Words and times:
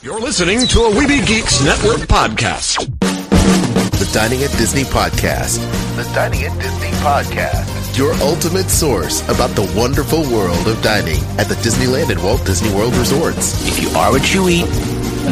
You're 0.00 0.20
listening 0.20 0.60
to 0.68 0.80
a 0.84 0.90
Weeby 0.90 1.26
Geeks 1.26 1.64
Network 1.64 2.06
podcast. 2.06 2.78
The 3.98 4.08
Dining 4.12 4.44
at 4.44 4.50
Disney 4.52 4.84
podcast. 4.84 5.58
The 5.96 6.04
Dining 6.14 6.44
at 6.44 6.56
Disney 6.60 6.90
podcast. 7.02 7.98
Your 7.98 8.14
ultimate 8.22 8.70
source 8.70 9.22
about 9.28 9.50
the 9.56 9.66
wonderful 9.76 10.22
world 10.30 10.68
of 10.68 10.80
dining 10.82 11.18
at 11.38 11.48
the 11.48 11.56
Disneyland 11.56 12.10
and 12.10 12.22
Walt 12.22 12.46
Disney 12.46 12.72
World 12.74 12.94
resorts. 12.94 13.66
If 13.66 13.82
you 13.82 13.88
are 13.98 14.12
what 14.12 14.32
you 14.32 14.48
eat, 14.48 14.66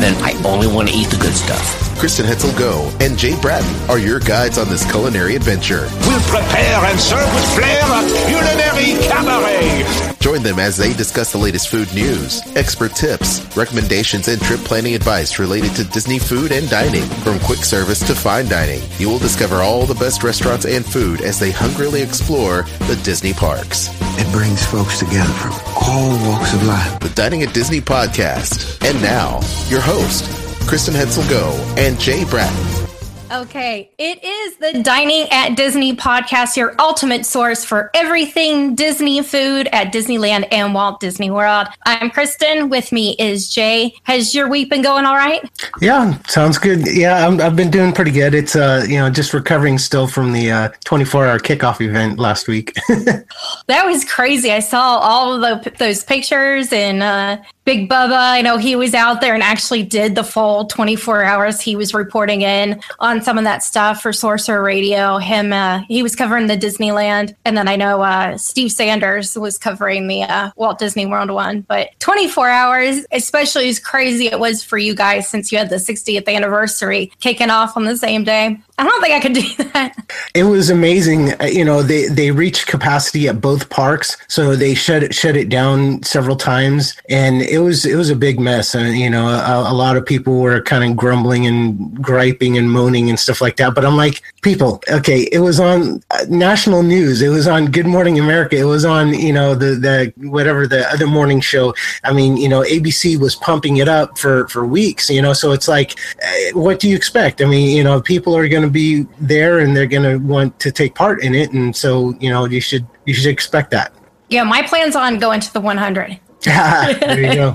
then 0.02 0.14
I 0.24 0.32
only 0.44 0.66
want 0.66 0.88
to 0.88 0.94
eat 0.94 1.10
the 1.10 1.18
good 1.18 1.34
stuff. 1.34 1.95
Kristen 1.98 2.26
Hetzel 2.26 2.56
Go 2.58 2.90
and 3.00 3.18
Jay 3.18 3.40
Bratton 3.40 3.90
are 3.90 3.98
your 3.98 4.20
guides 4.20 4.58
on 4.58 4.68
this 4.68 4.88
culinary 4.90 5.34
adventure. 5.34 5.88
We'll 6.02 6.20
prepare 6.28 6.84
and 6.84 7.00
serve 7.00 7.32
with 7.34 7.54
flair 7.54 7.82
a 7.82 8.02
culinary 8.28 9.00
cabaret. 9.08 10.16
Join 10.20 10.42
them 10.42 10.59
as 10.59 10.77
they 10.77 10.92
discuss 10.92 11.32
the 11.32 11.38
latest 11.38 11.68
food 11.68 11.92
news, 11.95 12.42
expert 12.54 12.92
tips, 12.95 13.40
recommendations, 13.56 14.28
and 14.28 14.40
trip 14.42 14.60
planning 14.60 14.95
advice 14.95 15.38
related 15.38 15.70
to 15.77 15.84
Disney 15.84 16.19
food 16.19 16.52
and 16.52 16.69
dining. 16.69 17.05
From 17.24 17.38
quick 17.41 17.60
service 17.60 18.00
to 18.06 18.14
fine 18.14 18.48
dining, 18.48 18.83
you 18.98 19.08
will 19.08 19.19
discover 19.19 19.56
all 19.56 19.86
the 19.86 19.94
best 19.94 20.22
restaurants 20.22 20.66
and 20.66 20.84
food 20.84 21.22
as 21.22 21.38
they 21.38 21.50
hungrily 21.50 22.02
explore 22.02 22.62
the 22.88 23.00
Disney 23.05 23.33
parks. 23.33 23.88
It 24.19 24.30
brings 24.33 24.64
folks 24.66 24.98
together 24.98 25.33
from 25.33 25.52
all 25.77 26.10
walks 26.28 26.52
of 26.52 26.66
life. 26.66 27.00
The 27.00 27.08
Dining 27.10 27.42
at 27.42 27.55
Disney 27.55 27.80
podcast. 27.80 28.84
And 28.86 29.00
now, 29.00 29.41
your 29.69 29.80
host, 29.80 30.35
Kristen 30.66 30.95
Hetzel 30.95 31.29
Go 31.30 31.52
and 31.77 31.98
Jay 31.98 32.25
Bratton. 32.25 32.85
Okay, 33.30 33.90
it 33.98 34.22
is 34.22 34.56
the 34.58 34.84
Dining 34.84 35.26
at 35.32 35.56
Disney 35.56 35.96
podcast, 35.96 36.56
your 36.56 36.76
ultimate 36.78 37.26
source 37.26 37.64
for 37.64 37.90
everything 37.92 38.76
Disney 38.76 39.20
food 39.20 39.68
at 39.72 39.92
Disneyland 39.92 40.46
and 40.52 40.72
Walt 40.72 41.00
Disney 41.00 41.32
World. 41.32 41.66
I'm 41.84 42.10
Kristen. 42.10 42.68
With 42.68 42.92
me 42.92 43.16
is 43.18 43.52
Jay. 43.52 43.94
Has 44.04 44.32
your 44.32 44.48
week 44.48 44.70
been 44.70 44.80
going 44.80 45.04
all 45.06 45.16
right? 45.16 45.42
Yeah, 45.80 46.16
sounds 46.28 46.56
good. 46.56 46.86
Yeah, 46.86 47.26
i 47.26 47.42
have 47.42 47.56
been 47.56 47.70
doing 47.70 47.92
pretty 47.92 48.12
good. 48.12 48.33
It's 48.33 48.55
uh, 48.55 48.86
you 48.88 48.96
know, 48.96 49.10
just 49.10 49.34
recovering 49.34 49.78
still 49.78 50.06
from 50.06 50.33
the 50.33 50.52
uh, 50.52 50.68
24 50.84 51.27
hour 51.27 51.38
kickoff 51.40 51.80
event 51.80 52.20
last 52.20 52.46
week. 52.46 52.74
that 52.88 53.84
was 53.84 54.05
crazy. 54.05 54.52
I 54.52 54.61
saw 54.61 54.98
all 54.98 55.42
of 55.42 55.64
the, 55.64 55.70
those 55.78 56.05
pictures 56.05 56.72
and 56.72 57.02
uh, 57.02 57.38
Big 57.66 57.90
Bubba, 57.90 58.16
I 58.16 58.42
know 58.42 58.58
he 58.58 58.77
was 58.77 58.94
out 58.94 59.20
there 59.20 59.34
and 59.34 59.42
actually 59.42 59.83
did 59.83 60.14
the 60.14 60.22
full 60.22 60.66
24 60.66 61.24
hours. 61.24 61.61
He 61.61 61.74
was 61.74 61.92
reporting 61.92 62.42
in 62.42 62.80
on 63.00 63.16
some 63.22 63.39
of 63.39 63.45
that 63.45 63.62
stuff 63.62 64.03
for 64.03 64.12
Sorcerer 64.12 64.62
Radio. 64.62 65.19
Him, 65.19 65.53
uh, 65.53 65.81
he 65.89 66.03
was 66.03 66.17
covering 66.17 66.47
the 66.47 66.56
Disneyland, 66.56 67.34
and 67.45 67.56
then 67.56 67.69
I 67.69 67.77
know 67.77 68.03
uh, 68.03 68.36
Steve 68.36 68.73
Sanders 68.73 69.36
was 69.36 69.58
covering 69.58 70.08
the 70.08 70.23
uh, 70.23 70.50
Walt 70.56 70.78
Disney 70.78 71.06
World 71.06 71.31
one. 71.31 71.62
But 71.62 71.91
24 72.00 72.48
hours, 72.48 73.06
especially 73.12 73.69
as 73.69 73.78
crazy 73.78 74.27
it 74.27 74.41
was 74.41 74.62
for 74.62 74.78
you 74.78 74.95
guys 74.95 75.28
since 75.28 75.53
you 75.53 75.58
had 75.58 75.70
the 75.70 75.77
60th 75.77 76.28
anniversary 76.28 77.12
kicking 77.20 77.50
off 77.50 77.77
on 77.77 77.84
the 77.84 77.97
same 77.97 78.25
day. 78.25 78.58
I 78.78 78.84
don't 78.84 79.00
think 79.00 79.14
I 79.14 79.20
could 79.20 79.33
do 79.56 79.64
that. 79.73 79.97
It 80.34 80.45
was 80.45 80.70
amazing. 80.70 81.41
Uh, 81.41 81.45
you 81.47 81.64
know, 81.64 81.83
they 81.83 82.08
they 82.08 82.30
reached 82.30 82.67
capacity 82.67 83.28
at 83.28 83.41
both 83.41 83.70
parks, 83.70 84.17
so 84.28 84.55
they 84.55 84.75
shut 84.75 85.03
it 85.03 85.14
shut 85.14 85.36
it 85.36 85.48
down 85.48 86.03
several 86.03 86.36
times, 86.36 86.95
and 87.08 87.42
it 87.42 87.61
was 87.61 87.86
it 87.86 87.97
was 87.97 88.11
a 88.11 88.17
big 88.17 88.39
mess. 88.39 88.75
And 88.75 88.98
you 88.98 89.08
know, 89.08 89.27
a, 89.27 89.73
a 89.73 89.75
lot 89.75 89.97
of 89.97 90.05
people 90.05 90.41
were 90.41 90.61
kind 90.61 90.84
of 90.84 90.97
grumbling 90.97 91.47
and 91.47 92.03
griping 92.03 92.58
and 92.58 92.70
moaning 92.70 93.05
and 93.08 93.18
stuff 93.18 93.40
like 93.40 93.56
that. 93.56 93.74
But 93.74 93.84
I'm 93.84 93.96
like, 93.96 94.22
people, 94.42 94.82
okay, 94.90 95.28
it 95.32 95.40
was 95.40 95.60
on 95.60 96.02
uh, 96.10 96.24
national 96.28 96.82
news. 96.82 97.22
It 97.22 97.28
was 97.28 97.46
on 97.46 97.70
Good 97.70 97.86
Morning 97.86 98.18
America. 98.18 98.56
It 98.56 98.64
was 98.64 98.84
on 98.84 99.14
you 99.14 99.32
know 99.32 99.54
the 99.54 99.74
the 99.74 100.28
whatever 100.28 100.66
the 100.66 100.88
other 100.90 101.06
morning 101.06 101.40
show. 101.40 101.74
I 102.04 102.12
mean, 102.12 102.36
you 102.36 102.48
know, 102.48 102.62
ABC 102.62 103.18
was 103.18 103.34
pumping 103.36 103.78
it 103.78 103.88
up 103.88 104.18
for 104.18 104.48
for 104.48 104.66
weeks. 104.66 105.10
You 105.10 105.22
know, 105.22 105.32
so 105.32 105.52
it's 105.52 105.68
like, 105.68 105.98
uh, 106.22 106.58
what 106.58 106.80
do 106.80 106.88
you 106.88 106.96
expect? 106.96 107.40
I 107.40 107.46
mean, 107.46 107.77
you 107.77 107.84
know, 107.84 108.00
people 108.00 108.36
are 108.36 108.48
going 108.48 108.62
to 108.62 108.70
be 108.70 109.06
there 109.20 109.58
and 109.58 109.77
they're 109.77 109.86
going 109.86 110.02
to 110.10 110.18
want 110.18 110.58
to 110.60 110.70
take 110.70 110.94
part 110.94 111.22
in 111.22 111.34
it, 111.34 111.52
and 111.52 111.74
so 111.74 112.14
you 112.20 112.30
know 112.30 112.45
you 112.46 112.61
should 112.61 112.86
you 113.05 113.14
should 113.14 113.30
expect 113.30 113.70
that. 113.70 113.92
Yeah, 114.28 114.42
my 114.42 114.62
plan's 114.62 114.96
on 114.96 115.18
going 115.18 115.40
to 115.40 115.52
the 115.52 115.61
100. 115.61 116.18
there 117.01 117.20
you 117.20 117.34
go. 117.34 117.55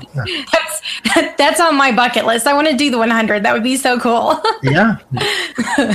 that's 0.52 1.36
that's 1.36 1.60
on 1.60 1.76
my 1.76 1.92
bucket 1.92 2.26
list. 2.26 2.46
I 2.46 2.52
want 2.54 2.68
to 2.68 2.76
do 2.76 2.90
the 2.90 2.98
100. 2.98 3.42
That 3.42 3.52
would 3.52 3.62
be 3.62 3.76
so 3.76 3.98
cool. 3.98 4.40
yeah. 4.62 4.98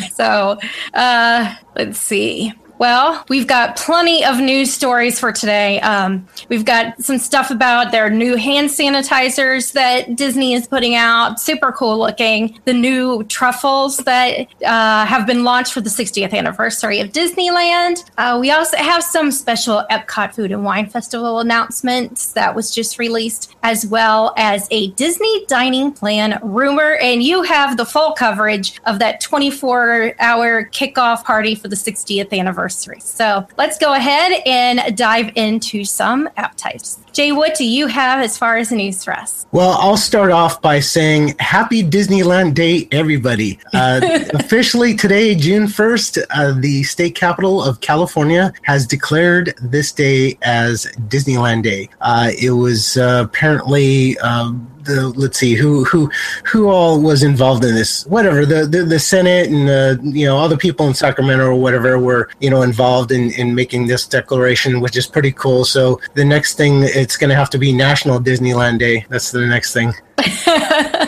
so, 0.14 0.58
uh, 0.94 1.56
let's 1.76 2.00
see. 2.00 2.54
Well, 2.80 3.26
we've 3.28 3.48
got 3.48 3.76
plenty 3.76 4.24
of 4.24 4.40
news 4.40 4.72
stories 4.72 5.20
for 5.20 5.32
today. 5.32 5.80
Um, 5.82 6.28
we've 6.48 6.66
got 6.66 7.02
some 7.02 7.18
stuff 7.18 7.50
about 7.50 7.92
their 7.92 8.10
new 8.12 8.36
hand 8.36 8.70
sanitizers 8.70 9.72
that 9.74 10.16
Disney 10.16 10.54
is 10.54 10.68
putting 10.68 10.94
out, 10.94 11.40
super 11.40 11.72
cool 11.72 11.98
looking. 11.98 12.60
The 12.66 12.74
new 12.74 13.24
truffles 13.24 13.98
that 14.00 14.48
uh, 14.64 15.06
have 15.06 15.26
been 15.26 15.44
launched 15.44 15.74
for 15.74 15.82
the 15.82 15.90
60th 15.90 16.34
anniversary 16.34 17.00
of 17.00 17.12
Disneyland. 17.12 18.08
Uh, 18.20 18.38
we 18.40 18.52
also 18.52 18.78
have 18.78 19.04
some 19.04 19.32
special 19.32 19.84
Epcot 19.90 20.36
Food 20.36 20.52
and 20.52 20.64
Wine 20.64 20.88
Festival 20.88 21.40
announcements 21.40 22.34
that 22.34 22.54
was 22.54 22.74
just 22.74 23.00
released, 23.00 23.56
as 23.64 23.88
well 23.88 24.36
as 24.38 24.68
a 24.70 24.92
Disney 24.92 25.46
dining 25.48 25.92
plan 25.92 26.38
rumor. 26.44 26.98
And 26.98 27.24
you 27.24 27.42
have 27.42 27.76
the 27.76 27.86
full 27.86 28.12
coverage 28.12 28.80
of 28.86 29.00
that 29.00 29.20
24 29.20 30.14
hour 30.20 30.66
kickoff 30.66 31.24
party 31.24 31.56
for 31.56 31.70
the 31.70 31.76
60th 31.76 32.38
anniversary 32.38 32.67
anniversary. 32.68 33.00
So 33.00 33.48
let's 33.58 33.78
go 33.78 33.94
ahead 33.94 34.42
and 34.46 34.98
dive 34.98 35.32
into 35.36 35.86
some 35.86 36.30
app 36.38 36.56
types. 36.56 37.00
Jay, 37.14 37.32
what 37.32 37.56
do 37.56 37.66
you 37.66 37.88
have 37.88 38.22
as 38.22 38.38
far 38.38 38.58
as 38.58 38.72
news 38.72 39.04
for 39.04 39.14
us? 39.14 39.46
Well, 39.52 39.72
I'll 39.80 39.98
start 39.98 40.32
off 40.32 40.62
by 40.62 40.82
saying 40.82 41.36
Happy 41.40 41.82
Disneyland 41.82 42.54
Day, 42.54 42.88
everybody. 42.92 43.58
Uh, 43.74 44.02
officially 44.34 44.96
today, 44.96 45.34
June 45.34 45.64
1st, 45.64 46.26
uh, 46.30 46.60
the 46.60 46.84
state 46.84 47.16
capital 47.16 47.64
of 47.64 47.80
California 47.82 48.54
has 48.64 48.86
declared 48.86 49.56
this 49.62 49.92
day 49.92 50.38
as 50.44 50.86
Disneyland 51.08 51.64
Day. 51.64 51.90
Uh, 52.02 52.32
it 52.40 52.52
was 52.52 52.98
uh, 52.98 53.24
apparently. 53.26 54.18
Um, 54.20 54.72
the 54.88 55.10
let's 55.16 55.38
see 55.38 55.54
who 55.56 55.84
who 55.86 56.10
who 56.46 56.70
all 56.70 57.00
was 57.00 57.24
involved 57.24 57.64
in 57.64 57.76
this 57.76 58.06
whatever 58.08 58.46
the 58.46 58.66
the, 58.66 58.84
the 58.84 59.00
senate 59.00 59.48
and 59.50 59.68
the 59.68 60.00
you 60.04 60.26
know 60.26 60.36
all 60.36 60.50
the 60.50 60.58
people 60.58 60.88
in 60.88 60.94
sacramento 60.94 61.46
or 61.46 61.56
whatever 61.56 62.00
were 62.00 62.30
you 62.40 62.50
know 62.50 62.62
involved 62.62 63.12
in 63.12 63.32
in 63.32 63.54
making 63.54 63.88
this 63.88 64.08
declaration 64.08 64.82
which 64.82 64.98
is 64.98 65.06
pretty 65.06 65.32
cool 65.32 65.64
so 65.64 66.00
the 66.16 66.26
next 66.26 66.56
thing 66.56 66.84
it's 66.84 67.18
going 67.18 67.30
to 67.30 67.36
have 67.36 67.50
to 67.50 67.58
be 67.58 67.72
national 67.72 68.20
disneyland 68.20 68.80
day 68.80 69.06
that's 69.10 69.32
the 69.32 69.46
next 69.46 69.74
thing 69.74 69.94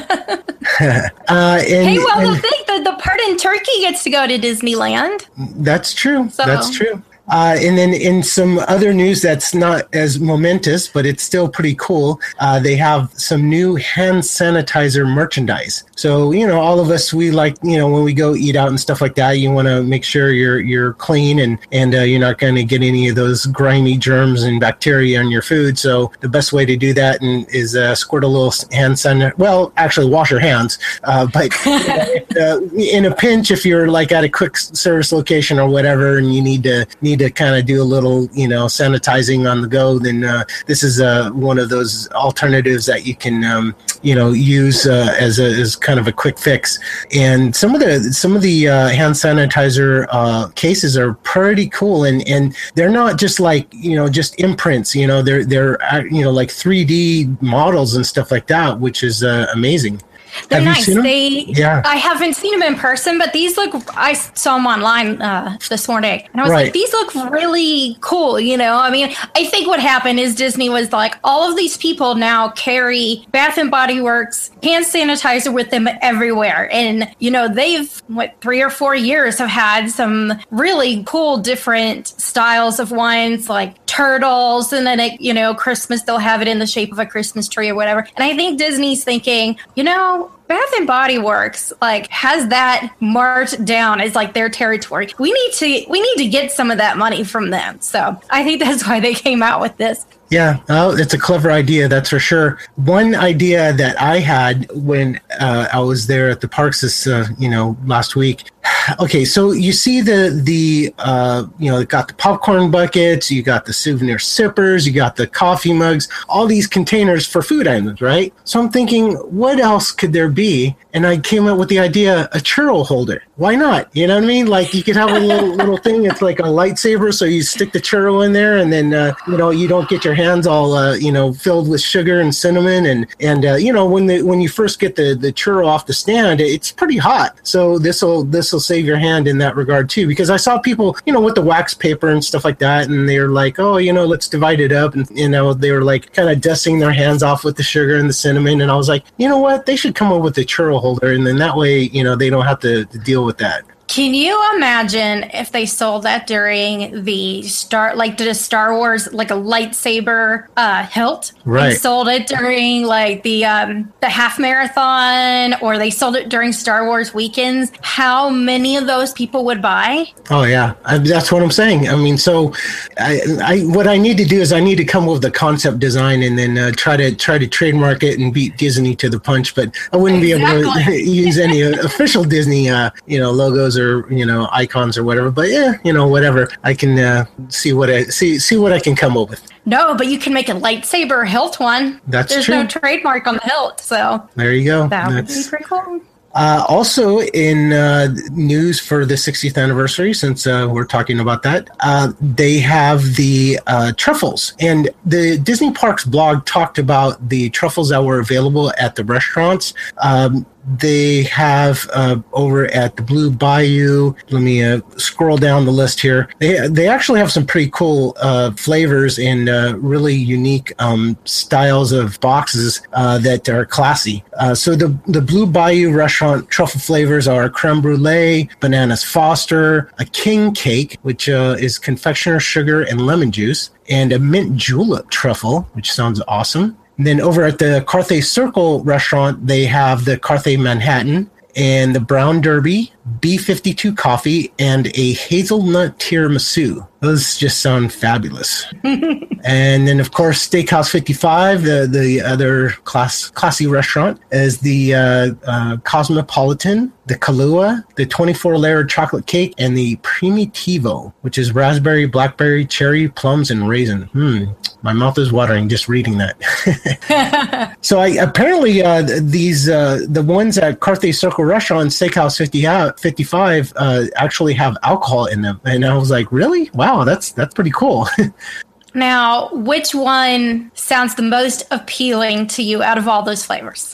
uh, 0.81 1.09
and, 1.27 1.87
hey, 1.87 1.97
well, 1.97 2.19
and, 2.19 2.37
the 2.37 2.41
thing, 2.41 2.61
the, 2.67 2.91
the 2.91 2.97
part 3.01 3.19
in 3.21 3.37
Turkey 3.37 3.81
gets 3.81 4.03
to 4.03 4.09
go 4.09 4.25
to 4.27 4.37
Disneyland. 4.37 5.25
That's 5.57 5.93
true. 5.93 6.29
So. 6.29 6.45
That's 6.45 6.69
true. 6.69 7.03
Uh, 7.29 7.55
and 7.59 7.77
then 7.77 7.93
in 7.93 8.23
some 8.23 8.59
other 8.59 8.93
news 8.93 9.21
that's 9.21 9.53
not 9.53 9.93
as 9.93 10.19
momentous, 10.19 10.87
but 10.87 11.05
it's 11.05 11.23
still 11.23 11.47
pretty 11.47 11.75
cool, 11.75 12.19
uh, 12.39 12.59
they 12.59 12.75
have 12.75 13.11
some 13.13 13.49
new 13.49 13.75
hand 13.75 14.23
sanitizer 14.23 15.07
merchandise. 15.07 15.83
So 15.95 16.31
you 16.31 16.47
know, 16.47 16.59
all 16.59 16.79
of 16.79 16.89
us 16.89 17.13
we 17.13 17.31
like 17.31 17.57
you 17.61 17.77
know 17.77 17.89
when 17.89 18.03
we 18.03 18.13
go 18.13 18.35
eat 18.35 18.55
out 18.55 18.69
and 18.69 18.79
stuff 18.79 19.01
like 19.01 19.15
that, 19.15 19.33
you 19.33 19.51
want 19.51 19.67
to 19.67 19.83
make 19.83 20.03
sure 20.03 20.31
you're 20.31 20.59
you're 20.59 20.93
clean 20.93 21.39
and 21.39 21.59
and 21.71 21.93
uh, 21.93 22.01
you're 22.01 22.19
not 22.19 22.37
going 22.37 22.55
to 22.55 22.63
get 22.63 22.81
any 22.81 23.09
of 23.09 23.15
those 23.15 23.45
grimy 23.47 23.97
germs 23.97 24.43
and 24.43 24.59
bacteria 24.59 25.19
on 25.19 25.29
your 25.29 25.41
food. 25.41 25.77
So 25.77 26.11
the 26.21 26.29
best 26.29 26.53
way 26.53 26.65
to 26.65 26.77
do 26.77 26.93
that 26.93 27.21
and, 27.21 27.47
is 27.49 27.75
uh, 27.75 27.95
squirt 27.95 28.23
a 28.23 28.27
little 28.27 28.53
hand 28.71 28.95
sanitizer. 28.95 29.37
Well, 29.37 29.73
actually, 29.77 30.09
wash 30.09 30.31
your 30.31 30.39
hands. 30.39 30.79
Uh, 31.03 31.27
but 31.27 31.51
uh, 31.67 32.61
in 32.75 33.05
a 33.05 33.15
pinch, 33.15 33.51
if 33.51 33.65
you're 33.65 33.87
like 33.87 34.11
at 34.11 34.23
a 34.23 34.29
quick 34.29 34.57
service 34.57 35.11
location 35.11 35.59
or 35.59 35.69
whatever, 35.69 36.17
and 36.17 36.33
you 36.33 36.41
need 36.41 36.63
to 36.63 36.85
need 37.01 37.18
to 37.19 37.29
kind 37.29 37.55
of 37.55 37.65
do 37.65 37.81
a 37.81 37.83
little, 37.83 38.27
you 38.33 38.47
know, 38.47 38.65
sanitizing 38.65 39.49
on 39.49 39.61
the 39.61 39.67
go, 39.67 39.99
then 39.99 40.23
uh, 40.23 40.43
this 40.65 40.83
is 40.83 40.99
uh, 40.99 41.29
one 41.31 41.59
of 41.59 41.69
those 41.69 42.09
alternatives 42.11 42.85
that 42.87 43.05
you 43.05 43.15
can, 43.15 43.43
um, 43.43 43.75
you 44.01 44.15
know, 44.15 44.31
use 44.31 44.85
uh, 44.87 45.15
as 45.19 45.39
a 45.39 45.45
as 45.45 45.75
kind 45.75 45.99
of 45.99 46.07
a 46.07 46.11
quick 46.11 46.39
fix. 46.39 46.79
And 47.15 47.55
some 47.55 47.75
of 47.75 47.81
the 47.81 48.11
some 48.13 48.35
of 48.35 48.41
the 48.41 48.67
uh, 48.67 48.89
hand 48.89 49.15
sanitizer 49.15 50.07
uh, 50.09 50.47
cases 50.55 50.97
are 50.97 51.13
pretty 51.13 51.69
cool, 51.69 52.05
and 52.05 52.27
and 52.27 52.55
they're 52.75 52.89
not 52.89 53.19
just 53.19 53.39
like 53.39 53.67
you 53.71 53.95
know 53.95 54.09
just 54.09 54.39
imprints. 54.39 54.95
You 54.95 55.07
know, 55.07 55.21
they're 55.21 55.45
they're 55.45 55.81
uh, 55.83 56.03
you 56.03 56.23
know 56.23 56.31
like 56.31 56.49
3D 56.49 57.41
models 57.41 57.95
and 57.95 58.05
stuff 58.05 58.31
like 58.31 58.47
that, 58.47 58.79
which 58.79 59.03
is 59.03 59.23
amazing. 59.23 60.01
They're 60.47 60.61
Have 60.61 60.75
nice. 60.75 60.85
They, 60.85 61.45
yeah. 61.47 61.81
I 61.85 61.95
haven't 61.95 62.35
seen 62.35 62.57
them 62.57 62.73
in 62.73 62.79
person, 62.79 63.17
but 63.17 63.33
these 63.33 63.57
look. 63.57 63.73
I 63.95 64.13
saw 64.13 64.55
them 64.55 64.65
online 64.65 65.21
uh, 65.21 65.57
this 65.69 65.87
morning, 65.87 66.27
and 66.31 66.41
I 66.41 66.43
was 66.43 66.51
right. 66.51 66.63
like, 66.65 66.73
"These 66.73 66.93
look 66.93 67.15
really 67.31 67.97
cool." 68.01 68.39
You 68.39 68.57
know, 68.57 68.77
I 68.77 68.89
mean, 68.89 69.13
I 69.35 69.45
think 69.45 69.67
what 69.67 69.79
happened 69.79 70.19
is 70.19 70.35
Disney 70.35 70.69
was 70.69 70.91
like, 70.91 71.15
all 71.23 71.49
of 71.49 71.57
these 71.57 71.77
people 71.77 72.15
now 72.15 72.49
carry 72.49 73.25
Bath 73.31 73.57
and 73.57 73.69
Body 73.69 74.01
Works 74.01 74.51
hand 74.63 74.85
sanitizer 74.85 75.53
with 75.53 75.69
them 75.71 75.87
everywhere, 76.01 76.69
and 76.71 77.13
you 77.19 77.31
know, 77.31 77.47
they've 77.47 78.01
what 78.07 78.35
three 78.41 78.61
or 78.61 78.69
four 78.69 78.95
years 78.95 79.37
have 79.39 79.49
had 79.49 79.89
some 79.89 80.33
really 80.51 81.03
cool 81.05 81.37
different 81.37 82.07
styles 82.07 82.79
of 82.79 82.91
wines 82.91 83.49
like 83.49 83.75
turtles, 83.99 84.71
and 84.71 84.87
then 84.87 84.97
it, 84.97 85.19
you 85.19 85.33
know, 85.33 85.53
Christmas 85.53 86.03
they'll 86.03 86.19
have 86.19 86.41
it 86.41 86.47
in 86.47 86.57
the 86.57 86.65
shape 86.65 86.93
of 86.93 86.99
a 86.99 87.05
Christmas 87.05 87.49
tree 87.49 87.67
or 87.67 87.75
whatever. 87.75 88.07
And 88.15 88.23
I 88.23 88.33
think 88.33 88.57
Disney's 88.57 89.03
thinking, 89.03 89.57
you 89.75 89.83
know, 89.83 90.31
Bath 90.49 90.73
and 90.77 90.87
Body 90.87 91.19
Works 91.19 91.71
like 91.79 92.09
has 92.09 92.47
that 92.47 92.91
marked 92.99 93.63
down 93.65 94.01
as 94.01 94.15
like 94.15 94.33
their 94.33 94.49
territory. 94.49 95.07
We 95.19 95.31
need 95.31 95.53
to 95.53 95.85
we 95.89 96.01
need 96.01 96.15
to 96.23 96.27
get 96.27 96.51
some 96.51 96.71
of 96.71 96.79
that 96.79 96.97
money 96.97 97.23
from 97.23 97.51
them. 97.51 97.79
So 97.81 98.19
I 98.31 98.43
think 98.43 98.59
that's 98.59 98.83
why 98.87 98.99
they 98.99 99.13
came 99.13 99.43
out 99.43 99.61
with 99.61 99.77
this. 99.77 100.07
Yeah, 100.29 100.59
well, 100.69 100.91
it's 100.99 101.13
a 101.13 101.17
clever 101.17 101.49
idea, 101.51 101.87
that's 101.87 102.09
for 102.09 102.19
sure. 102.19 102.59
One 102.75 103.15
idea 103.15 103.73
that 103.73 103.99
I 103.99 104.19
had 104.19 104.69
when 104.73 105.19
uh, 105.39 105.67
I 105.73 105.79
was 105.79 106.05
there 106.05 106.29
at 106.29 106.41
the 106.41 106.47
parks 106.47 106.81
this, 106.81 107.07
uh, 107.07 107.27
you 107.39 107.49
know, 107.49 107.77
last 107.85 108.15
week. 108.15 108.43
Okay, 108.99 109.23
so 109.23 109.51
you 109.51 109.71
see 109.71 110.01
the 110.01 110.41
the 110.43 110.93
uh, 110.97 111.45
you 111.59 111.69
know, 111.69 111.83
got 111.85 112.07
the 112.07 112.13
popcorn 112.15 112.71
buckets, 112.71 113.29
you 113.29 113.43
got 113.43 113.65
the 113.65 113.73
souvenir 113.73 114.17
sippers, 114.17 114.87
you 114.87 114.93
got 114.93 115.15
the 115.15 115.27
coffee 115.27 115.73
mugs, 115.73 116.07
all 116.27 116.47
these 116.47 116.65
containers 116.65 117.27
for 117.27 117.43
food 117.43 117.67
items, 117.67 118.01
right? 118.01 118.33
So 118.45 118.59
I'm 118.59 118.69
thinking, 118.69 119.13
what 119.15 119.59
else 119.59 119.91
could 119.91 120.11
there 120.11 120.29
be? 120.39 120.75
And 120.93 121.05
I 121.05 121.17
came 121.17 121.45
up 121.47 121.57
with 121.59 121.69
the 121.69 121.79
idea 121.79 122.29
a 122.31 122.39
churro 122.49 122.85
holder. 122.85 123.23
Why 123.35 123.55
not? 123.55 123.89
You 123.93 124.07
know 124.07 124.15
what 124.15 124.23
I 124.23 124.27
mean? 124.27 124.47
Like 124.47 124.73
you 124.73 124.83
could 124.83 124.95
have 124.95 125.11
a 125.11 125.19
little 125.19 125.55
little 125.61 125.77
thing. 125.77 126.05
It's 126.05 126.21
like 126.21 126.39
a 126.39 126.49
lightsaber, 126.59 127.13
so 127.13 127.25
you 127.25 127.43
stick 127.43 127.71
the 127.71 127.79
churro 127.89 128.25
in 128.25 128.31
there, 128.33 128.57
and 128.57 128.71
then 128.71 128.93
uh, 128.93 129.13
you 129.27 129.37
know 129.37 129.49
you 129.49 129.67
don't 129.67 129.89
get 129.89 130.05
your 130.05 130.15
hands 130.15 130.47
all 130.47 130.73
uh, 130.73 130.95
you 130.95 131.11
know 131.11 131.33
filled 131.33 131.69
with 131.69 131.81
sugar 131.81 132.21
and 132.21 132.33
cinnamon 132.33 132.85
and 132.85 133.07
and 133.19 133.45
uh, 133.45 133.55
you 133.55 133.73
know 133.73 133.85
when 133.85 134.05
the 134.05 134.21
when 134.21 134.41
you 134.41 134.49
first 134.49 134.79
get 134.79 134.95
the 134.95 135.15
the 135.15 135.31
churro 135.31 135.65
off 135.65 135.85
the 135.85 135.93
stand 135.93 136.41
it's 136.41 136.71
pretty 136.71 136.97
hot 136.97 137.39
so 137.43 137.77
this 137.77 138.01
will 138.01 138.23
this 138.23 138.51
will 138.51 138.59
save 138.59 138.85
your 138.85 138.97
hand 138.97 139.27
in 139.27 139.37
that 139.37 139.55
regard 139.55 139.89
too 139.89 140.07
because 140.07 140.29
I 140.29 140.37
saw 140.37 140.59
people 140.59 140.97
you 141.05 141.13
know 141.13 141.21
with 141.21 141.35
the 141.35 141.41
wax 141.41 141.73
paper 141.73 142.09
and 142.09 142.23
stuff 142.23 142.45
like 142.45 142.59
that 142.59 142.89
and 142.89 143.07
they're 143.07 143.29
like 143.29 143.59
oh 143.59 143.77
you 143.77 143.93
know 143.93 144.05
let's 144.05 144.27
divide 144.27 144.59
it 144.59 144.71
up 144.71 144.93
and 144.95 145.09
you 145.11 145.29
know 145.29 145.53
they 145.53 145.71
were 145.71 145.83
like 145.83 146.13
kind 146.13 146.29
of 146.29 146.41
dusting 146.41 146.79
their 146.79 146.91
hands 146.91 147.23
off 147.23 147.43
with 147.43 147.55
the 147.57 147.63
sugar 147.63 147.97
and 147.97 148.09
the 148.09 148.13
cinnamon 148.13 148.61
and 148.61 148.71
I 148.71 148.75
was 148.75 148.89
like 148.89 149.03
you 149.17 149.27
know 149.27 149.39
what 149.39 149.65
they 149.65 149.75
should 149.75 149.95
come 149.95 150.11
up 150.11 150.21
with 150.21 150.28
a 150.37 150.41
churro 150.41 150.79
holder 150.79 151.11
and 151.13 151.25
then 151.25 151.37
that 151.37 151.55
way 151.55 151.81
you 151.81 152.03
know 152.03 152.15
they 152.15 152.29
don't 152.29 152.45
have 152.45 152.59
to, 152.59 152.85
to 152.85 152.97
deal 152.99 153.25
with 153.25 153.37
that 153.37 153.63
can 153.89 154.13
you 154.13 154.39
imagine 154.55 155.23
if 155.33 155.51
they 155.51 155.65
sold 155.65 156.03
that 156.03 156.27
during 156.27 157.03
the 157.05 157.41
Star, 157.41 157.95
like 157.95 158.17
did 158.17 158.27
a 158.27 158.35
Star 158.35 158.75
Wars 158.75 159.11
like 159.11 159.31
a 159.31 159.35
lightsaber 159.35 160.45
uh, 160.55 160.85
hilt? 160.85 161.33
Right. 161.43 161.69
They 161.69 161.75
sold 161.75 162.07
it 162.07 162.27
during 162.27 162.83
like 162.83 163.23
the 163.23 163.45
um, 163.45 163.91
the 164.01 164.09
half 164.09 164.37
marathon, 164.37 165.55
or 165.63 165.79
they 165.79 165.89
sold 165.89 166.15
it 166.15 166.29
during 166.29 166.53
Star 166.53 166.85
Wars 166.85 167.15
weekends. 167.15 167.71
How 167.81 168.29
many 168.29 168.77
of 168.77 168.85
those 168.85 169.11
people 169.13 169.43
would 169.45 169.59
buy? 169.59 170.05
Oh 170.29 170.43
yeah, 170.43 170.75
I, 170.85 170.99
that's 170.99 171.31
what 171.31 171.41
I'm 171.41 171.49
saying. 171.49 171.89
I 171.89 171.95
mean, 171.95 172.19
so 172.19 172.53
I, 172.99 173.21
I 173.43 173.59
what 173.61 173.87
I 173.87 173.97
need 173.97 174.17
to 174.17 174.25
do 174.25 174.39
is 174.39 174.53
I 174.53 174.59
need 174.59 174.75
to 174.75 174.85
come 174.85 175.05
up 175.05 175.13
with 175.13 175.23
the 175.23 175.31
concept 175.31 175.79
design 175.79 176.21
and 176.21 176.37
then 176.37 176.59
uh, 176.59 176.71
try 176.75 176.95
to 176.95 177.15
try 177.15 177.39
to 177.39 177.47
trademark 177.47 178.03
it 178.03 178.19
and 178.19 178.31
beat 178.31 178.55
Disney 178.55 178.95
to 178.97 179.09
the 179.09 179.19
punch. 179.19 179.55
But 179.55 179.75
I 179.91 179.97
wouldn't 179.97 180.23
exactly. 180.23 180.61
be 180.61 180.67
able 180.67 180.83
to 180.85 180.91
use 181.11 181.39
any 181.39 181.61
official 181.61 182.23
Disney, 182.23 182.69
uh, 182.69 182.91
you 183.07 183.19
know, 183.19 183.31
logos 183.31 183.78
or 183.79 184.11
you 184.11 184.25
know 184.25 184.47
icons 184.51 184.97
or 184.97 185.03
whatever. 185.03 185.31
But 185.31 185.49
yeah, 185.49 185.73
you 185.83 185.93
know 185.93 186.07
whatever. 186.07 186.49
I 186.63 186.73
can 186.73 186.99
uh, 186.99 187.25
see 187.47 187.73
what 187.73 187.89
I 187.89 188.03
see 188.05 188.39
see 188.39 188.57
what 188.57 188.73
I 188.73 188.79
can 188.79 188.95
come 188.95 189.17
up 189.17 189.29
with. 189.29 189.41
No, 189.65 189.95
but 189.95 190.07
you 190.07 190.19
can 190.19 190.33
make 190.33 190.49
a 190.49 190.53
lightsaber 190.53 191.27
hilt 191.27 191.59
one. 191.59 192.01
That's 192.07 192.33
There's 192.33 192.45
true. 192.45 192.55
no 192.55 192.67
trademark 192.67 193.27
on 193.27 193.35
the 193.35 193.41
hilt, 193.41 193.79
so 193.79 194.27
there 194.35 194.53
you 194.53 194.65
go. 194.65 194.87
That 194.87 195.09
That's, 195.09 195.35
would 195.35 195.43
be 195.43 195.49
pretty 195.49 195.65
cool. 195.65 196.01
Uh, 196.35 196.63
also, 196.69 197.21
in 197.21 197.73
uh, 197.73 198.07
news 198.31 198.79
for 198.79 199.05
the 199.05 199.15
60th 199.15 199.61
anniversary, 199.61 200.13
since 200.13 200.45
uh, 200.45 200.67
we're 200.69 200.85
talking 200.85 201.19
about 201.19 201.43
that, 201.43 201.69
uh, 201.79 202.13
they 202.21 202.59
have 202.59 203.15
the 203.15 203.59
uh, 203.67 203.91
truffles. 203.97 204.53
And 204.59 204.89
the 205.05 205.37
Disney 205.39 205.71
Parks 205.71 206.05
blog 206.05 206.45
talked 206.45 206.77
about 206.77 207.29
the 207.29 207.49
truffles 207.49 207.89
that 207.89 208.03
were 208.03 208.19
available 208.19 208.71
at 208.77 208.95
the 208.95 209.03
restaurants. 209.03 209.73
Um, 209.97 210.45
they 210.69 211.23
have 211.23 211.89
uh, 211.93 212.17
over 212.33 212.65
at 212.67 212.95
the 212.95 213.01
Blue 213.01 213.31
Bayou. 213.31 214.13
Let 214.29 214.41
me 214.41 214.63
uh, 214.63 214.81
scroll 214.97 215.37
down 215.37 215.65
the 215.65 215.71
list 215.71 215.99
here. 215.99 216.29
They 216.39 216.67
they 216.67 216.87
actually 216.87 217.19
have 217.19 217.31
some 217.31 217.45
pretty 217.45 217.71
cool 217.71 218.15
uh, 218.21 218.51
flavors 218.51 219.17
and 219.17 219.49
uh, 219.49 219.75
really 219.77 220.15
unique 220.15 220.73
um, 220.79 221.17
styles 221.25 221.91
of 221.91 222.19
boxes 222.19 222.81
uh, 222.93 223.17
that 223.19 223.49
are 223.49 223.65
classy. 223.65 224.23
Uh, 224.39 224.53
so 224.53 224.75
the 224.75 224.97
the 225.07 225.21
Blue 225.21 225.47
Bayou 225.47 225.91
restaurant 225.91 226.49
truffle 226.49 226.81
flavors 226.81 227.27
are 227.27 227.49
creme 227.49 227.81
brulee, 227.81 228.49
bananas 228.59 229.03
Foster, 229.03 229.91
a 229.97 230.05
king 230.05 230.53
cake, 230.53 230.97
which 231.01 231.27
is 231.27 231.79
confectioner 231.79 232.39
sugar 232.39 232.83
and 232.83 233.05
lemon 233.05 233.31
juice, 233.31 233.71
and 233.89 234.11
a 234.11 234.19
mint 234.19 234.55
julep 234.55 235.09
truffle, 235.09 235.61
which 235.73 235.91
sounds 235.91 236.21
awesome. 236.27 236.77
And 236.99 237.07
then 237.07 237.21
over 237.21 237.45
at 237.45 237.59
the 237.59 237.81
Carthay 237.87 238.21
Circle 238.21 238.83
restaurant, 238.83 239.47
they 239.47 239.63
have 239.63 240.03
the 240.03 240.17
Carthay 240.17 240.59
Manhattan 240.59 241.31
and 241.55 241.95
the 241.95 242.01
Brown 242.01 242.41
Derby, 242.41 242.91
B52 243.21 243.95
coffee, 243.95 244.51
and 244.59 244.87
a 244.87 245.13
hazelnut 245.13 245.97
tiramisu. 245.97 246.85
Those 247.01 247.37
just 247.37 247.61
sound 247.61 247.93
fabulous. 247.93 248.65
and 248.83 249.87
then, 249.87 249.99
of 249.99 250.11
course, 250.11 250.47
Steakhouse 250.47 250.89
55, 250.89 251.63
the, 251.63 251.87
the 251.89 252.21
other 252.21 252.71
class, 252.83 253.29
classy 253.29 253.67
restaurant, 253.67 254.19
is 254.31 254.59
the 254.59 254.95
uh, 254.95 255.31
uh, 255.45 255.77
Cosmopolitan, 255.83 256.91
the 257.09 257.15
Kahlua, 257.15 257.83
the 257.95 258.05
24 258.05 258.57
layer 258.57 258.83
chocolate 258.83 259.25
cake, 259.27 259.53
and 259.57 259.77
the 259.77 259.95
Primitivo, 259.97 261.13
which 261.21 261.37
is 261.37 261.53
raspberry, 261.53 262.05
blackberry, 262.05 262.65
cherry, 262.65 263.07
plums, 263.07 263.49
and 263.49 263.67
raisin. 263.67 264.03
Hmm, 264.03 264.45
my 264.81 264.93
mouth 264.93 265.17
is 265.17 265.31
watering 265.31 265.69
just 265.69 265.87
reading 265.87 266.17
that. 266.17 267.75
so, 267.81 267.99
I 267.99 268.09
apparently 268.09 268.83
uh, 268.83 269.03
these 269.21 269.69
uh, 269.69 270.01
the 270.07 270.21
ones 270.21 270.57
at 270.57 270.79
Carthay 270.79 271.15
Circle 271.15 271.45
Restaurant, 271.45 271.89
Steakhouse 271.89 272.37
50, 272.37 272.99
55, 273.01 273.73
uh, 273.75 274.03
actually 274.15 274.53
have 274.53 274.77
alcohol 274.83 275.25
in 275.25 275.41
them, 275.41 275.59
and 275.65 275.85
I 275.85 275.97
was 275.97 276.11
like, 276.11 276.31
really? 276.31 276.69
Wow, 276.73 276.88
that's 277.05 277.31
that's 277.31 277.53
pretty 277.53 277.71
cool. 277.71 278.07
now, 278.93 279.49
which 279.53 279.93
one 279.93 280.71
sounds 280.73 281.15
the 281.15 281.23
most 281.23 281.63
appealing 281.71 282.47
to 282.47 282.63
you 282.63 282.83
out 282.83 282.97
of 282.97 283.07
all 283.07 283.23
those 283.23 283.45
flavors? 283.45 283.93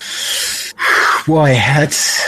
Boy, 1.26 1.54
that's. 1.54 2.22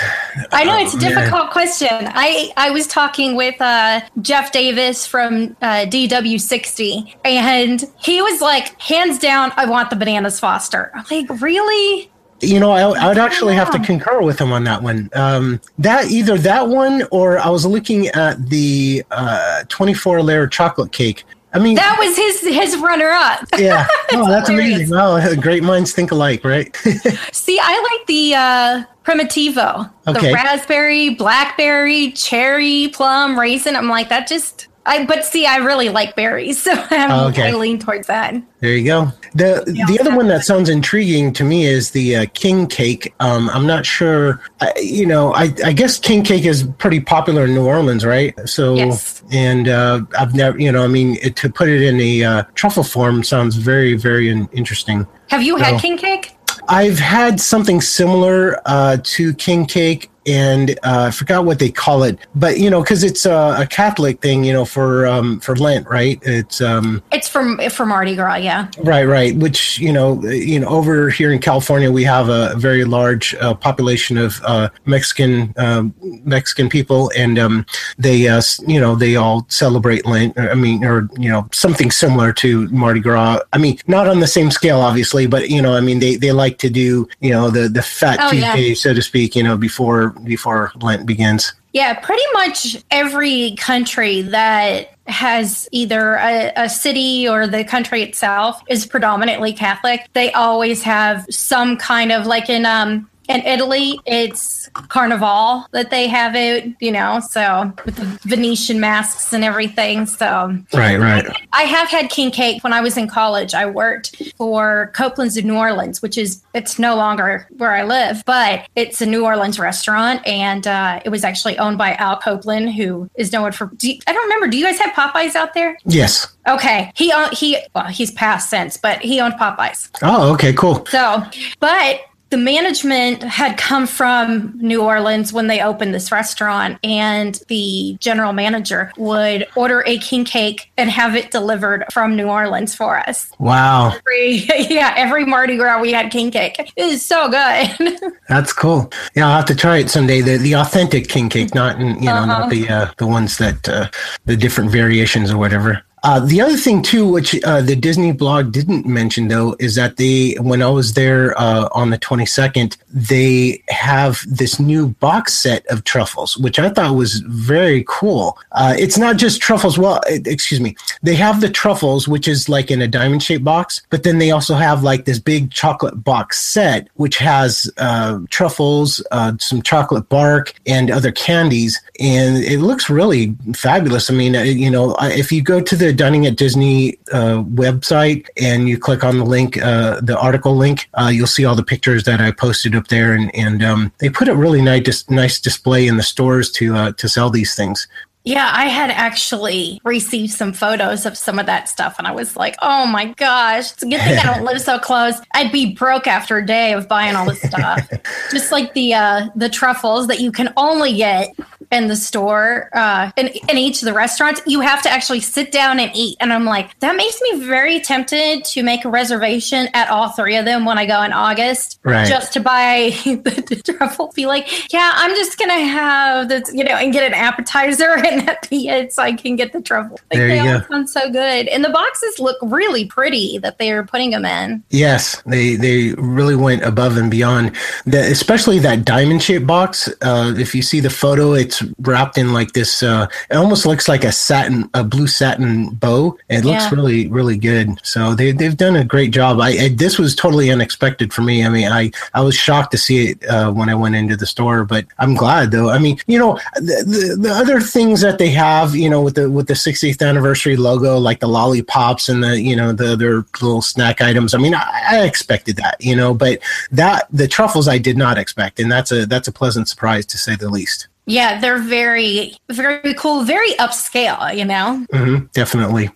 I 0.51 0.63
know 0.63 0.77
it's 0.77 0.93
a 0.93 0.99
difficult 0.99 1.43
man. 1.43 1.51
question. 1.51 1.89
I 1.91 2.51
I 2.57 2.71
was 2.71 2.87
talking 2.87 3.35
with 3.35 3.59
uh, 3.61 4.01
Jeff 4.21 4.51
Davis 4.51 5.05
from 5.05 5.55
uh, 5.61 5.85
DW60, 5.85 7.15
and 7.23 7.83
he 7.99 8.21
was 8.21 8.41
like, 8.41 8.79
hands 8.81 9.19
down, 9.19 9.51
I 9.55 9.65
want 9.65 9.89
the 9.89 9.95
bananas 9.95 10.39
Foster. 10.39 10.91
I'm 10.95 11.05
like, 11.11 11.41
really? 11.41 12.09
You 12.39 12.59
know, 12.59 12.71
I, 12.71 12.81
I 12.81 13.07
would 13.07 13.17
actually 13.17 13.55
have 13.55 13.71
to 13.71 13.79
concur 13.79 14.21
with 14.21 14.39
him 14.39 14.51
on 14.51 14.63
that 14.65 14.83
one. 14.83 15.09
Um, 15.13 15.59
that 15.79 16.11
either 16.11 16.37
that 16.37 16.67
one 16.67 17.03
or 17.11 17.39
I 17.39 17.49
was 17.49 17.65
looking 17.65 18.07
at 18.09 18.49
the 18.49 19.03
uh, 19.11 19.63
24 19.69 20.21
layer 20.21 20.47
chocolate 20.47 20.91
cake. 20.91 21.23
I 21.53 21.59
mean, 21.59 21.75
that 21.75 21.97
was 21.97 22.15
his 22.15 22.41
his 22.41 22.77
runner 22.77 23.09
up. 23.09 23.45
yeah. 23.57 23.87
Oh, 24.13 24.27
that's 24.27 24.49
amazing. 24.49 24.89
Wow, 24.89 25.33
great 25.35 25.63
minds 25.63 25.91
think 25.91 26.11
alike, 26.11 26.43
right? 26.43 26.75
See, 27.33 27.59
I 27.61 27.97
like 27.97 28.07
the 28.07 28.35
uh, 28.35 28.83
Primitivo, 29.03 29.91
okay. 30.07 30.27
the 30.27 30.33
raspberry, 30.33 31.09
blackberry, 31.09 32.11
cherry, 32.11 32.89
plum, 32.89 33.37
raisin. 33.39 33.75
I'm 33.75 33.89
like 33.89 34.09
that. 34.09 34.27
Just 34.27 34.67
I, 34.87 35.05
but 35.05 35.25
see, 35.25 35.45
I 35.45 35.57
really 35.57 35.89
like 35.89 36.15
berries, 36.15 36.61
so 36.63 36.71
I'm, 36.73 37.29
okay. 37.29 37.49
I 37.49 37.51
lean 37.51 37.77
towards 37.77 38.07
that. 38.07 38.41
There 38.59 38.75
you 38.75 38.85
go. 38.85 39.11
The 39.35 39.63
yeah, 39.67 39.85
the 39.85 39.99
other 39.99 40.15
one 40.15 40.27
that 40.29 40.43
sounds 40.45 40.69
intriguing 40.69 41.33
to 41.33 41.43
me 41.43 41.65
is 41.65 41.91
the 41.91 42.15
uh, 42.15 42.25
king 42.33 42.65
cake. 42.65 43.13
Um, 43.19 43.49
I'm 43.49 43.67
not 43.67 43.85
sure. 43.85 44.41
I, 44.61 44.73
you 44.77 45.05
know, 45.05 45.33
I, 45.33 45.53
I 45.63 45.73
guess 45.73 45.99
king 45.99 46.23
cake 46.23 46.45
is 46.45 46.63
pretty 46.79 47.01
popular 47.01 47.45
in 47.45 47.53
New 47.53 47.67
Orleans, 47.67 48.05
right? 48.05 48.33
So, 48.49 48.75
yes. 48.75 49.21
and 49.31 49.67
uh, 49.67 50.01
I've 50.17 50.33
never, 50.33 50.57
you 50.59 50.71
know, 50.71 50.83
I 50.83 50.87
mean, 50.87 51.17
it, 51.21 51.35
to 51.37 51.49
put 51.49 51.67
it 51.67 51.83
in 51.83 51.99
a 51.99 52.23
uh, 52.23 52.43
truffle 52.55 52.83
form 52.83 53.23
sounds 53.23 53.57
very, 53.57 53.93
very 53.95 54.29
interesting. 54.29 55.05
Have 55.29 55.43
you 55.43 55.57
had 55.57 55.79
king 55.81 55.97
cake? 55.97 56.35
I've 56.69 56.99
had 56.99 57.39
something 57.39 57.81
similar 57.81 58.59
uh, 58.65 58.97
to 59.01 59.33
king 59.35 59.65
cake 59.65 60.09
and 60.27 60.71
uh, 60.83 61.05
I 61.07 61.11
forgot 61.11 61.45
what 61.45 61.59
they 61.59 61.71
call 61.71 62.03
it, 62.03 62.19
but 62.35 62.59
you 62.59 62.69
know, 62.69 62.81
because 62.81 63.03
it's 63.03 63.25
a, 63.25 63.55
a, 63.59 63.67
Catholic 63.67 64.21
thing, 64.21 64.43
you 64.43 64.51
know, 64.51 64.65
for 64.65 65.07
um, 65.07 65.39
for 65.39 65.55
Lent, 65.55 65.87
right? 65.87 66.19
It's 66.23 66.59
um, 66.59 67.01
it's 67.11 67.29
from 67.29 67.57
for 67.69 67.85
Mardi 67.85 68.15
Gras, 68.15 68.35
yeah. 68.35 68.67
Right, 68.79 69.05
right. 69.05 69.35
Which 69.35 69.79
you 69.79 69.93
know, 69.93 70.21
you 70.23 70.59
know, 70.59 70.67
over 70.67 71.09
here 71.09 71.31
in 71.31 71.39
California, 71.39 71.91
we 71.91 72.03
have 72.03 72.27
a 72.27 72.55
very 72.57 72.83
large 72.83 73.35
uh, 73.35 73.53
population 73.53 74.17
of 74.17 74.41
uh, 74.43 74.69
Mexican 74.85 75.53
um, 75.57 75.93
Mexican 76.01 76.67
people, 76.67 77.09
and 77.15 77.39
um, 77.39 77.65
they, 77.97 78.27
uh, 78.27 78.41
you 78.67 78.79
know, 78.79 78.95
they 78.95 79.15
all 79.15 79.45
celebrate 79.49 80.05
Lent. 80.05 80.37
I 80.37 80.55
mean, 80.55 80.83
or 80.83 81.09
you 81.17 81.29
know, 81.29 81.47
something 81.53 81.89
similar 81.89 82.33
to 82.33 82.67
Mardi 82.69 82.99
Gras. 82.99 83.39
I 83.53 83.57
mean, 83.57 83.79
not 83.87 84.07
on 84.07 84.19
the 84.19 84.27
same 84.27 84.51
scale, 84.51 84.79
obviously, 84.79 85.25
but 85.25 85.49
you 85.49 85.61
know, 85.61 85.73
I 85.73 85.79
mean, 85.79 85.99
they, 85.99 86.15
they 86.15 86.33
like 86.33 86.57
to 86.59 86.69
do 86.69 87.07
you 87.21 87.31
know 87.31 87.49
the 87.49 87.69
the 87.69 87.81
fat 87.81 88.19
oh, 88.21 88.31
Tuesday, 88.31 88.69
yeah. 88.69 88.75
so 88.75 88.93
to 88.93 89.01
speak, 89.01 89.35
you 89.35 89.43
know, 89.43 89.55
before 89.55 90.16
before 90.23 90.71
Lent 90.81 91.05
begins. 91.05 91.53
Yeah, 91.73 91.93
pretty 91.93 92.23
much 92.33 92.77
every 92.89 93.55
country 93.57 94.21
that 94.23 94.95
has 95.05 95.69
either 95.71 96.15
a, 96.15 96.51
a 96.55 96.69
city 96.69 97.27
or 97.27 97.47
the 97.47 97.63
country 97.63 98.03
itself 98.03 98.61
is 98.67 98.85
predominantly 98.85 99.53
Catholic, 99.53 100.07
they 100.13 100.31
always 100.31 100.81
have 100.83 101.25
some 101.29 101.77
kind 101.77 102.11
of 102.11 102.25
like 102.25 102.49
in 102.49 102.65
um 102.65 103.09
in 103.27 103.41
Italy, 103.41 103.99
it's 104.05 104.69
Carnival 104.73 105.65
that 105.71 105.89
they 105.89 106.07
have 106.07 106.35
it, 106.35 106.73
you 106.79 106.91
know, 106.91 107.19
so 107.19 107.71
with 107.85 107.95
the 107.95 108.05
Venetian 108.27 108.79
masks 108.79 109.33
and 109.33 109.43
everything. 109.43 110.05
So, 110.05 110.57
right, 110.73 110.97
right. 110.97 111.25
I 111.53 111.63
have 111.63 111.89
had 111.89 112.09
king 112.09 112.31
cake 112.31 112.63
when 112.63 112.73
I 112.73 112.81
was 112.81 112.97
in 112.97 113.07
college. 113.07 113.53
I 113.53 113.65
worked 113.65 114.21
for 114.37 114.91
Copeland's 114.95 115.37
in 115.37 115.47
New 115.47 115.57
Orleans, 115.57 116.01
which 116.01 116.17
is, 116.17 116.43
it's 116.53 116.79
no 116.79 116.95
longer 116.95 117.47
where 117.57 117.71
I 117.71 117.83
live, 117.83 118.23
but 118.25 118.67
it's 118.75 119.01
a 119.01 119.05
New 119.05 119.25
Orleans 119.25 119.59
restaurant. 119.59 120.25
And 120.25 120.67
uh, 120.67 121.01
it 121.03 121.09
was 121.09 121.23
actually 121.23 121.57
owned 121.57 121.77
by 121.77 121.93
Al 121.95 122.17
Copeland, 122.17 122.73
who 122.73 123.09
is 123.15 123.31
known 123.31 123.51
for, 123.51 123.67
do 123.77 123.91
you, 123.91 123.99
I 124.07 124.13
don't 124.13 124.23
remember, 124.23 124.47
do 124.47 124.57
you 124.57 124.65
guys 124.65 124.79
have 124.79 124.93
Popeyes 124.93 125.35
out 125.35 125.53
there? 125.53 125.77
Yes. 125.85 126.27
Okay. 126.47 126.91
He, 126.95 127.13
he, 127.33 127.57
well, 127.75 127.85
he's 127.85 128.11
passed 128.11 128.49
since, 128.49 128.77
but 128.77 128.99
he 129.01 129.19
owned 129.19 129.35
Popeyes. 129.35 129.89
Oh, 130.01 130.33
okay, 130.33 130.53
cool. 130.53 130.85
So, 130.87 131.23
but 131.59 132.01
the 132.29 132.37
management 132.37 133.23
had 133.23 133.57
come 133.57 133.87
from 133.87 134.53
New 134.57 134.83
Orleans 134.83 135.31
when 135.31 135.47
they 135.47 135.61
opened 135.61 135.93
this 135.93 136.11
restaurant, 136.11 136.77
and 136.83 137.39
the 137.47 137.97
general 137.99 138.33
manager 138.33 138.91
would 138.97 139.47
order 139.55 139.83
a 139.85 139.97
king 139.99 140.25
cake 140.25 140.71
and 140.77 140.89
have 140.89 141.15
it 141.15 141.31
delivered 141.31 141.85
from 141.91 142.15
New 142.15 142.27
Orleans 142.27 142.75
for 142.75 142.97
us. 142.99 143.31
Wow. 143.39 143.93
Every, 143.93 144.35
yeah, 144.69 144.93
every 144.97 145.25
Mardi 145.25 145.57
Gras 145.57 145.81
we 145.81 145.93
had 145.93 146.11
king 146.11 146.31
cake. 146.31 146.59
It 146.59 146.71
is 146.77 147.05
so 147.05 147.29
good. 147.29 147.99
That's 148.29 148.51
cool. 148.51 148.91
Yeah, 149.15 149.27
I'll 149.27 149.37
have 149.37 149.45
to 149.45 149.55
try 149.55 149.77
it 149.77 149.89
someday. 149.89 150.21
The 150.21 150.37
the 150.37 150.55
authentic 150.55 151.07
king 151.07 151.29
cake, 151.29 151.55
not 151.55 151.79
you 151.79 151.85
know, 151.85 152.11
uh-huh. 152.11 152.25
not 152.25 152.49
the 152.49 152.67
uh, 152.69 152.91
the 152.97 153.07
ones 153.07 153.37
that 153.37 153.67
uh, 153.69 153.89
the 154.25 154.35
different 154.35 154.71
variations 154.71 155.31
or 155.31 155.37
whatever. 155.37 155.83
Uh, 156.03 156.19
the 156.19 156.39
other 156.39 156.55
thing 156.55 156.81
too, 156.81 157.07
which 157.07 157.41
uh, 157.43 157.61
the 157.61 157.75
Disney 157.75 158.11
blog 158.11 158.51
didn't 158.51 158.85
mention 158.85 159.27
though, 159.27 159.55
is 159.59 159.75
that 159.75 159.97
they, 159.97 160.35
when 160.39 160.61
I 160.61 160.69
was 160.69 160.93
there 160.93 161.37
uh, 161.39 161.67
on 161.71 161.89
the 161.89 161.97
22nd, 161.97 162.77
they 162.89 163.63
have 163.69 164.23
this 164.27 164.59
new 164.59 164.89
box 164.89 165.33
set 165.33 165.65
of 165.67 165.83
truffles, 165.83 166.37
which 166.37 166.59
I 166.59 166.69
thought 166.69 166.95
was 166.95 167.19
very 167.21 167.83
cool. 167.87 168.37
Uh, 168.51 168.75
it's 168.77 168.97
not 168.97 169.17
just 169.17 169.41
truffles. 169.41 169.77
Well, 169.77 170.01
excuse 170.07 170.61
me. 170.61 170.75
They 171.01 171.15
have 171.15 171.41
the 171.41 171.49
truffles, 171.49 172.07
which 172.07 172.27
is 172.27 172.47
like 172.47 172.69
in 172.69 172.81
a 172.81 172.87
diamond 172.87 173.23
shaped 173.23 173.43
box, 173.43 173.81
but 173.89 174.03
then 174.03 174.19
they 174.19 174.31
also 174.31 174.53
have 174.53 174.83
like 174.83 175.05
this 175.05 175.19
big 175.19 175.51
chocolate 175.51 176.03
box 176.03 176.39
set, 176.39 176.89
which 176.95 177.17
has 177.17 177.71
uh, 177.77 178.19
truffles, 178.29 179.05
uh, 179.11 179.33
some 179.39 179.61
chocolate 179.61 180.09
bark, 180.09 180.53
and 180.67 180.91
other 180.91 181.11
candies, 181.11 181.81
and 181.99 182.37
it 182.37 182.59
looks 182.59 182.89
really 182.89 183.35
fabulous. 183.55 184.09
I 184.09 184.13
mean, 184.13 184.35
you 184.35 184.69
know, 184.69 184.95
if 185.01 185.31
you 185.31 185.41
go 185.41 185.59
to 185.59 185.75
the 185.75 185.86
the 185.87 185.93
Dining 185.93 186.25
at 186.25 186.35
Disney 186.35 186.97
uh, 187.13 187.43
website 187.43 188.27
and 188.35 188.67
you 188.67 188.77
click 188.77 189.03
on 189.03 189.17
the 189.17 189.25
link, 189.25 189.57
uh, 189.57 190.01
the 190.01 190.19
article 190.19 190.55
link, 190.55 190.89
uh, 190.99 191.07
you'll 191.07 191.27
see 191.27 191.45
all 191.45 191.55
the 191.55 191.63
pictures 191.63 192.03
that 192.03 192.19
I 192.19 192.31
posted 192.31 192.75
up 192.75 192.87
there, 192.89 193.13
and 193.13 193.33
and 193.33 193.63
um, 193.63 193.91
they 193.99 194.09
put 194.09 194.27
a 194.27 194.35
really 194.35 194.61
nice 194.61 195.09
nice 195.09 195.39
display 195.39 195.87
in 195.87 195.97
the 195.97 196.03
stores 196.03 196.51
to 196.53 196.75
uh, 196.75 196.91
to 196.93 197.07
sell 197.07 197.29
these 197.29 197.55
things. 197.55 197.87
Yeah, 198.27 198.51
I 198.53 198.65
had 198.65 198.89
actually 198.91 199.79
received 199.85 200.33
some 200.33 200.51
photos 200.51 201.05
of 201.05 201.17
some 201.17 201.39
of 201.39 201.45
that 201.45 201.69
stuff, 201.69 201.95
and 201.97 202.05
I 202.05 202.11
was 202.11 202.35
like, 202.35 202.57
"Oh 202.61 202.85
my 202.85 203.05
gosh, 203.13 203.71
it's 203.71 203.83
a 203.83 203.85
good 203.85 204.01
thing 204.01 204.19
I 204.19 204.23
don't 204.23 204.43
live 204.43 204.59
so 204.59 204.77
close. 204.89 205.15
I'd 205.33 205.53
be 205.53 205.73
broke 205.73 206.07
after 206.07 206.37
a 206.37 206.45
day 206.45 206.73
of 206.73 206.89
buying 206.89 207.15
all 207.15 207.25
this 207.25 207.41
stuff." 207.41 207.89
Just 208.31 208.51
like 208.51 208.73
the 208.73 208.93
uh, 208.93 209.29
the 209.37 209.47
truffles 209.47 210.07
that 210.07 210.19
you 210.19 210.33
can 210.33 210.51
only 210.57 210.93
get 210.93 211.33
in 211.71 211.87
the 211.87 211.95
store, 211.95 212.69
uh, 212.73 213.11
in, 213.17 213.27
in 213.27 213.57
each 213.57 213.81
of 213.81 213.85
the 213.85 213.93
restaurants, 213.93 214.41
you 214.45 214.61
have 214.61 214.81
to 214.83 214.89
actually 214.89 215.19
sit 215.19 215.51
down 215.51 215.79
and 215.79 215.91
eat. 215.93 216.17
And 216.19 216.31
I'm 216.31 216.45
like, 216.45 216.77
that 216.79 216.95
makes 216.95 217.21
me 217.21 217.43
very 217.43 217.81
tempted 217.81 218.45
to 218.45 218.63
make 218.63 218.85
a 218.85 218.89
reservation 218.89 219.67
at 219.73 219.89
all 219.89 220.09
three 220.09 220.37
of 220.37 220.45
them 220.45 220.65
when 220.65 220.77
I 220.77 220.85
go 220.85 221.01
in 221.03 221.11
August, 221.11 221.79
right. 221.83 222.07
just 222.07 222.33
to 222.33 222.39
buy 222.39 222.91
the 223.03 223.61
truffle. 223.65 224.11
Be 224.15 224.25
like, 224.25 224.73
yeah, 224.73 224.93
I'm 224.95 225.11
just 225.11 225.37
gonna 225.37 225.59
have 225.59 226.29
this, 226.29 226.53
you 226.53 226.63
know, 226.63 226.75
and 226.75 226.93
get 226.93 227.03
an 227.03 227.13
appetizer 227.13 227.97
and 228.05 228.27
that 228.27 228.49
be 228.49 228.69
it, 228.69 228.93
so 228.93 229.03
I 229.03 229.13
can 229.13 229.35
get 229.35 229.53
the 229.53 229.61
truffle. 229.61 229.99
Like, 230.11 230.19
there 230.19 230.27
you 230.29 230.41
they 230.41 230.47
go. 230.47 230.55
all 230.55 230.67
sound 230.67 230.89
so 230.89 231.11
good, 231.11 231.47
and 231.47 231.63
the 231.63 231.69
boxes 231.69 232.19
look 232.19 232.37
really 232.41 232.85
pretty 232.85 233.37
that 233.39 233.57
they 233.57 233.71
are 233.71 233.83
putting 233.83 234.11
them 234.11 234.25
in. 234.25 234.63
Yes, 234.69 235.21
they 235.25 235.55
they 235.55 235.93
really 235.97 236.35
went 236.35 236.63
above 236.63 236.97
and 236.97 237.11
beyond. 237.11 237.55
The, 237.85 237.99
especially 237.99 238.59
that 238.59 238.85
diamond 238.85 239.21
shaped 239.21 239.47
box. 239.47 239.89
Uh, 240.01 240.33
if 240.37 240.55
you 240.55 240.61
see 240.61 240.79
the 240.79 240.89
photo, 240.89 241.33
it's 241.33 241.56
wrapped 241.79 242.17
in 242.17 242.33
like 242.33 242.53
this. 242.53 242.83
Uh, 242.83 243.07
it 243.29 243.35
almost 243.35 243.65
looks 243.65 243.87
like 243.87 244.03
a 244.03 244.11
satin, 244.11 244.69
a 244.73 244.83
blue 244.83 245.07
satin 245.07 245.69
bow. 245.69 246.17
It 246.29 246.45
looks 246.45 246.63
yeah. 246.63 246.69
really, 246.71 247.07
really 247.07 247.37
good. 247.37 247.79
So 247.83 248.15
they 248.15 248.31
they've 248.31 248.57
done 248.57 248.75
a 248.75 248.85
great 248.85 249.11
job. 249.11 249.39
I, 249.39 249.49
I, 249.49 249.69
this 249.69 249.97
was 249.97 250.15
totally 250.15 250.51
unexpected 250.51 251.13
for 251.13 251.21
me. 251.21 251.45
I 251.45 251.49
mean, 251.49 251.71
I 251.71 251.91
I 252.13 252.21
was 252.21 252.35
shocked 252.35 252.71
to 252.71 252.77
see 252.77 253.09
it 253.09 253.25
uh, 253.25 253.51
when 253.51 253.69
I 253.69 253.75
went 253.75 253.95
into 253.95 254.15
the 254.15 254.25
store, 254.25 254.65
but 254.65 254.85
I'm 254.99 255.15
glad 255.15 255.51
though. 255.51 255.69
I 255.69 255.79
mean, 255.79 255.97
you 256.07 256.19
know, 256.19 256.39
the, 256.55 256.83
the, 256.85 257.21
the 257.21 257.31
other 257.31 257.59
things 257.61 258.01
that 258.01 258.17
they 258.17 258.29
have, 258.29 258.75
you 258.75 258.89
know, 258.89 259.01
with 259.01 259.15
the 259.15 259.29
with 259.29 259.47
the 259.47 259.53
60th 259.53 260.05
anniversary 260.07 260.57
logo, 260.57 260.97
like 260.97 261.19
the 261.19 261.27
lollipops 261.27 262.09
and 262.09 262.23
the 262.23 262.39
you 262.39 262.55
know 262.55 262.71
the 262.71 262.93
other 262.93 263.25
little 263.41 263.61
snack 263.61 264.01
items. 264.01 264.33
I 264.33 264.37
mean, 264.37 264.55
I, 264.55 264.83
I 264.89 265.03
expected 265.03 265.57
that, 265.57 265.77
you 265.79 265.95
know, 265.95 266.13
but 266.13 266.39
that 266.71 267.07
the 267.11 267.27
truffles 267.27 267.67
I 267.67 267.77
did 267.77 267.97
not 267.97 268.17
expect, 268.17 268.59
and 268.59 268.71
that's 268.71 268.91
a 268.91 269.05
that's 269.05 269.27
a 269.27 269.31
pleasant 269.31 269.67
surprise 269.67 270.05
to 270.07 270.17
say 270.17 270.35
the 270.35 270.49
least. 270.49 270.87
Yeah, 271.07 271.39
they're 271.39 271.57
very, 271.57 272.35
very 272.49 272.93
cool, 272.93 273.23
very 273.23 273.51
upscale, 273.53 274.35
you 274.35 274.43
know? 274.43 274.85
Mm-hmm, 274.91 275.25
definitely. 275.31 275.89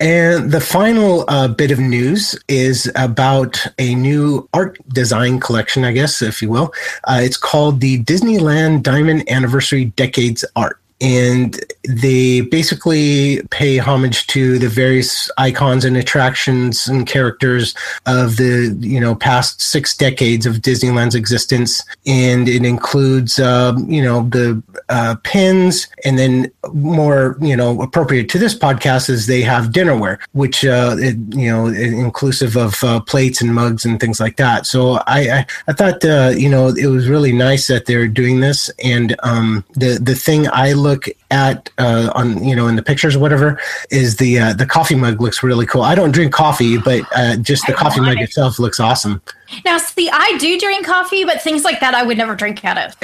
And 0.00 0.50
the 0.50 0.60
final 0.60 1.24
uh, 1.28 1.46
bit 1.46 1.70
of 1.70 1.78
news 1.78 2.36
is 2.48 2.90
about 2.96 3.64
a 3.78 3.94
new 3.94 4.48
art 4.52 4.78
design 4.88 5.38
collection, 5.38 5.84
I 5.84 5.92
guess, 5.92 6.20
if 6.20 6.42
you 6.42 6.50
will. 6.50 6.74
Uh, 7.04 7.20
it's 7.22 7.36
called 7.36 7.80
the 7.80 8.02
Disneyland 8.02 8.82
Diamond 8.82 9.30
Anniversary 9.30 9.84
Decades 9.84 10.44
Art 10.56 10.79
and 11.00 11.58
they 11.88 12.42
basically 12.42 13.42
pay 13.50 13.78
homage 13.78 14.26
to 14.26 14.58
the 14.58 14.68
various 14.68 15.30
icons 15.38 15.84
and 15.84 15.96
attractions 15.96 16.86
and 16.86 17.06
characters 17.06 17.74
of 18.06 18.36
the 18.36 18.76
you 18.80 19.00
know 19.00 19.14
past 19.14 19.60
six 19.60 19.96
decades 19.96 20.46
of 20.46 20.56
Disneyland's 20.56 21.14
existence, 21.14 21.82
and 22.06 22.48
it 22.48 22.64
includes 22.64 23.38
um, 23.38 23.90
you 23.90 24.02
know 24.02 24.22
the 24.28 24.62
uh, 24.88 25.16
pins, 25.24 25.88
and 26.04 26.18
then 26.18 26.50
more 26.72 27.36
you 27.40 27.56
know 27.56 27.80
appropriate 27.80 28.28
to 28.30 28.38
this 28.38 28.54
podcast 28.54 29.08
is 29.08 29.26
they 29.26 29.42
have 29.42 29.66
dinnerware, 29.66 30.18
which 30.32 30.64
uh, 30.64 30.96
it, 30.98 31.16
you 31.34 31.50
know 31.50 31.66
inclusive 31.66 32.56
of 32.56 32.82
uh, 32.84 33.00
plates 33.00 33.40
and 33.40 33.54
mugs 33.54 33.84
and 33.84 34.00
things 34.00 34.20
like 34.20 34.36
that. 34.36 34.66
So 34.66 35.00
I 35.06 35.30
I, 35.30 35.46
I 35.68 35.72
thought 35.72 36.04
uh, 36.04 36.32
you 36.36 36.50
know 36.50 36.68
it 36.68 36.86
was 36.86 37.08
really 37.08 37.32
nice 37.32 37.68
that 37.68 37.86
they're 37.86 38.08
doing 38.08 38.40
this, 38.40 38.70
and 38.84 39.16
um, 39.22 39.64
the 39.74 39.98
the 39.98 40.14
thing 40.14 40.46
I 40.52 40.72
look 40.72 40.89
look 40.90 41.08
at 41.30 41.70
uh, 41.78 42.10
on 42.14 42.42
you 42.44 42.56
know 42.56 42.66
in 42.66 42.76
the 42.76 42.82
pictures 42.82 43.16
or 43.16 43.20
whatever 43.20 43.58
is 43.90 44.16
the 44.16 44.38
uh, 44.38 44.52
the 44.52 44.66
coffee 44.66 44.94
mug 44.94 45.20
looks 45.20 45.42
really 45.42 45.66
cool. 45.66 45.82
I 45.82 45.94
don't 45.94 46.10
drink 46.10 46.32
coffee, 46.32 46.78
but 46.78 47.02
uh, 47.14 47.36
just 47.36 47.66
the 47.66 47.72
coffee 47.72 48.00
mug 48.00 48.18
it. 48.18 48.24
itself 48.24 48.58
looks 48.58 48.80
awesome. 48.80 49.22
Now, 49.64 49.78
see, 49.78 50.08
I 50.12 50.36
do 50.38 50.58
drink 50.58 50.86
coffee, 50.86 51.24
but 51.24 51.42
things 51.42 51.64
like 51.64 51.80
that 51.80 51.94
I 51.94 52.02
would 52.02 52.16
never 52.16 52.34
drink 52.34 52.64
out 52.64 52.78
of. 52.78 52.96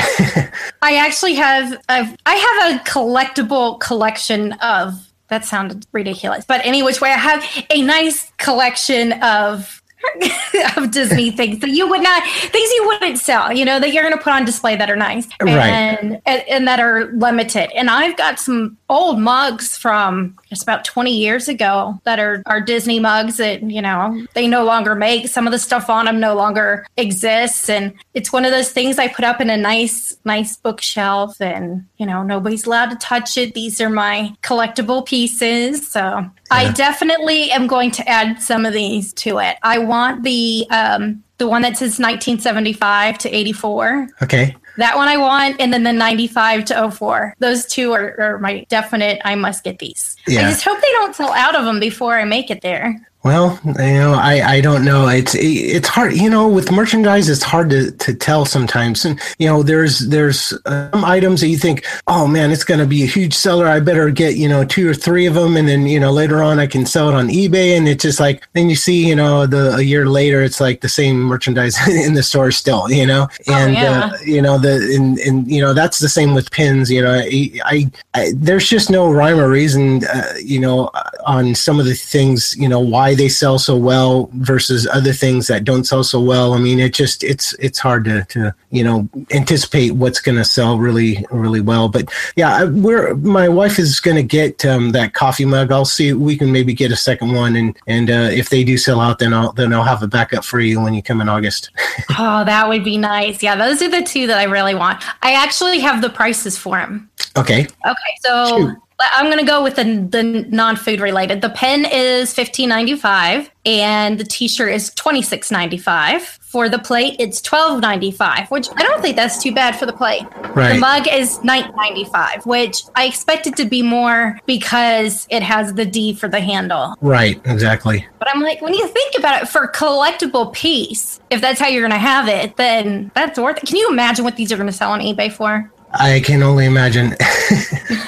I 0.83 0.97
actually 0.97 1.35
have 1.35 1.73
a, 1.89 2.17
I 2.27 2.35
have 2.35 2.75
a 2.75 2.85
collectible 2.85 3.81
collection 3.81 4.53
of. 4.55 5.03
That 5.29 5.45
sounded 5.45 5.87
ridiculous, 5.91 6.45
but 6.45 6.65
any 6.65 6.85
which 6.85 7.01
way, 7.01 7.11
I 7.11 7.19
have 7.19 7.45
a 7.71 7.83
nice 7.83 8.31
collection 8.39 9.13
of 9.25 9.83
of 10.77 10.91
Disney 10.91 11.31
things 11.37 11.59
that 11.61 11.71
you 11.71 11.89
would 11.89 12.03
not 12.03 12.23
things 12.25 12.71
you 12.73 12.87
wouldn't 12.87 13.19
sell, 13.19 13.53
you 13.53 13.65
know, 13.65 13.81
that 13.81 13.93
you're 13.93 14.03
going 14.03 14.17
to 14.17 14.23
put 14.23 14.33
on 14.33 14.45
display 14.45 14.77
that 14.77 14.91
are 14.91 14.97
nice 14.97 15.27
right. 15.41 15.51
and, 15.51 16.21
and, 16.27 16.43
and 16.49 16.69
that 16.69 16.81
are 16.81 17.07
limited. 17.13 17.71
And 17.77 17.91
I've 17.91 18.17
got 18.17 18.39
some 18.39 18.77
old 18.89 19.19
mugs 19.19 19.77
from 19.77 20.37
just 20.49 20.63
about 20.63 20.85
20 20.85 21.17
years 21.17 21.49
ago 21.49 22.01
that 22.05 22.19
are 22.19 22.43
are 22.47 22.61
Disney 22.61 23.01
mugs 23.01 23.37
that 23.39 23.63
you 23.63 23.83
know 23.83 24.27
they 24.35 24.47
no 24.47 24.65
longer 24.65 24.95
make. 24.95 25.29
Some 25.29 25.47
of 25.47 25.53
the 25.53 25.59
stuff 25.59 25.91
on 25.91 26.07
them 26.07 26.21
no 26.21 26.35
longer 26.35 26.87
exists, 26.97 27.69
and 27.69 27.93
it's 28.15 28.33
one 28.33 28.45
of 28.45 28.53
those 28.53 28.71
things 28.71 28.99
I 28.99 29.09
put 29.09 29.25
up 29.25 29.41
in 29.41 29.51
a 29.51 29.57
nice 29.57 30.17
nice 30.25 30.57
bookshelf, 30.57 31.41
and 31.41 31.85
you 31.97 32.07
know 32.07 32.23
nobody's 32.23 32.67
allowed 32.67 32.91
to 32.91 32.97
touch 32.97 33.37
it. 33.37 33.55
These 33.55 33.81
are 33.81 33.91
my 33.91 34.35
collectible 34.43 35.05
pieces, 35.05 35.91
so 35.91 36.01
yeah. 36.01 36.29
I 36.51 36.73
definitely 36.73 37.51
am 37.51 37.67
going 37.67 37.91
to 37.93 38.09
add 38.09 38.41
some 38.41 38.65
of 38.65 38.73
these 38.73 39.13
to 39.15 39.39
it. 39.39 39.57
I 39.63 39.79
want 39.79 39.96
the 40.23 40.67
um, 40.71 41.23
the 41.39 41.49
one 41.49 41.63
that 41.63 41.77
says 41.77 41.99
1975 41.99 43.19
to 43.19 43.35
84. 43.35 44.09
Okay. 44.23 44.57
That 44.79 44.97
one 44.97 45.09
I 45.09 45.17
want, 45.17 45.61
and 45.61 45.73
then 45.73 45.85
the 45.85 45.93
95 45.93 46.67
to 46.67 46.91
04. 46.91 47.35
Those 47.39 47.67
two 47.67 47.93
are, 47.93 48.15
are 48.21 48.39
my 48.39 48.65
definite, 48.69 49.21
I 49.25 49.35
must 49.35 49.65
get 49.65 49.79
these. 49.79 50.17
Yeah. 50.27 50.41
I 50.41 50.51
just 50.51 50.65
hope 50.65 50.81
they 50.81 50.91
don't 50.93 51.15
sell 51.15 51.33
out 51.33 51.55
of 51.55 51.65
them 51.65 51.81
before 51.81 52.15
I 52.15 52.25
make 52.25 52.51
it 52.51 52.61
there. 52.61 53.01
Well, 53.27 53.59
you 53.65 53.73
know, 53.75 54.15
I, 54.15 54.41
I 54.57 54.61
don't 54.61 54.85
know. 54.85 55.09
It's 55.09 55.35
it's 55.35 55.89
hard. 55.89 56.15
You 56.15 56.31
know, 56.31 56.47
with 56.47 56.71
merchandise, 56.71 57.29
it's 57.29 57.43
hard 57.43 57.71
to, 57.71 57.91
to 57.91 58.15
tell 58.15 58.45
sometimes. 58.45 59.05
And 59.05 59.21
you 59.41 59.49
know, 59.49 59.65
there's 59.65 59.99
there's 60.09 60.55
some 60.65 61.05
items 61.05 61.41
that 61.41 61.49
you 61.49 61.57
think, 61.59 61.85
oh 62.07 62.29
man, 62.29 62.53
it's 62.53 62.63
going 62.63 62.79
to 62.79 62.87
be 62.87 63.03
a 63.03 63.07
huge 63.07 63.35
seller. 63.35 63.67
I 63.67 63.81
better 63.81 64.11
get 64.11 64.37
you 64.37 64.49
know 64.49 64.65
two 64.65 64.89
or 64.89 64.95
three 64.95 65.27
of 65.27 65.35
them, 65.35 65.57
and 65.57 65.67
then 65.67 65.87
you 65.89 65.99
know 65.99 66.13
later 66.13 66.41
on 66.41 66.61
I 66.61 66.69
can 66.69 66.87
sell 66.87 67.09
it 67.09 67.17
on 67.17 67.27
eBay. 67.27 67.77
And 67.77 67.89
it's 67.89 68.03
just 68.05 68.21
like 68.21 68.47
then 68.53 68.71
you 68.71 68.77
see, 68.77 69.09
you 69.09 69.17
know, 69.17 69.45
the 69.45 69.75
a 69.75 69.83
year 69.83 70.07
later, 70.07 70.43
it's 70.45 70.61
like 70.61 70.81
the 70.81 70.89
same 70.89 71.21
merchandise 71.21 71.77
in 71.89 72.15
the 72.15 72.23
store 72.23 72.53
still. 72.53 72.89
You 72.89 73.07
know, 73.07 73.27
Oh, 73.49 73.55
and 73.55 73.75
yeah. 73.75 74.11
uh, 74.13 74.19
you 74.25 74.41
know 74.41 74.57
the 74.57 74.95
and 74.97 75.19
and 75.19 75.51
you 75.51 75.61
know 75.61 75.75
that's 75.75 75.99
the 75.99 76.09
same 76.09 76.33
with 76.33 76.53
pins. 76.53 76.93
You 76.93 77.03
know, 77.03 77.13
I, 77.13 77.51
I, 77.65 77.91
I 78.15 78.33
there's 78.37 78.69
just 78.69 78.89
no 78.89 79.11
rhyme 79.11 79.41
or 79.41 79.49
reason. 79.51 80.05
Uh, 80.05 80.35
you 80.41 80.61
know, 80.61 80.91
on 81.27 81.57
some 81.57 81.81
of 81.81 81.87
the 81.87 81.95
things. 81.95 82.55
You 82.57 82.69
know 82.69 82.79
why 82.79 83.16
they 83.17 83.29
sell 83.29 83.59
so 83.59 83.77
well 83.77 84.31
versus 84.35 84.87
other 84.93 85.13
things 85.13 85.47
that 85.49 85.65
don't 85.65 85.85
sell 85.85 86.05
so 86.05 86.21
well. 86.21 86.55
I 86.55 86.59
mean, 86.59 86.79
it 86.79 86.95
just 86.95 87.25
it's 87.25 87.55
it's 87.55 87.79
hard 87.79 88.05
to 88.05 88.25
to 88.31 88.55
you 88.71 88.85
know 88.85 89.09
anticipate 89.33 89.93
what's 89.93 90.21
going 90.21 90.39
to 90.39 90.45
sell 90.45 90.79
really 90.79 91.25
really 91.31 91.61
well. 91.61 91.89
But 91.89 92.13
yeah, 92.37 92.57
I- 92.57 92.65
we're 92.65 93.15
my 93.17 93.49
wife 93.49 93.79
is 93.79 93.99
going 94.01 94.17
to 94.17 94.23
get 94.23 94.65
um, 94.65 94.93
that 94.93 95.15
coffee 95.15 95.45
mug. 95.45 95.73
I'll 95.73 95.85
see 95.85 96.13
we 96.13 96.37
can 96.37 96.53
maybe 96.53 96.73
get 96.75 96.93
a 96.93 96.97
second 96.97 97.33
one, 97.35 97.57
and 97.57 97.77
and 97.87 98.11
uh, 98.11 98.29
if 98.33 98.51
they 98.51 98.63
do 98.65 98.77
sell 98.79 99.01
out, 99.01 99.19
then 99.19 99.33
I'll 99.35 99.53
then 99.53 99.73
I'll 99.73 99.83
have 99.85 100.03
a 100.03 100.09
backup 100.09 100.45
for 100.45 100.61
you 100.61 100.81
when 100.81 100.95
you 100.95 101.03
come 101.03 101.21
in 101.21 101.29
August. 101.29 101.71
Oh, 102.19 102.45
that 102.45 102.67
would 102.69 102.83
be 102.85 102.97
nice. 102.97 103.43
Yeah, 103.43 103.57
those 103.57 103.83
are 103.83 103.91
the 103.91 104.01
two 104.03 104.27
that 104.29 104.39
I 104.39 104.45
really 104.45 104.75
want. 104.75 105.03
I 105.23 105.33
actually 105.35 105.81
have 105.81 106.01
the 106.01 106.09
prices 106.09 106.57
for 106.57 106.77
them. 106.79 107.11
okay. 107.37 107.61
Okay, 107.63 108.13
so 108.21 108.57
Shoot. 108.59 108.77
I'm 108.99 109.29
gonna 109.29 109.45
go 109.45 109.63
with 109.63 109.77
the 109.77 109.85
the 109.85 110.23
non-food 110.23 111.01
related. 111.01 111.43
The 111.43 111.51
pen 111.51 111.85
is 111.85 112.33
fifteen 112.33 112.71
ninety 112.71 112.97
five, 112.97 113.51
and 113.67 114.19
the 114.19 114.25
T-shirt 114.25 114.73
is 114.73 114.91
twenty 114.95 115.21
six 115.21 115.51
ninety 115.51 115.77
five. 115.77 116.23
For 116.23 116.71
the 116.71 116.79
plate, 116.79 117.17
it's 117.19 117.43
twelve 117.43 117.83
ninety 117.83 118.11
five, 118.11 118.51
which 118.51 118.69
I 118.75 118.83
don't 118.83 119.03
think 119.03 119.17
that's 119.17 119.43
too 119.43 119.53
bad 119.53 119.77
for 119.77 119.85
the 119.85 119.93
plate. 119.93 120.23
The 120.55 120.79
mug 120.81 121.07
is 121.09 121.43
nine 121.45 121.71
ninety 121.77 122.05
five, 122.05 122.47
which 122.47 122.85
I 122.95 123.05
expected 123.05 123.55
to 123.57 123.67
be 123.67 123.83
more 123.83 124.39
because 124.47 125.27
it 125.31 125.43
has 125.43 125.75
the 125.75 125.85
D 125.85 126.15
for 126.15 126.29
the 126.29 126.41
handle. 126.41 126.95
Right. 127.03 127.39
Exactly. 127.45 128.07
But 128.19 128.29
I'm 128.35 128.41
like, 128.41 128.63
when 128.63 128.73
you 128.73 128.89
think 128.89 129.19
about 129.19 129.43
it, 129.43 129.49
for 129.49 129.65
a 129.65 129.73
collectible 129.73 130.55
piece, 130.55 131.21
if 131.29 131.43
that's 131.43 131.61
how 131.61 131.67
you're 131.67 131.83
gonna 131.83 131.99
have 131.99 132.29
it, 132.29 132.57
then 132.57 133.11
that's 133.15 133.39
worth 133.39 133.59
it. 133.59 133.67
Can 133.67 133.77
you 133.77 133.91
imagine 133.91 134.25
what 134.25 134.37
these 134.37 134.51
are 134.53 134.57
gonna 134.57 134.73
sell 134.73 134.93
on 134.93 135.01
eBay 135.01 135.31
for? 135.31 135.71
I 135.93 136.21
can 136.21 136.43
only 136.43 136.65
imagine. 136.65 137.15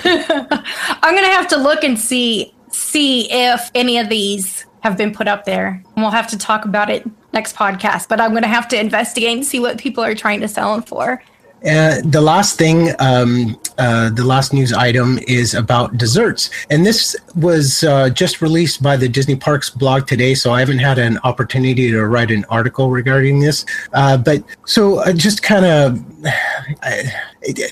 I'm 1.02 1.14
gonna 1.14 1.28
have 1.28 1.48
to 1.48 1.56
look 1.56 1.84
and 1.84 1.98
see 1.98 2.54
see 2.70 3.30
if 3.30 3.70
any 3.74 3.98
of 3.98 4.08
these 4.08 4.66
have 4.80 4.96
been 4.96 5.12
put 5.12 5.26
up 5.28 5.44
there. 5.44 5.82
And 5.94 5.96
we'll 5.96 6.10
have 6.10 6.28
to 6.28 6.38
talk 6.38 6.64
about 6.64 6.90
it 6.90 7.04
next 7.32 7.56
podcast. 7.56 8.08
But 8.08 8.20
I'm 8.20 8.32
gonna 8.34 8.46
have 8.46 8.68
to 8.68 8.80
investigate 8.80 9.36
and 9.36 9.44
see 9.44 9.60
what 9.60 9.78
people 9.78 10.02
are 10.04 10.14
trying 10.14 10.40
to 10.40 10.48
sell 10.48 10.74
them 10.74 10.82
for. 10.82 11.22
Uh, 11.66 12.00
the 12.04 12.20
last 12.20 12.56
thing, 12.56 12.90
um, 13.00 13.60
uh, 13.78 14.10
the 14.10 14.22
last 14.22 14.52
news 14.52 14.72
item 14.72 15.18
is 15.26 15.54
about 15.54 15.96
desserts. 15.96 16.50
And 16.70 16.86
this 16.86 17.16
was 17.34 17.82
uh, 17.82 18.10
just 18.10 18.40
released 18.40 18.80
by 18.80 18.96
the 18.96 19.08
Disney 19.08 19.34
Parks 19.34 19.68
blog 19.68 20.06
today, 20.06 20.34
so 20.34 20.52
I 20.52 20.60
haven't 20.60 20.78
had 20.78 20.98
an 20.98 21.18
opportunity 21.24 21.90
to 21.90 22.06
write 22.06 22.30
an 22.30 22.44
article 22.48 22.90
regarding 22.90 23.40
this. 23.40 23.66
Uh, 23.92 24.16
but 24.16 24.44
so 24.66 25.00
uh, 25.00 25.12
just 25.12 25.42
kind 25.42 25.64
of. 25.64 26.17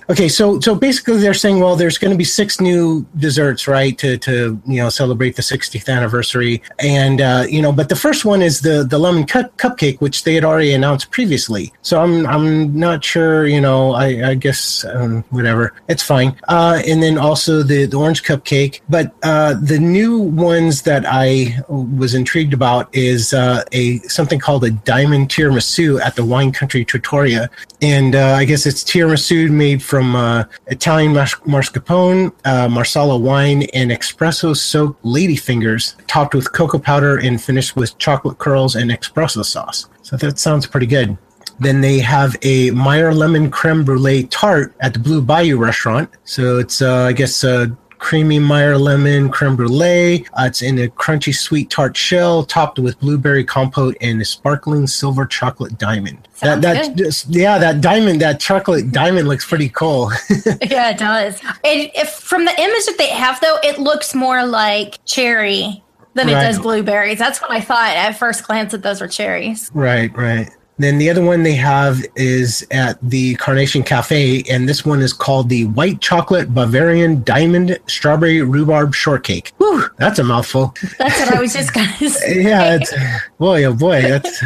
Okay, 0.09 0.29
so 0.29 0.61
so 0.61 0.75
basically 0.75 1.19
they're 1.19 1.35
saying, 1.35 1.61
well, 1.61 1.77
there's 1.77 1.99
going 1.99 2.13
to 2.13 2.17
be 2.17 2.25
six 2.25 2.61
new 2.61 3.05
desserts, 3.19 3.67
right, 3.67 3.99
to 3.99 4.17
to 4.19 4.61
you 4.65 4.77
know 4.77 4.89
celebrate 4.89 5.37
the 5.37 5.43
60th 5.43 5.89
anniversary, 5.89 6.63
and 6.79 7.21
uh, 7.21 7.45
you 7.49 7.61
know, 7.61 7.73
but 7.73 7.89
the 7.89 7.97
first 7.97 8.25
one 8.25 8.41
is 8.43 8.61
the 8.61 8.85
the 8.85 8.99
lemon 8.99 9.27
cup 9.27 9.57
cupcake, 9.59 10.01
which 10.01 10.25
they 10.25 10.35
had 10.35 10.45
already 10.45 10.73
announced 10.73 11.11
previously. 11.11 11.73
So 11.83 12.01
I'm 12.01 12.27
I'm 12.27 12.79
not 12.79 13.05
sure, 13.05 13.47
you 13.47 13.61
know, 13.61 13.93
I 13.93 14.31
I 14.31 14.35
guess 14.35 14.85
um, 14.85 15.25
whatever, 15.31 15.75
it's 15.89 16.03
fine. 16.03 16.37
Uh, 16.49 16.81
and 16.87 17.03
then 17.03 17.19
also 17.19 17.63
the 17.63 17.87
the 17.87 17.99
orange 17.99 18.23
cupcake, 18.23 18.81
but 18.89 19.13
uh, 19.25 19.55
the 19.61 19.79
new 19.79 20.19
ones 20.19 20.83
that 20.83 21.05
I 21.07 21.59
was 21.69 22.15
intrigued 22.15 22.55
about 22.55 22.89
is 22.95 23.35
uh, 23.35 23.65
a 23.73 23.99
something 24.01 24.39
called 24.39 24.65
a 24.65 24.71
diamond 24.71 25.29
tiramisu 25.29 26.01
at 26.01 26.15
the 26.17 26.25
Wine 26.25 26.53
Country 26.53 26.85
Trattoria, 26.85 27.51
and 27.83 28.15
uh, 28.15 28.36
I 28.37 28.45
guess 28.45 28.67
it's 28.67 28.85
tiramisu 28.85 29.51
made 29.51 29.83
from 29.83 30.15
uh, 30.15 30.45
Italian 30.67 31.15
mas- 31.15 31.35
mascarpone, 31.47 32.33
uh, 32.45 32.69
marsala 32.69 33.17
wine, 33.17 33.63
and 33.73 33.91
espresso 33.91 34.55
soaked 34.55 35.03
ladyfingers, 35.03 35.95
topped 36.07 36.35
with 36.35 36.53
cocoa 36.53 36.79
powder 36.79 37.17
and 37.17 37.43
finished 37.43 37.77
with 37.77 37.97
chocolate 37.97 38.37
curls 38.37 38.77
and 38.77 38.91
espresso 38.91 39.43
sauce. 39.43 39.89
So 40.03 40.17
that 40.19 40.39
sounds 40.39 40.67
pretty 40.67 40.87
good. 40.87 41.17
Then 41.61 41.81
they 41.81 41.99
have 42.01 42.37
a 42.43 42.71
Meyer 42.73 43.15
lemon 43.15 43.51
creme 43.51 43.85
brulee 43.85 44.25
tart 44.25 44.75
at 44.81 44.93
the 44.93 44.99
Blue 44.99 45.23
Bayou 45.23 45.57
restaurant. 45.57 46.11
So 46.25 46.59
it's, 46.59 46.83
uh, 46.83 47.05
I 47.05 47.13
guess, 47.13 47.43
uh, 47.43 47.69
creamy 47.99 48.39
Meyer 48.39 48.79
lemon 48.79 49.29
creme 49.31 49.57
brulee. 49.57 50.27
Uh, 50.35 50.45
it's 50.47 50.63
in 50.63 50.79
a 50.79 50.89
crunchy 50.89 51.35
sweet 51.35 51.71
tart 51.71 51.97
shell, 51.97 52.45
topped 52.45 52.79
with 52.79 52.99
blueberry 53.01 53.45
compote 53.45 53.97
and 54.01 54.21
a 54.21 54.25
sparkling 54.25 54.87
silver 54.87 55.27
chocolate 55.27 55.79
diamond. 55.79 56.29
Sounds 56.35 56.63
that 56.63 56.87
that 56.87 56.97
just 56.97 57.27
yeah, 57.29 57.59
that 57.59 57.81
diamond, 57.81 58.21
that 58.21 58.41
chocolate 58.41 58.93
diamond 58.93 59.29
looks 59.29 59.47
pretty 59.47 59.69
cool. 59.71 60.11
yeah, 60.63 60.91
it 60.91 60.99
does. 60.99 61.41
It, 61.65 61.91
if 61.95 62.11
from 62.11 62.45
the 62.45 62.61
image 62.61 62.87
that 62.87 62.97
they 62.99 63.09
have 63.09 63.41
though, 63.41 63.59
it 63.63 63.79
looks 63.79 64.15
more 64.15 64.45
like 64.47 65.05
cherry 65.05 65.83
than 66.15 66.29
it 66.29 66.33
does 66.33 66.59
blueberries. 66.59 67.19
That's 67.19 67.41
what 67.41 67.51
I 67.51 67.61
thought 67.61 67.91
at 67.91 68.13
first 68.13 68.47
glance 68.47 68.73
that 68.73 68.83
those 68.83 69.01
were 69.01 69.09
cherries. 69.09 69.71
Right, 69.75 70.15
right. 70.17 70.51
Then 70.79 70.99
the 70.99 71.09
other 71.09 71.25
one 71.25 71.43
they 71.43 71.55
have 71.55 72.05
is 72.17 72.67
at 72.71 72.99
the 73.03 73.35
Carnation 73.37 73.83
Cafe, 73.83 74.43
and 74.51 74.69
this 74.69 74.85
one 74.85 75.01
is 75.01 75.15
called 75.15 75.49
the 75.49 75.65
White 75.69 76.01
Chocolate 76.03 76.53
Bavarian 76.53 77.23
Diamond 77.23 77.79
Strawberry 77.87 78.43
Rhubarb 78.43 78.95
Shortcake. 78.95 79.53
Whew, 79.57 79.89
that's 79.97 80.19
a 80.19 80.25
mouthful. 80.25 80.75
That's 80.99 81.19
what 81.21 81.35
I 81.35 81.41
was 81.41 81.55
just 81.55 81.73
gonna 81.73 81.89
say. 82.11 82.43
Yeah, 82.43 82.75
it's, 82.75 82.93
boy, 83.39 83.65
oh 83.65 83.73
boy, 83.73 84.03
that's 84.03 84.43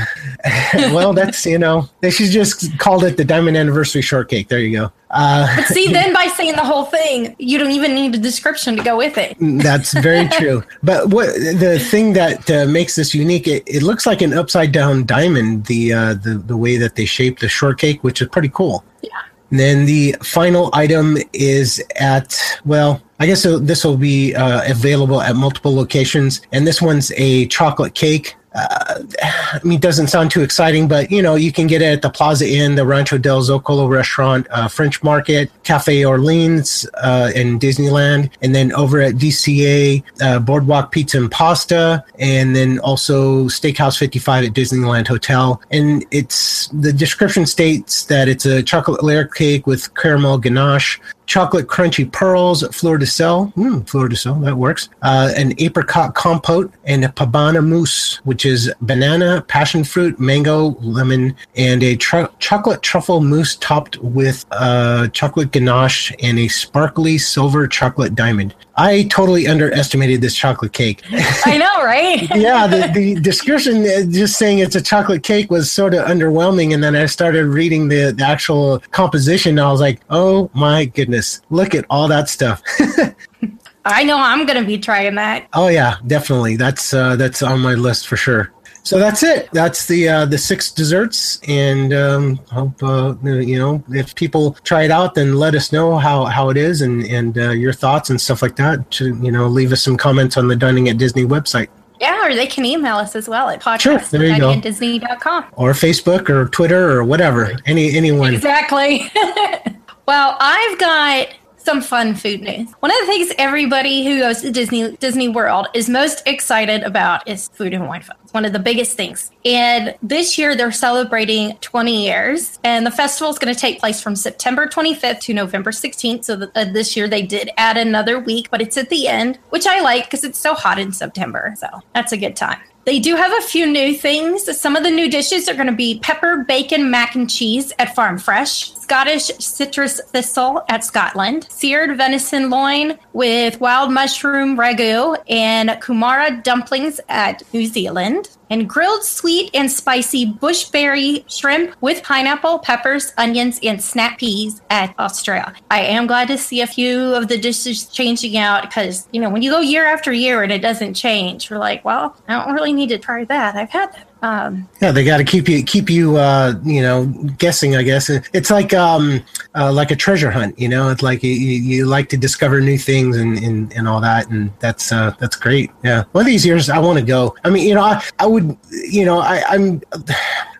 well, 0.92 1.12
that's 1.12 1.44
you 1.44 1.58
know 1.58 1.88
they 2.00 2.10
should 2.10 2.30
just 2.30 2.78
called 2.78 3.02
it 3.02 3.16
the 3.16 3.24
Diamond 3.24 3.56
Anniversary 3.56 4.02
Shortcake. 4.02 4.48
There 4.48 4.60
you 4.60 4.78
go. 4.78 4.92
Uh, 5.10 5.62
See, 5.64 5.88
then 5.92 6.14
by 6.14 6.26
saying 6.28 6.54
the 6.54 6.64
whole 6.64 6.84
thing, 6.84 7.34
you 7.38 7.58
don't 7.58 7.72
even 7.72 7.94
need 7.94 8.14
a 8.14 8.18
description 8.18 8.76
to 8.76 8.82
go 8.82 8.96
with 8.96 9.18
it. 9.18 9.36
That's 9.40 9.92
very 9.94 10.28
true. 10.38 10.62
But 10.82 11.08
what 11.08 11.34
the 11.34 11.78
thing 11.78 12.12
that 12.14 12.50
uh, 12.50 12.66
makes 12.66 12.96
this 12.96 13.14
unique, 13.14 13.46
it, 13.46 13.62
it 13.66 13.82
looks 13.82 14.06
like 14.06 14.22
an 14.22 14.32
upside 14.32 14.72
down 14.72 15.04
diamond. 15.04 15.66
The 15.66 15.92
uh, 15.92 16.14
the 16.14 16.34
the 16.34 16.56
way 16.56 16.76
that 16.76 16.94
they 16.96 17.04
shape 17.04 17.40
the 17.40 17.48
shortcake, 17.48 18.02
which 18.04 18.22
is 18.22 18.28
pretty 18.28 18.50
cool. 18.50 18.84
Yeah. 19.02 19.10
And 19.50 19.58
then 19.58 19.84
the 19.84 20.14
final 20.22 20.70
item 20.72 21.16
is 21.32 21.82
at 21.96 22.40
well, 22.64 23.02
I 23.18 23.26
guess 23.26 23.42
this 23.42 23.84
will 23.84 23.96
be 23.96 24.34
uh, 24.34 24.70
available 24.70 25.20
at 25.20 25.34
multiple 25.34 25.74
locations, 25.74 26.40
and 26.52 26.66
this 26.66 26.80
one's 26.80 27.12
a 27.16 27.46
chocolate 27.46 27.94
cake. 27.94 28.36
Uh, 28.54 29.02
I 29.22 29.60
mean, 29.64 29.78
it 29.78 29.82
doesn't 29.82 30.08
sound 30.08 30.30
too 30.30 30.42
exciting, 30.42 30.88
but 30.88 31.10
you 31.10 31.22
know, 31.22 31.34
you 31.34 31.52
can 31.52 31.66
get 31.66 31.82
it 31.82 31.86
at 31.86 32.02
the 32.02 32.10
Plaza 32.10 32.48
Inn, 32.48 32.74
the 32.74 32.86
Rancho 32.86 33.18
del 33.18 33.42
Zocalo 33.42 33.88
restaurant, 33.88 34.46
uh, 34.50 34.68
French 34.68 35.02
Market, 35.02 35.50
Cafe 35.64 36.04
Orleans, 36.04 36.86
uh, 37.02 37.30
in 37.34 37.58
Disneyland, 37.58 38.30
and 38.42 38.54
then 38.54 38.72
over 38.72 39.00
at 39.00 39.14
DCA, 39.14 40.02
uh, 40.20 40.38
Boardwalk 40.38 40.92
Pizza 40.92 41.18
and 41.18 41.30
Pasta, 41.30 42.04
and 42.18 42.54
then 42.54 42.78
also 42.80 43.44
Steakhouse 43.44 43.98
55 43.98 44.44
at 44.44 44.52
Disneyland 44.52 45.08
Hotel. 45.08 45.60
And 45.70 46.04
it's 46.10 46.68
the 46.68 46.92
description 46.92 47.46
states 47.46 48.04
that 48.04 48.28
it's 48.28 48.46
a 48.46 48.62
chocolate 48.62 49.02
layer 49.02 49.24
cake 49.24 49.66
with 49.66 49.94
caramel 49.94 50.38
ganache, 50.38 51.00
chocolate 51.30 51.68
crunchy 51.68 52.10
pearls, 52.10 52.64
fleur 52.72 52.98
de 52.98 53.06
sel, 53.06 53.52
mm, 53.56 53.88
fleur 53.88 54.08
de 54.08 54.16
sel, 54.16 54.34
that 54.40 54.56
works, 54.56 54.88
uh, 55.02 55.32
an 55.36 55.54
apricot 55.58 56.12
compote, 56.16 56.72
and 56.84 57.04
a 57.04 57.08
pabana 57.08 57.64
mousse, 57.64 58.16
which 58.24 58.44
is 58.44 58.72
banana, 58.80 59.40
passion 59.46 59.84
fruit, 59.84 60.18
mango, 60.18 60.76
lemon, 60.80 61.36
and 61.54 61.84
a 61.84 61.94
tru- 61.94 62.28
chocolate 62.40 62.82
truffle 62.82 63.20
mousse 63.20 63.54
topped 63.56 63.96
with 63.98 64.44
uh, 64.50 65.06
chocolate 65.08 65.52
ganache 65.52 66.12
and 66.20 66.36
a 66.36 66.48
sparkly 66.48 67.16
silver 67.16 67.68
chocolate 67.68 68.16
diamond. 68.16 68.52
I 68.80 69.02
totally 69.04 69.46
underestimated 69.46 70.22
this 70.22 70.34
chocolate 70.34 70.72
cake. 70.72 71.02
I 71.44 71.58
know, 71.58 71.84
right? 71.84 72.22
yeah, 72.34 72.66
the, 72.66 72.90
the 72.92 73.20
description 73.20 73.82
uh, 73.82 74.10
just 74.10 74.38
saying 74.38 74.60
it's 74.60 74.74
a 74.74 74.80
chocolate 74.80 75.22
cake 75.22 75.50
was 75.50 75.70
sort 75.70 75.92
of 75.92 76.06
underwhelming. 76.06 76.72
And 76.72 76.82
then 76.82 76.96
I 76.96 77.04
started 77.04 77.44
reading 77.44 77.88
the, 77.88 78.12
the 78.16 78.24
actual 78.24 78.78
composition. 78.90 79.58
And 79.58 79.60
I 79.60 79.70
was 79.70 79.82
like, 79.82 80.00
oh 80.08 80.50
my 80.54 80.86
goodness, 80.86 81.19
look 81.50 81.74
at 81.74 81.84
all 81.90 82.08
that 82.08 82.28
stuff. 82.28 82.62
I 83.84 84.04
know 84.04 84.18
I'm 84.18 84.46
gonna 84.46 84.64
be 84.64 84.78
trying 84.78 85.14
that. 85.14 85.48
oh 85.54 85.68
yeah, 85.68 85.96
definitely. 86.06 86.56
That's 86.56 86.92
uh, 86.92 87.16
that's 87.16 87.42
on 87.42 87.60
my 87.60 87.74
list 87.74 88.08
for 88.08 88.16
sure. 88.16 88.52
So 88.82 88.98
that's 88.98 89.22
it. 89.22 89.48
That's 89.52 89.86
the 89.86 90.08
uh, 90.08 90.26
the 90.26 90.38
six 90.38 90.72
desserts, 90.72 91.40
and 91.46 91.92
um, 91.92 92.36
hope 92.50 92.82
uh, 92.82 93.14
you 93.22 93.58
know 93.58 93.82
if 93.90 94.14
people 94.14 94.54
try 94.64 94.84
it 94.84 94.90
out, 94.90 95.14
then 95.14 95.36
let 95.36 95.54
us 95.54 95.72
know 95.72 95.96
how, 95.96 96.24
how 96.24 96.50
it 96.50 96.56
is 96.56 96.80
and 96.80 97.04
and 97.06 97.36
uh, 97.38 97.50
your 97.50 97.72
thoughts 97.72 98.10
and 98.10 98.20
stuff 98.20 98.42
like 98.42 98.56
that. 98.56 98.90
To 98.92 99.16
you 99.22 99.30
know, 99.30 99.46
leave 99.48 99.72
us 99.72 99.82
some 99.82 99.96
comments 99.96 100.36
on 100.36 100.48
the 100.48 100.56
Dining 100.56 100.88
at 100.88 100.98
Disney 100.98 101.24
website. 101.24 101.68
Yeah, 102.00 102.26
or 102.26 102.34
they 102.34 102.46
can 102.46 102.64
email 102.64 102.96
us 102.96 103.14
as 103.14 103.28
well 103.28 103.50
at 103.50 103.62
Sure, 103.80 103.98
there 103.98 104.24
you 104.24 104.38
go. 104.38 104.58
Disney.com. 104.58 105.44
or 105.52 105.72
Facebook 105.72 106.30
or 106.30 106.48
Twitter 106.48 106.90
or 106.90 107.04
whatever. 107.04 107.52
Any 107.66 107.94
anyone. 107.94 108.32
Exactly. 108.32 109.12
well, 110.10 110.36
I've 110.40 110.76
got 110.76 111.28
some 111.56 111.80
fun 111.80 112.16
food 112.16 112.40
news. 112.40 112.68
One 112.80 112.90
of 112.90 112.98
the 112.98 113.06
things 113.06 113.32
everybody 113.38 114.04
who 114.04 114.18
goes 114.18 114.40
to 114.40 114.50
Disney 114.50 114.96
Disney 114.96 115.28
World 115.28 115.68
is 115.72 115.88
most 115.88 116.26
excited 116.26 116.82
about 116.82 117.28
is 117.28 117.46
food 117.46 117.72
and 117.72 117.86
wine. 117.86 118.02
It's 118.24 118.32
one 118.32 118.44
of 118.44 118.52
the 118.52 118.58
biggest 118.58 118.96
things. 118.96 119.30
And 119.44 119.94
this 120.02 120.36
year 120.36 120.56
they're 120.56 120.72
celebrating 120.72 121.56
20 121.58 122.06
years, 122.06 122.58
and 122.64 122.84
the 122.84 122.90
festival 122.90 123.30
is 123.30 123.38
going 123.38 123.54
to 123.54 123.60
take 123.60 123.78
place 123.78 124.02
from 124.02 124.16
September 124.16 124.66
25th 124.66 125.20
to 125.20 125.32
November 125.32 125.70
16th. 125.70 126.24
So 126.24 126.34
the, 126.34 126.50
uh, 126.56 126.64
this 126.64 126.96
year 126.96 127.06
they 127.06 127.22
did 127.22 127.52
add 127.56 127.76
another 127.76 128.18
week, 128.18 128.50
but 128.50 128.60
it's 128.60 128.76
at 128.76 128.90
the 128.90 129.06
end, 129.06 129.38
which 129.50 129.64
I 129.64 129.80
like 129.80 130.06
because 130.06 130.24
it's 130.24 130.40
so 130.40 130.54
hot 130.54 130.80
in 130.80 130.90
September. 130.90 131.54
So 131.56 131.68
that's 131.94 132.10
a 132.10 132.16
good 132.16 132.34
time. 132.34 132.58
They 132.86 132.98
do 132.98 133.14
have 133.14 133.32
a 133.32 133.42
few 133.42 133.66
new 133.66 133.94
things. 133.94 134.58
Some 134.58 134.74
of 134.74 134.82
the 134.82 134.90
new 134.90 135.10
dishes 135.10 135.48
are 135.48 135.54
going 135.54 135.66
to 135.66 135.72
be 135.72 136.00
pepper 136.00 136.44
bacon 136.48 136.90
mac 136.90 137.14
and 137.14 137.30
cheese 137.30 137.72
at 137.78 137.94
Farm 137.94 138.18
Fresh, 138.18 138.74
Scottish 138.90 139.30
citrus 139.38 140.00
thistle 140.06 140.64
at 140.68 140.82
Scotland, 140.82 141.46
seared 141.48 141.96
venison 141.96 142.50
loin 142.50 142.98
with 143.12 143.60
wild 143.60 143.92
mushroom 143.92 144.56
ragu, 144.56 145.16
and 145.28 145.70
kumara 145.80 146.42
dumplings 146.42 147.00
at 147.08 147.40
New 147.54 147.66
Zealand, 147.66 148.36
and 148.50 148.68
grilled 148.68 149.04
sweet 149.04 149.48
and 149.54 149.70
spicy 149.70 150.26
bushberry 150.26 151.22
shrimp 151.30 151.76
with 151.80 152.02
pineapple, 152.02 152.58
peppers, 152.58 153.12
onions, 153.16 153.60
and 153.62 153.80
snap 153.80 154.18
peas 154.18 154.60
at 154.70 154.92
Australia. 154.98 155.54
I 155.70 155.82
am 155.82 156.08
glad 156.08 156.26
to 156.26 156.36
see 156.36 156.60
a 156.60 156.66
few 156.66 157.14
of 157.14 157.28
the 157.28 157.38
dishes 157.38 157.84
changing 157.84 158.38
out 158.38 158.62
because, 158.62 159.06
you 159.12 159.20
know, 159.20 159.30
when 159.30 159.42
you 159.42 159.52
go 159.52 159.60
year 159.60 159.86
after 159.86 160.12
year 160.12 160.42
and 160.42 160.50
it 160.50 160.62
doesn't 160.62 160.94
change, 160.94 161.48
we're 161.48 161.58
like, 161.58 161.84
well, 161.84 162.16
I 162.26 162.44
don't 162.44 162.54
really 162.54 162.72
need 162.72 162.88
to 162.88 162.98
try 162.98 163.24
that. 163.26 163.54
I've 163.54 163.70
had 163.70 163.92
that. 163.92 164.09
Um, 164.22 164.68
yeah, 164.82 164.92
they 164.92 165.04
got 165.04 165.18
to 165.18 165.24
keep 165.24 165.48
you 165.48 165.62
keep 165.62 165.88
you 165.88 166.16
uh, 166.16 166.54
you 166.64 166.82
know 166.82 167.06
guessing. 167.38 167.76
I 167.76 167.82
guess 167.82 168.10
it's 168.10 168.50
like 168.50 168.74
um, 168.74 169.22
uh, 169.54 169.72
like 169.72 169.90
a 169.90 169.96
treasure 169.96 170.30
hunt. 170.30 170.58
You 170.58 170.68
know, 170.68 170.90
it's 170.90 171.02
like 171.02 171.22
you, 171.22 171.30
you 171.30 171.86
like 171.86 172.08
to 172.10 172.16
discover 172.16 172.60
new 172.60 172.78
things 172.78 173.16
and, 173.16 173.38
and, 173.38 173.72
and 173.72 173.88
all 173.88 174.00
that, 174.00 174.28
and 174.28 174.52
that's 174.60 174.92
uh, 174.92 175.14
that's 175.18 175.36
great. 175.36 175.70
Yeah, 175.82 176.04
one 176.12 176.22
of 176.22 176.26
these 176.26 176.44
years 176.44 176.68
I 176.68 176.78
want 176.78 176.98
to 176.98 177.04
go. 177.04 177.34
I 177.44 177.50
mean, 177.50 177.66
you 177.66 177.74
know, 177.74 177.82
I, 177.82 178.04
I 178.18 178.26
would, 178.26 178.56
you 178.70 179.04
know, 179.04 179.20
I, 179.20 179.42
I'm. 179.48 179.82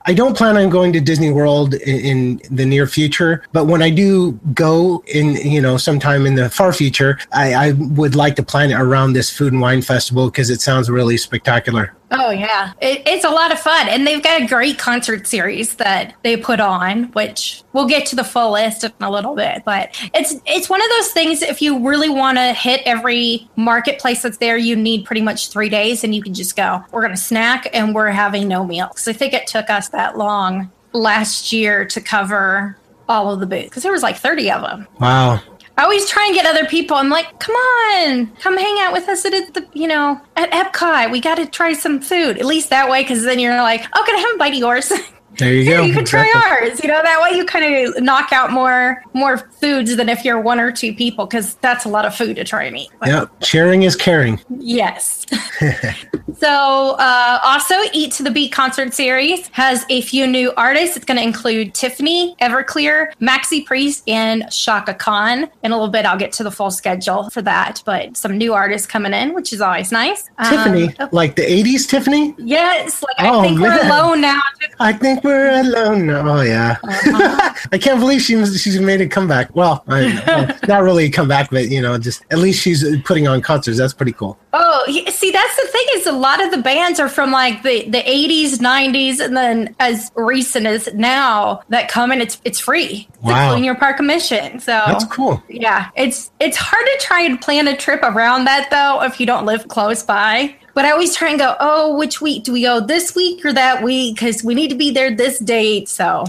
I 0.06 0.14
don't 0.14 0.34
plan 0.34 0.56
on 0.56 0.70
going 0.70 0.94
to 0.94 1.00
Disney 1.00 1.30
World 1.30 1.74
in, 1.74 2.00
in, 2.00 2.40
the 2.50 2.64
near 2.64 2.86
future, 2.86 3.44
but 3.52 3.66
when 3.66 3.82
I 3.82 3.90
do 3.90 4.32
go 4.54 5.04
in, 5.06 5.36
you 5.36 5.60
know, 5.60 5.76
sometime 5.76 6.24
in 6.24 6.34
the 6.34 6.48
far 6.48 6.72
future, 6.72 7.18
I, 7.32 7.54
I 7.54 7.72
would 7.72 8.14
like 8.14 8.34
to 8.36 8.42
plan 8.42 8.70
it 8.70 8.80
around 8.80 9.12
this 9.12 9.30
food 9.30 9.52
and 9.52 9.60
wine 9.60 9.82
festival 9.82 10.30
because 10.30 10.48
it 10.48 10.62
sounds 10.62 10.88
really 10.88 11.18
spectacular. 11.18 11.94
Oh 12.12 12.30
yeah, 12.30 12.72
it, 12.80 13.02
it's 13.06 13.24
a 13.24 13.30
lot 13.30 13.52
of 13.52 13.60
fun, 13.60 13.88
and 13.88 14.06
they've 14.06 14.22
got 14.22 14.42
a 14.42 14.46
great 14.46 14.78
concert 14.78 15.26
series 15.26 15.74
that 15.76 16.14
they 16.22 16.36
put 16.36 16.58
on, 16.58 17.04
which 17.12 17.62
we'll 17.72 17.86
get 17.86 18.04
to 18.06 18.16
the 18.16 18.24
full 18.24 18.52
list 18.52 18.82
in 18.82 18.92
a 19.00 19.10
little 19.10 19.36
bit. 19.36 19.62
But 19.64 19.90
it's 20.12 20.34
it's 20.44 20.68
one 20.68 20.82
of 20.82 20.88
those 20.88 21.12
things. 21.12 21.42
If 21.42 21.62
you 21.62 21.86
really 21.86 22.08
want 22.08 22.38
to 22.38 22.52
hit 22.52 22.82
every 22.84 23.48
marketplace 23.54 24.22
that's 24.22 24.38
there, 24.38 24.56
you 24.56 24.74
need 24.74 25.04
pretty 25.04 25.22
much 25.22 25.50
three 25.50 25.68
days, 25.68 26.02
and 26.02 26.14
you 26.14 26.22
can 26.22 26.34
just 26.34 26.56
go. 26.56 26.82
We're 26.90 27.02
gonna 27.02 27.16
snack, 27.16 27.68
and 27.72 27.94
we're 27.94 28.08
having 28.08 28.48
no 28.48 28.64
meal 28.64 28.88
because 28.88 29.06
I 29.06 29.12
think 29.12 29.32
it 29.32 29.46
took 29.46 29.70
us 29.70 29.88
that 29.90 30.18
long 30.18 30.72
last 30.92 31.52
year 31.52 31.84
to 31.86 32.00
cover 32.00 32.76
all 33.08 33.32
of 33.32 33.40
the 33.40 33.46
booths 33.46 33.68
because 33.68 33.82
there 33.82 33.92
was 33.92 34.02
like 34.02 34.16
30 34.16 34.50
of 34.50 34.62
them. 34.62 34.88
Wow. 34.98 35.40
I 35.80 35.84
always 35.84 36.06
try 36.06 36.26
and 36.26 36.34
get 36.34 36.44
other 36.44 36.66
people. 36.66 36.94
I'm 36.94 37.08
like, 37.08 37.40
come 37.40 37.54
on, 37.54 38.26
come 38.36 38.58
hang 38.58 38.80
out 38.80 38.92
with 38.92 39.08
us 39.08 39.24
at 39.24 39.32
the, 39.54 39.66
you 39.72 39.88
know, 39.88 40.20
at 40.36 40.50
Epcot. 40.50 41.10
We 41.10 41.22
got 41.22 41.36
to 41.36 41.46
try 41.46 41.72
some 41.72 42.02
food. 42.02 42.36
At 42.36 42.44
least 42.44 42.68
that 42.68 42.90
way, 42.90 43.02
because 43.02 43.24
then 43.24 43.38
you're 43.38 43.56
like, 43.56 43.86
oh, 43.94 44.02
can 44.04 44.14
I 44.14 44.18
have 44.18 44.34
a 44.34 44.36
bite 44.38 44.52
of 44.52 44.58
yours? 44.58 44.92
There 45.38 45.54
you 45.54 45.64
go. 45.70 45.82
you 45.82 45.94
can 45.94 46.04
try 46.04 46.30
ours. 46.34 46.82
You 46.82 46.88
know 46.88 47.02
that 47.02 47.22
way 47.22 47.36
you 47.36 47.44
kind 47.44 47.86
of 47.86 48.02
knock 48.02 48.32
out 48.32 48.50
more 48.50 49.02
more 49.14 49.38
foods 49.38 49.96
than 49.96 50.08
if 50.08 50.24
you're 50.24 50.40
one 50.40 50.60
or 50.60 50.72
two 50.72 50.94
people 50.94 51.26
because 51.26 51.54
that's 51.56 51.84
a 51.84 51.88
lot 51.88 52.04
of 52.04 52.14
food 52.14 52.36
to 52.36 52.44
try 52.44 52.64
and 52.64 52.76
eat. 52.76 52.90
Yeah, 53.06 53.26
sharing 53.40 53.82
is 53.82 53.96
caring. 53.96 54.40
Yes. 54.58 55.26
so 56.38 56.96
uh, 56.98 57.38
also, 57.42 57.74
Eat 57.92 58.12
to 58.12 58.22
the 58.22 58.30
Beat 58.30 58.52
concert 58.52 58.92
series 58.92 59.48
has 59.48 59.84
a 59.88 60.02
few 60.02 60.26
new 60.26 60.52
artists. 60.56 60.96
It's 60.96 61.04
going 61.04 61.18
to 61.18 61.22
include 61.22 61.74
Tiffany, 61.74 62.34
Everclear, 62.40 63.12
Maxi 63.20 63.64
Priest, 63.64 64.08
and 64.08 64.50
Chaka 64.50 64.94
Khan. 64.94 65.50
In 65.62 65.72
a 65.72 65.76
little 65.76 65.88
bit, 65.88 66.04
I'll 66.04 66.18
get 66.18 66.32
to 66.32 66.44
the 66.44 66.50
full 66.50 66.70
schedule 66.70 67.30
for 67.30 67.42
that. 67.42 67.82
But 67.86 68.16
some 68.16 68.36
new 68.36 68.52
artists 68.52 68.86
coming 68.86 69.14
in, 69.14 69.34
which 69.34 69.52
is 69.52 69.60
always 69.60 69.92
nice. 69.92 70.28
Tiffany, 70.48 70.96
um, 70.98 71.08
like 71.12 71.36
the 71.36 71.42
'80s 71.42 71.88
Tiffany. 71.88 72.34
Yes, 72.38 73.02
like 73.02 73.16
oh, 73.20 73.40
I 73.40 73.42
think 73.46 73.60
man. 73.60 73.70
we're 73.70 73.86
alone 73.86 74.20
now. 74.20 74.40
I 74.78 74.92
think 74.92 75.19
we're 75.22 75.60
alone 75.60 76.06
now. 76.06 76.38
Oh 76.38 76.42
yeah, 76.42 76.76
uh-huh. 76.82 77.54
I 77.72 77.78
can't 77.78 78.00
believe 78.00 78.22
she 78.22 78.44
she's 78.46 78.80
made 78.80 79.00
a 79.00 79.08
comeback. 79.08 79.54
Well, 79.54 79.84
I, 79.88 80.22
well, 80.26 80.58
not 80.68 80.82
really 80.82 81.04
a 81.06 81.10
comeback, 81.10 81.50
but 81.50 81.68
you 81.68 81.80
know, 81.80 81.98
just 81.98 82.24
at 82.30 82.38
least 82.38 82.62
she's 82.62 82.84
putting 83.02 83.28
on 83.28 83.40
concerts. 83.40 83.78
That's 83.78 83.92
pretty 83.92 84.12
cool. 84.12 84.38
Oh, 84.52 84.84
see, 85.10 85.30
that's 85.30 85.56
the 85.56 85.68
thing 85.68 85.86
is 85.94 86.06
a 86.06 86.12
lot 86.12 86.42
of 86.44 86.50
the 86.50 86.58
bands 86.58 86.98
are 86.98 87.08
from 87.08 87.30
like 87.30 87.62
the, 87.62 87.88
the 87.88 88.02
80s, 88.02 88.54
90s, 88.54 89.20
and 89.20 89.36
then 89.36 89.74
as 89.78 90.10
recent 90.16 90.66
as 90.66 90.92
now 90.94 91.62
that 91.68 91.88
come 91.88 92.10
and 92.10 92.20
it's 92.20 92.40
it's 92.44 92.58
free. 92.58 93.08
Wow. 93.22 93.42
Including 93.42 93.64
your 93.64 93.74
park 93.74 94.00
admission. 94.00 94.60
So 94.60 94.72
that's 94.86 95.04
cool. 95.04 95.42
Yeah. 95.48 95.90
It's 95.94 96.30
it's 96.40 96.56
hard 96.56 96.84
to 96.84 96.98
try 97.00 97.20
and 97.22 97.40
plan 97.40 97.68
a 97.68 97.76
trip 97.76 98.02
around 98.02 98.44
that 98.46 98.68
though 98.70 99.04
if 99.04 99.20
you 99.20 99.26
don't 99.26 99.46
live 99.46 99.68
close 99.68 100.02
by. 100.02 100.56
But 100.74 100.84
I 100.84 100.90
always 100.90 101.14
try 101.14 101.30
and 101.30 101.38
go, 101.38 101.56
oh, 101.60 101.96
which 101.96 102.20
week 102.20 102.44
do 102.44 102.52
we 102.52 102.62
go 102.62 102.80
this 102.80 103.14
week 103.14 103.44
or 103.44 103.52
that 103.52 103.82
week? 103.82 104.16
Because 104.16 104.44
we 104.44 104.54
need 104.54 104.68
to 104.68 104.76
be 104.76 104.90
there 104.90 105.14
this 105.14 105.38
date. 105.38 105.88
So 105.88 106.24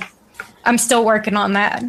I'm 0.65 0.77
still 0.77 1.06
working 1.06 1.36
on 1.36 1.54
that. 1.54 1.84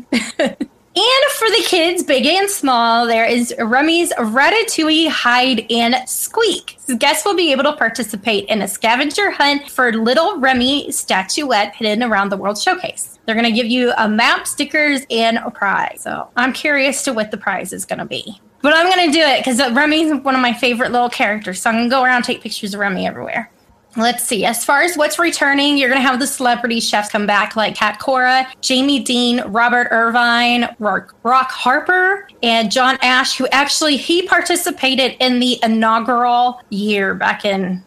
And 0.94 1.32
for 1.32 1.48
the 1.48 1.64
kids, 1.68 2.02
big 2.02 2.26
and 2.26 2.50
small, 2.50 3.06
there 3.06 3.24
is 3.24 3.54
Remy's 3.58 4.12
Ratatouille 4.12 5.08
Hide 5.08 5.64
and 5.72 5.94
Squeak. 6.06 6.76
So 6.80 6.98
guests 6.98 7.24
will 7.24 7.34
be 7.34 7.50
able 7.50 7.62
to 7.62 7.72
participate 7.72 8.44
in 8.50 8.60
a 8.60 8.68
scavenger 8.68 9.30
hunt 9.30 9.70
for 9.70 9.94
Little 9.94 10.38
Remy 10.38 10.92
statuette 10.92 11.74
hidden 11.74 12.02
around 12.02 12.28
the 12.28 12.36
World 12.36 12.58
Showcase. 12.58 13.18
They're 13.24 13.34
going 13.34 13.46
to 13.46 13.52
give 13.52 13.68
you 13.68 13.94
a 13.96 14.06
map, 14.06 14.46
stickers, 14.46 15.00
and 15.10 15.38
a 15.38 15.50
prize. 15.50 16.02
So 16.02 16.28
I'm 16.36 16.52
curious 16.52 17.02
to 17.04 17.14
what 17.14 17.30
the 17.30 17.38
prize 17.38 17.72
is 17.72 17.86
going 17.86 18.00
to 18.00 18.04
be. 18.04 18.38
But 18.62 18.74
I'm 18.74 18.88
going 18.88 19.10
to 19.10 19.12
do 19.12 19.22
it 19.22 19.38
because 19.38 19.60
uh, 19.60 19.72
Remy's 19.74 20.14
one 20.22 20.34
of 20.34 20.40
my 20.40 20.52
favorite 20.52 20.92
little 20.92 21.10
characters. 21.10 21.60
So 21.60 21.70
I'm 21.70 21.76
going 21.76 21.90
to 21.90 21.90
go 21.90 22.02
around 22.02 22.16
and 22.16 22.24
take 22.24 22.40
pictures 22.40 22.74
of 22.74 22.80
Remy 22.80 23.06
everywhere. 23.06 23.50
Let's 23.96 24.24
see. 24.24 24.46
As 24.46 24.64
far 24.64 24.80
as 24.82 24.96
what's 24.96 25.18
returning, 25.18 25.76
you're 25.76 25.90
going 25.90 26.00
to 26.00 26.06
have 26.06 26.18
the 26.18 26.26
celebrity 26.26 26.80
chefs 26.80 27.10
come 27.10 27.26
back 27.26 27.56
like 27.56 27.74
Cat 27.74 27.98
Cora, 27.98 28.48
Jamie 28.62 29.00
Deen, 29.00 29.42
Robert 29.42 29.88
Irvine, 29.90 30.74
Rock, 30.78 31.14
Rock 31.24 31.50
Harper, 31.50 32.26
and 32.42 32.70
John 32.72 32.96
Ash, 33.02 33.36
who 33.36 33.46
actually 33.48 33.98
he 33.98 34.26
participated 34.26 35.16
in 35.20 35.40
the 35.40 35.58
inaugural 35.62 36.60
year 36.70 37.14
back 37.14 37.44
in 37.44 37.84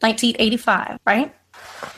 1985, 0.00 0.98
right? 1.06 1.32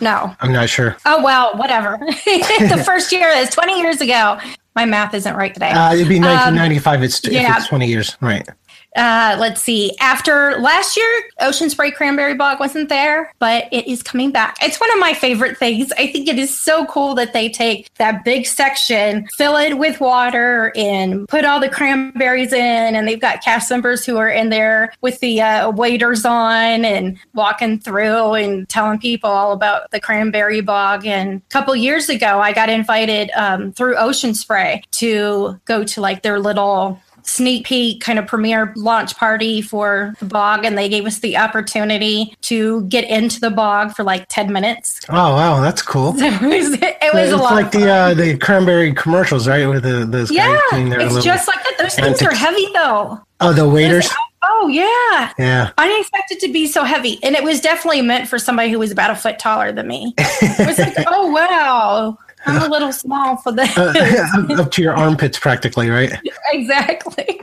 No. 0.01 0.37
I'm 0.41 0.53
not 0.53 0.69
sure. 0.69 0.97
Oh, 1.07 1.23
well, 1.23 1.57
whatever. 1.57 1.97
the 2.01 2.83
first 2.85 3.11
year 3.13 3.29
is 3.29 3.49
20 3.51 3.81
years 3.81 4.01
ago. 4.03 4.39
My 4.79 4.85
math 4.85 5.13
isn't 5.13 5.35
right 5.35 5.53
today. 5.53 5.71
Uh, 5.71 5.93
it'd 5.93 6.09
be 6.09 6.21
1995. 6.21 6.99
Um, 6.99 7.03
it's, 7.03 7.21
yeah. 7.27 7.57
it's 7.57 7.67
20 7.67 7.89
years. 7.89 8.17
Right. 8.21 8.49
Uh, 8.97 9.37
let's 9.39 9.63
see. 9.63 9.95
After 10.01 10.59
last 10.59 10.97
year, 10.97 11.23
Ocean 11.41 11.71
Spray 11.71 11.91
Cranberry 11.91 12.35
Bog 12.35 12.59
wasn't 12.59 12.89
there, 12.89 13.33
but 13.39 13.69
it 13.71 13.87
is 13.87 14.03
coming 14.03 14.31
back. 14.31 14.57
It's 14.63 14.81
one 14.81 14.91
of 14.93 14.99
my 14.99 15.15
favorite 15.15 15.57
things. 15.57 15.93
I 15.93 16.07
think 16.09 16.29
it 16.29 16.39
is 16.39 16.57
so 16.57 16.87
cool 16.87 17.15
that 17.15 17.33
they 17.33 17.49
take 17.49 17.93
that 17.95 18.25
big 18.25 18.47
section, 18.47 19.29
fill 19.37 19.57
it 19.57 19.79
with 19.79 20.01
water, 20.01 20.73
and 20.75 21.29
put 21.29 21.45
all 21.45 21.61
the 21.61 21.69
cranberries 21.69 22.53
in. 22.53 22.97
And 22.97 23.07
they've 23.07 23.21
got 23.21 23.43
cast 23.43 23.71
members 23.71 24.05
who 24.05 24.17
are 24.17 24.31
in 24.31 24.49
there 24.49 24.93
with 25.01 25.21
the 25.21 25.41
uh, 25.41 25.71
waiters 25.71 26.25
on 26.25 26.85
and 26.85 27.19
walking 27.35 27.79
through 27.79 28.35
and 28.35 28.69
telling 28.69 28.99
people 28.99 29.31
all 29.31 29.53
about 29.53 29.91
the 29.91 30.01
cranberry 30.01 30.61
bog. 30.61 31.07
And 31.07 31.37
a 31.37 31.51
couple 31.51 31.77
years 31.77 32.09
ago, 32.09 32.41
I 32.41 32.53
got 32.53 32.69
invited 32.69 33.31
um, 33.37 33.73
through 33.73 33.97
Ocean 33.97 34.35
Spray 34.35 34.83
to 34.93 35.61
go 35.67 35.85
to 35.85 36.01
like 36.01 36.23
their 36.23 36.41
little 36.41 37.01
sneak 37.29 37.67
peek 37.67 38.01
kind 38.01 38.19
of 38.19 38.27
premiere 38.27 38.73
launch 38.75 39.17
party 39.17 39.61
for 39.61 40.15
the 40.19 40.25
bog 40.25 40.65
and 40.65 40.79
they 40.79 40.89
gave 40.89 41.05
us 41.05 41.19
the 41.19 41.37
opportunity 41.37 42.35
to 42.41 42.83
get 42.85 43.05
into 43.05 43.39
the 43.39 43.51
bog 43.51 43.95
for 43.95 44.03
like 44.03 44.27
10 44.29 44.53
minutes. 44.53 45.01
Oh 45.09 45.35
wow 45.35 45.61
that's 45.61 45.83
cool. 45.83 46.15
It 46.29 46.43
was, 46.43 46.73
it 46.81 47.15
was 47.15 47.25
it's 47.25 47.33
a 47.33 47.37
lot 47.37 47.55
like 47.55 47.71
the 47.73 47.91
uh, 47.91 48.15
the 48.15 48.37
cranberry 48.39 48.93
commercials 48.95 49.49
right 49.49 49.67
with 49.67 49.83
the 49.83 50.07
those 50.07 50.31
yeah 50.31 50.59
it's 50.73 51.25
just 51.25 51.49
like 51.49 51.63
that. 51.65 51.75
Those 51.79 51.95
things 51.95 52.23
are 52.23 52.35
heavy 52.35 52.67
though. 52.73 53.21
Oh 53.41 53.53
the 53.53 53.69
waiters? 53.69 54.09
Oh 54.43 54.69
yeah, 54.69 55.33
yeah. 55.39 55.71
I 55.79 55.87
didn't 55.87 56.01
expect 56.01 56.31
it 56.31 56.41
to 56.41 56.53
be 56.53 56.67
so 56.67 56.85
heavy, 56.85 57.19
and 57.23 57.35
it 57.35 57.43
was 57.43 57.61
definitely 57.61 58.03
meant 58.03 58.29
for 58.29 58.39
somebody 58.39 58.71
who 58.71 58.79
was 58.79 58.91
about 58.91 59.11
a 59.11 59.17
foot 59.17 59.39
taller 59.39 59.73
than 59.73 59.87
me. 59.87 60.15
It 60.17 60.67
was 60.67 60.79
like, 60.79 60.95
oh 61.07 61.31
wow, 61.31 62.19
I'm 62.47 62.63
a 62.63 62.69
little 62.69 62.93
small 62.93 63.37
for 63.37 63.53
that. 63.53 63.77
Uh, 63.77 64.61
up 64.61 64.71
to 64.73 64.83
your 64.83 64.95
armpits, 64.95 65.39
practically, 65.39 65.91
right? 65.91 66.13
exactly. 66.53 67.41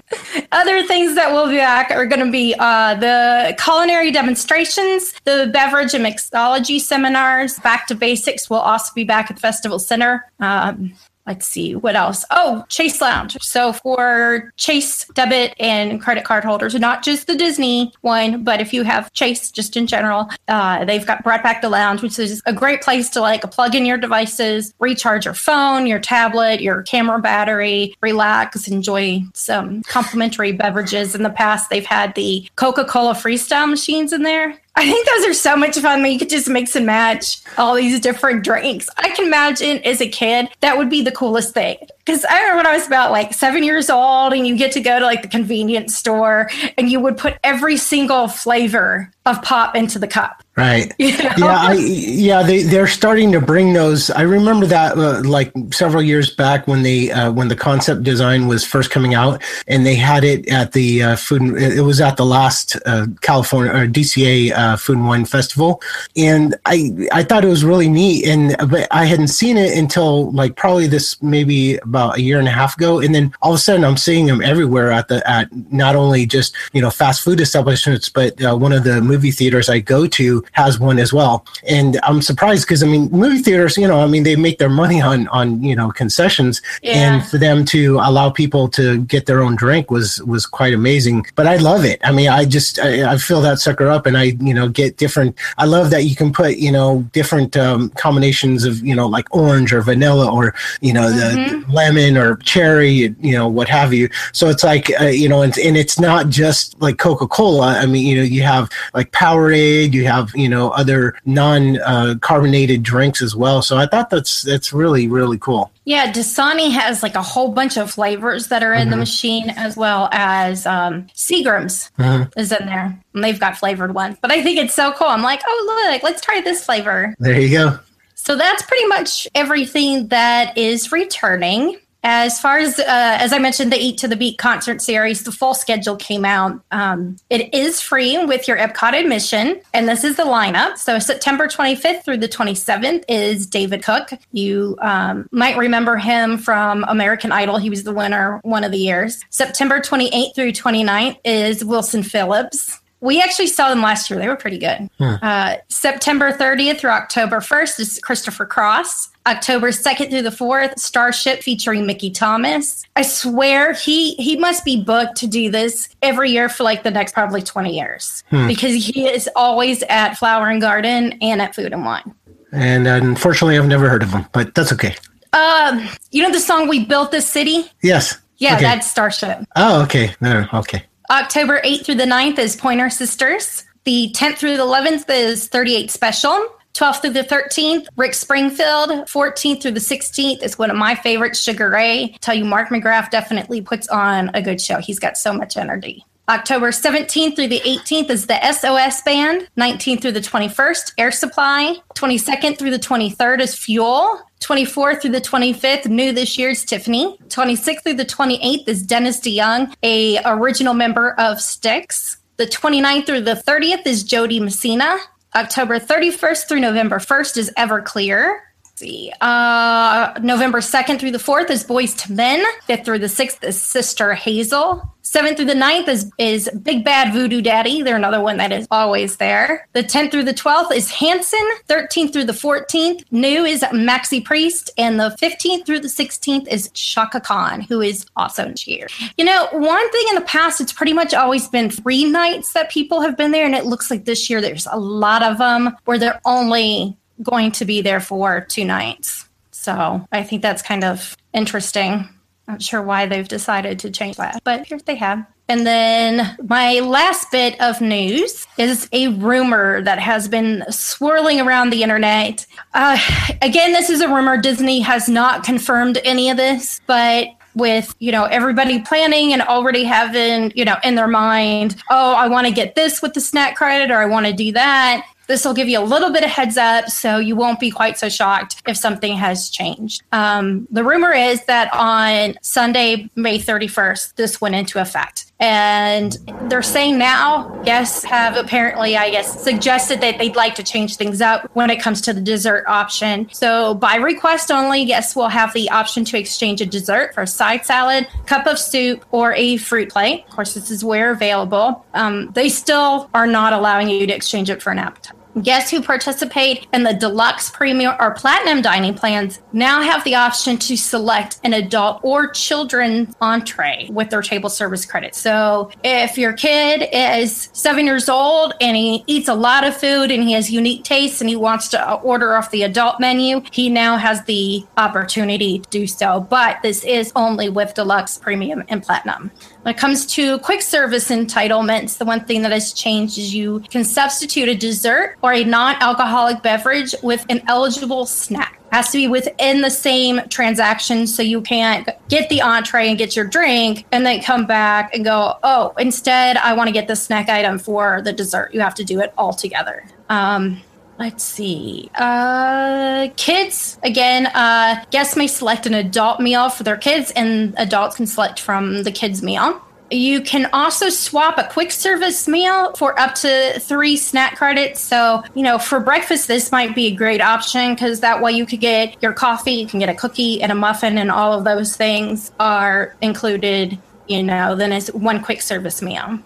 Other 0.51 0.83
things 0.83 1.15
that 1.15 1.31
will 1.31 1.47
be 1.47 1.57
back 1.57 1.91
are 1.91 2.05
going 2.05 2.25
to 2.25 2.31
be 2.31 2.55
uh, 2.57 2.95
the 2.95 3.55
culinary 3.61 4.11
demonstrations, 4.11 5.13
the 5.23 5.49
beverage 5.53 5.93
and 5.93 6.05
mixology 6.05 6.79
seminars. 6.79 7.59
Back 7.59 7.87
to 7.87 7.95
Basics 7.95 8.49
will 8.49 8.57
also 8.57 8.91
be 8.93 9.03
back 9.03 9.29
at 9.29 9.37
the 9.37 9.41
Festival 9.41 9.79
Center. 9.79 10.31
Um, 10.39 10.93
let's 11.27 11.47
see 11.47 11.75
what 11.75 11.95
else? 11.95 12.25
Oh 12.31 12.65
chase 12.69 13.01
lounge. 13.01 13.37
So 13.41 13.73
for 13.73 14.51
chase 14.57 15.05
debit 15.13 15.53
and 15.59 16.01
credit 16.01 16.23
card 16.23 16.43
holders 16.43 16.75
not 16.75 17.03
just 17.03 17.27
the 17.27 17.35
disney 17.35 17.93
one 18.01 18.43
but 18.43 18.59
if 18.61 18.73
you 18.73 18.83
have 18.83 19.11
chase 19.13 19.51
just 19.51 19.77
in 19.77 19.87
general 19.87 20.29
uh, 20.47 20.85
they've 20.85 21.05
got 21.05 21.23
brought 21.23 21.43
back 21.43 21.61
the 21.61 21.69
lounge 21.69 22.01
which 22.01 22.19
is 22.19 22.41
a 22.45 22.53
great 22.53 22.81
place 22.81 23.09
to 23.09 23.21
like 23.21 23.41
plug 23.51 23.75
in 23.75 23.85
your 23.85 23.97
devices 23.97 24.73
recharge 24.79 25.25
your 25.25 25.33
phone 25.33 25.87
your 25.87 25.99
tablet 25.99 26.61
your 26.61 26.83
camera 26.83 27.19
battery 27.19 27.95
relax 28.01 28.67
enjoy 28.67 29.21
some 29.33 29.83
complimentary 29.83 30.51
beverages. 30.51 31.15
In 31.15 31.23
the 31.23 31.29
past 31.29 31.69
they've 31.69 31.85
had 31.85 32.15
the 32.15 32.47
coca-cola 32.55 33.13
freestyle 33.13 33.69
machines 33.69 34.13
in 34.13 34.23
there 34.23 34.59
I 34.77 34.91
think 34.91 35.07
those 35.07 35.25
are 35.25 35.33
so 35.33 35.55
much 35.55 35.79
fun 35.79 36.01
when 36.01 36.11
you 36.11 36.19
could 36.19 36.29
just 36.29 36.49
mix 36.49 36.75
and 36.75 36.85
match 36.85 37.41
all 37.57 37.75
these 37.75 37.99
different 38.01 38.43
drinks. 38.43 38.89
I 38.97 39.09
can 39.09 39.25
imagine 39.25 39.77
as 39.85 40.01
a 40.01 40.09
kid, 40.09 40.49
that 40.59 40.77
would 40.77 40.89
be 40.89 41.01
the 41.01 41.13
coolest 41.13 41.53
thing. 41.53 41.77
Because 42.05 42.23
I 42.25 42.39
remember 42.39 42.57
when 42.57 42.67
I 42.67 42.73
was 42.73 42.85
about 42.85 43.11
like 43.11 43.33
seven 43.33 43.63
years 43.63 43.89
old 43.89 44.33
and 44.33 44.45
you 44.45 44.55
get 44.55 44.71
to 44.73 44.79
go 44.79 44.99
to 44.99 45.05
like 45.05 45.23
the 45.23 45.27
convenience 45.27 45.95
store 45.95 46.49
and 46.77 46.91
you 46.91 46.99
would 46.99 47.17
put 47.17 47.37
every 47.43 47.77
single 47.77 48.27
flavor 48.27 49.11
of 49.25 49.41
pop 49.41 49.75
into 49.75 49.97
the 49.97 50.07
cup. 50.07 50.43
Right. 50.55 50.93
You 51.05 51.11
know? 51.17 51.33
Yeah. 51.37 51.57
I, 51.61 51.73
yeah. 51.73 52.43
They 52.43 52.63
they're 52.63 52.87
starting 52.87 53.31
to 53.33 53.41
bring 53.41 53.73
those. 53.73 54.09
I 54.09 54.21
remember 54.21 54.65
that 54.67 54.97
uh, 54.97 55.21
like 55.23 55.51
several 55.71 56.01
years 56.01 56.33
back 56.33 56.67
when 56.67 56.81
they 56.81 57.11
uh, 57.11 57.31
when 57.31 57.47
the 57.47 57.55
concept 57.55 58.03
design 58.03 58.47
was 58.47 58.65
first 58.65 58.89
coming 58.89 59.13
out, 59.13 59.43
and 59.67 59.85
they 59.85 59.95
had 59.95 60.23
it 60.23 60.47
at 60.49 60.71
the 60.71 61.03
uh, 61.03 61.15
food. 61.15 61.61
It 61.61 61.81
was 61.81 62.01
at 62.01 62.17
the 62.17 62.25
last 62.25 62.77
uh, 62.85 63.07
California 63.21 63.71
or 63.71 63.87
DCA 63.87 64.51
uh, 64.51 64.77
Food 64.77 64.97
and 64.97 65.07
Wine 65.07 65.25
Festival, 65.25 65.81
and 66.15 66.55
I 66.65 66.91
I 67.11 67.23
thought 67.23 67.43
it 67.43 67.49
was 67.49 67.63
really 67.63 67.89
neat, 67.89 68.25
and 68.25 68.55
but 68.69 68.87
I 68.89 69.05
hadn't 69.05 69.27
seen 69.27 69.57
it 69.57 69.77
until 69.77 70.31
like 70.31 70.55
probably 70.55 70.87
this 70.87 71.21
maybe 71.21 71.77
about 71.95 72.17
a 72.17 72.21
year 72.21 72.39
and 72.39 72.47
a 72.47 72.51
half 72.51 72.75
ago, 72.75 72.99
and 72.99 73.15
then 73.15 73.33
all 73.41 73.53
of 73.53 73.55
a 73.55 73.61
sudden 73.61 73.85
I'm 73.85 73.97
seeing 73.97 74.25
them 74.25 74.41
everywhere 74.41 74.91
at 74.91 75.07
the 75.07 75.27
at 75.29 75.47
not 75.71 75.95
only 75.95 76.25
just 76.25 76.55
you 76.73 76.81
know 76.81 76.89
fast 76.89 77.23
food 77.23 77.39
establishments, 77.39 78.09
but 78.09 78.41
uh, 78.43 78.55
one 78.55 78.73
of 78.73 78.83
the 78.83 79.01
movie 79.01 79.31
theaters 79.31 79.69
I 79.69 79.79
go 79.79 80.07
to 80.07 80.43
has 80.51 80.79
one 80.79 80.99
as 80.99 81.13
well. 81.13 81.45
And 81.67 81.99
I'm 82.03 82.21
surprised 82.21 82.65
because 82.67 82.83
I 82.83 82.87
mean, 82.87 83.09
movie 83.11 83.41
theaters, 83.41 83.77
you 83.77 83.87
know, 83.87 83.99
I 84.01 84.07
mean, 84.07 84.23
they 84.23 84.35
make 84.35 84.59
their 84.59 84.69
money 84.69 85.01
on 85.01 85.27
on 85.29 85.63
you 85.63 85.75
know 85.75 85.89
concessions, 85.91 86.61
yeah. 86.83 86.93
and 86.93 87.25
for 87.25 87.37
them 87.37 87.65
to 87.65 87.99
allow 87.99 88.29
people 88.29 88.67
to 88.69 88.99
get 89.03 89.25
their 89.25 89.41
own 89.41 89.55
drink 89.55 89.89
was 89.89 90.21
was 90.23 90.45
quite 90.45 90.73
amazing. 90.73 91.25
But 91.35 91.47
I 91.47 91.57
love 91.57 91.85
it. 91.85 91.99
I 92.03 92.11
mean, 92.11 92.29
I 92.29 92.45
just 92.45 92.79
I, 92.79 93.13
I 93.13 93.17
fill 93.17 93.41
that 93.41 93.59
sucker 93.59 93.87
up, 93.87 94.05
and 94.05 94.17
I 94.17 94.35
you 94.39 94.53
know 94.53 94.67
get 94.67 94.97
different. 94.97 95.35
I 95.57 95.65
love 95.65 95.89
that 95.91 96.03
you 96.03 96.15
can 96.15 96.33
put 96.33 96.57
you 96.57 96.71
know 96.71 97.05
different 97.13 97.55
um, 97.55 97.89
combinations 97.91 98.65
of 98.65 98.81
you 98.85 98.95
know 98.95 99.07
like 99.07 99.33
orange 99.33 99.73
or 99.73 99.81
vanilla 99.81 100.31
or 100.31 100.53
you 100.81 100.93
know 100.93 101.07
mm-hmm. 101.07 101.61
the 101.61 101.75
lemon 101.85 102.17
or 102.17 102.37
cherry, 102.37 103.15
you 103.19 103.31
know 103.31 103.47
what 103.47 103.67
have 103.69 103.93
you. 103.93 104.09
So 104.33 104.49
it's 104.49 104.63
like 104.63 104.89
uh, 104.99 105.05
you 105.05 105.29
know, 105.29 105.41
and, 105.41 105.57
and 105.57 105.77
it's 105.77 105.99
not 105.99 106.29
just 106.29 106.79
like 106.81 106.97
Coca 106.97 107.27
Cola. 107.27 107.77
I 107.77 107.85
mean, 107.85 108.05
you 108.05 108.17
know, 108.17 108.23
you 108.23 108.43
have 108.43 108.69
like 108.93 109.11
Powerade, 109.11 109.93
you 109.93 110.05
have 110.05 110.31
you 110.35 110.49
know 110.49 110.69
other 110.71 111.15
non 111.25 111.79
uh, 111.81 112.15
carbonated 112.21 112.83
drinks 112.83 113.21
as 113.21 113.35
well. 113.35 113.61
So 113.61 113.77
I 113.77 113.85
thought 113.85 114.09
that's 114.09 114.41
that's 114.41 114.73
really 114.73 115.07
really 115.07 115.37
cool. 115.37 115.71
Yeah, 115.85 116.11
Dasani 116.11 116.71
has 116.71 117.03
like 117.03 117.13
a 117.13 117.21
whole 117.21 117.51
bunch 117.51 117.77
of 117.77 117.91
flavors 117.91 118.47
that 118.47 118.63
are 118.63 118.73
in 118.73 118.83
mm-hmm. 118.83 118.91
the 118.91 118.97
machine, 118.97 119.49
as 119.51 119.77
well 119.77 120.09
as 120.11 120.65
um, 120.65 121.03
Seagram's 121.13 121.91
mm-hmm. 121.99 122.39
is 122.39 122.51
in 122.51 122.65
there, 122.65 122.99
and 123.13 123.23
they've 123.23 123.39
got 123.39 123.57
flavored 123.57 123.93
ones. 123.93 124.17
But 124.19 124.31
I 124.31 124.41
think 124.41 124.57
it's 124.57 124.73
so 124.73 124.91
cool. 124.93 125.07
I'm 125.07 125.21
like, 125.21 125.41
oh 125.45 125.89
look, 125.91 126.01
let's 126.01 126.21
try 126.21 126.41
this 126.41 126.65
flavor. 126.65 127.13
There 127.19 127.39
you 127.39 127.49
go. 127.49 127.79
So 128.25 128.35
that's 128.35 128.63
pretty 128.63 128.87
much 128.87 129.27
everything 129.35 130.07
that 130.07 130.57
is 130.57 130.91
returning. 130.91 131.77
As 132.03 132.39
far 132.39 132.57
as, 132.57 132.79
uh, 132.79 132.83
as 132.87 133.31
I 133.31 133.37
mentioned, 133.37 133.71
the 133.71 133.77
Eat 133.77 133.99
to 133.99 134.07
the 134.07 134.15
Beat 134.15 134.39
concert 134.39 134.81
series, 134.81 135.23
the 135.23 135.31
full 135.31 135.53
schedule 135.53 135.95
came 135.95 136.25
out. 136.25 136.59
Um, 136.71 137.17
it 137.29 137.53
is 137.53 137.81
free 137.81 138.23
with 138.25 138.47
your 138.47 138.57
Epcot 138.57 138.93
admission, 138.93 139.61
and 139.75 139.87
this 139.87 140.03
is 140.03 140.15
the 140.15 140.23
lineup. 140.23 140.77
So 140.79 140.97
September 140.97 141.47
25th 141.47 142.03
through 142.03 142.17
the 142.17 142.27
27th 142.27 143.03
is 143.07 143.45
David 143.45 143.83
Cook. 143.83 144.09
You 144.31 144.75
um, 144.81 145.27
might 145.31 145.57
remember 145.57 145.97
him 145.97 146.39
from 146.39 146.83
American 146.87 147.31
Idol. 147.31 147.57
He 147.57 147.69
was 147.69 147.83
the 147.83 147.93
winner 147.93 148.39
one 148.43 148.63
of 148.63 148.71
the 148.71 148.79
years. 148.79 149.19
September 149.29 149.79
28th 149.79 150.33
through 150.33 150.51
29th 150.51 151.17
is 151.23 151.63
Wilson 151.63 152.01
Phillips. 152.01 152.81
We 153.01 153.21
actually 153.21 153.47
saw 153.47 153.69
them 153.69 153.81
last 153.81 154.09
year. 154.09 154.19
They 154.19 154.27
were 154.27 154.35
pretty 154.35 154.57
good. 154.57 154.89
Hmm. 154.97 155.15
Uh, 155.21 155.55
September 155.67 156.31
30th 156.31 156.79
through 156.79 156.91
October 156.91 157.39
1st 157.39 157.79
is 157.79 157.99
Christopher 158.01 158.45
Cross. 158.45 159.09
October 159.27 159.69
2nd 159.71 160.11
through 160.11 160.21
the 160.21 160.29
4th, 160.29 160.77
Starship 160.77 161.41
featuring 161.41 161.85
Mickey 161.87 162.11
Thomas. 162.11 162.83
I 162.95 163.01
swear 163.01 163.73
he 163.73 164.13
he 164.15 164.37
must 164.37 164.63
be 164.63 164.81
booked 164.81 165.15
to 165.17 165.27
do 165.27 165.49
this 165.49 165.89
every 166.01 166.31
year 166.31 166.47
for 166.47 166.63
like 166.63 166.83
the 166.83 166.91
next 166.91 167.13
probably 167.13 167.41
20 167.41 167.75
years 167.75 168.23
hmm. 168.29 168.47
because 168.47 168.73
he 168.85 169.07
is 169.07 169.29
always 169.35 169.83
at 169.83 170.13
Flower 170.13 170.49
and 170.49 170.61
Garden 170.61 171.17
and 171.21 171.41
at 171.41 171.55
Food 171.55 171.73
and 171.73 171.83
Wine. 171.83 172.13
And 172.51 172.87
unfortunately, 172.87 173.57
I've 173.57 173.67
never 173.67 173.89
heard 173.89 174.03
of 174.03 174.11
him, 174.11 174.25
but 174.31 174.53
that's 174.53 174.71
okay. 174.73 174.95
Um, 175.33 175.89
you 176.11 176.21
know 176.21 176.31
the 176.31 176.39
song 176.39 176.67
"We 176.69 176.85
Built 176.85 177.11
This 177.11 177.27
City"? 177.27 177.65
Yes. 177.81 178.17
Yeah, 178.37 178.55
okay. 178.55 178.63
that's 178.63 178.89
Starship. 178.89 179.39
Oh, 179.55 179.81
okay. 179.83 180.13
No, 180.21 180.47
okay. 180.53 180.83
October 181.09 181.61
8th 181.63 181.85
through 181.85 181.95
the 181.95 182.05
9th 182.05 182.39
is 182.39 182.55
Pointer 182.55 182.89
Sisters. 182.89 183.63
The 183.83 184.11
10th 184.15 184.37
through 184.37 184.57
the 184.57 184.63
11th 184.63 185.05
is 185.09 185.47
38 185.47 185.91
Special. 185.91 186.47
12th 186.73 187.01
through 187.01 187.11
the 187.11 187.23
13th, 187.23 187.85
Rick 187.95 188.13
Springfield. 188.13 188.89
14th 188.89 189.61
through 189.61 189.71
the 189.71 189.79
16th 189.79 190.43
is 190.43 190.57
one 190.57 190.71
of 190.71 190.75
my 190.75 190.95
favorites, 190.95 191.39
Sugar 191.39 191.69
Ray. 191.69 192.17
tell 192.21 192.35
you, 192.35 192.43
Mark 192.43 192.69
McGrath 192.69 193.11
definitely 193.11 193.61
puts 193.61 193.87
on 193.87 194.29
a 194.33 194.41
good 194.41 194.59
show. 194.59 194.79
He's 194.79 194.99
got 194.99 195.15
so 195.15 195.31
much 195.31 195.55
energy. 195.55 196.03
October 196.27 196.71
17th 196.71 197.35
through 197.35 197.47
the 197.47 197.59
18th 197.59 198.09
is 198.09 198.25
the 198.25 198.51
SOS 198.51 199.01
Band. 199.03 199.47
19th 199.57 200.01
through 200.01 200.11
the 200.11 200.19
21st, 200.19 200.93
Air 200.97 201.11
Supply. 201.11 201.75
22nd 201.93 202.57
through 202.57 202.71
the 202.71 202.79
23rd 202.79 203.41
is 203.41 203.55
Fuel. 203.55 204.19
24th 204.39 205.01
through 205.01 205.11
the 205.11 205.21
25th, 205.21 205.85
new 205.85 206.11
this 206.11 206.35
year 206.37 206.49
is 206.49 206.65
Tiffany. 206.65 207.17
26th 207.27 207.83
through 207.83 207.93
the 207.93 208.05
28th 208.05 208.67
is 208.67 208.81
Dennis 208.81 209.19
DeYoung, 209.19 209.73
a 209.83 210.19
original 210.25 210.73
member 210.73 211.11
of 211.19 211.39
Styx. 211.39 212.17
The 212.37 212.47
29th 212.47 213.05
through 213.05 213.21
the 213.21 213.35
30th 213.35 213.85
is 213.85 214.03
Jo 214.03 214.25
Dee 214.25 214.39
Messina. 214.39 214.97
October 215.35 215.79
31st 215.79 216.47
through 216.47 216.59
November 216.59 216.97
1st 216.97 217.37
is 217.37 217.51
Everclear. 217.57 218.39
See. 218.75 219.09
Uh, 219.21 220.19
November 220.21 220.59
2nd 220.59 220.99
through 220.99 221.11
the 221.11 221.17
4th 221.17 221.49
is 221.49 221.63
Boyz 221.63 222.09
II 222.09 222.15
Men. 222.17 222.43
5th 222.67 222.83
through 222.83 222.99
the 222.99 223.07
6th 223.07 223.41
is 223.45 223.59
Sister 223.59 224.13
Hazel. 224.13 224.83
7th 225.01 225.37
through 225.37 225.45
the 225.45 225.53
9th 225.53 225.87
is, 225.87 226.11
is 226.17 226.49
Big 226.61 226.83
Bad 226.83 227.13
Voodoo 227.13 227.41
Daddy. 227.41 227.83
They're 227.83 227.95
another 227.95 228.19
one 228.19 228.35
that 228.35 228.51
is 228.51 228.67
always 228.71 229.15
there. 229.15 229.65
The 229.71 229.83
10th 229.83 230.11
through 230.11 230.25
the 230.25 230.33
12th 230.33 230.73
is 230.73 230.91
Hanson. 230.91 231.47
13th 231.69 232.11
through 232.11 232.25
the 232.25 232.33
14th, 232.33 233.05
new 233.11 233.45
is 233.45 233.61
Maxi 233.61 234.21
Priest. 234.21 234.71
And 234.77 234.99
the 234.99 235.15
15th 235.21 235.65
through 235.65 235.79
the 235.79 235.87
16th 235.87 236.47
is 236.49 236.69
Chaka 236.73 237.21
Khan, 237.21 237.61
who 237.61 237.79
is 237.79 238.05
also 238.17 238.51
here. 238.57 238.87
You 239.17 239.23
know, 239.23 239.47
one 239.53 239.91
thing 239.91 240.05
in 240.09 240.15
the 240.15 240.21
past, 240.21 240.59
it's 240.59 240.73
pretty 240.73 240.93
much 240.93 241.13
always 241.13 241.47
been 241.47 241.69
three 241.69 242.03
nights 242.03 242.51
that 242.51 242.69
people 242.71 242.99
have 242.99 243.15
been 243.15 243.31
there. 243.31 243.45
And 243.45 243.55
it 243.55 243.65
looks 243.65 243.89
like 243.89 244.03
this 244.03 244.29
year 244.29 244.41
there's 244.41 244.67
a 244.69 244.77
lot 244.77 245.23
of 245.23 245.37
them 245.37 245.77
where 245.85 245.97
they're 245.97 246.19
only 246.25 246.97
going 247.23 247.51
to 247.53 247.65
be 247.65 247.81
there 247.81 247.99
for 247.99 248.41
two 248.41 248.65
nights. 248.65 249.27
So 249.51 250.05
I 250.11 250.23
think 250.23 250.41
that's 250.41 250.61
kind 250.61 250.83
of 250.83 251.15
interesting. 251.33 252.07
Not 252.47 252.61
sure 252.61 252.81
why 252.81 253.07
they've 253.07 253.27
decided 253.27 253.79
to 253.79 253.89
change 253.89 254.17
that, 254.17 254.41
but 254.43 254.65
here 254.67 254.79
they 254.85 254.95
have. 254.95 255.25
And 255.47 255.65
then 255.65 256.35
my 256.47 256.79
last 256.79 257.31
bit 257.31 257.59
of 257.61 257.81
news 257.81 258.47
is 258.57 258.89
a 258.91 259.09
rumor 259.09 259.81
that 259.83 259.99
has 259.99 260.27
been 260.27 260.63
swirling 260.71 261.39
around 261.39 261.69
the 261.69 261.83
internet. 261.83 262.45
Uh, 262.73 262.99
again, 263.41 263.71
this 263.71 263.89
is 263.89 264.01
a 264.01 264.07
rumor. 264.07 264.37
Disney 264.37 264.79
has 264.79 265.07
not 265.07 265.43
confirmed 265.43 265.99
any 266.03 266.29
of 266.29 266.37
this, 266.37 266.81
but 266.87 267.27
with 267.55 267.95
you 267.99 268.11
know 268.11 268.25
everybody 268.25 268.81
planning 268.81 269.31
and 269.31 269.41
already 269.41 269.83
having 269.85 270.51
you 270.55 270.65
know 270.65 270.75
in 270.83 270.95
their 270.95 271.07
mind 271.07 271.81
oh 271.89 272.13
i 272.13 272.27
want 272.27 272.45
to 272.45 272.51
get 272.51 272.75
this 272.75 273.01
with 273.01 273.13
the 273.13 273.21
snack 273.21 273.55
credit 273.55 273.89
or 273.89 273.97
i 273.97 274.05
want 274.05 274.25
to 274.25 274.33
do 274.33 274.51
that 274.51 275.07
this 275.27 275.45
will 275.45 275.53
give 275.53 275.67
you 275.67 275.79
a 275.79 275.83
little 275.83 276.11
bit 276.11 276.23
of 276.23 276.29
heads 276.29 276.57
up 276.57 276.89
so 276.89 277.17
you 277.17 277.35
won't 277.35 277.59
be 277.59 277.71
quite 277.71 277.97
so 277.97 278.09
shocked 278.09 278.61
if 278.67 278.77
something 278.77 279.15
has 279.17 279.49
changed. 279.49 280.03
Um, 280.11 280.67
the 280.71 280.83
rumor 280.83 281.11
is 281.11 281.43
that 281.45 281.73
on 281.73 282.35
Sunday, 282.41 283.09
May 283.15 283.39
31st, 283.39 284.15
this 284.15 284.41
went 284.41 284.55
into 284.55 284.79
effect. 284.79 285.31
And 285.39 286.17
they're 286.43 286.61
saying 286.61 286.97
now 286.97 287.49
guests 287.65 288.05
have 288.05 288.37
apparently, 288.37 288.95
I 288.95 289.09
guess, 289.09 289.43
suggested 289.43 289.99
that 289.99 290.17
they'd 290.17 290.35
like 290.35 290.55
to 290.55 290.63
change 290.63 290.95
things 290.95 291.19
up 291.19 291.49
when 291.53 291.69
it 291.69 291.81
comes 291.81 291.99
to 292.01 292.13
the 292.13 292.21
dessert 292.21 292.63
option. 292.67 293.29
So, 293.33 293.73
by 293.73 293.95
request 293.95 294.49
only, 294.49 294.85
guests 294.85 295.13
will 295.13 295.27
have 295.27 295.53
the 295.53 295.69
option 295.69 296.05
to 296.05 296.17
exchange 296.17 296.61
a 296.61 296.65
dessert 296.65 297.13
for 297.13 297.23
a 297.23 297.27
side 297.27 297.65
salad, 297.65 298.07
cup 298.25 298.47
of 298.47 298.57
soup, 298.57 299.03
or 299.11 299.33
a 299.33 299.57
fruit 299.57 299.89
plate. 299.89 300.23
Of 300.25 300.35
course, 300.35 300.53
this 300.53 300.71
is 300.71 300.85
where 300.85 301.11
available. 301.11 301.85
Um, 301.93 302.31
they 302.31 302.47
still 302.47 303.09
are 303.13 303.27
not 303.27 303.51
allowing 303.51 303.89
you 303.89 304.07
to 304.07 304.15
exchange 304.15 304.49
it 304.49 304.63
for 304.63 304.71
an 304.71 304.79
appetizer. 304.79 305.14
Guests 305.41 305.69
who 305.69 305.81
participate 305.81 306.65
in 306.73 306.83
the 306.83 306.93
deluxe, 306.93 307.49
premium, 307.49 307.95
or 307.99 308.13
platinum 308.13 308.61
dining 308.61 308.93
plans 308.93 309.41
now 309.51 309.81
have 309.81 310.03
the 310.05 310.15
option 310.15 310.57
to 310.57 310.77
select 310.77 311.39
an 311.43 311.53
adult 311.53 311.99
or 312.03 312.29
children's 312.29 313.13
entree 313.19 313.89
with 313.91 314.09
their 314.09 314.21
table 314.21 314.49
service 314.49 314.85
credit. 314.85 315.13
So 315.13 315.71
if 315.83 316.17
your 316.17 316.31
kid 316.31 316.87
is 316.93 317.49
seven 317.51 317.85
years 317.85 318.07
old 318.07 318.53
and 318.61 318.77
he 318.77 319.03
eats 319.07 319.27
a 319.27 319.33
lot 319.33 319.65
of 319.65 319.75
food 319.75 320.09
and 320.09 320.23
he 320.23 320.31
has 320.31 320.49
unique 320.49 320.83
tastes 320.83 321.19
and 321.19 321.29
he 321.29 321.35
wants 321.35 321.67
to 321.69 321.93
order 321.95 322.35
off 322.35 322.51
the 322.51 322.63
adult 322.63 323.01
menu, 323.01 323.41
he 323.51 323.69
now 323.69 323.97
has 323.97 324.23
the 324.23 324.65
opportunity 324.77 325.59
to 325.59 325.69
do 325.69 325.85
so. 325.85 326.21
But 326.21 326.61
this 326.61 326.85
is 326.85 327.11
only 327.15 327.49
with 327.49 327.73
deluxe, 327.73 328.17
premium, 328.17 328.63
and 328.69 328.81
platinum. 328.81 329.31
When 329.65 329.73
it 329.73 329.79
comes 329.79 330.05
to 330.13 330.37
quick 330.41 330.61
service 330.61 331.09
entitlements, 331.09 331.97
the 331.97 332.05
one 332.05 332.23
thing 332.23 332.43
that 332.43 332.51
has 332.51 332.71
changed 332.71 333.17
is 333.17 333.33
you 333.33 333.61
can 333.61 333.83
substitute 333.83 334.47
a 334.47 334.53
dessert 334.53 335.17
or 335.23 335.33
a 335.33 335.43
non 335.43 335.75
alcoholic 335.81 336.43
beverage 336.43 336.93
with 337.01 337.25
an 337.29 337.41
eligible 337.47 338.05
snack. 338.05 338.59
Has 338.71 338.91
to 338.91 338.99
be 338.99 339.07
within 339.07 339.61
the 339.61 339.71
same 339.71 340.21
transaction 340.29 341.07
so 341.07 341.23
you 341.23 341.41
can't 341.41 341.89
get 342.09 342.29
the 342.29 342.43
entree 342.43 342.89
and 342.89 342.95
get 342.95 343.15
your 343.15 343.25
drink 343.25 343.87
and 343.91 344.05
then 344.05 344.21
come 344.21 344.45
back 344.45 344.93
and 344.93 345.03
go, 345.03 345.39
oh, 345.41 345.73
instead, 345.79 346.37
I 346.37 346.53
want 346.53 346.67
to 346.67 346.71
get 346.71 346.87
the 346.87 346.95
snack 346.95 347.27
item 347.27 347.57
for 347.57 348.03
the 348.03 348.13
dessert. 348.13 348.53
You 348.53 348.59
have 348.59 348.75
to 348.75 348.83
do 348.83 348.99
it 348.99 349.15
all 349.17 349.33
together. 349.33 349.83
Um, 350.09 350.61
let's 350.97 351.23
see 351.23 351.89
uh 351.95 353.07
kids 353.17 353.77
again 353.83 354.27
uh 354.27 354.83
guests 354.91 355.15
may 355.15 355.27
select 355.27 355.65
an 355.65 355.73
adult 355.73 356.19
meal 356.19 356.49
for 356.49 356.63
their 356.63 356.77
kids 356.77 357.11
and 357.11 357.53
adults 357.57 357.97
can 357.97 358.07
select 358.07 358.39
from 358.39 358.83
the 358.83 358.91
kids 358.91 359.21
meal 359.21 359.61
you 359.91 360.21
can 360.21 360.49
also 360.51 360.89
swap 360.89 361.37
a 361.37 361.43
quick 361.43 361.71
service 361.71 362.27
meal 362.27 362.73
for 362.73 362.99
up 362.99 363.13
to 363.15 363.59
three 363.59 363.95
snack 363.97 364.35
credits. 364.35 364.79
So, 364.79 365.23
you 365.35 365.43
know, 365.43 365.59
for 365.59 365.79
breakfast, 365.79 366.27
this 366.27 366.51
might 366.51 366.73
be 366.73 366.87
a 366.87 366.95
great 366.95 367.21
option 367.21 367.73
because 367.73 367.99
that 367.99 368.21
way 368.21 368.31
you 368.31 368.45
could 368.45 368.61
get 368.61 369.01
your 369.01 369.13
coffee, 369.13 369.53
you 369.53 369.67
can 369.67 369.79
get 369.79 369.89
a 369.89 369.93
cookie 369.93 370.41
and 370.41 370.51
a 370.51 370.55
muffin, 370.55 370.97
and 370.97 371.11
all 371.11 371.33
of 371.37 371.43
those 371.43 371.75
things 371.75 372.31
are 372.39 372.95
included, 373.01 373.77
you 374.07 374.23
know, 374.23 374.55
then 374.55 374.71
it's 374.71 374.91
one 374.91 375.21
quick 375.21 375.41
service 375.41 375.81
meal. 375.81 376.19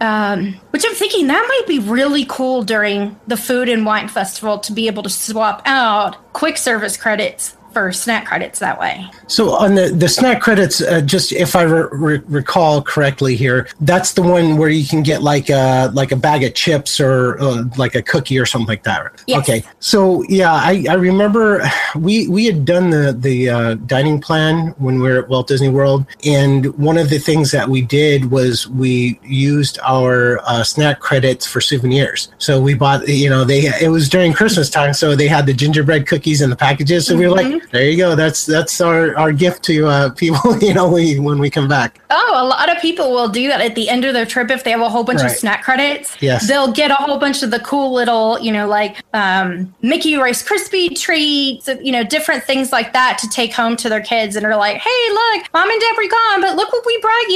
Um, 0.00 0.60
which 0.70 0.84
I'm 0.86 0.94
thinking 0.94 1.28
that 1.28 1.46
might 1.48 1.66
be 1.66 1.78
really 1.78 2.26
cool 2.28 2.62
during 2.62 3.18
the 3.26 3.36
Food 3.36 3.68
and 3.68 3.86
Wine 3.86 4.08
Festival 4.08 4.58
to 4.58 4.72
be 4.72 4.88
able 4.88 5.02
to 5.02 5.08
swap 5.08 5.62
out 5.64 6.32
quick 6.34 6.58
service 6.58 6.96
credits 6.96 7.55
for 7.76 7.92
snack 7.92 8.24
credits 8.24 8.58
that 8.58 8.80
way. 8.80 9.06
So 9.26 9.50
on 9.50 9.74
the 9.74 9.90
the 9.90 10.08
snack 10.08 10.40
credits, 10.40 10.80
uh, 10.80 11.02
just 11.02 11.30
if 11.30 11.54
I 11.54 11.64
re- 11.64 11.88
re- 11.92 12.22
recall 12.26 12.80
correctly 12.80 13.36
here, 13.36 13.68
that's 13.82 14.14
the 14.14 14.22
one 14.22 14.56
where 14.56 14.70
you 14.70 14.86
can 14.86 15.02
get 15.02 15.22
like 15.22 15.50
a 15.50 15.90
like 15.92 16.10
a 16.10 16.16
bag 16.16 16.42
of 16.42 16.54
chips 16.54 16.98
or 16.98 17.38
uh, 17.38 17.64
like 17.76 17.94
a 17.94 18.00
cookie 18.00 18.38
or 18.38 18.46
something 18.46 18.66
like 18.66 18.84
that. 18.84 19.22
Yes. 19.26 19.40
Okay. 19.40 19.62
So 19.78 20.22
yeah, 20.22 20.54
I, 20.54 20.86
I 20.88 20.94
remember 20.94 21.68
we 21.94 22.26
we 22.28 22.46
had 22.46 22.64
done 22.64 22.88
the 22.88 23.12
the 23.12 23.50
uh, 23.50 23.74
dining 23.74 24.22
plan 24.22 24.68
when 24.78 24.98
we 24.98 25.10
were 25.10 25.18
at 25.18 25.28
Walt 25.28 25.46
Disney 25.46 25.68
World, 25.68 26.06
and 26.24 26.74
one 26.78 26.96
of 26.96 27.10
the 27.10 27.18
things 27.18 27.50
that 27.50 27.68
we 27.68 27.82
did 27.82 28.30
was 28.30 28.66
we 28.68 29.20
used 29.22 29.78
our 29.84 30.40
uh, 30.44 30.64
snack 30.64 31.00
credits 31.00 31.46
for 31.46 31.60
souvenirs. 31.60 32.32
So 32.38 32.58
we 32.58 32.72
bought 32.72 33.06
you 33.06 33.28
know 33.28 33.44
they 33.44 33.66
it 33.82 33.90
was 33.90 34.08
during 34.08 34.32
Christmas 34.32 34.70
time, 34.70 34.94
so 34.94 35.14
they 35.14 35.28
had 35.28 35.44
the 35.44 35.52
gingerbread 35.52 36.06
cookies 36.06 36.40
in 36.40 36.48
the 36.48 36.56
packages. 36.56 37.06
So 37.06 37.12
mm-hmm. 37.12 37.20
we 37.20 37.28
were 37.28 37.34
like 37.34 37.65
there 37.70 37.88
you 37.88 37.96
go. 37.96 38.14
That's 38.14 38.46
that's 38.46 38.80
our, 38.80 39.16
our 39.16 39.32
gift 39.32 39.62
to 39.64 39.86
uh, 39.86 40.10
people. 40.16 40.58
You 40.58 40.74
know, 40.74 40.88
we, 40.88 41.18
when 41.18 41.38
we 41.38 41.50
come 41.50 41.68
back. 41.68 42.00
Oh, 42.10 42.32
a 42.36 42.46
lot 42.46 42.74
of 42.74 42.80
people 42.80 43.12
will 43.12 43.28
do 43.28 43.48
that 43.48 43.60
at 43.60 43.74
the 43.74 43.88
end 43.88 44.04
of 44.04 44.14
their 44.14 44.26
trip 44.26 44.50
if 44.50 44.64
they 44.64 44.70
have 44.70 44.80
a 44.80 44.88
whole 44.88 45.04
bunch 45.04 45.20
right. 45.20 45.30
of 45.30 45.36
snack 45.36 45.62
credits. 45.62 46.16
Yes, 46.20 46.48
they'll 46.48 46.72
get 46.72 46.90
a 46.90 46.94
whole 46.94 47.18
bunch 47.18 47.42
of 47.42 47.50
the 47.50 47.60
cool 47.60 47.92
little, 47.92 48.38
you 48.40 48.52
know, 48.52 48.66
like 48.66 49.02
um, 49.14 49.74
Mickey 49.82 50.16
Rice 50.16 50.46
Krispie 50.46 50.98
treats, 50.98 51.68
you 51.82 51.92
know, 51.92 52.04
different 52.04 52.44
things 52.44 52.72
like 52.72 52.92
that 52.92 53.18
to 53.18 53.28
take 53.28 53.52
home 53.52 53.76
to 53.76 53.88
their 53.88 54.02
kids, 54.02 54.36
and 54.36 54.46
are 54.46 54.56
like, 54.56 54.76
"Hey, 54.76 55.10
look, 55.10 55.52
mom 55.52 55.70
and 55.70 55.80
dad 55.80 55.96
are 55.96 56.08
gone, 56.08 56.40
but 56.40 56.56
look 56.56 56.72
what 56.72 56.86
we 56.86 57.00
brought 57.00 57.28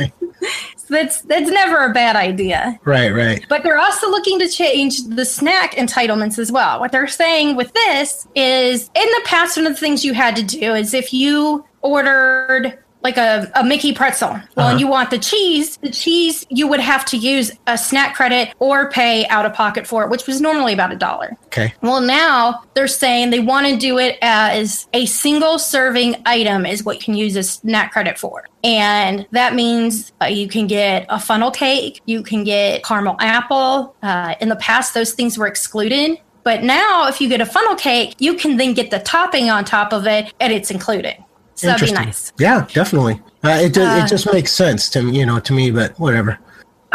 you." 0.00 0.10
that's 0.84 1.22
that's 1.22 1.50
never 1.50 1.84
a 1.84 1.92
bad 1.92 2.16
idea. 2.16 2.78
Right, 2.84 3.10
right. 3.10 3.44
But 3.48 3.62
they're 3.62 3.78
also 3.78 4.10
looking 4.10 4.38
to 4.40 4.48
change 4.48 5.02
the 5.04 5.24
snack 5.24 5.74
entitlements 5.74 6.38
as 6.38 6.52
well. 6.52 6.80
What 6.80 6.92
they're 6.92 7.08
saying 7.08 7.56
with 7.56 7.72
this 7.72 8.28
is 8.34 8.90
in 8.94 9.06
the 9.06 9.22
past 9.24 9.56
one 9.56 9.66
of 9.66 9.74
the 9.74 9.80
things 9.80 10.04
you 10.04 10.14
had 10.14 10.36
to 10.36 10.42
do 10.42 10.74
is 10.74 10.94
if 10.94 11.12
you 11.12 11.64
ordered 11.82 12.78
like 13.04 13.18
a, 13.18 13.50
a 13.54 13.62
Mickey 13.62 13.92
pretzel. 13.92 14.30
Well, 14.30 14.40
uh-huh. 14.56 14.70
and 14.70 14.80
you 14.80 14.88
want 14.88 15.10
the 15.10 15.18
cheese, 15.18 15.76
the 15.76 15.90
cheese 15.90 16.44
you 16.48 16.66
would 16.66 16.80
have 16.80 17.04
to 17.06 17.18
use 17.18 17.52
a 17.66 17.76
snack 17.76 18.16
credit 18.16 18.54
or 18.58 18.90
pay 18.90 19.26
out 19.28 19.44
of 19.44 19.52
pocket 19.52 19.86
for 19.86 20.02
it, 20.02 20.10
which 20.10 20.26
was 20.26 20.40
normally 20.40 20.72
about 20.72 20.90
a 20.90 20.96
dollar. 20.96 21.36
Okay. 21.46 21.74
Well, 21.82 22.00
now 22.00 22.64
they're 22.74 22.88
saying 22.88 23.30
they 23.30 23.40
want 23.40 23.66
to 23.66 23.76
do 23.76 23.98
it 23.98 24.18
as 24.22 24.88
a 24.94 25.04
single 25.06 25.58
serving 25.58 26.16
item 26.24 26.64
is 26.64 26.82
what 26.82 26.96
you 26.96 27.02
can 27.02 27.14
use 27.14 27.36
a 27.36 27.42
snack 27.42 27.92
credit 27.92 28.18
for. 28.18 28.46
And 28.64 29.26
that 29.32 29.54
means 29.54 30.12
uh, 30.22 30.26
you 30.26 30.48
can 30.48 30.66
get 30.66 31.04
a 31.10 31.20
funnel 31.20 31.50
cake, 31.50 32.00
you 32.06 32.22
can 32.22 32.42
get 32.42 32.82
caramel 32.82 33.16
apple. 33.20 33.94
Uh, 34.02 34.34
in 34.40 34.48
the 34.48 34.56
past, 34.56 34.94
those 34.94 35.12
things 35.12 35.36
were 35.36 35.46
excluded. 35.46 36.18
But 36.44 36.62
now, 36.62 37.08
if 37.08 37.20
you 37.20 37.28
get 37.28 37.40
a 37.40 37.46
funnel 37.46 37.74
cake, 37.74 38.14
you 38.18 38.34
can 38.34 38.56
then 38.56 38.74
get 38.74 38.90
the 38.90 38.98
topping 38.98 39.50
on 39.50 39.64
top 39.64 39.92
of 39.92 40.06
it 40.06 40.32
and 40.40 40.52
it's 40.52 40.70
included. 40.70 41.16
So 41.64 41.70
that'd 41.70 41.88
be 41.88 41.92
nice. 41.92 42.32
Yeah, 42.38 42.66
definitely. 42.72 43.20
Uh, 43.42 43.58
it 43.62 43.76
uh, 43.76 44.02
it 44.04 44.08
just 44.08 44.32
makes 44.32 44.52
sense 44.52 44.88
to 44.90 45.10
you 45.10 45.26
know 45.26 45.40
to 45.40 45.52
me, 45.52 45.70
but 45.70 45.98
whatever. 45.98 46.38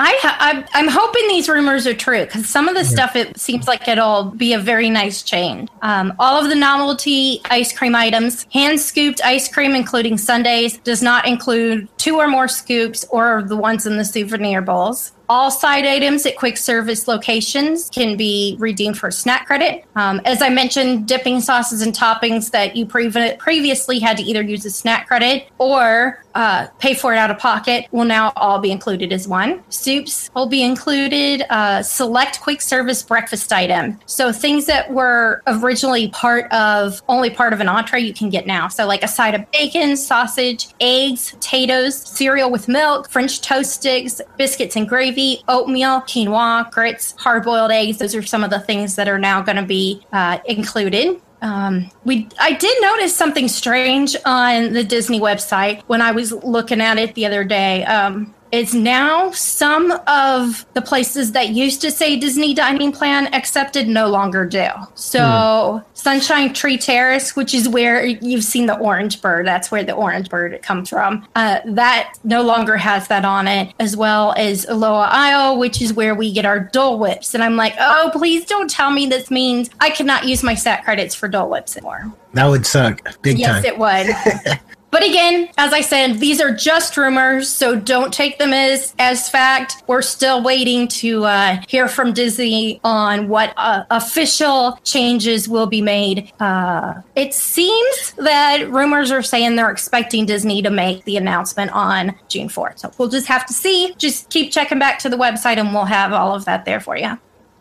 I 0.01 0.17
ha- 0.21 0.65
I'm 0.73 0.87
hoping 0.87 1.27
these 1.27 1.49
rumors 1.49 1.85
are 1.85 1.93
true 1.93 2.23
because 2.23 2.47
some 2.47 2.69
of 2.69 2.75
the 2.75 2.83
yeah. 2.83 2.87
stuff 2.87 3.15
it 3.17 3.37
seems 3.37 3.67
like 3.67 3.89
it'll 3.89 4.31
be 4.31 4.53
a 4.53 4.59
very 4.59 4.89
nice 4.89 5.23
change. 5.23 5.67
Um, 5.81 6.13
all 6.19 6.41
of 6.41 6.49
the 6.49 6.55
novelty 6.55 7.41
ice 7.49 7.77
cream 7.77 7.95
items, 7.95 8.47
hand 8.53 8.79
scooped 8.79 9.19
ice 9.25 9.51
cream, 9.51 9.75
including 9.75 10.17
sundaes, 10.17 10.77
does 10.77 11.01
not 11.01 11.27
include 11.27 11.89
two 11.97 12.15
or 12.15 12.29
more 12.29 12.47
scoops 12.47 13.03
or 13.09 13.43
the 13.43 13.57
ones 13.57 13.85
in 13.85 13.97
the 13.97 14.05
souvenir 14.05 14.61
bowls. 14.61 15.11
All 15.29 15.51
side 15.51 15.85
items 15.85 16.25
at 16.25 16.35
quick 16.35 16.57
service 16.57 17.07
locations 17.07 17.87
can 17.91 18.17
be 18.17 18.55
redeemed 18.57 18.97
for 18.97 19.11
snack 19.11 19.45
credit. 19.45 19.85
Um, 19.95 20.21
as 20.25 20.41
I 20.41 20.49
mentioned, 20.49 21.07
dipping 21.07 21.39
sauces 21.39 21.83
and 21.83 21.93
toppings 21.93 22.49
that 22.49 22.75
you 22.75 22.87
pre- 22.87 23.35
previously 23.37 23.99
had 23.99 24.17
to 24.17 24.23
either 24.23 24.41
use 24.41 24.65
a 24.65 24.71
snack 24.71 25.07
credit 25.07 25.47
or 25.59 26.23
uh, 26.33 26.67
pay 26.79 26.95
for 26.95 27.13
it 27.13 27.17
out 27.17 27.29
of 27.29 27.37
pocket 27.37 27.85
will 27.91 28.05
now 28.05 28.33
all 28.37 28.59
be 28.59 28.71
included 28.71 29.13
as 29.13 29.27
one. 29.27 29.61
Soups 29.69 30.31
will 30.33 30.47
be 30.47 30.63
included. 30.63 31.43
Uh, 31.51 31.83
select 31.83 32.41
quick 32.41 32.61
service 32.61 33.03
breakfast 33.03 33.53
item. 33.53 33.99
So 34.07 34.31
things 34.31 34.65
that 34.65 34.91
were 34.91 35.43
originally 35.45 36.09
part 36.09 36.51
of 36.51 37.03
only 37.07 37.29
part 37.29 37.53
of 37.53 37.59
an 37.59 37.67
entree 37.67 38.01
you 38.01 38.13
can 38.13 38.29
get 38.29 38.47
now. 38.47 38.67
So 38.67 38.87
like 38.87 39.03
a 39.03 39.07
side 39.07 39.35
of 39.35 39.49
bacon, 39.51 39.95
sausage, 39.95 40.69
eggs, 40.79 41.31
potatoes, 41.31 41.95
cereal 41.95 42.49
with 42.49 42.67
milk, 42.67 43.09
French 43.09 43.41
toast 43.41 43.73
sticks, 43.73 44.21
biscuits 44.37 44.75
and 44.75 44.89
gravy 44.89 45.18
oatmeal, 45.47 46.01
quinoa, 46.01 46.71
grits, 46.71 47.13
hard 47.17 47.43
boiled 47.43 47.71
eggs. 47.71 47.97
Those 47.97 48.15
are 48.15 48.23
some 48.23 48.43
of 48.43 48.49
the 48.49 48.59
things 48.59 48.95
that 48.95 49.07
are 49.07 49.19
now 49.19 49.41
going 49.41 49.57
to 49.57 49.63
be 49.65 50.05
uh, 50.11 50.39
included. 50.45 51.21
Um, 51.41 51.89
we 52.03 52.27
I 52.39 52.53
did 52.53 52.81
notice 52.81 53.15
something 53.15 53.47
strange 53.47 54.15
on 54.25 54.73
the 54.73 54.83
Disney 54.83 55.19
website 55.19 55.81
when 55.87 56.01
I 56.01 56.11
was 56.11 56.33
looking 56.33 56.81
at 56.81 56.97
it 56.97 57.15
the 57.15 57.25
other 57.25 57.43
day. 57.43 57.85
Um, 57.85 58.33
is 58.51 58.73
now 58.73 59.31
some 59.31 59.91
of 60.07 60.65
the 60.73 60.81
places 60.81 61.31
that 61.33 61.49
used 61.49 61.81
to 61.81 61.91
say 61.91 62.17
Disney 62.17 62.53
dining 62.53 62.91
plan 62.91 63.33
accepted 63.33 63.87
no 63.87 64.07
longer 64.07 64.45
do. 64.45 64.67
So, 64.95 65.19
mm. 65.19 65.85
Sunshine 65.93 66.53
Tree 66.53 66.77
Terrace, 66.77 67.35
which 67.35 67.53
is 67.53 67.67
where 67.67 68.05
you've 68.05 68.43
seen 68.43 68.65
the 68.65 68.77
orange 68.77 69.21
bird, 69.21 69.45
that's 69.45 69.69
where 69.69 69.83
the 69.83 69.93
orange 69.93 70.29
bird 70.29 70.61
comes 70.61 70.89
from. 70.89 71.27
Uh, 71.35 71.59
that 71.65 72.13
no 72.23 72.41
longer 72.41 72.77
has 72.77 73.07
that 73.09 73.25
on 73.25 73.47
it, 73.47 73.73
as 73.79 73.95
well 73.97 74.33
as 74.37 74.65
Aloha 74.65 75.09
Isle, 75.11 75.59
which 75.59 75.81
is 75.81 75.93
where 75.93 76.15
we 76.15 76.31
get 76.31 76.45
our 76.45 76.59
Dole 76.59 76.97
Whips. 76.97 77.33
And 77.33 77.43
I'm 77.43 77.55
like, 77.55 77.73
oh, 77.79 78.09
please 78.13 78.45
don't 78.45 78.69
tell 78.69 78.91
me 78.91 79.07
this 79.07 79.29
means 79.29 79.69
I 79.79 79.89
cannot 79.89 80.25
use 80.25 80.43
my 80.43 80.55
SAT 80.55 80.83
credits 80.85 81.13
for 81.13 81.27
Dole 81.27 81.49
Whips 81.49 81.75
anymore. 81.75 82.11
That 82.33 82.47
would 82.47 82.65
suck 82.65 83.21
big 83.21 83.39
yes, 83.39 83.63
time. 83.63 83.63
Yes, 83.63 83.73
it 83.73 84.57
would. 84.57 84.59
but 84.91 85.03
again, 85.03 85.49
as 85.57 85.73
I 85.73 85.81
said, 85.81 86.19
these 86.19 86.41
are 86.41 86.53
just 86.53 86.97
rumors, 86.97 87.49
so 87.49 87.75
don't 87.75 88.13
take 88.13 88.37
them 88.37 88.53
as 88.53 88.93
as 88.99 89.29
fact. 89.29 89.83
We're 89.87 90.01
still 90.01 90.41
waiting 90.41 90.87
to 90.89 91.25
uh, 91.25 91.61
hear 91.67 91.87
from 91.87 92.13
Disney 92.13 92.79
on 92.83 93.27
what 93.27 93.53
uh, 93.57 93.83
official 93.89 94.79
changes 94.83 95.47
will 95.47 95.67
be 95.67 95.81
made. 95.81 96.31
Uh, 96.39 96.95
it 97.15 97.33
seems 97.33 98.13
that 98.17 98.69
rumors 98.69 99.11
are 99.11 99.21
saying 99.21 99.55
they're 99.55 99.71
expecting 99.71 100.25
Disney 100.25 100.61
to 100.61 100.69
make 100.69 101.03
the 101.05 101.17
announcement 101.17 101.71
on 101.71 102.15
June 102.27 102.47
4th. 102.47 102.79
So 102.79 102.91
we'll 102.97 103.09
just 103.09 103.27
have 103.27 103.45
to 103.45 103.53
see. 103.53 103.93
Just 103.97 104.29
keep 104.29 104.51
checking 104.51 104.79
back 104.79 104.99
to 104.99 105.09
the 105.09 105.17
website 105.17 105.57
and 105.57 105.73
we'll 105.73 105.85
have 105.85 106.13
all 106.13 106.35
of 106.35 106.45
that 106.45 106.65
there 106.65 106.79
for 106.79 106.97
you. 106.97 107.17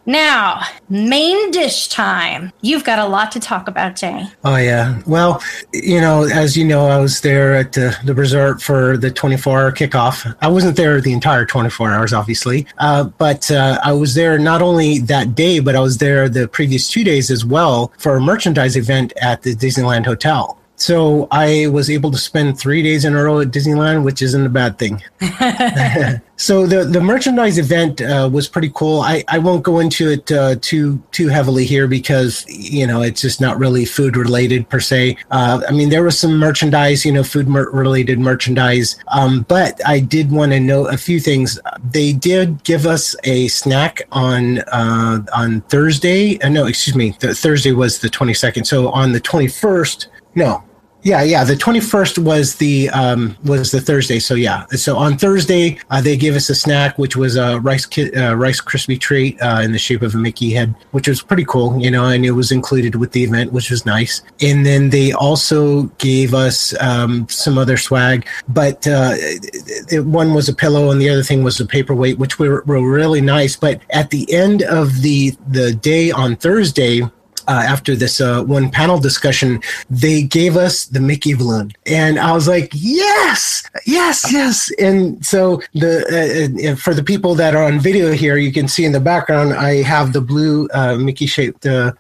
Now, 0.09 0.63
main 0.89 1.51
dish 1.51 1.89
time. 1.89 2.51
You've 2.63 2.83
got 2.83 2.99
a 2.99 3.05
lot 3.05 3.31
to 3.33 3.41
talk 3.41 3.69
about, 3.69 3.95
Jay. 3.95 4.25
Oh, 4.43 4.57
yeah. 4.57 5.03
Well, 5.07 5.43
you 5.75 6.01
know, 6.01 6.23
as 6.25 6.57
you 6.57 6.65
know, 6.65 6.87
I 6.87 6.99
was 6.99 7.21
there 7.21 7.55
at 7.55 7.75
the, 7.75 7.95
the 8.07 8.15
resort 8.15 8.63
for 8.63 8.97
the 8.97 9.11
24 9.11 9.61
hour 9.61 9.71
kickoff. 9.71 10.35
I 10.41 10.49
wasn't 10.49 10.77
there 10.77 10.99
the 11.03 11.13
entire 11.13 11.45
24 11.45 11.93
hours, 11.93 12.15
obviously, 12.15 12.67
uh, 12.79 13.05
but 13.05 13.51
uh, 13.51 13.81
I 13.85 13.93
was 13.93 14.15
there 14.15 14.39
not 14.39 14.63
only 14.63 14.99
that 15.01 15.35
day, 15.35 15.61
but 15.61 15.77
I 15.77 15.81
was 15.81 15.99
there 15.99 16.27
the 16.31 16.49
previous 16.49 16.89
two 16.89 17.05
days 17.05 17.31
as 17.31 17.45
well 17.45 17.93
for 17.99 18.17
a 18.17 18.21
merchandise 18.21 18.77
event 18.77 19.13
at 19.21 19.43
the 19.43 19.55
Disneyland 19.55 20.07
Hotel. 20.07 20.59
So 20.79 21.27
I 21.33 21.67
was 21.67 21.91
able 21.91 22.13
to 22.13 22.19
spend 22.19 22.59
three 22.59 22.83
days 22.85 23.05
in 23.05 23.15
a 23.15 23.23
row 23.23 23.41
at 23.41 23.49
Disneyland, 23.49 24.05
which 24.05 24.23
isn't 24.23 24.47
a 24.47 24.49
bad 24.49 24.79
thing. 24.79 25.03
so 26.37 26.67
the 26.67 26.85
the 26.85 27.01
merchandise 27.01 27.59
event 27.59 28.01
uh, 28.01 28.31
was 28.33 28.47
pretty 28.47 28.71
cool. 28.73 29.01
I, 29.01 29.25
I 29.27 29.39
won't 29.39 29.65
go 29.65 29.81
into 29.81 30.09
it 30.09 30.31
uh, 30.31 30.55
too 30.61 31.03
too 31.11 31.27
heavily 31.27 31.65
here 31.65 31.89
because 31.89 32.47
you 32.49 32.87
know 32.87 33.03
it's 33.03 33.21
just 33.21 33.41
not 33.41 33.59
really 33.59 33.85
food 33.85 34.17
related 34.17 34.69
per 34.69 34.79
se. 34.79 35.17
Uh, 35.33 35.61
I 35.69 35.73
mean 35.73 35.89
there 35.89 36.05
was 36.05 36.17
some 36.17 36.39
merchandise, 36.39 37.05
you 37.05 37.11
know, 37.11 37.25
food 37.25 37.49
mer- 37.49 37.71
related 37.71 38.21
merchandise, 38.21 38.97
um, 39.09 39.45
but 39.49 39.81
I 39.85 39.99
did 39.99 40.31
want 40.31 40.53
to 40.53 40.61
note 40.61 40.95
a 40.95 40.97
few 40.97 41.19
things. 41.19 41.59
They 41.91 42.13
did 42.13 42.63
give 42.63 42.87
us 42.87 43.17
a 43.25 43.49
snack 43.49 44.03
on 44.13 44.61
uh, 44.61 45.25
on 45.35 45.63
Thursday. 45.63 46.41
Uh, 46.41 46.51
no, 46.51 46.67
excuse 46.67 46.95
me, 46.95 47.17
the, 47.19 47.35
Thursday 47.35 47.73
was 47.73 47.99
the 47.99 48.09
twenty 48.09 48.35
second. 48.35 48.65
So 48.65 48.91
on 48.91 49.11
the 49.11 49.21
twenty 49.21 49.49
first. 49.49 50.07
No, 50.35 50.63
yeah, 51.09 51.23
yeah. 51.23 51.43
The 51.45 51.57
twenty 51.57 51.81
first 51.81 52.19
was 52.19 52.57
the 52.57 52.91
um, 52.91 53.37
was 53.45 53.71
the 53.71 53.81
Thursday. 53.81 54.19
So 54.19 54.35
yeah. 54.35 54.67
So 54.67 54.97
on 54.97 55.17
Thursday 55.17 55.79
uh, 55.91 56.01
they 56.01 56.17
gave 56.17 56.37
us 56.37 56.51
a 56.51 56.55
snack, 56.55 56.99
which 56.99 57.17
was 57.17 57.37
a 57.37 57.59
rice 57.61 57.87
ki- 57.87 58.15
uh, 58.15 58.35
rice 58.35 58.61
crispy 58.61 58.99
treat 58.99 59.41
uh, 59.41 59.61
in 59.65 59.73
the 59.73 59.79
shape 59.79 60.03
of 60.03 60.15
a 60.15 60.19
Mickey 60.19 60.53
head, 60.53 60.75
which 60.91 61.09
was 61.09 61.23
pretty 61.23 61.45
cool. 61.45 61.81
You 61.81 61.91
know, 61.91 62.05
and 62.05 62.25
it 62.25 62.33
was 62.33 62.53
included 62.53 62.95
with 62.97 63.13
the 63.13 63.25
event, 63.25 63.53
which 63.53 63.71
was 63.71 63.87
nice. 63.87 64.23
And 64.43 64.67
then 64.67 64.91
they 64.91 65.13
also 65.13 65.85
gave 65.99 66.35
us 66.35 66.79
um, 66.81 67.27
some 67.29 67.57
other 67.57 67.77
swag, 67.77 68.27
but 68.49 68.87
uh, 68.87 69.15
it, 69.17 70.05
one 70.05 70.35
was 70.35 70.49
a 70.49 70.55
pillow 70.55 70.91
and 70.91 71.01
the 71.01 71.09
other 71.09 71.23
thing 71.23 71.43
was 71.43 71.59
a 71.59 71.67
paperweight, 71.67 72.19
which 72.19 72.39
were, 72.39 72.63
were 72.67 72.87
really 72.87 73.21
nice. 73.23 73.57
But 73.57 73.81
at 73.91 74.11
the 74.11 74.31
end 74.33 74.63
of 74.63 75.01
the 75.01 75.35
the 75.49 75.73
day 75.73 76.11
on 76.11 76.37
Thursday 76.37 77.03
uh, 77.49 77.65
after 77.67 77.97
this 77.97 78.21
uh, 78.21 78.43
one 78.45 78.71
panel 78.71 78.99
discussion, 78.99 79.61
they 79.89 80.23
gave 80.23 80.57
us 80.57 80.85
the 80.85 81.01
Mickey 81.01 81.35
balloon, 81.35 81.73
and 81.87 82.19
I 82.19 82.33
was 82.33 82.47
like, 82.47 82.71
yes, 82.75 83.69
yes, 83.87 84.31
yes. 84.31 84.71
And 84.79 85.25
so 85.25 85.63
the 85.73 86.05
uh, 86.13 86.73
uh 86.73 86.77
for 86.77 86.93
the 86.93 87.03
people 87.03 87.35
that 87.37 87.55
are 87.55 87.65
on 87.65 87.81
video 87.81 88.13
here, 88.13 88.37
you 88.37 88.53
can 88.53 88.69
see 88.69 88.85
in 88.85 88.93
the 88.93 89.01
background, 89.01 89.55
I 89.55 89.83
have 89.83 90.13
the 90.13 90.21
blue 90.21 90.69
uh, 90.75 90.97
Mickey 90.97 91.27
shaped 91.27 91.65
uh, 91.67 91.93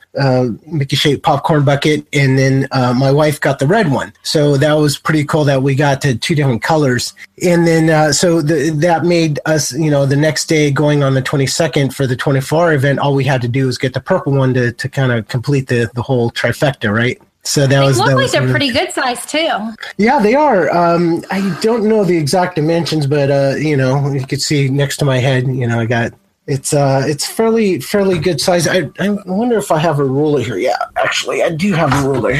Mickey 0.66 0.96
shaped 0.96 1.22
popcorn 1.22 1.64
bucket, 1.64 2.06
and 2.12 2.38
then 2.38 2.68
my 2.72 3.10
wife 3.10 3.40
got 3.40 3.58
the 3.58 3.66
red 3.66 3.90
one. 3.90 4.12
So 4.22 4.58
that 4.58 4.74
was 4.74 4.98
pretty 4.98 5.24
cool 5.24 5.44
that 5.44 5.62
we 5.62 5.74
got 5.74 6.02
to 6.02 6.14
two 6.14 6.34
different 6.34 6.62
colors. 6.62 7.14
And 7.42 7.66
then 7.66 8.12
so 8.12 8.42
the, 8.42 8.70
that 8.80 9.04
made 9.04 9.38
us, 9.46 9.72
you 9.72 9.90
know, 9.90 10.04
the 10.04 10.16
next 10.16 10.46
day 10.46 10.70
going 10.70 11.02
on 11.02 11.14
the 11.14 11.22
22nd 11.22 11.94
for 11.94 12.06
the 12.06 12.16
24 12.16 12.74
event, 12.74 12.98
all 12.98 13.14
we 13.14 13.24
had 13.24 13.40
to 13.42 13.48
do 13.48 13.66
was 13.66 13.78
get 13.78 13.94
the 13.94 14.00
purple 14.00 14.32
one 14.32 14.52
to 14.54 14.72
to 14.72 14.88
kind 14.88 15.12
of 15.12 15.26
complete 15.38 15.68
the 15.68 15.90
the 15.94 16.02
whole 16.02 16.30
trifecta, 16.30 16.92
right? 16.92 17.20
So 17.44 17.60
that 17.62 17.68
they 17.68 17.78
was. 17.78 17.98
Look 17.98 18.08
that 18.08 18.16
like 18.16 18.22
was 18.24 18.32
they're 18.32 18.50
pretty 18.50 18.72
good 18.72 18.92
size 18.92 19.24
too. 19.24 19.72
Yeah, 19.96 20.18
they 20.18 20.34
are. 20.34 20.70
Um, 20.70 21.24
I 21.30 21.40
don't 21.62 21.84
know 21.84 22.04
the 22.04 22.16
exact 22.16 22.56
dimensions, 22.56 23.06
but 23.06 23.30
uh, 23.30 23.54
you 23.56 23.76
know, 23.76 24.12
you 24.12 24.26
could 24.26 24.42
see 24.42 24.68
next 24.68 24.96
to 24.98 25.04
my 25.04 25.18
head. 25.18 25.46
You 25.46 25.66
know, 25.66 25.78
I 25.78 25.86
got 25.86 26.12
it's 26.46 26.72
uh 26.72 27.02
it's 27.06 27.26
fairly 27.26 27.80
fairly 27.80 28.18
good 28.18 28.40
size. 28.40 28.66
I 28.66 28.90
I 28.98 29.10
wonder 29.26 29.56
if 29.58 29.70
I 29.70 29.78
have 29.78 29.98
a 29.98 30.04
ruler 30.04 30.42
here. 30.42 30.58
Yeah, 30.58 30.76
actually, 30.96 31.42
I 31.42 31.50
do 31.50 31.72
have 31.74 31.92
a 31.92 32.08
ruler. 32.08 32.34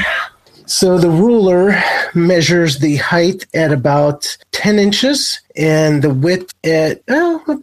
So 0.66 0.98
the 0.98 1.08
ruler 1.08 1.82
measures 2.14 2.78
the 2.78 2.96
height 2.96 3.46
at 3.54 3.72
about 3.72 4.36
10 4.52 4.78
inches 4.78 5.40
and 5.58 6.02
the 6.02 6.14
width 6.14 6.54
at 6.64 7.02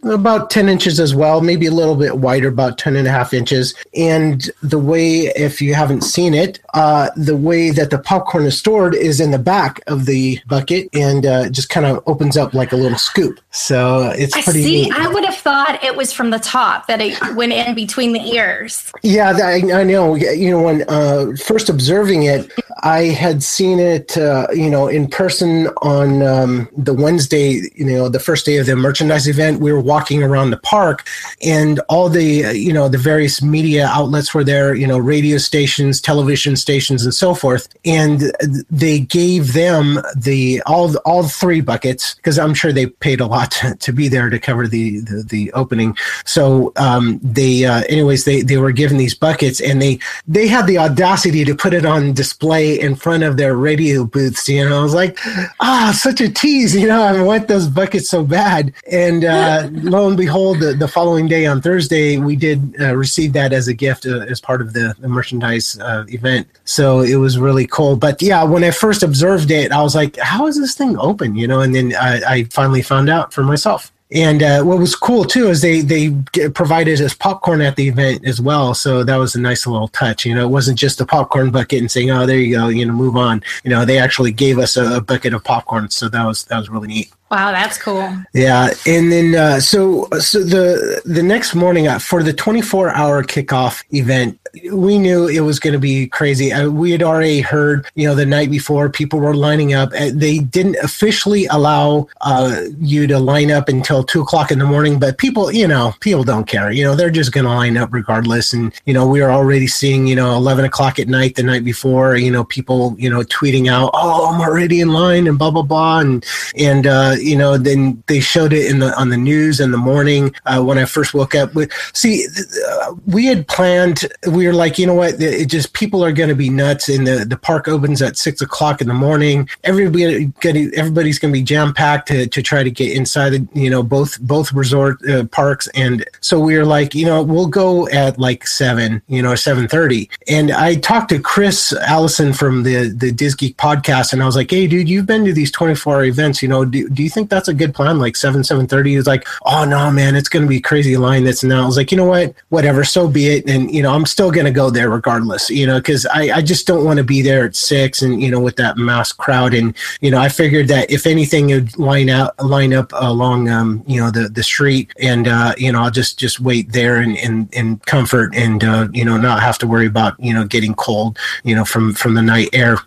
about 0.04 0.50
10 0.50 0.68
inches 0.68 1.00
as 1.00 1.14
well, 1.14 1.40
maybe 1.40 1.66
a 1.66 1.70
little 1.70 1.96
bit 1.96 2.18
wider, 2.18 2.48
about 2.48 2.76
10 2.76 2.94
and 2.94 3.08
a 3.08 3.10
half 3.10 3.32
inches. 3.32 3.74
And 3.96 4.50
the 4.62 4.78
way, 4.78 5.32
if 5.34 5.62
you 5.62 5.74
haven't 5.74 6.02
seen 6.02 6.34
it, 6.34 6.60
uh, 6.74 7.08
the 7.16 7.36
way 7.36 7.70
that 7.70 7.90
the 7.90 7.98
popcorn 7.98 8.44
is 8.44 8.58
stored 8.58 8.94
is 8.94 9.18
in 9.18 9.30
the 9.30 9.38
back 9.38 9.80
of 9.86 10.04
the 10.04 10.38
bucket 10.46 10.88
and 10.92 11.24
uh, 11.24 11.48
just 11.48 11.70
kind 11.70 11.86
of 11.86 12.02
opens 12.06 12.36
up 12.36 12.52
like 12.52 12.72
a 12.72 12.76
little 12.76 12.98
scoop. 12.98 13.40
So 13.50 14.10
it's 14.14 14.34
pretty. 14.34 14.60
I 14.60 14.62
see. 14.62 14.82
Neat. 14.82 14.92
I 14.92 15.08
would 15.08 15.24
have 15.24 15.36
thought 15.36 15.82
it 15.82 15.96
was 15.96 16.12
from 16.12 16.30
the 16.30 16.38
top 16.38 16.86
that 16.88 17.00
it 17.00 17.18
went 17.34 17.52
in 17.52 17.74
between 17.74 18.12
the 18.12 18.20
ears. 18.20 18.92
Yeah, 19.02 19.32
I, 19.42 19.62
I 19.72 19.84
know. 19.84 20.14
You 20.14 20.50
know, 20.50 20.62
when 20.62 20.84
uh, 20.88 21.32
first 21.42 21.70
observing 21.70 22.24
it, 22.24 22.52
I 22.82 23.04
had 23.04 23.42
seen 23.42 23.78
it, 23.78 24.18
uh, 24.18 24.48
you 24.52 24.68
know, 24.68 24.88
in 24.88 25.08
person 25.08 25.68
on 25.80 26.22
um, 26.22 26.68
the 26.76 26.92
Wednesday 26.92 27.62
you 27.88 27.96
know 27.96 28.08
the 28.08 28.20
first 28.20 28.46
day 28.46 28.56
of 28.58 28.66
the 28.66 28.76
merchandise 28.76 29.28
event 29.28 29.60
we 29.60 29.72
were 29.72 29.80
walking 29.80 30.22
around 30.22 30.50
the 30.50 30.58
park 30.58 31.06
and 31.42 31.80
all 31.88 32.08
the 32.08 32.56
you 32.56 32.72
know 32.72 32.88
the 32.88 32.98
various 32.98 33.42
media 33.42 33.86
outlets 33.86 34.34
were 34.34 34.44
there 34.44 34.74
you 34.74 34.86
know 34.86 34.98
radio 34.98 35.38
stations 35.38 36.00
television 36.00 36.56
stations 36.56 37.04
and 37.04 37.14
so 37.14 37.34
forth. 37.34 37.68
And 37.84 38.32
they 38.70 39.00
gave 39.00 39.52
them 39.52 40.00
the 40.16 40.62
all 40.66 40.96
all 40.98 41.24
three 41.24 41.60
buckets 41.60 42.14
because 42.14 42.38
i'm 42.38 42.54
sure 42.54 42.72
they 42.72 42.86
paid 42.86 43.20
a 43.20 43.26
lot 43.26 43.50
to, 43.58 43.74
to 43.76 43.92
be 43.92 44.08
there 44.08 44.30
to 44.30 44.38
cover 44.38 44.66
the 44.66 45.00
the, 45.00 45.22
the 45.22 45.52
opening. 45.52 45.96
So 46.24 46.72
um, 46.76 47.20
they 47.22 47.64
uh, 47.64 47.82
anyways 47.88 48.24
they 48.24 48.42
they 48.42 48.56
were 48.56 48.72
given 48.72 48.96
these 48.98 49.14
buckets 49.14 49.60
and 49.60 49.80
they 49.80 49.98
they 50.26 50.46
had 50.46 50.66
the 50.66 50.78
audacity 50.78 51.44
to 51.44 51.54
put 51.54 51.74
it 51.74 51.84
on 51.84 52.12
display 52.12 52.78
in 52.78 52.94
front 52.94 53.22
of 53.22 53.36
their 53.36 53.56
radio 53.56 54.04
booths 54.04 54.48
you 54.48 54.68
know? 54.68 54.80
I 54.80 54.82
was 54.82 54.94
like 54.94 55.18
ah 55.60 55.96
such 55.96 56.20
a 56.20 56.28
tease 56.28 56.74
you 56.80 56.86
know 56.86 57.02
i 57.02 57.22
want 57.22 57.48
those 57.48 57.68
bucket 57.76 58.04
so 58.04 58.24
bad. 58.24 58.72
And 58.90 59.24
uh, 59.24 59.68
lo 59.72 60.08
and 60.08 60.16
behold, 60.16 60.58
the, 60.58 60.72
the, 60.72 60.88
following 60.88 61.28
day 61.28 61.46
on 61.46 61.60
Thursday, 61.60 62.16
we 62.16 62.34
did 62.34 62.74
uh, 62.80 62.96
receive 62.96 63.32
that 63.34 63.52
as 63.52 63.68
a 63.68 63.74
gift 63.74 64.06
uh, 64.06 64.20
as 64.20 64.40
part 64.40 64.60
of 64.60 64.72
the, 64.72 64.96
the 64.98 65.08
merchandise 65.08 65.78
uh, 65.78 66.04
event. 66.08 66.48
So 66.64 67.00
it 67.00 67.16
was 67.16 67.38
really 67.38 67.66
cool. 67.66 67.96
But 67.96 68.20
yeah, 68.22 68.42
when 68.42 68.64
I 68.64 68.70
first 68.70 69.02
observed 69.02 69.50
it, 69.50 69.70
I 69.70 69.82
was 69.82 69.94
like, 69.94 70.16
how 70.16 70.46
is 70.46 70.58
this 70.58 70.74
thing 70.74 70.98
open? 70.98 71.36
You 71.36 71.46
know, 71.46 71.60
and 71.60 71.74
then 71.74 71.94
I, 71.94 72.20
I 72.26 72.44
finally 72.44 72.82
found 72.82 73.08
out 73.08 73.32
for 73.32 73.44
myself. 73.44 73.92
And 74.12 74.40
uh, 74.40 74.62
what 74.62 74.78
was 74.78 74.94
cool 74.94 75.24
too 75.24 75.48
is 75.48 75.62
they 75.62 75.80
they 75.80 76.12
provided 76.50 77.00
us 77.00 77.12
popcorn 77.12 77.60
at 77.60 77.74
the 77.74 77.88
event 77.88 78.24
as 78.24 78.40
well, 78.40 78.72
so 78.72 79.02
that 79.02 79.16
was 79.16 79.34
a 79.34 79.40
nice 79.40 79.66
little 79.66 79.88
touch. 79.88 80.24
You 80.24 80.34
know, 80.36 80.44
it 80.44 80.50
wasn't 80.50 80.78
just 80.78 81.00
a 81.00 81.06
popcorn 81.06 81.50
bucket 81.50 81.80
and 81.80 81.90
saying, 81.90 82.12
"Oh, 82.12 82.24
there 82.24 82.38
you 82.38 82.54
go," 82.54 82.68
you 82.68 82.86
know, 82.86 82.92
move 82.92 83.16
on. 83.16 83.42
You 83.64 83.70
know, 83.70 83.84
they 83.84 83.98
actually 83.98 84.30
gave 84.30 84.58
us 84.58 84.76
a, 84.76 84.98
a 84.98 85.00
bucket 85.00 85.34
of 85.34 85.42
popcorn, 85.42 85.90
so 85.90 86.08
that 86.08 86.24
was 86.24 86.44
that 86.44 86.58
was 86.58 86.68
really 86.68 86.86
neat. 86.86 87.12
Wow, 87.28 87.50
that's 87.50 87.76
cool. 87.76 88.08
Yeah, 88.34 88.70
and 88.86 89.10
then 89.10 89.34
uh, 89.34 89.58
so 89.58 90.08
so 90.18 90.44
the 90.44 91.02
the 91.04 91.24
next 91.24 91.56
morning 91.56 91.88
uh, 91.88 91.98
for 91.98 92.22
the 92.22 92.32
24 92.32 92.90
hour 92.90 93.24
kickoff 93.24 93.82
event, 93.92 94.38
we 94.72 94.96
knew 94.96 95.26
it 95.26 95.40
was 95.40 95.58
going 95.58 95.72
to 95.72 95.78
be 95.78 96.06
crazy. 96.06 96.52
Uh, 96.52 96.70
we 96.70 96.92
had 96.92 97.02
already 97.02 97.40
heard, 97.40 97.86
you 97.96 98.06
know, 98.06 98.14
the 98.14 98.26
night 98.26 98.50
before 98.50 98.88
people 98.88 99.18
were 99.18 99.34
lining 99.34 99.74
up. 99.74 99.92
Uh, 99.92 100.10
they 100.12 100.38
didn't 100.38 100.76
officially 100.76 101.46
allow 101.46 102.06
uh, 102.20 102.62
you 102.78 103.08
to 103.08 103.18
line 103.18 103.50
up 103.50 103.68
until 103.68 104.04
two 104.04 104.20
o'clock 104.20 104.52
in 104.52 104.60
the 104.60 104.64
morning, 104.64 104.98
but 105.00 105.18
people, 105.18 105.50
you 105.50 105.66
know, 105.66 105.94
people 106.00 106.22
don't 106.22 106.46
care. 106.46 106.70
You 106.70 106.84
know, 106.84 106.94
they're 106.94 107.10
just 107.10 107.32
going 107.32 107.44
to 107.44 107.50
line 107.50 107.76
up 107.76 107.92
regardless. 107.92 108.52
And 108.52 108.72
you 108.84 108.94
know, 108.94 109.06
we 109.06 109.20
were 109.20 109.32
already 109.32 109.66
seeing, 109.66 110.06
you 110.06 110.14
know, 110.14 110.36
11 110.36 110.64
o'clock 110.64 111.00
at 111.00 111.08
night 111.08 111.34
the 111.34 111.42
night 111.42 111.64
before. 111.64 112.16
You 112.16 112.30
know, 112.30 112.44
people, 112.44 112.94
you 112.98 113.10
know, 113.10 113.22
tweeting 113.22 113.68
out, 113.68 113.90
"Oh, 113.94 114.32
I'm 114.32 114.40
already 114.40 114.80
in 114.80 114.90
line," 114.90 115.26
and 115.26 115.36
blah 115.38 115.50
blah 115.50 115.62
blah, 115.62 115.98
and 115.98 116.24
and 116.56 116.86
uh, 116.86 117.15
you 117.22 117.36
know, 117.36 117.56
then 117.56 118.02
they 118.06 118.20
showed 118.20 118.52
it 118.52 118.70
in 118.70 118.78
the 118.78 118.94
on 118.98 119.10
the 119.10 119.16
news 119.16 119.60
in 119.60 119.70
the 119.70 119.78
morning 119.78 120.34
uh, 120.46 120.62
when 120.62 120.78
I 120.78 120.84
first 120.84 121.14
woke 121.14 121.34
up. 121.34 121.52
But 121.54 121.70
see, 121.92 122.26
uh, 122.68 122.94
we 123.06 123.26
had 123.26 123.46
planned. 123.48 124.06
We 124.30 124.46
were 124.46 124.52
like, 124.52 124.78
you 124.78 124.86
know 124.86 124.94
what? 124.94 125.20
It 125.20 125.46
just 125.46 125.72
people 125.72 126.04
are 126.04 126.12
going 126.12 126.28
to 126.28 126.34
be 126.34 126.50
nuts. 126.50 126.88
And 126.88 127.06
the 127.06 127.24
the 127.24 127.36
park 127.36 127.68
opens 127.68 128.02
at 128.02 128.16
six 128.16 128.40
o'clock 128.40 128.80
in 128.80 128.88
the 128.88 128.94
morning. 128.94 129.48
Everybody, 129.64 130.30
everybody's 130.44 131.18
going 131.18 131.32
to 131.32 131.38
be 131.38 131.44
jam 131.44 131.72
packed 131.72 132.08
to 132.08 132.26
to 132.26 132.42
try 132.42 132.62
to 132.62 132.70
get 132.70 132.96
inside. 132.96 133.30
The, 133.30 133.48
you 133.54 133.70
know, 133.70 133.82
both 133.82 134.20
both 134.20 134.52
resort 134.52 135.06
uh, 135.08 135.24
parks, 135.24 135.68
and 135.74 136.04
so 136.20 136.38
we 136.40 136.56
were 136.56 136.66
like, 136.66 136.94
you 136.94 137.06
know, 137.06 137.22
we'll 137.22 137.46
go 137.46 137.88
at 137.88 138.18
like 138.18 138.46
seven, 138.46 139.02
you 139.08 139.22
know, 139.22 139.34
seven 139.34 139.68
thirty. 139.68 140.10
And 140.28 140.52
I 140.52 140.76
talked 140.76 141.08
to 141.10 141.18
Chris 141.18 141.72
Allison 141.72 142.32
from 142.32 142.62
the 142.62 142.88
the 142.88 143.12
Geek 143.12 143.56
podcast, 143.56 144.12
and 144.12 144.22
I 144.22 144.26
was 144.26 144.36
like, 144.36 144.50
hey, 144.50 144.66
dude, 144.66 144.88
you've 144.88 145.06
been 145.06 145.24
to 145.24 145.32
these 145.32 145.50
twenty 145.50 145.74
four 145.74 145.96
hour 145.96 146.04
events. 146.04 146.42
You 146.42 146.48
know, 146.48 146.64
do, 146.64 146.88
do 146.88 147.02
you 147.06 147.10
think 147.10 147.30
that's 147.30 147.48
a 147.48 147.54
good 147.54 147.74
plan? 147.74 147.98
Like 147.98 148.16
seven 148.16 148.44
seven 148.44 148.66
thirty? 148.66 148.94
He's 148.94 149.06
like, 149.06 149.26
oh 149.44 149.64
no, 149.64 149.90
man, 149.90 150.16
it's 150.16 150.28
to 150.44 150.48
be 150.48 150.60
crazy 150.60 150.96
line. 150.96 151.24
That's 151.24 151.44
now. 151.44 151.62
I 151.62 151.66
was 151.66 151.76
like, 151.76 151.90
you 151.90 151.96
know 151.96 152.04
what, 152.04 152.34
whatever, 152.50 152.84
so 152.84 153.08
be 153.08 153.28
it. 153.28 153.48
And 153.48 153.72
you 153.72 153.82
know, 153.82 153.92
I'm 153.94 154.06
still 154.06 154.30
to 154.46 154.52
go 154.52 154.70
there 154.70 154.90
regardless. 154.90 155.50
You 155.50 155.66
know, 155.66 155.78
because 155.78 156.06
I 156.06 156.36
I 156.36 156.42
just 156.42 156.66
don't 156.66 156.84
want 156.84 156.98
to 156.98 157.04
be 157.04 157.22
there 157.22 157.44
at 157.44 157.56
six 157.56 158.02
and 158.02 158.20
you 158.22 158.30
know 158.30 158.40
with 158.40 158.56
that 158.56 158.76
mass 158.76 159.12
crowd. 159.12 159.54
And 159.54 159.74
you 160.00 160.10
know, 160.10 160.18
I 160.18 160.28
figured 160.28 160.68
that 160.68 160.90
if 160.90 161.06
anything, 161.06 161.50
it'd 161.50 161.78
line 161.78 162.10
out 162.10 162.38
line 162.44 162.72
up 162.72 162.92
along 162.94 163.48
um 163.48 163.84
you 163.86 164.00
know 164.00 164.10
the 164.10 164.28
the 164.28 164.42
street, 164.42 164.92
and 165.00 165.28
uh 165.28 165.54
you 165.56 165.72
know 165.72 165.82
I'll 165.82 165.90
just 165.90 166.18
just 166.18 166.40
wait 166.40 166.72
there 166.72 167.00
in 167.00 167.16
in, 167.16 167.48
in 167.52 167.78
comfort 167.86 168.34
and 168.34 168.62
uh 168.64 168.88
you 168.92 169.04
know 169.04 169.16
not 169.16 169.40
have 169.40 169.58
to 169.58 169.66
worry 169.66 169.86
about 169.86 170.18
you 170.18 170.32
know 170.32 170.44
getting 170.44 170.74
cold 170.74 171.18
you 171.44 171.54
know 171.54 171.64
from 171.64 171.94
from 171.94 172.14
the 172.14 172.22
night 172.22 172.48
air 172.52 172.78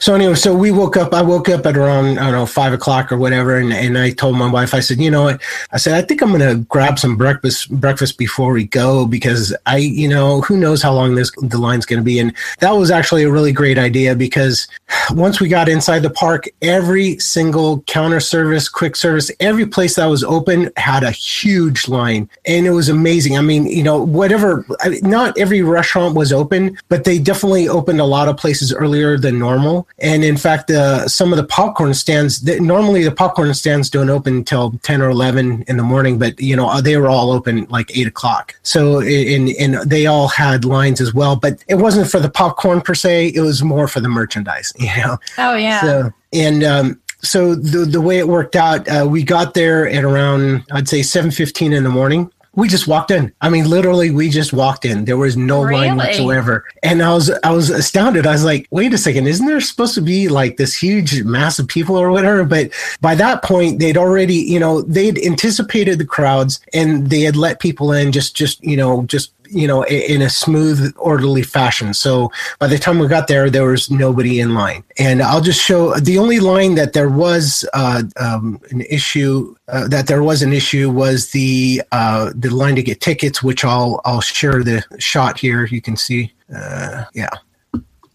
so 0.00 0.14
anyway, 0.14 0.34
so 0.34 0.54
we 0.54 0.70
woke 0.70 0.96
up. 0.96 1.12
I 1.12 1.22
woke 1.22 1.48
up 1.48 1.66
at 1.66 1.76
around 1.76 2.18
I 2.18 2.24
don't 2.24 2.32
know 2.32 2.46
five 2.46 2.72
o'clock 2.72 3.12
or 3.12 3.18
whatever, 3.18 3.56
and, 3.56 3.72
and 3.72 3.98
I 3.98 4.10
told 4.10 4.36
my 4.36 4.50
wife, 4.50 4.74
I 4.74 4.80
said, 4.80 4.98
you 4.98 5.10
know 5.10 5.24
what? 5.24 5.42
I 5.72 5.76
said 5.76 5.94
I 5.94 6.06
think 6.06 6.22
I'm 6.22 6.32
gonna 6.32 6.56
grab 6.56 6.98
some 6.98 7.16
breakfast 7.16 7.70
breakfast 7.70 8.18
before 8.18 8.52
we 8.52 8.64
go 8.64 9.06
because 9.06 9.54
I, 9.66 9.78
you 9.78 10.08
know, 10.08 10.40
who 10.40 10.56
knows 10.56 10.82
how 10.82 10.94
long 10.94 11.14
this 11.14 11.30
the 11.42 11.58
line's 11.58 11.86
gonna 11.86 12.02
be, 12.02 12.18
and 12.18 12.34
that 12.60 12.70
was 12.72 12.90
actually 12.90 13.24
a 13.24 13.30
really 13.30 13.52
great 13.52 13.78
idea 13.78 14.14
because 14.14 14.66
once 15.10 15.40
we 15.40 15.48
got 15.48 15.68
inside 15.68 16.00
the 16.00 16.10
park, 16.10 16.48
every 16.62 17.18
single 17.18 17.82
counter 17.82 18.20
service, 18.20 18.68
quick 18.68 18.96
service, 18.96 19.30
every 19.40 19.66
place 19.66 19.96
that 19.96 20.06
was 20.06 20.24
open 20.24 20.70
had 20.76 21.02
a 21.02 21.10
huge 21.10 21.88
line, 21.88 22.28
and 22.46 22.66
it 22.66 22.70
was 22.70 22.88
amazing. 22.88 23.36
I 23.36 23.42
mean, 23.42 23.66
you 23.66 23.82
know, 23.82 24.02
whatever. 24.02 24.64
Not 25.02 25.36
every 25.38 25.62
restaurant 25.62 26.14
was 26.14 26.32
open, 26.32 26.78
but 26.88 27.04
they 27.04 27.18
definitely 27.18 27.68
opened 27.68 28.00
a 28.00 28.04
lot 28.04 28.28
of 28.28 28.36
places 28.36 28.72
earlier 28.72 29.18
than 29.18 29.38
normal 29.38 29.57
normal. 29.58 29.88
And 29.98 30.24
in 30.24 30.36
fact, 30.36 30.70
uh, 30.70 31.08
some 31.08 31.32
of 31.32 31.36
the 31.36 31.44
popcorn 31.44 31.94
stands, 31.94 32.42
normally 32.60 33.04
the 33.04 33.12
popcorn 33.12 33.52
stands 33.54 33.90
don't 33.90 34.10
open 34.10 34.36
until 34.38 34.72
10 34.82 35.02
or 35.02 35.10
11 35.10 35.64
in 35.66 35.76
the 35.76 35.82
morning, 35.82 36.18
but 36.18 36.40
you 36.40 36.56
know, 36.56 36.80
they 36.80 36.96
were 36.96 37.08
all 37.08 37.30
open 37.30 37.64
like 37.64 37.96
eight 37.96 38.06
o'clock. 38.06 38.54
So, 38.62 39.00
and, 39.00 39.50
and 39.50 39.74
they 39.90 40.06
all 40.06 40.28
had 40.28 40.64
lines 40.64 41.00
as 41.00 41.12
well, 41.12 41.36
but 41.36 41.64
it 41.68 41.76
wasn't 41.76 42.10
for 42.10 42.20
the 42.20 42.30
popcorn 42.30 42.80
per 42.80 42.94
se. 42.94 43.32
It 43.34 43.40
was 43.40 43.62
more 43.62 43.88
for 43.88 44.00
the 44.00 44.08
merchandise, 44.08 44.72
you 44.78 44.88
know? 44.96 45.18
Oh 45.38 45.54
yeah. 45.54 45.80
So, 45.80 46.12
and, 46.32 46.64
um, 46.64 47.00
so 47.20 47.56
the 47.56 47.78
the 47.78 48.00
way 48.00 48.18
it 48.18 48.28
worked 48.28 48.54
out, 48.54 48.86
uh, 48.88 49.04
we 49.04 49.24
got 49.24 49.54
there 49.54 49.88
at 49.88 50.04
around 50.04 50.64
I'd 50.70 50.88
say 50.88 51.02
seven 51.02 51.32
fifteen 51.32 51.72
in 51.72 51.82
the 51.82 51.90
morning, 51.90 52.30
we 52.58 52.66
just 52.66 52.88
walked 52.88 53.12
in. 53.12 53.32
I 53.40 53.50
mean, 53.50 53.70
literally, 53.70 54.10
we 54.10 54.30
just 54.30 54.52
walked 54.52 54.84
in. 54.84 55.04
There 55.04 55.16
was 55.16 55.36
no 55.36 55.62
really? 55.62 55.86
line 55.86 55.96
whatsoever, 55.96 56.64
and 56.82 57.00
I 57.00 57.14
was 57.14 57.30
I 57.44 57.52
was 57.52 57.70
astounded. 57.70 58.26
I 58.26 58.32
was 58.32 58.42
like, 58.42 58.66
"Wait 58.72 58.92
a 58.92 58.98
second, 58.98 59.28
isn't 59.28 59.46
there 59.46 59.60
supposed 59.60 59.94
to 59.94 60.00
be 60.00 60.28
like 60.28 60.56
this 60.56 60.74
huge 60.74 61.22
mass 61.22 61.60
of 61.60 61.68
people 61.68 61.94
or 61.94 62.10
whatever?" 62.10 62.42
But 62.42 62.72
by 63.00 63.14
that 63.14 63.44
point, 63.44 63.78
they'd 63.78 63.96
already, 63.96 64.34
you 64.34 64.58
know, 64.58 64.82
they'd 64.82 65.24
anticipated 65.24 66.00
the 66.00 66.04
crowds 66.04 66.58
and 66.74 67.08
they 67.10 67.20
had 67.20 67.36
let 67.36 67.60
people 67.60 67.92
in 67.92 68.10
just 68.10 68.34
just 68.34 68.62
you 68.64 68.76
know 68.76 69.04
just 69.04 69.30
you 69.50 69.66
know, 69.66 69.84
in 69.84 70.22
a 70.22 70.30
smooth, 70.30 70.94
orderly 70.96 71.42
fashion. 71.42 71.94
So 71.94 72.30
by 72.58 72.66
the 72.66 72.78
time 72.78 72.98
we 72.98 73.08
got 73.08 73.28
there, 73.28 73.50
there 73.50 73.66
was 73.66 73.90
nobody 73.90 74.40
in 74.40 74.54
line. 74.54 74.84
And 74.98 75.22
I'll 75.22 75.40
just 75.40 75.60
show 75.60 75.94
the 75.94 76.18
only 76.18 76.40
line 76.40 76.74
that 76.76 76.92
there 76.92 77.08
was 77.08 77.68
uh, 77.74 78.02
um, 78.20 78.60
an 78.70 78.82
issue 78.82 79.54
uh, 79.68 79.88
that 79.88 80.06
there 80.06 80.22
was 80.22 80.42
an 80.42 80.52
issue 80.52 80.90
was 80.90 81.30
the 81.30 81.82
uh, 81.92 82.32
the 82.34 82.50
line 82.50 82.76
to 82.76 82.82
get 82.82 83.00
tickets, 83.00 83.42
which 83.42 83.64
I'll 83.64 84.00
I'll 84.04 84.20
share 84.20 84.62
the 84.62 84.82
shot 84.98 85.38
here. 85.38 85.66
You 85.66 85.80
can 85.80 85.96
see, 85.96 86.32
uh, 86.54 87.04
yeah. 87.14 87.30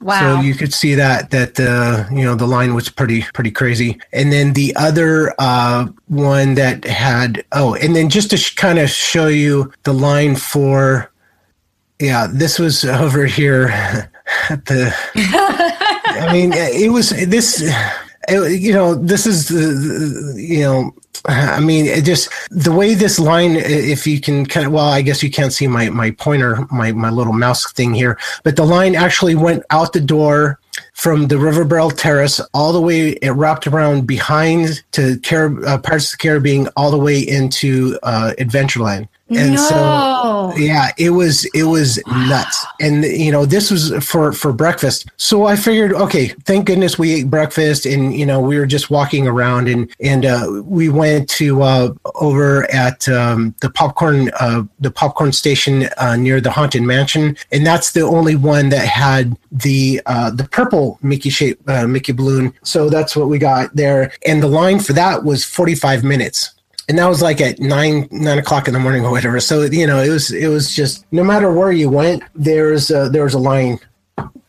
Wow. 0.03 0.36
So 0.36 0.41
you 0.41 0.53
could 0.53 0.73
see 0.73 0.95
that 0.95 1.31
that 1.31 1.57
uh, 1.57 2.05
you 2.13 2.23
know 2.23 2.36
the 2.36 2.45
line 2.45 2.75
was 2.75 2.89
pretty 2.89 3.21
pretty 3.34 3.51
crazy, 3.51 4.01
and 4.11 4.34
then 4.34 4.51
the 4.51 4.75
other 4.75 5.34
uh, 5.39 5.88
one 6.07 6.55
that 6.55 6.84
had 6.84 7.45
oh, 7.53 7.75
and 7.75 7.95
then 7.95 8.09
just 8.09 8.29
to 8.31 8.38
sh- 8.38 8.55
kind 8.55 8.79
of 8.79 8.89
show 8.89 9.27
you 9.27 9.71
the 9.84 9.93
line 9.93 10.36
for 10.36 11.09
yeah, 11.99 12.27
this 12.31 12.59
was 12.59 12.83
over 12.83 13.25
here 13.25 13.67
at 14.49 14.65
the. 14.65 14.93
I 15.15 16.29
mean, 16.31 16.53
it 16.55 16.91
was 16.91 17.09
this. 17.09 17.61
It, 18.29 18.61
you 18.61 18.71
know, 18.71 18.95
this 18.95 19.25
is 19.25 19.49
the, 19.49 20.33
you 20.39 20.61
know, 20.61 20.95
I 21.25 21.59
mean, 21.59 21.85
it 21.85 22.05
just 22.05 22.29
the 22.51 22.71
way 22.71 22.93
this 22.93 23.19
line, 23.19 23.55
if 23.55 24.07
you 24.07 24.21
can 24.21 24.45
kind 24.45 24.65
of, 24.65 24.71
well, 24.71 24.87
I 24.87 25.01
guess 25.01 25.21
you 25.21 25.29
can't 25.29 25.53
see 25.53 25.67
my 25.67 25.89
my 25.89 26.11
pointer, 26.11 26.65
my 26.71 26.91
my 26.93 27.09
little 27.09 27.33
mouse 27.33 27.71
thing 27.73 27.93
here, 27.93 28.17
but 28.43 28.55
the 28.55 28.65
line 28.65 28.95
actually 28.95 29.35
went 29.35 29.63
out 29.71 29.93
the 29.93 30.01
door 30.01 30.59
from 30.93 31.27
the 31.27 31.37
River 31.37 31.65
Belle 31.65 31.91
Terrace 31.91 32.39
all 32.53 32.73
the 32.73 32.81
way, 32.81 33.09
it 33.09 33.31
wrapped 33.31 33.67
around 33.67 34.07
behind 34.07 34.83
to 34.93 35.19
Carib- 35.19 35.63
uh, 35.65 35.77
parts 35.77 36.11
of 36.11 36.19
the 36.19 36.23
Caribbean, 36.23 36.67
all 36.75 36.91
the 36.91 36.97
way 36.97 37.19
into 37.19 37.97
uh, 38.03 38.33
Adventureland 38.39 39.07
and 39.30 39.53
no. 39.53 39.61
so 39.69 40.53
yeah 40.57 40.91
it 40.97 41.11
was 41.11 41.45
it 41.53 41.63
was 41.63 41.99
nuts. 42.07 42.65
And 42.80 43.03
you 43.03 43.32
know 43.32 43.45
this 43.45 43.71
was 43.71 43.91
for 44.03 44.32
for 44.34 44.53
breakfast. 44.53 45.09
So 45.17 45.45
i 45.45 45.55
figured 45.55 45.93
okay 45.93 46.28
thank 46.45 46.65
goodness 46.65 46.99
we 46.99 47.13
ate 47.13 47.30
breakfast 47.30 47.86
and 47.86 48.13
you 48.13 48.26
know 48.26 48.39
we 48.39 48.57
were 48.57 48.65
just 48.65 48.89
walking 48.89 49.28
around 49.28 49.67
and 49.67 49.89
and 49.99 50.26
uh, 50.26 50.61
we 50.63 50.89
went 50.89 51.30
to 51.32 51.61
uh, 51.61 51.93
over 52.15 52.69
at 52.71 53.07
um, 53.09 53.55
the 53.61 53.69
popcorn 53.69 54.32
uh, 54.39 54.63
the 54.80 54.91
popcorn 54.91 55.32
station 55.32 55.89
uh, 55.97 56.15
near 56.15 56.39
the 56.41 56.51
haunted 56.51 56.84
mansion. 56.84 57.38
And 57.51 57.65
that's 57.65 57.91
the 57.91 58.01
only 58.01 58.36
one 58.36 58.69
that 58.69 58.88
had 58.88 59.38
the 59.51 60.01
uh, 60.05 60.32
the 60.32 60.45
purple 60.45 60.99
mickey 61.01 61.30
shape 61.30 61.59
uh, 61.67 61.88
mickey 61.88 62.11
balloon. 62.11 62.53
So 62.63 62.89
that's 62.89 63.15
what 63.15 63.28
we 63.28 63.39
got 63.39 63.76
there. 63.76 64.11
And 64.26 64.41
the 64.41 64.47
line 64.47 64.80
for 64.80 64.93
that 64.93 65.24
was 65.24 65.45
45 65.45 66.03
minutes 66.03 66.53
and 66.89 66.97
that 66.97 67.07
was 67.07 67.21
like 67.21 67.41
at 67.41 67.59
nine 67.59 68.07
nine 68.11 68.38
o'clock 68.38 68.67
in 68.67 68.73
the 68.73 68.79
morning 68.79 69.05
or 69.05 69.11
whatever. 69.11 69.39
So 69.39 69.63
you 69.63 69.88
know, 69.88 70.01
it 70.01 70.09
was 70.09 70.31
it 70.31 70.47
was 70.47 70.75
just 70.75 71.05
no 71.11 71.23
matter 71.23 71.51
where 71.51 71.71
you 71.71 71.89
went, 71.89 72.23
there's 72.36 72.91
a, 72.91 73.09
there 73.09 73.23
was 73.23 73.34
a 73.34 73.39
line, 73.39 73.79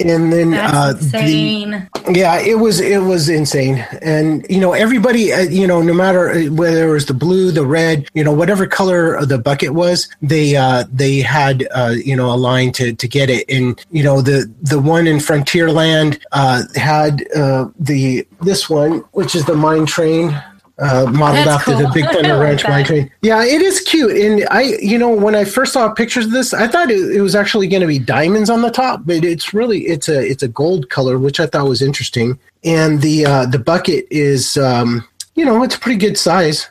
and 0.01 0.33
then 0.33 0.55
uh, 0.55 0.95
the, 0.95 1.89
yeah, 2.13 2.41
it 2.41 2.59
was 2.59 2.81
it 2.81 3.03
was 3.03 3.29
insane, 3.29 3.87
and 4.03 4.45
you 4.51 4.61
know 4.61 4.73
everybody, 4.73 5.33
uh, 5.33 5.43
you 5.43 5.67
know, 5.67 5.81
no 5.81 5.95
matter 5.95 6.31
uh, 6.31 6.47
whether 6.47 6.89
it 6.89 6.93
was 6.93 7.07
the 7.07 7.15
blue, 7.15 7.53
the 7.53 7.65
red, 7.65 8.09
you 8.15 8.25
know, 8.25 8.33
whatever 8.33 8.67
color 8.67 9.25
the 9.25 9.39
bucket 9.39 9.73
was, 9.73 10.09
they 10.21 10.57
uh, 10.57 10.85
they 10.93 11.21
had 11.21 11.67
uh, 11.71 11.95
you 11.97 12.17
know 12.17 12.33
a 12.33 12.37
line 12.37 12.73
to 12.73 12.95
to 12.95 13.07
get 13.07 13.31
it, 13.31 13.49
and 13.49 13.85
you 13.93 14.03
know 14.03 14.21
the 14.21 14.53
the 14.63 14.81
one 14.81 15.07
in 15.07 15.19
Frontierland 15.19 16.21
uh, 16.33 16.65
had 16.75 17.25
uh, 17.37 17.69
the 17.79 18.27
this 18.43 18.69
one, 18.69 18.99
which 19.13 19.37
is 19.37 19.45
the 19.45 19.55
mine 19.55 19.87
train 19.87 20.43
uh, 20.79 21.07
modeled 21.07 21.47
That's 21.47 21.61
after 21.61 21.73
cool. 21.73 21.83
the 21.83 21.91
Big 21.95 22.05
Thunder 22.13 22.39
Ranch 22.39 22.65
mine 22.65 22.85
train. 22.85 23.11
Yeah, 23.23 23.45
it 23.45 23.63
is 23.63 23.81
cute. 23.81 24.17
And 24.17 24.47
I, 24.51 24.63
you 24.81 24.99
know, 24.99 25.11
when 25.11 25.35
I 25.35 25.45
first 25.45 25.73
saw 25.73 25.93
pictures 25.93 26.27
of 26.27 26.33
this, 26.33 26.53
I 26.53 26.67
thought 26.67 26.91
it, 26.91 27.17
it 27.17 27.21
was 27.21 27.35
actually 27.35 27.69
going 27.69 27.83
to 27.83 27.87
be 27.87 27.99
diamonds 27.99 28.51
on 28.51 28.63
the 28.63 28.71
top, 28.71 29.03
but 29.05 29.25
it's 29.25 29.55
really 29.55 29.83
it's 29.83 30.09
a 30.09 30.21
it's 30.21 30.43
a 30.43 30.49
gold 30.49 30.91
color, 30.91 31.19
which 31.19 31.39
I 31.39 31.47
thought 31.47 31.69
was 31.69 31.83
interesting. 31.83 32.39
And 32.65 33.01
the 33.03 33.27
uh, 33.27 33.47
the 33.47 33.59
bucket 33.59 34.07
is, 34.11 34.57
um, 34.57 35.07
you 35.35 35.45
know, 35.45 35.63
it's 35.63 35.77
a 35.77 35.79
pretty 35.79 35.99
good 35.99 36.19
size, 36.19 36.69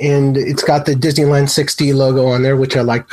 and 0.00 0.36
it's 0.36 0.64
got 0.64 0.86
the 0.86 0.94
Disneyland 0.94 1.50
60 1.50 1.92
logo 1.92 2.26
on 2.26 2.42
there, 2.42 2.56
which 2.56 2.76
I 2.76 2.80
like. 2.80 3.06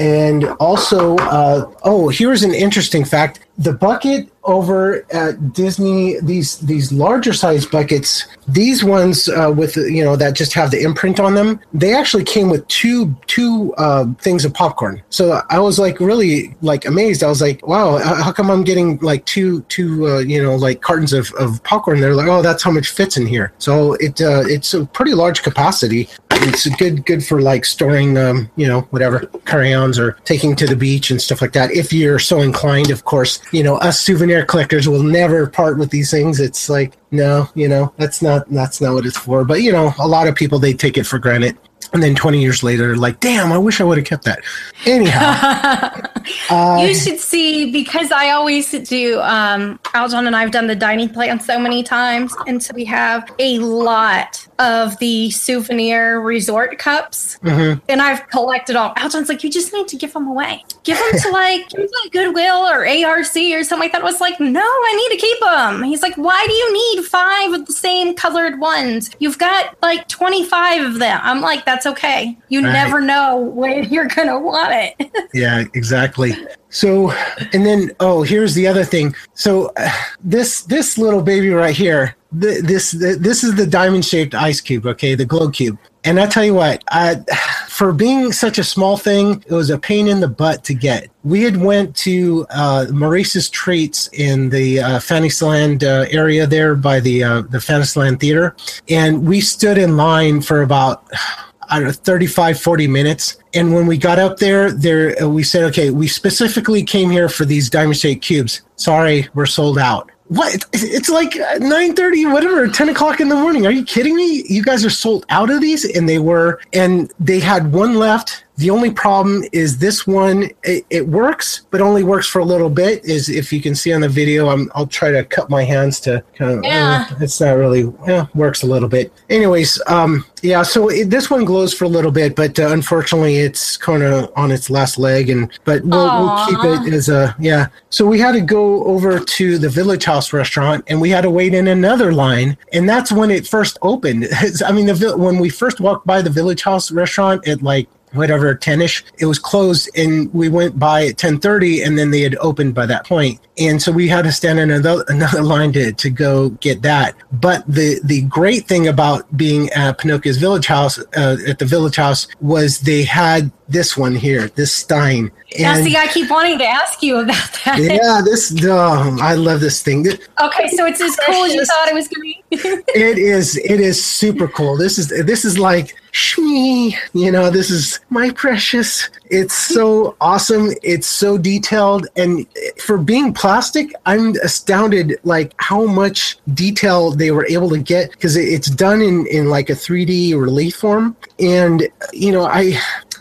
And 0.00 0.46
also, 0.58 1.16
uh, 1.18 1.70
oh, 1.84 2.08
here's 2.08 2.42
an 2.42 2.54
interesting 2.54 3.04
fact: 3.04 3.40
the 3.56 3.72
bucket 3.72 4.28
over 4.44 5.06
at 5.12 5.52
Disney, 5.52 6.18
these 6.20 6.58
these 6.58 6.92
larger 6.92 7.32
size 7.32 7.64
buckets, 7.66 8.26
these 8.46 8.84
ones 8.84 9.28
uh, 9.28 9.52
with 9.54 9.76
you 9.76 10.04
know 10.04 10.16
that 10.16 10.34
just 10.34 10.52
have 10.52 10.70
the 10.70 10.82
imprint 10.82 11.18
on 11.18 11.34
them, 11.34 11.60
they 11.72 11.94
actually 11.94 12.24
came 12.24 12.50
with 12.50 12.66
two 12.68 13.14
two 13.26 13.74
uh, 13.78 14.06
things 14.20 14.44
of 14.44 14.52
popcorn. 14.52 15.02
So 15.10 15.40
I 15.50 15.58
was 15.58 15.78
like 15.78 16.00
really 16.00 16.54
like 16.60 16.84
amazed. 16.84 17.22
I 17.22 17.28
was 17.28 17.40
like, 17.40 17.66
wow, 17.66 17.98
how 17.98 18.32
come 18.32 18.50
I'm 18.50 18.64
getting 18.64 18.98
like 18.98 19.24
two 19.24 19.62
two 19.62 20.06
uh, 20.06 20.18
you 20.18 20.42
know 20.42 20.56
like 20.56 20.82
cartons 20.82 21.12
of, 21.12 21.32
of 21.34 21.62
popcorn? 21.64 22.00
They're 22.00 22.14
like, 22.14 22.28
oh, 22.28 22.42
that's 22.42 22.62
how 22.62 22.70
much 22.70 22.90
fits 22.90 23.16
in 23.16 23.26
here. 23.26 23.52
So 23.58 23.94
it 23.94 24.20
uh, 24.20 24.42
it's 24.46 24.74
a 24.74 24.84
pretty 24.86 25.14
large 25.14 25.42
capacity. 25.42 26.08
It's 26.30 26.66
good 26.76 27.06
good 27.06 27.24
for 27.24 27.40
like 27.40 27.64
storing 27.64 28.18
um, 28.18 28.50
you 28.56 28.66
know 28.66 28.82
whatever 28.90 29.20
crayons 29.46 29.98
or 29.98 30.12
taking 30.24 30.54
to 30.56 30.66
the 30.66 30.76
beach 30.76 31.10
and 31.10 31.20
stuff 31.20 31.40
like 31.40 31.52
that. 31.52 31.70
If 31.70 31.92
you're 31.92 32.18
so 32.18 32.40
inclined, 32.40 32.90
of 32.90 33.04
course, 33.04 33.40
you 33.52 33.62
know 33.62 33.76
us 33.76 34.00
souvenir 34.00 34.33
souvenir 34.34 34.46
collectors 34.46 34.88
will 34.88 35.02
never 35.02 35.46
part 35.46 35.78
with 35.78 35.90
these 35.90 36.10
things. 36.10 36.40
It's 36.40 36.68
like, 36.68 36.94
no, 37.10 37.48
you 37.54 37.68
know, 37.68 37.92
that's 37.98 38.20
not 38.20 38.48
that's 38.50 38.80
not 38.80 38.94
what 38.94 39.06
it's 39.06 39.16
for. 39.16 39.44
But 39.44 39.62
you 39.62 39.72
know, 39.72 39.92
a 39.98 40.08
lot 40.08 40.26
of 40.26 40.34
people 40.34 40.58
they 40.58 40.72
take 40.72 40.98
it 40.98 41.04
for 41.04 41.18
granted 41.18 41.56
and 41.92 42.02
then 42.02 42.14
20 42.14 42.40
years 42.40 42.62
later 42.62 42.96
like 42.96 43.20
damn 43.20 43.52
i 43.52 43.58
wish 43.58 43.80
i 43.80 43.84
would 43.84 43.98
have 43.98 44.06
kept 44.06 44.24
that. 44.24 44.40
Anyhow. 44.86 46.00
Uh, 46.48 46.82
you 46.86 46.94
should 46.94 47.20
see 47.20 47.70
because 47.70 48.10
i 48.10 48.30
always 48.30 48.70
do 48.88 49.20
um 49.20 49.78
aljon 49.94 50.26
and 50.26 50.34
i've 50.34 50.50
done 50.50 50.66
the 50.66 50.74
dining 50.74 51.06
plan 51.08 51.38
so 51.38 51.58
many 51.58 51.82
times 51.82 52.34
and 52.46 52.62
so 52.62 52.72
we 52.74 52.82
have 52.82 53.30
a 53.38 53.58
lot 53.58 54.46
of 54.58 54.98
the 55.00 55.30
souvenir 55.30 56.20
resort 56.20 56.78
cups. 56.78 57.38
Mm-hmm. 57.40 57.78
and 57.90 58.00
i've 58.00 58.26
collected 58.30 58.74
all 58.74 58.94
aljon's 58.94 59.28
like 59.28 59.44
you 59.44 59.50
just 59.50 59.74
need 59.74 59.86
to 59.88 59.96
give 59.96 60.14
them 60.14 60.26
away. 60.26 60.64
Give 60.82 60.96
them 60.98 61.20
to 61.20 61.30
like, 61.32 61.68
give 61.68 61.80
them 61.80 61.88
to 61.88 62.10
goodwill 62.10 62.66
or 62.68 62.86
arc 62.86 63.20
or 63.20 63.64
something 63.64 63.78
like 63.78 63.92
that. 63.92 64.00
I 64.00 64.04
was 64.04 64.20
like 64.20 64.40
no 64.40 64.60
i 64.62 65.08
need 65.10 65.20
to 65.20 65.26
keep 65.26 65.40
them 65.40 65.82
he's 65.82 66.02
like 66.02 66.16
why 66.16 66.42
do 66.46 66.52
you 66.54 66.72
need 66.72 67.04
five 67.04 67.52
of 67.52 67.66
the 67.66 67.72
same 67.72 68.14
colored 68.14 68.58
ones? 68.58 69.10
You've 69.18 69.38
got 69.38 69.76
like 69.82 70.08
25 70.08 70.86
of 70.86 70.98
them. 70.98 71.20
I'm 71.22 71.40
like 71.40 71.64
that's 71.64 71.83
okay. 71.86 72.36
You 72.48 72.62
right. 72.62 72.72
never 72.72 73.00
know 73.00 73.38
when 73.38 73.84
you're 73.92 74.08
going 74.08 74.28
to 74.28 74.38
want 74.38 74.72
it. 74.72 75.28
yeah, 75.34 75.64
exactly. 75.74 76.34
So, 76.70 77.12
and 77.52 77.64
then 77.64 77.92
oh, 78.00 78.22
here's 78.22 78.54
the 78.54 78.66
other 78.66 78.84
thing. 78.84 79.14
So, 79.34 79.72
uh, 79.76 79.90
this 80.20 80.62
this 80.62 80.98
little 80.98 81.22
baby 81.22 81.50
right 81.50 81.74
here, 81.74 82.16
the, 82.32 82.60
this 82.64 82.92
the, 82.92 83.16
this 83.18 83.44
is 83.44 83.54
the 83.54 83.66
diamond 83.66 84.04
shaped 84.04 84.34
ice 84.34 84.60
cube. 84.60 84.86
Okay, 84.86 85.14
the 85.14 85.24
glow 85.24 85.50
cube. 85.50 85.78
And 86.06 86.20
I 86.20 86.26
tell 86.26 86.44
you 86.44 86.54
what, 86.54 86.84
I, 86.88 87.16
for 87.68 87.92
being 87.92 88.30
such 88.32 88.58
a 88.58 88.64
small 88.64 88.96
thing, 88.96 89.42
it 89.46 89.52
was 89.52 89.70
a 89.70 89.78
pain 89.78 90.06
in 90.06 90.20
the 90.20 90.28
butt 90.28 90.62
to 90.64 90.74
get. 90.74 91.08
We 91.24 91.42
had 91.42 91.56
went 91.56 91.96
to 91.96 92.46
uh, 92.50 92.86
Maurice's 92.92 93.48
Treats 93.48 94.08
in 94.12 94.50
the 94.50 94.80
uh, 94.80 95.00
Fantasyland 95.00 95.82
uh, 95.82 96.06
area 96.10 96.46
there 96.46 96.74
by 96.74 97.00
the 97.00 97.24
uh, 97.24 97.42
the 97.42 97.60
Fantasyland 97.60 98.20
Theater, 98.20 98.54
and 98.88 99.26
we 99.26 99.40
stood 99.40 99.78
in 99.78 99.96
line 99.96 100.42
for 100.42 100.62
about 100.62 101.10
I 101.68 101.78
don't 101.78 101.88
know, 101.88 101.92
35, 101.92 102.60
40 102.60 102.86
minutes. 102.88 103.36
And 103.52 103.74
when 103.74 103.86
we 103.86 103.96
got 103.96 104.18
up 104.18 104.38
there, 104.38 104.70
there 104.72 105.20
uh, 105.22 105.28
we 105.28 105.42
said, 105.42 105.64
okay, 105.64 105.90
we 105.90 106.08
specifically 106.08 106.82
came 106.82 107.10
here 107.10 107.28
for 107.28 107.44
these 107.44 107.70
diamond 107.70 107.96
shaped 107.96 108.24
cubes. 108.24 108.62
Sorry, 108.76 109.28
we're 109.34 109.46
sold 109.46 109.78
out. 109.78 110.10
What? 110.28 110.64
It's 110.72 111.10
like 111.10 111.34
9 111.60 111.94
30, 111.94 112.26
whatever, 112.26 112.66
10 112.66 112.88
o'clock 112.88 113.20
in 113.20 113.28
the 113.28 113.36
morning. 113.36 113.66
Are 113.66 113.70
you 113.70 113.84
kidding 113.84 114.16
me? 114.16 114.44
You 114.48 114.62
guys 114.62 114.84
are 114.84 114.90
sold 114.90 115.26
out 115.28 115.50
of 115.50 115.60
these? 115.60 115.84
And 115.84 116.08
they 116.08 116.18
were, 116.18 116.60
and 116.72 117.12
they 117.20 117.40
had 117.40 117.72
one 117.72 117.94
left 117.96 118.44
the 118.56 118.70
only 118.70 118.90
problem 118.90 119.42
is 119.52 119.78
this 119.78 120.06
one, 120.06 120.48
it, 120.62 120.86
it, 120.88 121.08
works, 121.08 121.66
but 121.70 121.80
only 121.80 122.04
works 122.04 122.28
for 122.28 122.38
a 122.38 122.44
little 122.44 122.70
bit. 122.70 123.04
Is 123.04 123.28
if 123.28 123.52
you 123.52 123.60
can 123.60 123.74
see 123.74 123.92
on 123.92 124.02
the 124.02 124.08
video, 124.08 124.48
I'm, 124.48 124.70
I'll 124.76 124.86
try 124.86 125.10
to 125.10 125.24
cut 125.24 125.50
my 125.50 125.64
hands 125.64 125.98
to 126.00 126.22
kind 126.34 126.58
of, 126.58 126.64
yeah. 126.64 127.06
Uh, 127.10 127.16
it's 127.20 127.40
not 127.40 127.52
really, 127.52 127.92
yeah, 128.06 128.26
works 128.34 128.62
a 128.62 128.66
little 128.66 128.88
bit. 128.88 129.12
Anyways, 129.28 129.82
um, 129.88 130.24
yeah, 130.42 130.62
so 130.62 130.88
it, 130.88 131.10
this 131.10 131.30
one 131.30 131.44
glows 131.44 131.74
for 131.74 131.84
a 131.84 131.88
little 131.88 132.12
bit, 132.12 132.36
but 132.36 132.56
uh, 132.60 132.68
unfortunately 132.68 133.36
it's 133.36 133.76
kind 133.76 134.04
of 134.04 134.32
on 134.36 134.52
its 134.52 134.70
last 134.70 134.98
leg. 134.98 135.30
And, 135.30 135.50
but 135.64 135.82
we'll, 135.84 136.24
we'll 136.24 136.46
keep 136.46 136.86
it 136.86 136.92
as 136.92 137.08
a, 137.08 137.34
yeah. 137.40 137.68
So 137.90 138.06
we 138.06 138.20
had 138.20 138.32
to 138.32 138.40
go 138.40 138.84
over 138.84 139.18
to 139.18 139.58
the 139.58 139.68
Village 139.68 140.04
House 140.04 140.32
restaurant 140.32 140.84
and 140.86 141.00
we 141.00 141.10
had 141.10 141.22
to 141.22 141.30
wait 141.30 141.54
in 141.54 141.66
another 141.66 142.12
line. 142.12 142.56
And 142.72 142.88
that's 142.88 143.10
when 143.10 143.32
it 143.32 143.48
first 143.48 143.78
opened. 143.82 144.28
I 144.64 144.70
mean, 144.70 144.86
the, 144.86 145.16
when 145.16 145.40
we 145.40 145.48
first 145.48 145.80
walked 145.80 146.06
by 146.06 146.22
the 146.22 146.30
Village 146.30 146.62
House 146.62 146.92
restaurant 146.92 147.48
at 147.48 147.60
like 147.60 147.88
whatever 148.14 148.54
10ish 148.54 149.02
it 149.18 149.26
was 149.26 149.38
closed 149.38 149.90
and 149.96 150.32
we 150.32 150.48
went 150.48 150.78
by 150.78 151.06
at 151.06 151.16
10:30 151.16 151.84
and 151.84 151.98
then 151.98 152.10
they 152.10 152.20
had 152.20 152.36
opened 152.36 152.74
by 152.74 152.86
that 152.86 153.06
point. 153.06 153.40
And 153.56 153.80
so 153.80 153.92
we 153.92 154.08
had 154.08 154.22
to 154.22 154.32
stand 154.32 154.58
in 154.58 154.70
another, 154.70 155.04
another 155.08 155.42
line 155.42 155.72
to, 155.74 155.92
to 155.92 156.10
go 156.10 156.50
get 156.50 156.82
that. 156.82 157.14
But 157.32 157.64
the 157.66 158.00
the 158.04 158.22
great 158.22 158.66
thing 158.66 158.88
about 158.88 159.36
being 159.36 159.70
at 159.70 159.98
Pinocchio's 159.98 160.38
village 160.38 160.66
house 160.66 160.98
uh, 161.16 161.36
at 161.46 161.58
the 161.58 161.64
village 161.64 161.96
house 161.96 162.26
was 162.40 162.80
they 162.80 163.04
had 163.04 163.50
this 163.68 163.96
one 163.96 164.14
here 164.14 164.48
this 164.48 164.72
stein. 164.72 165.30
And 165.58 165.84
see 165.84 165.96
i 165.96 166.06
keep 166.08 166.30
wanting 166.30 166.58
to 166.58 166.66
ask 166.66 167.02
you 167.02 167.16
about 167.16 167.50
that. 167.64 167.78
Yeah 167.78 168.20
this 168.24 168.54
oh, 168.64 169.16
i 169.20 169.34
love 169.34 169.60
this 169.60 169.82
thing. 169.82 170.06
Okay 170.06 170.68
so 170.68 170.86
it's 170.86 171.00
as 171.00 171.16
cool 171.26 171.44
as 171.44 171.54
you 171.54 171.64
thought 171.64 171.88
it 171.88 171.94
was 171.94 172.08
going 172.08 172.34
to 172.50 172.56
be. 172.56 172.82
It 172.94 173.18
is 173.18 173.56
it 173.56 173.80
is 173.80 174.04
super 174.04 174.48
cool. 174.48 174.76
This 174.76 174.98
is 174.98 175.08
this 175.08 175.44
is 175.44 175.58
like 175.58 175.96
shmee 176.14 176.96
you 177.12 177.30
know 177.30 177.50
this 177.50 177.70
is 177.70 178.00
my 178.10 178.30
precious. 178.30 179.10
It's 179.30 179.54
so 179.54 180.16
awesome. 180.20 180.70
It's 180.82 181.06
so 181.06 181.36
detailed. 181.36 182.06
And 182.16 182.46
for 182.78 182.98
being 182.98 183.32
plastic 183.32 183.92
i'm 184.06 184.34
astounded 184.42 185.18
like 185.24 185.54
how 185.58 185.86
much 185.86 186.38
detail 186.54 187.10
they 187.10 187.30
were 187.30 187.46
able 187.46 187.70
to 187.70 187.78
get 187.78 188.10
because 188.12 188.36
it's 188.36 188.70
done 188.70 189.00
in 189.00 189.26
in 189.26 189.50
like 189.50 189.70
a 189.70 189.72
3d 189.72 190.40
relief 190.40 190.76
form. 190.76 191.16
And 191.40 191.88
you 192.12 192.32
know 192.32 192.44
i 192.46 192.78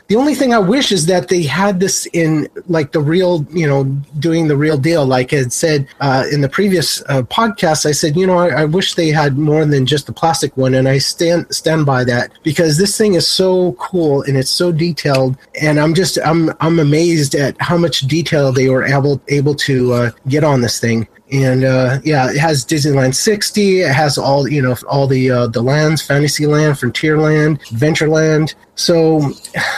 the 0.08 0.16
only 0.16 0.36
thing 0.36 0.54
I 0.54 0.60
wish 0.60 0.92
is 0.92 1.06
that 1.08 1.30
they 1.30 1.44
had 1.44 1.80
this 1.80 2.06
in 2.08 2.50
like 2.68 2.92
the 2.92 3.00
real, 3.02 3.46
you 3.52 3.68
know, 3.68 3.86
doing 4.20 4.48
the 4.48 4.58
real 4.58 4.78
deal. 4.78 5.06
Like 5.06 5.34
I 5.34 5.38
had 5.38 5.54
said 5.54 5.88
uh, 6.02 6.26
in 6.32 6.42
the 6.42 6.50
previous 6.50 7.02
uh, 7.04 7.24
podcast, 7.24 7.86
I 7.86 7.92
said, 7.92 8.16
you 8.16 8.28
know, 8.28 8.38
I, 8.38 8.62
I, 8.62 8.66
wish 8.66 8.96
they 8.96 9.10
had 9.10 9.38
more 9.38 9.66
than 9.66 9.86
just 9.86 10.08
the 10.08 10.14
plastic 10.14 10.56
one, 10.58 10.74
and 10.74 10.88
I 10.88 10.98
stand 10.98 11.54
stand 11.54 11.86
by 11.86 12.04
that 12.06 12.32
because 12.44 12.78
this 12.78 12.98
thing 12.98 13.14
is 13.14 13.28
so 13.28 13.74
cool 13.74 14.24
and 14.24 14.38
it's 14.38 14.52
so 14.52 14.72
detailed, 14.72 15.38
and 15.62 15.80
I'm 15.80 15.94
just 15.94 16.18
I'm 16.26 16.52
I'm 16.60 16.80
amazed 16.80 17.36
at 17.36 17.56
how 17.62 17.78
much 17.78 18.02
detail 18.02 18.52
they 18.52 18.70
were 18.70 18.84
able 18.84 19.22
able 19.30 19.56
to 19.56 19.94
uh, 19.94 20.12
get 20.28 20.44
on 20.44 20.62
this 20.62 20.80
thing 20.80 21.08
and 21.34 21.64
uh, 21.64 22.00
yeah, 22.04 22.30
it 22.30 22.38
has 22.38 22.64
Disneyland 22.64 23.16
60. 23.16 23.82
It 23.82 23.92
has 23.92 24.18
all 24.18 24.48
you 24.48 24.62
know, 24.62 24.76
all 24.88 25.08
the 25.08 25.32
uh, 25.32 25.48
the 25.48 25.62
lands: 25.62 26.02
Fantasyland, 26.02 26.76
Frontierland, 26.76 27.60
Adventureland. 27.70 28.54
So, 28.76 29.32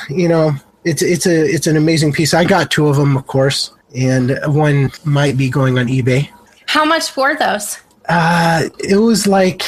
you 0.10 0.28
know, 0.28 0.52
it's 0.84 1.02
it's 1.02 1.26
a 1.26 1.46
it's 1.46 1.68
an 1.68 1.78
amazing 1.78 2.12
piece. 2.12 2.34
I 2.34 2.44
got 2.44 2.72
two 2.72 2.88
of 2.88 2.98
them, 2.98 3.16
of 3.16 3.28
course, 3.28 3.74
and 3.96 4.38
one 4.48 4.92
might 5.06 5.38
be 5.38 5.50
going 5.50 5.80
on 5.80 5.88
eBay. 5.88 6.30
How 6.68 6.84
much 6.84 7.10
for 7.10 7.36
those? 7.36 7.80
Uh, 8.10 8.70
it 8.80 8.98
was 8.98 9.26
like 9.26 9.64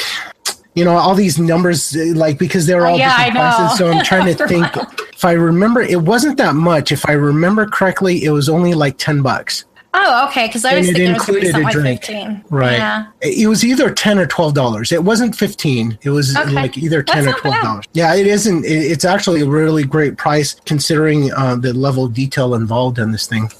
you 0.74 0.84
know 0.84 0.92
all 0.92 1.14
these 1.14 1.40
numbers 1.40 1.96
like 2.14 2.38
because 2.38 2.66
they're 2.66 2.86
all 2.86 2.94
oh, 2.94 2.98
yeah, 2.98 3.24
different 3.24 3.34
prices 3.34 3.78
so 3.78 3.90
i'm 3.90 4.04
trying 4.04 4.32
to 4.32 4.46
think 4.48 4.64
if 5.12 5.24
i 5.24 5.32
remember 5.32 5.80
it 5.80 6.02
wasn't 6.02 6.36
that 6.36 6.54
much 6.54 6.92
if 6.92 7.04
i 7.08 7.12
remember 7.12 7.66
correctly 7.66 8.22
it 8.22 8.30
was 8.30 8.48
only 8.48 8.74
like 8.74 8.96
10 8.96 9.20
bucks 9.20 9.64
Oh, 10.00 10.28
okay. 10.28 10.46
Because 10.46 10.64
I 10.64 10.78
was 10.78 10.86
and 10.86 10.96
thinking 10.96 11.14
it 11.14 11.18
included 11.18 11.56
it 11.56 11.64
was 11.64 11.74
a 11.74 11.78
drink. 11.78 12.00
Like 12.00 12.04
15. 12.04 12.44
Right. 12.50 12.72
Yeah. 12.78 13.06
It 13.20 13.48
was 13.48 13.64
either 13.64 13.92
ten 13.92 14.18
or 14.18 14.26
twelve 14.26 14.54
dollars. 14.54 14.92
It 14.92 15.02
wasn't 15.02 15.34
fifteen. 15.34 15.98
It 16.02 16.10
was 16.10 16.36
okay. 16.36 16.50
like 16.50 16.78
either 16.78 17.02
ten 17.02 17.24
That's 17.24 17.36
or 17.36 17.40
twelve 17.40 17.62
dollars. 17.62 17.84
Yeah, 17.94 18.14
it 18.14 18.26
isn't. 18.28 18.64
It's 18.64 19.04
actually 19.04 19.40
a 19.40 19.46
really 19.46 19.84
great 19.84 20.16
price 20.16 20.54
considering 20.66 21.32
uh, 21.32 21.56
the 21.56 21.72
level 21.72 22.04
of 22.04 22.14
detail 22.14 22.54
involved 22.54 22.98
in 22.98 23.10
this 23.10 23.26
thing. 23.26 23.50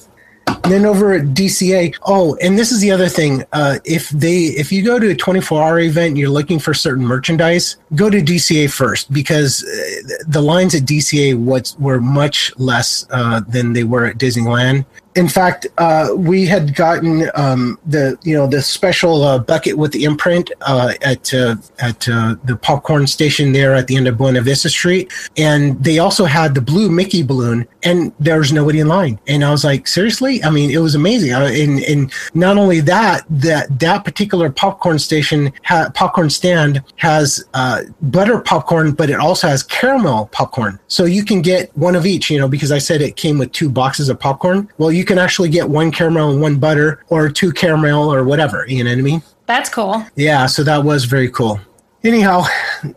And 0.63 0.73
then 0.73 0.85
over 0.85 1.13
at 1.13 1.25
DCA, 1.27 1.95
oh, 2.03 2.35
and 2.41 2.57
this 2.57 2.71
is 2.71 2.79
the 2.79 2.91
other 2.91 3.07
thing. 3.07 3.43
Uh, 3.53 3.79
if 3.85 4.09
they, 4.09 4.37
if 4.37 4.71
you 4.71 4.83
go 4.83 4.99
to 4.99 5.09
a 5.09 5.15
24 5.15 5.61
hour 5.61 5.79
event, 5.79 6.09
and 6.09 6.17
you're 6.17 6.29
looking 6.29 6.59
for 6.59 6.73
certain 6.73 7.05
merchandise, 7.05 7.77
go 7.95 8.09
to 8.09 8.19
DCA 8.19 8.71
first 8.71 9.11
because 9.11 9.63
uh, 9.63 10.23
the 10.27 10.41
lines 10.41 10.75
at 10.75 10.83
DCA 10.83 11.35
was, 11.35 11.77
were 11.79 11.99
much 11.99 12.51
less 12.57 13.05
uh, 13.11 13.41
than 13.47 13.73
they 13.73 13.83
were 13.83 14.05
at 14.05 14.17
Disneyland 14.17 14.85
in 15.19 15.27
fact, 15.27 15.67
uh, 15.77 16.11
we 16.15 16.45
had 16.45 16.73
gotten 16.73 17.29
um, 17.35 17.77
the 17.85 18.17
you 18.23 18.33
know 18.33 18.47
the 18.47 18.61
special 18.61 19.21
uh, 19.23 19.37
bucket 19.37 19.77
with 19.77 19.91
the 19.91 20.05
imprint 20.05 20.49
uh, 20.61 20.93
at 21.01 21.33
uh, 21.33 21.57
at 21.79 22.07
uh, 22.07 22.37
the 22.45 22.55
popcorn 22.55 23.05
station 23.05 23.51
there 23.51 23.75
at 23.75 23.87
the 23.87 23.97
end 23.97 24.07
of 24.07 24.17
Buena 24.17 24.41
Vista 24.41 24.69
Street, 24.69 25.11
and 25.35 25.83
they 25.83 25.99
also 25.99 26.23
had 26.23 26.55
the 26.55 26.61
blue 26.61 26.89
Mickey 26.89 27.21
balloon, 27.21 27.67
and 27.83 28.13
there 28.17 28.37
was 28.37 28.53
nobody 28.53 28.79
in 28.79 28.87
line. 28.87 29.19
And 29.27 29.43
I 29.43 29.51
was 29.51 29.65
like, 29.65 29.89
seriously? 29.89 30.41
I 30.41 30.49
mean, 30.51 30.71
it 30.71 30.77
was 30.77 30.95
amazing. 30.95 31.33
Uh, 31.33 31.51
and 31.51 31.81
and 31.81 32.13
not 32.33 32.55
only 32.55 32.79
that, 32.79 33.25
that 33.29 33.77
that 33.77 34.05
particular 34.05 34.49
popcorn 34.49 34.99
station 34.99 35.51
ha- 35.65 35.91
popcorn 35.95 36.29
stand 36.29 36.81
has 36.95 37.43
butter 38.01 38.39
popcorn, 38.39 38.93
but 38.93 39.09
it 39.09 39.19
also 39.19 39.49
has 39.49 39.63
caramel 39.63 40.27
popcorn, 40.27 40.79
so 40.87 41.03
you 41.03 41.25
can 41.25 41.41
get 41.41 41.75
one 41.77 41.97
of 41.97 42.05
each. 42.05 42.29
You 42.29 42.39
know, 42.39 42.47
because 42.47 42.71
I 42.71 42.77
said 42.77 43.01
it 43.01 43.17
came 43.17 43.37
with 43.37 43.51
two 43.51 43.69
boxes 43.69 44.07
of 44.07 44.17
popcorn. 44.17 44.69
Well, 44.77 44.93
you 44.93 45.08
can 45.09 45.17
actually 45.17 45.49
get 45.49 45.67
one 45.67 45.91
caramel 45.91 46.29
and 46.29 46.39
one 46.39 46.59
butter 46.59 47.03
or 47.09 47.29
two 47.29 47.51
caramel 47.51 48.13
or 48.13 48.23
whatever. 48.23 48.63
You 48.67 48.83
know 48.83 48.91
what 48.91 48.99
I 48.99 49.01
mean? 49.01 49.23
That's 49.47 49.67
cool. 49.67 50.05
Yeah, 50.15 50.45
so 50.45 50.63
that 50.63 50.83
was 50.83 51.05
very 51.05 51.31
cool. 51.31 51.59
Anyhow, 52.03 52.43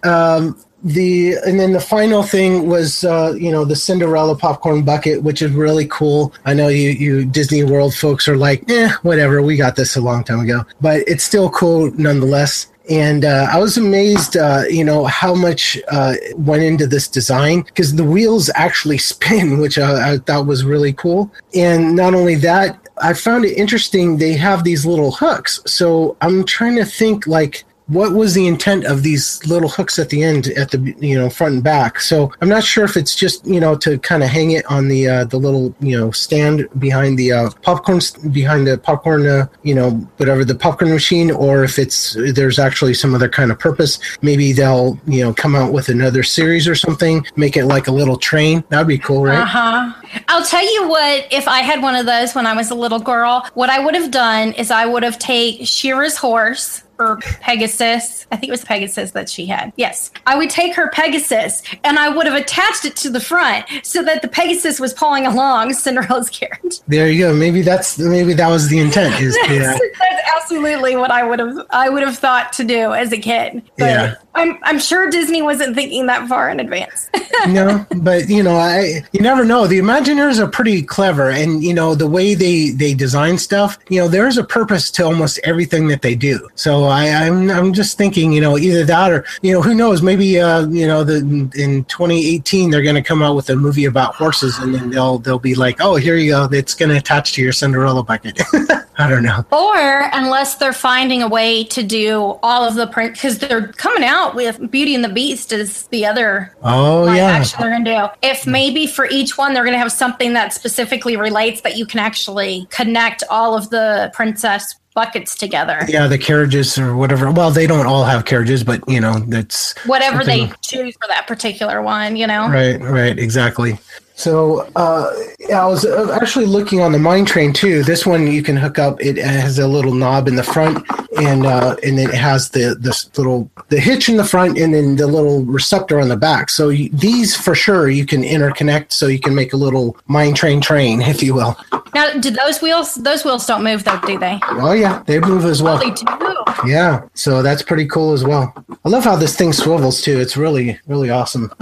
um, 0.05 0.63
the 0.85 1.37
and 1.47 1.59
then 1.59 1.73
the 1.73 1.81
final 1.81 2.23
thing 2.23 2.69
was 2.69 3.03
uh, 3.05 3.33
you 3.39 3.51
know 3.51 3.65
the 3.65 3.77
Cinderella 3.77 4.37
popcorn 4.37 4.85
bucket, 4.85 5.23
which 5.23 5.41
is 5.41 5.53
really 5.53 5.87
cool. 5.87 6.35
I 6.45 6.53
know 6.53 6.69
you 6.69 6.91
you 6.91 7.25
Disney 7.25 7.65
World 7.65 7.95
folks 7.95 8.29
are 8.29 8.37
like, 8.37 8.71
eh, 8.71 8.91
whatever. 9.03 9.41
We 9.41 9.57
got 9.57 9.75
this 9.77 9.97
a 9.97 10.03
long 10.03 10.23
time 10.23 10.41
ago, 10.41 10.67
but 10.83 11.01
it's 11.09 11.25
still 11.25 11.49
cool 11.49 11.91
nonetheless 11.93 12.67
and 12.91 13.25
uh, 13.25 13.49
I 13.51 13.59
was 13.59 13.77
amazed, 13.77 14.37
uh, 14.37 14.65
you 14.69 14.85
know, 14.85 15.05
how 15.05 15.35
much 15.35 15.79
uh, 15.89 16.15
went 16.35 16.63
into 16.63 16.87
this 16.87 17.09
design 17.09 17.63
because 17.63 17.95
the 17.95 18.05
wheels 18.05 18.51
actually 18.55 18.99
spin, 19.13 19.59
which 19.59 19.79
I, 19.79 20.15
I, 20.15 20.19
thought 20.19 20.47
was 20.47 20.65
really 20.65 20.93
cool. 20.93 21.31
And 21.55 21.95
not 21.95 22.15
only 22.15 22.35
that, 22.37 22.79
I 22.99 23.15
found 23.15 23.45
it 23.45 23.55
interesting. 23.57 24.17
They 24.17 24.35
have 24.35 24.65
these 24.65 24.85
little 24.85 25.13
hooks. 25.13 25.61
So 25.67 26.17
I'm 26.21 26.45
trying 26.45 26.77
to 26.77 26.85
think 26.85 27.27
like 27.27 27.65
what 27.93 28.13
was 28.13 28.35
the 28.35 28.47
intent 28.47 28.85
of 28.85 29.03
these 29.03 29.45
little 29.47 29.69
hooks 29.69 29.99
at 29.99 30.09
the 30.11 30.23
end 30.23 30.49
at 30.49 30.71
the 30.71 30.95
you 30.99 31.19
know 31.19 31.29
front 31.31 31.55
and 31.55 31.65
back? 31.65 32.01
So 32.01 32.33
i'm 32.41 32.49
not 32.49 32.65
sure 32.65 32.85
if 32.85 32.97
it's 32.97 33.15
just 33.15 33.47
you 33.47 33.61
know 33.61 33.77
to 33.77 33.99
kind 33.99 34.23
of 34.23 34.29
hang 34.29 34.53
it 34.53 34.65
on 34.67 34.89
the 34.89 35.09
uh, 35.09 35.25
the 35.25 35.39
little 35.39 35.75
you 35.81 35.99
know 35.99 36.11
stand 36.11 36.69
behind 36.79 37.19
the 37.19 37.33
uh, 37.33 37.51
popcorn 37.63 38.01
behind 38.31 38.67
the 38.67 38.79
popcorn 38.79 39.27
uh, 39.27 39.47
you 39.63 39.75
know 39.75 39.91
whatever 40.17 40.45
the 40.45 40.55
popcorn 40.55 40.91
machine 40.91 41.31
or 41.31 41.65
if 41.65 41.79
it's 41.79 42.17
there's 42.35 42.59
actually 42.59 42.95
some 42.95 43.15
other 43.15 43.29
kind 43.29 43.51
of 43.51 43.59
purpose. 43.59 43.99
Maybe 44.23 44.53
they'll 44.53 44.99
you 45.07 45.23
know 45.23 45.35
come 45.35 45.55
out 45.55 45.73
with 45.73 45.89
another 45.89 46.23
series 46.23 46.67
or 46.69 46.75
something 46.75 47.25
make 47.37 47.57
it 47.57 47.67
like 47.67 47.89
a 47.89 47.93
little 47.93 48.17
train. 48.17 48.65
That'd 48.69 48.89
be 48.89 48.99
cool 48.99 49.25
right? 49.25 49.39
Uh-huh. 49.39 49.93
I'll 50.29 50.45
tell 50.45 50.65
you 50.65 50.89
what 50.89 51.27
if 51.31 51.49
i 51.49 51.61
had 51.61 51.83
one 51.83 51.95
of 51.95 52.07
those 52.07 52.35
when 52.35 52.47
i 52.47 52.55
was 52.55 52.71
a 52.71 52.75
little 52.75 52.99
girl 52.99 53.47
what 53.55 53.71
i 53.71 53.79
would 53.79 53.95
have 53.95 54.11
done 54.11 54.53
is 54.53 54.71
i 54.71 54.85
would 54.87 55.03
have 55.03 55.19
taken 55.19 55.65
shira's 55.65 56.17
horse 56.17 56.83
or 57.03 57.17
Pegasus. 57.41 58.27
I 58.31 58.37
think 58.37 58.49
it 58.49 58.53
was 58.53 58.65
Pegasus 58.65 59.13
that 59.13 59.29
she 59.29 59.47
had. 59.47 59.73
Yes. 59.77 60.11
I 60.27 60.37
would 60.37 60.51
take 60.51 60.75
her 60.75 60.91
Pegasus 60.91 61.63
and 61.85 61.99
I 61.99 62.09
would 62.09 62.27
have 62.27 62.41
attached 62.41 62.85
it 62.85 62.97
to 62.97 63.11
the 63.11 63.21
front 63.21 63.67
so 63.83 64.03
that 64.03 64.23
the 64.23 64.29
Pegasus 64.29 64.81
was 64.81 64.93
pulling 64.95 65.27
along 65.27 65.73
Cinderella's 65.75 66.31
carriage. 66.31 66.81
There 66.89 67.11
you 67.11 67.27
go. 67.27 67.35
Maybe 67.35 67.63
that's 67.63 67.99
maybe 67.99 68.35
that 68.35 68.49
was 68.49 68.69
the 68.69 68.79
intent. 68.79 69.21
Is 69.21 69.37
uh, 69.45 69.49
that's, 69.49 69.53
yeah. 69.53 69.79
that's 69.99 70.29
absolutely 70.37 70.97
what 70.97 71.11
I 71.11 71.23
would 71.23 71.39
have 71.39 71.67
I 71.71 71.89
would 71.89 72.03
have 72.03 72.19
thought 72.19 72.53
to 72.55 72.65
do 72.65 72.93
as 72.93 73.13
a 73.13 73.19
kid. 73.19 73.63
But 73.79 73.85
yeah. 73.85 74.15
I'm 74.35 74.59
I'm 74.63 74.79
sure 74.79 75.11
Disney 75.11 75.43
wasn't 75.43 75.75
thinking 75.75 76.07
that 76.07 76.29
far 76.29 76.49
in 76.49 76.61
advance. 76.61 77.11
no, 77.49 77.85
but 77.97 78.29
you 78.29 78.43
know, 78.43 78.57
I 78.57 79.05
you 79.13 79.21
never 79.21 79.45
know. 79.45 79.67
The 79.67 79.79
Imagineers 79.79 80.39
are 80.39 80.49
pretty 80.49 80.83
clever, 80.83 81.31
and 81.31 81.63
you 81.63 81.75
know 81.75 81.95
the 81.95 82.07
way 82.07 82.35
they 82.35 82.71
they 82.71 82.95
design 82.95 83.39
stuff. 83.39 83.79
You 83.89 84.01
know, 84.01 84.09
there's 84.09 84.39
a 84.39 84.45
purpose 84.45 84.91
to 84.93 85.05
almost 85.05 85.39
everything 85.45 85.89
that 85.89 86.03
they 86.03 86.15
do. 86.15 86.49
So 86.55 86.85
I, 86.93 87.27
I'm 87.27 87.51
I'm 87.51 87.73
just 87.73 87.99
thinking, 87.99 88.33
you 88.33 88.41
know, 88.41 88.57
either 88.59 88.85
that 88.85 89.13
or 89.13 89.25
you 89.43 89.53
know, 89.53 89.63
who 89.63 89.75
knows? 89.75 90.03
Maybe 90.03 90.41
uh, 90.41 90.67
you 90.69 90.87
know, 90.87 91.05
the 91.05 91.19
in 91.55 91.85
2018 91.85 92.71
they're 92.71 92.83
going 92.83 92.95
to 92.95 93.03
come 93.03 93.23
out 93.23 93.35
with 93.37 93.51
a 93.51 93.57
movie 93.57 93.87
about 93.87 94.15
horses, 94.15 94.59
and 94.59 94.75
then 94.75 94.91
they'll 94.91 95.19
they'll 95.19 95.39
be 95.39 95.55
like, 95.55 95.81
oh, 95.81 95.97
here 95.97 96.17
you 96.17 96.33
go, 96.33 96.49
it's 96.53 96.75
going 96.75 96.91
to 96.91 96.97
attach 96.97 97.33
to 97.35 97.43
your 97.43 97.53
Cinderella 97.53 98.03
bucket. 98.03 98.41
I 98.99 99.09
don't 99.09 99.23
know. 99.23 99.45
Or 99.51 100.11
unless 100.13 100.57
they're 100.57 100.73
finding 100.73 101.23
a 101.23 101.29
way 101.29 101.65
to 101.65 101.83
do 101.83 102.39
all 102.43 102.63
of 102.63 102.75
the 102.75 102.87
print 102.87 103.15
because 103.15 103.39
they're 103.39 103.69
coming 103.73 104.05
out 104.05 104.35
with 104.35 104.71
Beauty 104.71 104.95
and 104.95 105.03
the 105.03 105.09
Beast 105.09 105.53
is 105.53 105.87
the 105.89 106.05
other 106.05 106.55
oh 106.63 107.13
yeah 107.13 107.31
action 107.31 107.61
they're 107.61 107.71
gonna 107.71 107.85
do. 107.85 108.29
If 108.29 108.47
maybe 108.47 108.87
for 108.87 109.07
each 109.07 109.39
one 109.39 109.55
they're 109.55 109.65
gonna 109.65 109.79
have 109.79 109.93
something 109.93 110.35
that 110.35 110.53
specifically 110.53 111.17
relates 111.17 111.63
that 111.63 111.77
you 111.77 111.87
can 111.87 112.01
actually 112.01 112.67
connect 112.71 113.23
all 113.31 113.57
of 113.57 113.71
the 113.71 114.11
princess 114.15 114.77
buckets 114.95 115.37
together. 115.37 115.85
Yeah, 115.89 116.07
the 116.07 116.19
carriages 116.19 116.79
or 116.79 116.97
whatever. 116.97 117.31
Well, 117.31 117.51
they 117.51 117.67
don't 117.67 117.87
all 117.87 118.05
have 118.05 118.25
carriages, 118.25 118.65
but 118.65 118.81
you 118.89 119.01
know, 119.01 119.21
that's 119.21 119.77
whatever 119.87 120.19
something. 120.19 120.49
they 120.49 120.55
choose 120.61 120.97
for 121.01 121.09
that 121.09 121.27
particular 121.27 121.83
one, 121.83 122.17
you 122.17 122.27
know. 122.27 122.49
Right, 122.49 122.81
right, 122.81 123.19
exactly. 123.19 123.79
So 124.15 124.69
uh, 124.77 125.11
I 125.53 125.67
was 125.67 125.85
uh, 125.85 126.17
actually 126.21 126.47
looking 126.47 126.81
on 126.81 126.93
the 126.93 126.99
mine 126.99 127.25
train 127.25 127.53
too. 127.53 127.83
This 127.83 128.07
one 128.07 128.27
you 128.27 128.43
can 128.43 128.57
hook 128.57 128.79
up. 128.79 129.01
It 129.01 129.17
has 129.17 129.59
a 129.59 129.67
little 129.67 129.95
knob 129.95 130.29
in 130.29 130.37
the 130.37 130.43
front, 130.43 130.87
and 131.19 131.47
uh, 131.47 131.77
and 131.83 131.99
it 131.99 132.13
has 132.15 132.51
the 132.51 132.77
this 132.79 133.11
little 133.17 133.51
the 133.69 133.81
hitch 133.81 134.09
in 134.09 134.17
the 134.17 134.25
front, 134.25 134.59
and 134.59 134.75
then 134.75 134.97
the 134.97 135.07
little 135.07 135.45
receptor 135.45 136.01
on 136.01 136.09
the 136.09 136.17
back. 136.17 136.51
So 136.51 136.69
you, 136.69 136.91
these 136.91 137.37
for 137.37 137.55
sure 137.55 137.89
you 137.89 138.07
can 138.07 138.23
interconnect, 138.23 138.93
so 138.93 139.07
you 139.07 139.19
can 139.19 139.35
make 139.35 139.53
a 139.53 139.57
little 139.57 139.97
mine 140.07 140.35
train 140.35 140.61
train, 140.61 141.01
if 141.01 141.23
you 141.23 141.35
will. 141.35 141.57
Now, 141.95 142.13
do 142.13 142.31
those 142.31 142.63
wheels? 142.63 142.95
Those 142.97 143.25
wheels 143.25 143.47
don't 143.47 143.65
move 143.65 143.85
though, 143.85 144.01
do 144.07 144.19
they? 144.19 144.39
Oh 144.51 144.73
yeah, 144.73 145.03
they 145.07 145.21
move 145.21 145.47
as 145.47 145.63
well. 145.63 145.81
Oh, 145.83 145.89
they 145.89 145.91
do. 145.91 146.71
Yeah, 146.71 147.09
so 147.15 147.43
that's 147.43 147.63
pretty 147.63 147.87
cool 147.87 148.13
as 148.13 148.25
well. 148.25 148.55
I 148.85 148.89
love 148.89 149.05
how 149.05 149.17
this 149.17 149.37
thing 149.37 149.53
swivels 149.53 150.01
too. 150.03 150.21
It's 150.21 150.37
really 150.37 150.79
really 150.87 151.11
awesome. 151.11 151.53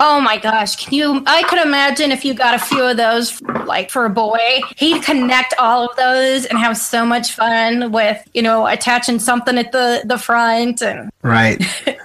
Oh 0.00 0.20
my 0.20 0.36
gosh. 0.36 0.76
Can 0.76 0.92
you 0.94 1.22
I 1.26 1.44
could 1.44 1.64
imagine 1.64 2.10
if 2.10 2.24
you 2.24 2.34
got 2.34 2.54
a 2.54 2.58
few 2.58 2.82
of 2.82 2.96
those 2.96 3.40
like 3.66 3.90
for 3.90 4.04
a 4.04 4.10
boy, 4.10 4.60
he'd 4.76 5.02
connect 5.02 5.54
all 5.58 5.88
of 5.88 5.96
those 5.96 6.44
and 6.46 6.58
have 6.58 6.76
so 6.76 7.06
much 7.06 7.32
fun 7.32 7.92
with, 7.92 8.22
you 8.34 8.42
know, 8.42 8.66
attaching 8.66 9.18
something 9.18 9.56
at 9.56 9.72
the 9.72 10.02
the 10.04 10.18
front 10.18 10.82
and 10.82 11.10
Right. 11.22 11.62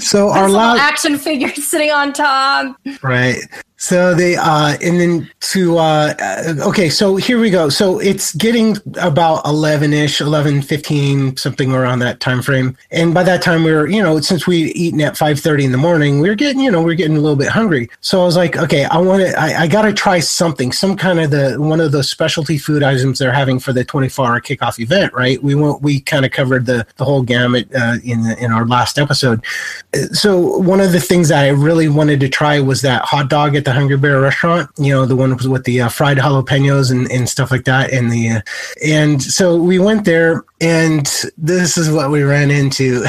So 0.00 0.30
our 0.30 0.48
last 0.48 0.80
action 0.80 1.18
figure 1.18 1.48
sitting 1.54 1.90
on 1.90 2.12
top. 2.12 2.76
Right. 3.02 3.38
So 3.78 4.14
they 4.14 4.36
uh 4.36 4.76
and 4.82 4.98
then 4.98 5.30
to 5.52 5.76
uh 5.76 6.14
okay, 6.60 6.88
so 6.88 7.16
here 7.16 7.38
we 7.38 7.50
go. 7.50 7.68
So 7.68 7.98
it's 7.98 8.34
getting 8.34 8.78
about 8.98 9.44
11ish, 9.44 10.20
11 10.20 10.62
15 10.62 11.36
something 11.36 11.72
around 11.72 11.98
that 11.98 12.20
time 12.20 12.40
frame. 12.40 12.76
And 12.90 13.12
by 13.12 13.22
that 13.24 13.42
time 13.42 13.64
we 13.64 13.72
were, 13.72 13.86
you 13.86 14.02
know, 14.02 14.18
since 14.20 14.46
we 14.46 14.72
eaten 14.72 15.00
at 15.02 15.14
5:30 15.14 15.64
in 15.64 15.72
the 15.72 15.78
morning, 15.78 16.20
we 16.20 16.30
were 16.30 16.34
getting, 16.34 16.60
you 16.60 16.70
know, 16.70 16.80
we 16.80 16.92
are 16.92 16.96
getting 16.96 17.18
a 17.18 17.20
little 17.20 17.36
bit 17.36 17.48
hungry. 17.48 17.90
So 18.00 18.22
I 18.22 18.24
was 18.24 18.36
like, 18.36 18.56
okay, 18.56 18.84
I 18.84 18.96
want 18.96 19.22
to 19.22 19.38
I, 19.38 19.62
I 19.62 19.66
got 19.66 19.82
to 19.82 19.92
try 19.92 20.20
something, 20.20 20.72
some 20.72 20.96
kind 20.96 21.20
of 21.20 21.30
the 21.30 21.56
one 21.60 21.80
of 21.80 21.92
those 21.92 22.08
specialty 22.08 22.56
food 22.56 22.82
items 22.82 23.18
they're 23.18 23.32
having 23.32 23.58
for 23.58 23.74
the 23.74 23.84
24-hour 23.84 24.40
kickoff 24.40 24.78
event, 24.78 25.12
right? 25.12 25.42
We 25.42 25.54
went 25.54 25.82
we 25.82 26.00
kind 26.00 26.24
of 26.24 26.32
covered 26.32 26.64
the 26.64 26.86
the 26.96 27.04
whole 27.04 27.22
gamut 27.22 27.68
uh, 27.74 27.96
in 28.02 28.24
in 28.38 28.52
our 28.52 28.66
last 28.66 28.98
episode. 28.98 29.44
So 30.12 30.56
one 30.58 30.80
of 30.80 30.92
the 30.92 31.00
things 31.00 31.28
that 31.28 31.44
I 31.44 31.48
really 31.48 31.88
wanted 31.88 32.20
to 32.20 32.28
try 32.30 32.58
was 32.58 32.80
that 32.80 33.02
hot 33.02 33.28
dog 33.28 33.54
at 33.54 33.65
the 33.66 33.72
Hungry 33.72 33.98
Bear 33.98 34.20
restaurant. 34.20 34.70
You 34.78 34.94
know, 34.94 35.04
the 35.04 35.16
one 35.16 35.36
with 35.36 35.64
the 35.64 35.82
uh, 35.82 35.88
fried 35.90 36.16
jalapenos 36.16 36.90
and, 36.90 37.10
and 37.10 37.28
stuff 37.28 37.50
like 37.50 37.64
that. 37.64 37.92
And 37.92 38.10
the 38.10 38.30
uh, 38.30 38.40
and 38.82 39.22
so 39.22 39.56
we 39.56 39.78
went 39.78 40.06
there, 40.06 40.44
and 40.62 41.06
this 41.36 41.76
is 41.76 41.90
what 41.90 42.10
we 42.10 42.22
ran 42.22 42.50
into: 42.50 43.04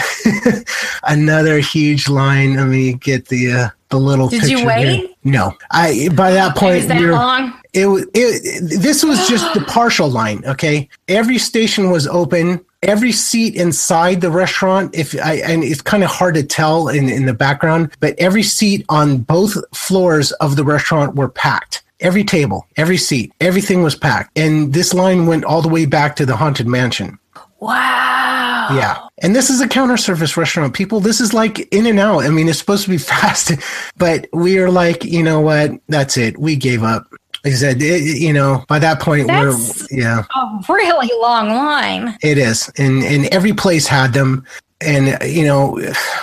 another 1.03 1.60
huge 1.60 2.10
line. 2.10 2.58
Let 2.58 2.68
me 2.68 2.93
get 2.93 3.30
the. 3.30 3.51
Uh, 3.53 3.70
the 3.89 3.97
little 3.97 4.28
Did 4.28 4.49
you 4.49 4.66
wait? 4.66 4.97
Here. 4.97 5.10
No, 5.24 5.53
I 5.72 6.10
by 6.10 6.32
that 6.32 6.58
point 6.58 6.76
was 6.76 6.88
that 6.88 6.99
we 6.99 7.10
long? 7.10 7.58
It, 7.72 7.88
it 8.14 8.82
this 8.82 9.01
was 9.01 9.30
just 9.30 9.53
the 9.53 9.62
partial 9.62 10.10
line. 10.10 10.43
Okay, 10.45 10.89
every 11.08 11.38
station 11.38 11.89
was 11.89 12.05
open 12.05 12.66
every 12.84 13.11
seat 13.11 13.55
inside 13.55 14.21
the 14.21 14.32
restaurant 14.32 14.93
if 14.95 15.15
I, 15.21 15.36
and 15.36 15.63
it's 15.63 15.82
kind 15.82 16.03
of 16.03 16.09
hard 16.09 16.36
to 16.36 16.43
tell 16.43 16.89
in, 16.89 17.09
in 17.09 17.25
the 17.25 17.34
background 17.34 17.91
but 17.99 18.15
every 18.19 18.43
seat 18.43 18.86
on 18.89 19.19
both 19.19 19.55
floors 19.75 20.32
of 20.34 20.55
the 20.55 20.63
restaurant 20.63 21.15
were 21.15 21.30
packed. 21.30 21.84
Every 21.99 22.23
table 22.23 22.67
every 22.78 22.97
seat 22.97 23.34
everything 23.41 23.82
was 23.82 23.95
packed. 23.95 24.38
And 24.38 24.73
this 24.73 24.93
line 24.93 25.25
went 25.25 25.45
all 25.45 25.61
the 25.61 25.69
way 25.69 25.86
back 25.86 26.15
to 26.17 26.25
the 26.25 26.36
haunted 26.36 26.67
mansion. 26.67 27.17
Wow. 27.59 28.69
Yeah. 28.71 28.99
And 29.19 29.36
this 29.36 29.49
is 29.49 29.61
a 29.61 29.67
counter 29.67 29.97
service 29.97 30.38
restaurant 30.38 30.75
people. 30.75 30.99
This 30.99 31.19
is 31.19 31.34
like 31.34 31.59
in 31.73 31.88
and 31.88 31.99
out. 31.99 32.23
I 32.25 32.30
mean 32.30 32.47
it's 32.47 32.59
supposed 32.59 32.84
to 32.84 32.89
be 32.89 32.97
fast 32.99 33.51
but 33.97 34.28
we 34.34 34.59
are 34.59 34.69
like 34.69 35.03
you 35.03 35.23
know 35.23 35.41
what? 35.41 35.71
That's 35.88 36.17
it. 36.17 36.38
We 36.38 36.55
gave 36.55 36.84
up 36.84 37.07
like 37.48 37.54
I 37.54 37.60
said, 37.60 37.82
it, 37.82 38.20
you 38.20 38.34
know, 38.34 38.66
by 38.68 38.78
that 38.80 39.00
point, 39.00 39.28
That's 39.28 39.89
we're 39.89 40.00
yeah, 40.00 40.26
a 40.36 40.64
really 40.68 41.10
long 41.22 41.48
line. 41.48 42.18
It 42.22 42.38
is, 42.38 42.70
and 42.78 43.04
and 43.04 43.26
every 43.28 43.54
place 43.54 43.88
had 43.88 44.12
them, 44.12 44.45
and 44.82 45.18
you 45.24 45.45
know, 45.45 45.80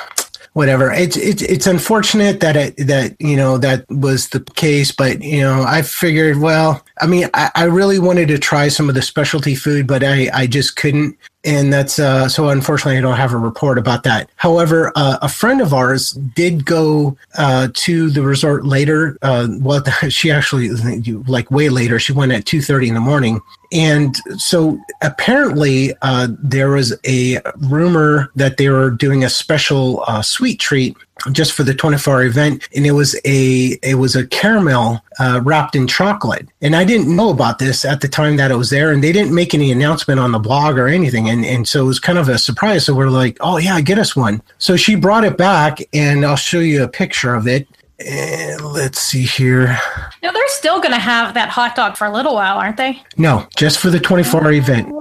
whatever. 0.52 0.92
It's 0.92 1.16
it's 1.16 1.40
it's 1.40 1.66
unfortunate 1.66 2.40
that 2.40 2.56
it 2.56 2.76
that 2.76 3.16
you 3.20 3.36
know 3.36 3.56
that 3.56 3.86
was 3.88 4.28
the 4.28 4.40
case, 4.40 4.92
but 4.92 5.22
you 5.22 5.40
know, 5.40 5.62
I 5.62 5.80
figured, 5.80 6.40
well, 6.40 6.84
I 7.00 7.06
mean, 7.06 7.30
I, 7.32 7.50
I 7.54 7.64
really 7.64 7.98
wanted 7.98 8.28
to 8.28 8.38
try 8.38 8.68
some 8.68 8.90
of 8.90 8.94
the 8.94 9.02
specialty 9.02 9.54
food, 9.54 9.86
but 9.86 10.04
I 10.04 10.28
I 10.34 10.46
just 10.46 10.76
couldn't 10.76 11.16
and 11.44 11.72
that's 11.72 11.98
uh, 11.98 12.28
so 12.28 12.48
unfortunately 12.48 12.96
I 12.96 13.00
don't 13.00 13.16
have 13.16 13.34
a 13.34 13.38
report 13.38 13.78
about 13.78 14.02
that. 14.04 14.30
However, 14.36 14.92
uh, 14.96 15.18
a 15.22 15.28
friend 15.28 15.60
of 15.60 15.74
ours 15.74 16.12
did 16.12 16.64
go 16.64 17.16
uh, 17.36 17.68
to 17.72 18.10
the 18.10 18.22
resort 18.22 18.64
later. 18.64 19.18
Uh, 19.22 19.48
well, 19.60 19.84
she 20.08 20.30
actually 20.30 20.70
like 21.26 21.50
way 21.50 21.68
later. 21.68 21.98
She 21.98 22.12
went 22.12 22.32
at 22.32 22.46
two 22.46 22.62
thirty 22.62 22.88
in 22.88 22.94
the 22.94 23.00
morning, 23.00 23.40
and 23.72 24.16
so 24.38 24.78
apparently 25.02 25.94
uh, 26.02 26.28
there 26.38 26.70
was 26.70 26.96
a 27.06 27.40
rumor 27.58 28.30
that 28.36 28.56
they 28.56 28.68
were 28.68 28.90
doing 28.90 29.24
a 29.24 29.30
special 29.30 30.02
uh, 30.06 30.22
sweet 30.22 30.60
treat 30.60 30.96
just 31.32 31.52
for 31.52 31.62
the 31.62 31.74
24 31.74 32.14
hour 32.14 32.24
event 32.24 32.68
and 32.74 32.86
it 32.86 32.92
was 32.92 33.14
a 33.24 33.78
it 33.82 33.96
was 33.96 34.16
a 34.16 34.26
caramel 34.26 35.00
uh, 35.18 35.40
wrapped 35.44 35.76
in 35.76 35.86
chocolate. 35.86 36.48
And 36.60 36.74
i 36.76 36.84
didn't 36.84 37.14
know 37.14 37.30
about 37.30 37.58
this 37.58 37.84
at 37.84 38.00
the 38.00 38.08
time 38.08 38.36
that 38.36 38.50
it 38.50 38.56
was 38.56 38.70
there 38.70 38.92
and 38.92 39.02
they 39.02 39.12
didn't 39.12 39.34
make 39.34 39.54
any 39.54 39.70
announcement 39.72 40.20
on 40.20 40.32
the 40.32 40.38
blog 40.38 40.78
or 40.78 40.88
anything. 40.88 41.28
And 41.28 41.44
and 41.44 41.66
so 41.66 41.84
it 41.84 41.86
was 41.86 42.00
kind 42.00 42.18
of 42.18 42.28
a 42.28 42.38
surprise. 42.38 42.86
So 42.86 42.94
we're 42.94 43.08
like 43.08 43.36
oh 43.40 43.58
yeah 43.58 43.80
get 43.80 43.98
us 43.98 44.14
one. 44.16 44.42
So 44.58 44.76
she 44.76 44.94
brought 44.94 45.24
it 45.24 45.36
back 45.36 45.78
and 45.92 46.24
i'll 46.24 46.36
show 46.36 46.60
you 46.60 46.82
a 46.82 46.88
picture 46.88 47.34
of 47.34 47.46
it 47.46 47.66
and 48.00 48.60
let's 48.60 48.98
see 48.98 49.22
here 49.22 49.78
No, 50.22 50.32
they're 50.32 50.48
still 50.48 50.80
going 50.80 50.92
to 50.92 50.98
have 50.98 51.34
that 51.34 51.48
hot 51.48 51.76
dog 51.76 51.96
for 51.96 52.06
a 52.06 52.12
little 52.12 52.34
while, 52.34 52.58
aren't 52.58 52.76
they? 52.76 53.02
No, 53.16 53.46
just 53.56 53.78
for 53.78 53.90
the 53.90 54.00
24 54.00 54.42
hour 54.42 54.52
event. 54.52 54.92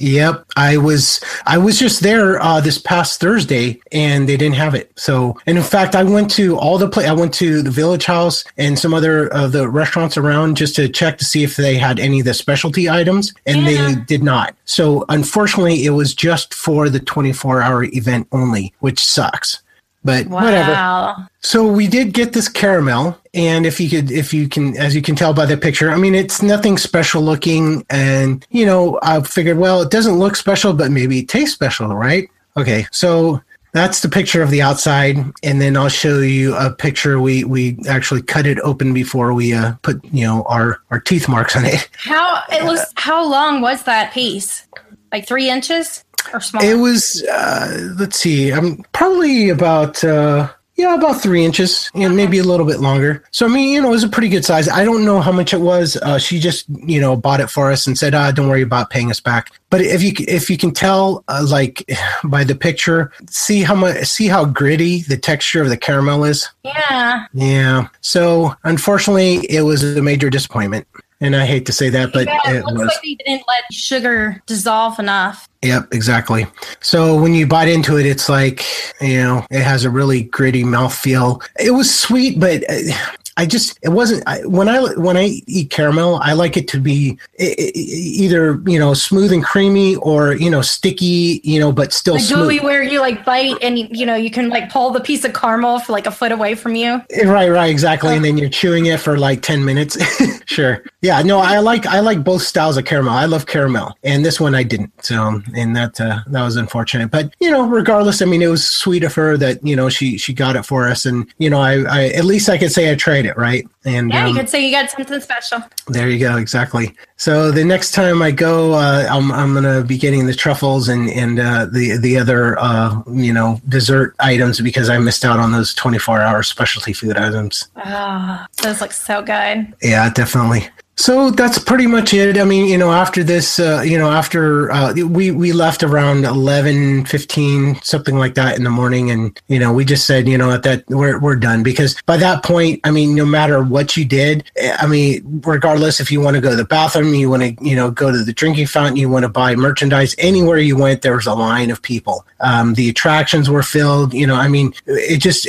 Yep, 0.00 0.46
I 0.56 0.76
was 0.76 1.20
I 1.46 1.58
was 1.58 1.78
just 1.78 2.00
there 2.00 2.40
uh, 2.40 2.60
this 2.60 2.78
past 2.78 3.20
Thursday, 3.20 3.80
and 3.92 4.28
they 4.28 4.36
didn't 4.36 4.56
have 4.56 4.74
it. 4.74 4.92
So, 4.96 5.38
and 5.46 5.56
in 5.56 5.64
fact, 5.64 5.94
I 5.94 6.02
went 6.02 6.30
to 6.32 6.56
all 6.56 6.78
the 6.78 6.88
play. 6.88 7.06
I 7.06 7.12
went 7.12 7.34
to 7.34 7.62
the 7.62 7.70
Village 7.70 8.04
House 8.04 8.44
and 8.56 8.78
some 8.78 8.94
other 8.94 9.28
of 9.28 9.52
the 9.52 9.68
restaurants 9.68 10.16
around 10.16 10.56
just 10.56 10.76
to 10.76 10.88
check 10.88 11.18
to 11.18 11.24
see 11.24 11.42
if 11.42 11.56
they 11.56 11.76
had 11.76 11.98
any 11.98 12.20
of 12.20 12.26
the 12.26 12.34
specialty 12.34 12.88
items, 12.88 13.32
and 13.46 13.62
yeah. 13.62 13.88
they 13.88 14.00
did 14.02 14.22
not. 14.22 14.54
So, 14.64 15.04
unfortunately, 15.08 15.84
it 15.84 15.90
was 15.90 16.14
just 16.14 16.54
for 16.54 16.88
the 16.88 17.00
24 17.00 17.62
hour 17.62 17.84
event 17.84 18.28
only, 18.32 18.72
which 18.80 19.02
sucks. 19.02 19.62
But 20.04 20.26
wow. 20.26 20.44
whatever. 20.44 21.28
So 21.40 21.66
we 21.66 21.86
did 21.86 22.12
get 22.12 22.34
this 22.34 22.48
caramel, 22.48 23.18
and 23.32 23.64
if 23.64 23.80
you 23.80 23.88
could, 23.88 24.10
if 24.10 24.34
you 24.34 24.48
can, 24.48 24.76
as 24.76 24.94
you 24.94 25.00
can 25.00 25.16
tell 25.16 25.32
by 25.32 25.46
the 25.46 25.56
picture, 25.56 25.90
I 25.90 25.96
mean, 25.96 26.14
it's 26.14 26.42
nothing 26.42 26.76
special 26.76 27.22
looking, 27.22 27.84
and 27.88 28.46
you 28.50 28.66
know, 28.66 28.98
I 29.02 29.20
figured, 29.22 29.58
well, 29.58 29.82
it 29.82 29.90
doesn't 29.90 30.18
look 30.18 30.36
special, 30.36 30.74
but 30.74 30.90
maybe 30.90 31.20
it 31.20 31.28
tastes 31.28 31.54
special, 31.54 31.88
right? 31.88 32.28
Okay, 32.56 32.86
so 32.92 33.40
that's 33.74 34.00
the 34.00 34.08
picture 34.08 34.40
of 34.40 34.50
the 34.50 34.62
outside, 34.62 35.16
and 35.42 35.60
then 35.60 35.76
I'll 35.76 35.88
show 35.88 36.20
you 36.20 36.54
a 36.54 36.70
picture. 36.70 37.18
We 37.20 37.42
we 37.44 37.76
actually 37.88 38.22
cut 38.22 38.46
it 38.46 38.60
open 38.60 38.94
before 38.94 39.34
we 39.34 39.52
uh, 39.52 39.74
put 39.82 40.02
you 40.12 40.24
know 40.24 40.44
our 40.44 40.80
our 40.90 41.00
teeth 41.00 41.28
marks 41.28 41.56
on 41.56 41.64
it. 41.64 41.88
How 41.92 42.42
it 42.50 42.62
was? 42.62 42.92
How 42.94 43.28
long 43.28 43.60
was 43.60 43.82
that 43.82 44.12
piece? 44.12 44.66
Like 45.12 45.26
three 45.26 45.50
inches? 45.50 46.03
Or 46.32 46.40
smaller? 46.40 46.66
It 46.66 46.74
was, 46.76 47.22
uh, 47.30 47.92
let's 47.98 48.18
see, 48.18 48.50
I'm 48.50 48.84
probably 48.92 49.50
about, 49.50 50.02
uh, 50.04 50.50
yeah, 50.76 50.94
about 50.94 51.22
three 51.22 51.44
inches 51.44 51.88
and 51.94 52.16
maybe 52.16 52.38
a 52.38 52.42
little 52.42 52.66
bit 52.66 52.80
longer. 52.80 53.22
So, 53.30 53.46
I 53.46 53.48
mean, 53.48 53.68
you 53.72 53.80
know, 53.80 53.88
it 53.88 53.92
was 53.92 54.02
a 54.02 54.08
pretty 54.08 54.28
good 54.28 54.44
size. 54.44 54.68
I 54.68 54.84
don't 54.84 55.04
know 55.04 55.20
how 55.20 55.30
much 55.30 55.54
it 55.54 55.60
was. 55.60 55.96
Uh, 55.96 56.18
she 56.18 56.40
just, 56.40 56.66
you 56.68 57.00
know, 57.00 57.14
bought 57.14 57.40
it 57.40 57.48
for 57.48 57.70
us 57.70 57.86
and 57.86 57.96
said, 57.96 58.12
ah, 58.12 58.32
don't 58.32 58.48
worry 58.48 58.62
about 58.62 58.90
paying 58.90 59.08
us 59.08 59.20
back. 59.20 59.52
But 59.70 59.82
if 59.82 60.02
you, 60.02 60.12
if 60.26 60.50
you 60.50 60.58
can 60.58 60.72
tell, 60.72 61.22
uh, 61.28 61.46
like 61.48 61.88
by 62.24 62.42
the 62.42 62.56
picture, 62.56 63.12
see 63.30 63.62
how 63.62 63.76
much, 63.76 64.04
see 64.06 64.26
how 64.26 64.44
gritty 64.44 65.02
the 65.02 65.16
texture 65.16 65.62
of 65.62 65.68
the 65.68 65.76
caramel 65.76 66.24
is. 66.24 66.48
Yeah. 66.64 67.26
Yeah. 67.32 67.88
So 68.00 68.54
unfortunately, 68.64 69.46
it 69.48 69.62
was 69.62 69.84
a 69.84 70.02
major 70.02 70.28
disappointment. 70.28 70.88
And 71.20 71.34
I 71.36 71.46
hate 71.46 71.64
to 71.66 71.72
say 71.72 71.88
that, 71.90 72.12
but 72.12 72.26
yeah, 72.26 72.50
it, 72.50 72.56
it 72.56 72.64
looks 72.64 72.78
was. 72.78 72.86
like 72.88 73.02
they 73.02 73.14
didn't 73.14 73.44
let 73.46 73.72
sugar 73.72 74.42
dissolve 74.46 74.98
enough. 74.98 75.48
Yep, 75.62 75.94
exactly. 75.94 76.46
So 76.80 77.18
when 77.18 77.32
you 77.32 77.46
bite 77.46 77.68
into 77.68 77.96
it, 77.98 78.04
it's 78.04 78.28
like, 78.28 78.64
you 79.00 79.22
know, 79.22 79.46
it 79.50 79.62
has 79.62 79.84
a 79.84 79.90
really 79.90 80.24
gritty 80.24 80.64
mouth 80.64 80.94
feel. 80.94 81.40
It 81.58 81.70
was 81.70 81.96
sweet, 81.96 82.38
but 82.38 82.68
uh, 82.68 82.92
I 83.36 83.46
just 83.46 83.78
it 83.82 83.88
wasn't 83.88 84.22
I, 84.26 84.44
when 84.46 84.68
I 84.68 84.80
when 84.94 85.16
I 85.16 85.40
eat 85.46 85.70
caramel, 85.70 86.20
I 86.22 86.34
like 86.34 86.56
it 86.56 86.68
to 86.68 86.80
be 86.80 87.18
either 87.38 88.62
you 88.66 88.78
know 88.78 88.94
smooth 88.94 89.32
and 89.32 89.44
creamy 89.44 89.96
or 89.96 90.34
you 90.34 90.50
know 90.50 90.62
sticky, 90.62 91.40
you 91.42 91.58
know, 91.58 91.72
but 91.72 91.92
still 91.92 92.18
smooth. 92.18 92.62
where 92.62 92.82
you 92.82 93.00
like 93.00 93.24
bite 93.24 93.56
and 93.60 93.78
you 93.78 94.06
know 94.06 94.14
you 94.14 94.30
can 94.30 94.50
like 94.50 94.70
pull 94.70 94.90
the 94.90 95.00
piece 95.00 95.24
of 95.24 95.32
caramel 95.32 95.80
for 95.80 95.92
like 95.92 96.06
a 96.06 96.12
foot 96.12 96.30
away 96.30 96.54
from 96.54 96.76
you. 96.76 97.02
Eh, 97.10 97.26
right, 97.26 97.50
right, 97.50 97.70
exactly, 97.70 98.14
and 98.14 98.24
then 98.24 98.38
you're 98.38 98.48
chewing 98.48 98.86
it 98.86 99.00
for 99.00 99.18
like 99.18 99.42
ten 99.42 99.64
minutes. 99.64 99.98
sure, 100.46 100.84
yeah, 101.02 101.20
no, 101.22 101.40
I 101.40 101.58
like 101.58 101.86
I 101.86 102.00
like 102.00 102.22
both 102.22 102.42
styles 102.42 102.76
of 102.76 102.84
caramel. 102.84 103.14
I 103.14 103.24
love 103.24 103.46
caramel, 103.46 103.96
and 104.04 104.24
this 104.24 104.40
one 104.40 104.54
I 104.54 104.62
didn't. 104.62 104.92
So, 105.04 105.42
and 105.56 105.74
that 105.74 106.00
uh, 106.00 106.20
that 106.28 106.42
was 106.44 106.56
unfortunate, 106.56 107.10
but 107.10 107.34
you 107.40 107.50
know, 107.50 107.66
regardless, 107.68 108.22
I 108.22 108.26
mean, 108.26 108.42
it 108.42 108.48
was 108.48 108.64
sweet 108.64 109.02
of 109.02 109.14
her 109.14 109.36
that 109.38 109.64
you 109.66 109.74
know 109.74 109.88
she 109.88 110.18
she 110.18 110.32
got 110.32 110.54
it 110.54 110.64
for 110.64 110.88
us, 110.88 111.04
and 111.04 111.26
you 111.38 111.50
know, 111.50 111.60
I, 111.60 111.82
I 111.82 112.04
at 112.10 112.24
least 112.24 112.48
I 112.48 112.58
could 112.58 112.70
say 112.70 112.92
I 112.92 112.94
tried 112.94 113.23
it, 113.24 113.36
right? 113.36 113.66
And 113.84 114.10
yeah, 114.10 114.24
um, 114.24 114.28
you 114.28 114.34
could 114.34 114.48
say 114.48 114.64
you 114.64 114.70
got 114.70 114.90
something 114.90 115.20
special. 115.20 115.62
There 115.88 116.08
you 116.08 116.18
go, 116.18 116.36
exactly. 116.36 116.94
So 117.16 117.50
the 117.50 117.64
next 117.64 117.92
time 117.92 118.22
I 118.22 118.30
go, 118.30 118.72
uh, 118.72 119.06
I'm 119.10 119.30
I'm 119.32 119.54
gonna 119.54 119.82
be 119.82 119.98
getting 119.98 120.26
the 120.26 120.34
truffles 120.34 120.88
and 120.88 121.10
and 121.10 121.38
uh, 121.38 121.66
the 121.66 121.96
the 121.98 122.18
other 122.18 122.58
uh, 122.58 123.02
you 123.12 123.32
know 123.32 123.60
dessert 123.68 124.14
items 124.20 124.60
because 124.60 124.88
I 124.88 124.98
missed 124.98 125.24
out 125.24 125.38
on 125.38 125.52
those 125.52 125.74
24 125.74 126.20
hour 126.20 126.42
specialty 126.42 126.92
food 126.92 127.16
items. 127.16 127.68
Oh, 127.84 128.46
those 128.62 128.80
look 128.80 128.92
so 128.92 129.22
good. 129.22 129.74
Yeah, 129.82 130.10
definitely. 130.10 130.68
So 130.96 131.30
that's 131.30 131.58
pretty 131.58 131.88
much 131.88 132.14
it. 132.14 132.38
I 132.38 132.44
mean, 132.44 132.66
you 132.66 132.78
know, 132.78 132.92
after 132.92 133.24
this, 133.24 133.58
uh, 133.58 133.82
you 133.84 133.98
know, 133.98 134.12
after 134.12 134.70
uh, 134.70 134.94
we 134.94 135.32
we 135.32 135.52
left 135.52 135.82
around 135.82 136.24
11, 136.24 137.06
15, 137.06 137.80
something 137.82 138.16
like 138.16 138.34
that 138.34 138.56
in 138.56 138.62
the 138.62 138.70
morning, 138.70 139.10
and 139.10 139.40
you 139.48 139.58
know, 139.58 139.72
we 139.72 139.84
just 139.84 140.06
said, 140.06 140.28
you 140.28 140.38
know, 140.38 140.52
at 140.52 140.62
that 140.62 140.84
we're 140.88 141.18
we're 141.18 141.34
done 141.34 141.64
because 141.64 142.00
by 142.02 142.16
that 142.18 142.44
point, 142.44 142.80
I 142.84 142.92
mean, 142.92 143.14
no 143.16 143.26
matter 143.26 143.62
what 143.62 143.96
you 143.96 144.04
did, 144.04 144.44
eh, 144.56 144.76
I 144.78 144.86
mean, 144.86 145.42
regardless 145.44 145.98
if 145.98 146.12
you 146.12 146.20
want 146.20 146.36
to 146.36 146.40
go 146.40 146.50
to 146.50 146.56
the 146.56 146.64
bathroom, 146.64 147.12
you 147.14 147.28
want 147.28 147.42
to, 147.42 147.64
you 147.64 147.74
know, 147.74 147.90
go 147.90 148.12
to 148.12 148.22
the 148.22 148.32
drinking 148.32 148.68
fountain, 148.68 148.96
you 148.96 149.08
want 149.08 149.24
to 149.24 149.28
buy 149.28 149.56
merchandise, 149.56 150.14
anywhere 150.18 150.58
you 150.58 150.76
went, 150.76 151.02
there 151.02 151.16
was 151.16 151.26
a 151.26 151.34
line 151.34 151.70
of 151.70 151.82
people. 151.82 152.24
Um, 152.38 152.74
the 152.74 152.88
attractions 152.88 153.50
were 153.50 153.64
filled. 153.64 154.14
You 154.14 154.28
know, 154.28 154.36
I 154.36 154.46
mean, 154.46 154.72
it 154.86 155.18
just 155.18 155.48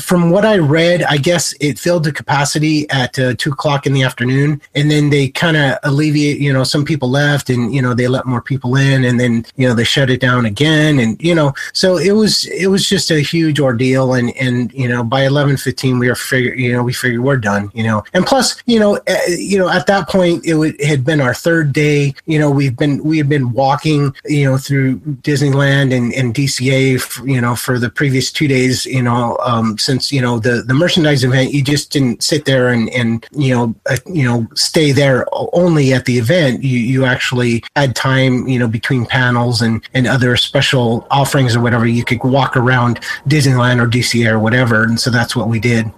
from 0.00 0.30
what 0.30 0.44
I 0.44 0.58
read, 0.58 1.02
I 1.02 1.16
guess 1.16 1.54
it 1.60 1.78
filled 1.78 2.04
to 2.04 2.12
capacity 2.12 2.88
at 2.90 3.18
uh, 3.18 3.34
two 3.36 3.52
o'clock 3.52 3.86
in 3.86 3.92
the 3.92 4.02
afternoon 4.02 4.60
and 4.74 4.90
then 4.90 5.10
they 5.10 5.28
kind 5.28 5.56
of 5.56 5.78
alleviate 5.82 6.38
you 6.38 6.52
know 6.52 6.64
some 6.64 6.84
people 6.84 7.10
left 7.10 7.50
and 7.50 7.74
you 7.74 7.82
know 7.82 7.94
they 7.94 8.08
let 8.08 8.26
more 8.26 8.40
people 8.40 8.76
in 8.76 9.04
and 9.04 9.18
then 9.18 9.44
you 9.56 9.68
know 9.68 9.74
they 9.74 9.84
shut 9.84 10.10
it 10.10 10.20
down 10.20 10.46
again 10.46 10.98
and 10.98 11.20
you 11.22 11.34
know 11.34 11.52
so 11.72 11.96
it 11.96 12.12
was 12.12 12.46
it 12.46 12.66
was 12.66 12.88
just 12.88 13.10
a 13.10 13.20
huge 13.20 13.60
ordeal 13.60 14.14
and 14.14 14.36
and 14.36 14.72
you 14.72 14.88
know 14.88 15.02
by 15.02 15.24
11 15.24 15.56
15 15.56 15.98
we 15.98 16.08
were 16.08 16.14
figure 16.14 16.54
you 16.54 16.72
know 16.72 16.82
we 16.82 16.92
figured 16.92 17.20
we're 17.20 17.36
done 17.36 17.70
you 17.74 17.82
know 17.82 18.02
and 18.12 18.26
plus 18.26 18.62
you 18.66 18.78
know 18.78 18.96
uh, 19.08 19.16
you 19.28 19.58
know 19.58 19.68
at 19.68 19.86
that 19.86 20.08
point 20.08 20.44
it, 20.44 20.52
w- 20.52 20.74
it 20.78 20.86
had 20.86 21.04
been 21.04 21.20
our 21.20 21.34
third 21.34 21.72
day 21.72 22.14
you 22.26 22.38
know 22.38 22.50
we've 22.50 22.76
been 22.76 23.02
we 23.02 23.18
had 23.18 23.28
been 23.28 23.52
walking 23.52 24.14
you 24.24 24.44
know 24.44 24.56
through 24.56 24.98
disneyland 25.22 25.96
and, 25.96 26.12
and 26.14 26.34
dca 26.34 27.00
for, 27.00 27.26
you 27.26 27.40
know 27.40 27.54
for 27.56 27.78
the 27.78 27.90
previous 27.90 28.30
two 28.30 28.48
days 28.48 28.86
you 28.86 29.02
know 29.02 29.36
um, 29.42 29.78
since 29.86 30.12
you 30.12 30.20
know 30.20 30.38
the 30.38 30.62
the 30.62 30.74
merchandise 30.74 31.22
event 31.24 31.52
you 31.52 31.62
just 31.62 31.92
didn't 31.92 32.22
sit 32.22 32.44
there 32.44 32.68
and 32.68 32.90
and 32.90 33.26
you 33.32 33.54
know 33.54 33.74
uh, 33.88 33.96
you 34.06 34.24
know 34.24 34.46
stay 34.54 34.92
there 34.92 35.24
only 35.52 35.92
at 35.92 36.04
the 36.04 36.18
event. 36.18 36.62
You 36.62 36.78
you 36.78 37.04
actually 37.04 37.62
had 37.74 37.94
time, 37.94 38.46
you 38.48 38.58
know, 38.58 38.68
between 38.68 39.06
panels 39.06 39.62
and 39.62 39.86
and 39.94 40.06
other 40.06 40.36
special 40.36 41.06
offerings 41.10 41.54
or 41.56 41.60
whatever. 41.60 41.86
You 41.86 42.04
could 42.04 42.22
walk 42.22 42.56
around 42.56 43.00
Disneyland 43.26 43.80
or 43.82 43.86
DCA 43.86 44.32
or 44.32 44.38
whatever, 44.38 44.82
and 44.82 44.98
so 44.98 45.10
that's 45.10 45.36
what 45.36 45.48
we 45.48 45.60
did. 45.60 45.90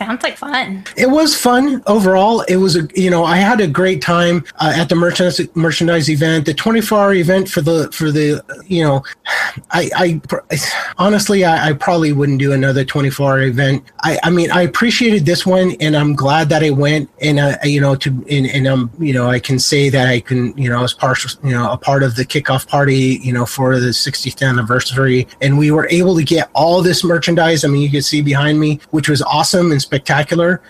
Sounds 0.00 0.22
like 0.22 0.38
fun. 0.38 0.82
It 0.96 1.10
was 1.10 1.36
fun 1.36 1.82
overall. 1.86 2.40
It 2.48 2.56
was 2.56 2.74
a 2.74 2.88
you 2.94 3.10
know 3.10 3.22
I 3.22 3.36
had 3.36 3.60
a 3.60 3.66
great 3.66 4.00
time 4.00 4.46
uh, 4.58 4.72
at 4.74 4.88
the 4.88 4.94
merchandise 4.94 5.46
merchandise 5.54 6.08
event, 6.08 6.46
the 6.46 6.54
24 6.54 6.98
hour 6.98 7.12
event 7.12 7.50
for 7.50 7.60
the 7.60 7.92
for 7.92 8.10
the 8.10 8.42
you 8.66 8.82
know, 8.82 9.04
I 9.72 9.90
I 9.94 10.20
honestly 10.96 11.44
I, 11.44 11.68
I 11.68 11.72
probably 11.74 12.14
wouldn't 12.14 12.38
do 12.38 12.52
another 12.52 12.82
24 12.82 13.30
hour 13.30 13.42
event. 13.42 13.84
I 14.02 14.18
I 14.22 14.30
mean 14.30 14.50
I 14.50 14.62
appreciated 14.62 15.26
this 15.26 15.44
one 15.44 15.72
and 15.80 15.94
I'm 15.94 16.14
glad 16.14 16.48
that 16.48 16.64
I 16.64 16.70
went 16.70 17.10
and 17.20 17.38
uh, 17.38 17.58
you 17.62 17.82
know 17.82 17.94
to 17.96 18.08
and, 18.30 18.46
and 18.46 18.66
I'm 18.66 18.90
you 18.98 19.12
know 19.12 19.28
I 19.28 19.38
can 19.38 19.58
say 19.58 19.90
that 19.90 20.08
I 20.08 20.20
can 20.20 20.56
you 20.56 20.70
know 20.70 20.78
I 20.78 20.80
was 20.80 20.94
partial 20.94 21.30
you 21.46 21.54
know 21.54 21.70
a 21.70 21.76
part 21.76 22.02
of 22.02 22.16
the 22.16 22.24
kickoff 22.24 22.66
party 22.66 23.20
you 23.22 23.34
know 23.34 23.44
for 23.44 23.78
the 23.78 23.88
60th 23.88 24.48
anniversary 24.48 25.28
and 25.42 25.58
we 25.58 25.70
were 25.70 25.88
able 25.90 26.16
to 26.16 26.24
get 26.24 26.48
all 26.54 26.80
this 26.80 27.04
merchandise. 27.04 27.66
I 27.66 27.68
mean 27.68 27.82
you 27.82 27.90
can 27.90 28.00
see 28.00 28.22
behind 28.22 28.58
me, 28.58 28.80
which 28.92 29.10
was 29.10 29.20
awesome 29.20 29.72
and 29.72 29.89
spectacular. 29.90 30.62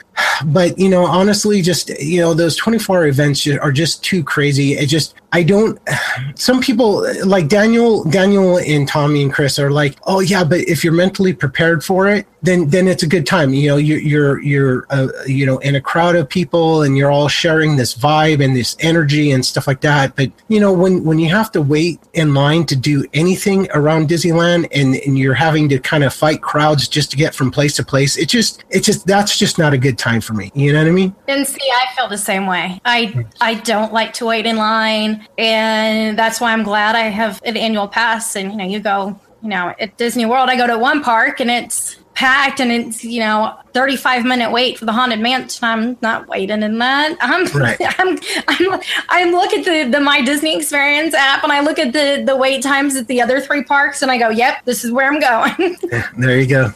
But, 0.45 0.79
you 0.79 0.89
know, 0.89 1.05
honestly, 1.05 1.63
just, 1.63 1.91
you 2.01 2.21
know, 2.21 2.35
those 2.35 2.59
24-hour 2.61 3.07
events 3.07 3.47
are 3.47 3.73
just 3.73 4.03
too 4.05 4.25
crazy. 4.25 4.75
It 4.75 4.87
just, 4.87 5.15
I 5.33 5.43
don't. 5.43 5.79
Some 6.35 6.61
people 6.61 7.07
like 7.25 7.49
Daniel, 7.49 8.05
Daniel 8.05 8.59
and 8.59 8.87
Tommy 8.87 9.23
and 9.23 9.33
Chris 9.33 9.59
are 9.59 9.71
like, 9.71 9.97
oh 10.05 10.21
yeah, 10.21 10.45
but 10.45 10.61
if 10.61 10.83
you're 10.83 10.93
mentally 10.93 11.33
prepared 11.33 11.85
for 11.85 12.09
it, 12.09 12.27
then 12.43 12.69
then 12.69 12.89
it's 12.89 13.03
a 13.03 13.07
good 13.07 13.27
time. 13.27 13.53
You 13.53 13.71
know, 13.71 13.77
you're 13.77 13.99
you're 13.99 14.41
you're 14.43 14.87
uh, 14.91 15.09
you 15.27 15.45
know 15.45 15.59
in 15.59 15.75
a 15.75 15.81
crowd 15.81 16.17
of 16.17 16.29
people 16.29 16.83
and 16.83 16.97
you're 16.97 17.11
all 17.11 17.29
sharing 17.29 17.77
this 17.77 17.95
vibe 17.95 18.43
and 18.43 18.57
this 18.57 18.77
energy 18.81 19.31
and 19.31 19.45
stuff 19.45 19.67
like 19.67 19.83
that. 19.83 20.17
But 20.17 20.33
you 20.49 20.59
know, 20.59 20.73
when 20.73 21.05
when 21.05 21.19
you 21.19 21.29
have 21.31 21.53
to 21.53 21.63
wait 21.63 22.01
in 22.15 22.33
line 22.35 22.65
to 22.67 22.77
do 22.77 23.05
anything 23.13 23.69
around 23.75 24.09
Disneyland 24.09 24.69
and 24.73 24.97
and 24.97 25.19
you're 25.19 25.35
having 25.35 25.69
to 25.69 25.79
kind 25.79 26.03
of 26.03 26.15
fight 26.15 26.41
crowds 26.41 26.89
just 26.89 27.11
to 27.11 27.17
get 27.17 27.35
from 27.35 27.51
place 27.51 27.77
to 27.77 27.85
place, 27.85 28.17
it 28.17 28.29
just 28.29 28.65
it 28.71 28.81
just 28.81 29.07
that's 29.07 29.37
just 29.37 29.59
not 29.59 29.75
a 29.75 29.79
good 29.79 29.99
time 29.99 30.10
for 30.19 30.33
me. 30.33 30.51
You 30.55 30.73
know 30.73 30.81
what 30.81 30.89
I 30.89 30.91
mean? 30.91 31.15
And 31.29 31.47
see, 31.47 31.71
I 31.73 31.95
feel 31.95 32.09
the 32.09 32.19
same 32.19 32.47
way. 32.47 32.81
I 32.85 33.27
I 33.41 33.55
don't 33.55 33.93
like 33.93 34.13
to 34.15 34.27
wait 34.27 34.47
in 34.47 34.57
line 34.57 35.29
and 35.39 36.19
that's 36.19 36.41
why 36.41 36.53
I'm 36.53 36.65
glad 36.65 36.97
I 36.97 37.03
have 37.03 37.41
an 37.45 37.57
annual 37.57 37.87
pass. 37.87 38.35
And 38.35 38.51
you 38.51 38.59
know, 38.59 38.65
you 38.65 38.81
go, 38.81 39.21
you 39.43 39.49
know, 39.49 39.73
at 39.79 39.97
Disney 39.97 40.27
World, 40.27 40.49
I 40.51 40.57
go 40.57 40.67
to 40.67 40.77
one 40.77 41.05
park 41.05 41.39
and 41.39 41.51
it's 41.51 42.00
packed 42.15 42.61
and 42.61 42.71
it's 42.73 43.05
you 43.05 43.21
know 43.21 43.57
35 43.73 44.25
minute 44.25 44.51
wait 44.51 44.79
for 44.79 44.85
the 44.85 44.93
haunted 44.93 45.21
mansion 45.21 45.65
i'm 45.65 45.97
not 46.03 46.29
waiting 46.29 46.63
in 46.63 46.79
that 46.79 47.17
i'm 47.21 47.45
right. 47.59 47.79
i'm 47.99 48.19
i'm 48.49 48.81
i 49.09 49.31
look 49.31 49.53
at 49.53 49.65
the 49.65 49.91
the 49.91 50.01
my 50.01 50.21
disney 50.21 50.57
experience 50.57 51.15
app 51.15 51.43
and 51.45 51.53
i 51.53 51.61
look 51.61 51.79
at 51.79 51.93
the 51.93 52.23
the 52.27 52.37
wait 52.37 52.63
times 52.63 52.97
at 52.97 53.07
the 53.07 53.23
other 53.23 53.41
three 53.41 53.63
parks 53.63 54.03
and 54.03 54.11
i 54.11 54.19
go 54.19 54.29
yep 54.29 54.63
this 54.65 54.85
is 54.85 54.91
where 54.91 55.11
i'm 55.11 55.21
going 55.21 55.77
there 56.19 56.39
you 56.39 56.47
go 56.47 56.71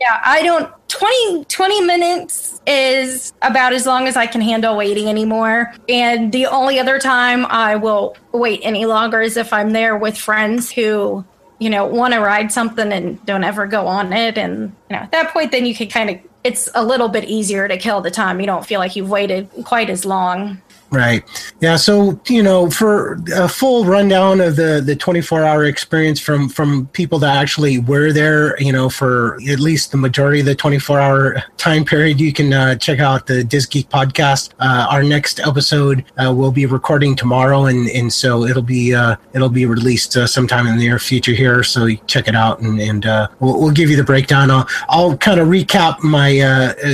yeah 0.00 0.20
i 0.24 0.42
don't 0.42 0.70
20, 0.88 1.44
20 1.46 1.80
minutes 1.82 2.60
is 2.66 3.32
about 3.42 3.72
as 3.72 3.86
long 3.86 4.06
as 4.06 4.16
I 4.16 4.26
can 4.26 4.40
handle 4.40 4.76
waiting 4.76 5.08
anymore. 5.08 5.74
And 5.88 6.32
the 6.32 6.46
only 6.46 6.78
other 6.78 6.98
time 6.98 7.44
I 7.46 7.76
will 7.76 8.16
wait 8.32 8.60
any 8.62 8.86
longer 8.86 9.20
is 9.20 9.36
if 9.36 9.52
I'm 9.52 9.72
there 9.72 9.96
with 9.96 10.16
friends 10.16 10.70
who, 10.70 11.24
you 11.58 11.70
know, 11.70 11.86
want 11.86 12.14
to 12.14 12.20
ride 12.20 12.52
something 12.52 12.92
and 12.92 13.24
don't 13.24 13.44
ever 13.44 13.66
go 13.66 13.86
on 13.86 14.12
it. 14.12 14.36
And, 14.36 14.72
you 14.90 14.96
know, 14.96 15.02
at 15.02 15.12
that 15.12 15.32
point, 15.32 15.52
then 15.52 15.64
you 15.66 15.74
can 15.74 15.88
kind 15.88 16.10
of, 16.10 16.18
it's 16.44 16.68
a 16.74 16.84
little 16.84 17.08
bit 17.08 17.24
easier 17.24 17.66
to 17.66 17.76
kill 17.76 18.00
the 18.00 18.10
time. 18.10 18.40
You 18.40 18.46
don't 18.46 18.64
feel 18.64 18.78
like 18.78 18.94
you've 18.94 19.10
waited 19.10 19.48
quite 19.64 19.90
as 19.90 20.04
long. 20.04 20.60
Right. 20.90 21.24
Yeah. 21.60 21.76
So 21.76 22.20
you 22.28 22.42
know, 22.42 22.70
for 22.70 23.20
a 23.34 23.48
full 23.48 23.84
rundown 23.84 24.40
of 24.40 24.54
the 24.54 24.80
the 24.84 24.94
24 24.94 25.44
hour 25.44 25.64
experience 25.64 26.20
from 26.20 26.48
from 26.48 26.86
people 26.88 27.18
that 27.18 27.36
actually 27.36 27.78
were 27.78 28.12
there, 28.12 28.60
you 28.60 28.72
know, 28.72 28.88
for 28.88 29.34
at 29.48 29.58
least 29.58 29.90
the 29.90 29.96
majority 29.96 30.40
of 30.40 30.46
the 30.46 30.54
24 30.54 31.00
hour 31.00 31.42
time 31.56 31.84
period, 31.84 32.20
you 32.20 32.32
can 32.32 32.52
uh, 32.52 32.76
check 32.76 33.00
out 33.00 33.26
the 33.26 33.42
Disc 33.42 33.72
Geek 33.72 33.88
podcast. 33.88 34.50
Uh, 34.60 34.86
our 34.88 35.02
next 35.02 35.40
episode 35.40 36.04
uh, 36.24 36.32
will 36.32 36.52
be 36.52 36.66
recording 36.66 37.16
tomorrow, 37.16 37.64
and 37.64 37.88
and 37.90 38.12
so 38.12 38.44
it'll 38.44 38.62
be 38.62 38.94
uh, 38.94 39.16
it'll 39.32 39.48
be 39.48 39.66
released 39.66 40.16
uh, 40.16 40.26
sometime 40.26 40.68
in 40.68 40.76
the 40.76 40.84
near 40.84 41.00
future 41.00 41.32
here. 41.32 41.64
So 41.64 41.88
check 42.06 42.28
it 42.28 42.36
out, 42.36 42.60
and 42.60 42.80
and 42.80 43.04
uh, 43.06 43.26
we'll, 43.40 43.60
we'll 43.60 43.72
give 43.72 43.90
you 43.90 43.96
the 43.96 44.04
breakdown. 44.04 44.52
I'll 44.52 44.68
I'll 44.88 45.16
kind 45.16 45.40
of 45.40 45.48
recap 45.48 46.02
my 46.04 46.28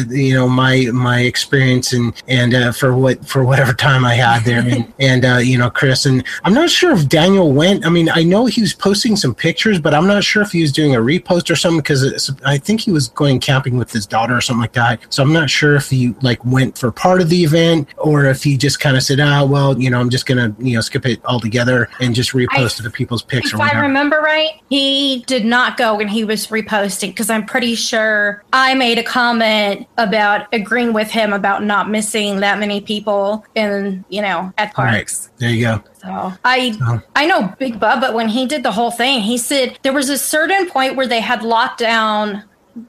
you 0.09 0.35
know 0.35 0.49
my 0.49 0.87
my 0.93 1.21
experience 1.21 1.93
and 1.93 2.15
and 2.27 2.75
for 2.75 2.97
what 2.97 3.23
for 3.27 3.45
whatever 3.45 3.75
time 3.83 4.05
I 4.05 4.15
had 4.15 4.45
there, 4.45 4.61
and, 4.61 4.93
and 4.99 5.25
uh, 5.25 5.37
you 5.39 5.59
know, 5.59 5.71
Chris, 5.71 6.07
and 6.07 6.25
I'm 6.45 6.55
not 6.55 6.71
sure 6.71 6.93
if 6.93 7.09
Daniel 7.09 7.53
went. 7.53 7.85
I 7.85 7.91
mean, 7.91 8.09
I 8.09 8.23
know 8.23 8.47
he 8.47 8.61
was 8.61 8.73
posting 8.73 9.17
some 9.17 9.35
pictures, 9.35 9.81
but 9.81 9.95
I'm 9.95 10.07
not 10.07 10.25
sure 10.25 10.43
if 10.43 10.53
he 10.53 10.63
was 10.63 10.73
doing 10.73 10.95
a 10.95 10.99
repost 10.99 11.51
or 11.51 11.57
something 11.57 11.81
because 11.81 12.31
I 12.45 12.59
think 12.59 12.81
he 12.81 12.93
was 12.93 13.09
going 13.09 13.41
camping 13.41 13.77
with 13.77 13.91
his 13.91 14.07
daughter 14.07 14.37
or 14.37 14.41
something 14.41 14.61
like 14.61 14.73
that. 14.73 15.01
So 15.11 15.23
I'm 15.23 15.33
not 15.33 15.51
sure 15.51 15.75
if 15.75 15.91
he 15.91 16.15
like 16.23 16.45
went 16.45 16.79
for 16.79 16.93
part 16.93 17.21
of 17.21 17.29
the 17.29 17.43
event 17.43 17.89
or 17.99 18.27
if 18.27 18.43
he 18.43 18.57
just 18.57 18.81
kind 18.81 18.97
of 18.97 19.03
said, 19.03 19.21
"Ah, 19.21 19.45
well, 19.45 19.79
you 19.81 19.91
know, 19.91 20.01
I'm 20.01 20.11
just 20.11 20.27
gonna 20.27 20.55
you 20.59 20.75
know 20.75 20.81
skip 20.81 21.05
it 21.07 21.21
altogether 21.25 21.89
and 22.01 22.15
just 22.15 22.31
repost 22.31 22.81
I, 22.81 22.85
the 22.85 22.91
people's 22.91 23.23
pics." 23.23 23.53
If 23.53 23.61
I 23.61 23.81
remember 23.81 24.21
right, 24.21 24.61
he 24.71 25.25
did 25.27 25.45
not 25.45 25.77
go 25.77 25.99
and 26.01 26.09
he 26.09 26.25
was 26.25 26.47
reposting 26.47 27.09
because 27.09 27.31
I'm 27.31 27.45
pretty 27.45 27.75
sure 27.75 28.45
I 28.53 28.75
made 28.75 28.99
a 28.99 29.03
comment 29.03 29.87
about 29.99 30.47
agreeing 30.53 30.93
with 30.93 31.11
him 31.11 31.33
about 31.33 31.65
not 31.65 31.91
missing 31.91 32.41
that 32.41 32.59
many 32.59 32.81
people 32.81 33.45
in 33.55 33.72
you 34.09 34.23
know, 34.23 34.53
at 34.59 34.75
parks. 34.75 35.29
Right. 35.29 35.39
There 35.39 35.51
you 35.51 35.65
go. 35.65 35.85
So 36.01 36.33
I 36.45 36.73
so. 36.73 37.01
I 37.17 37.27
know 37.27 37.55
Big 37.59 37.81
Bubba 37.81 38.03
but 38.03 38.15
when 38.15 38.29
he 38.29 38.47
did 38.47 38.65
the 38.65 38.73
whole 38.73 38.91
thing, 38.91 39.21
he 39.21 39.39
said 39.39 39.79
there 39.83 39.93
was 39.93 40.11
a 40.11 40.19
certain 40.19 40.69
point 40.69 40.97
where 40.97 41.07
they 41.07 41.21
had 41.21 41.45
locked 41.45 41.79
down 41.79 42.43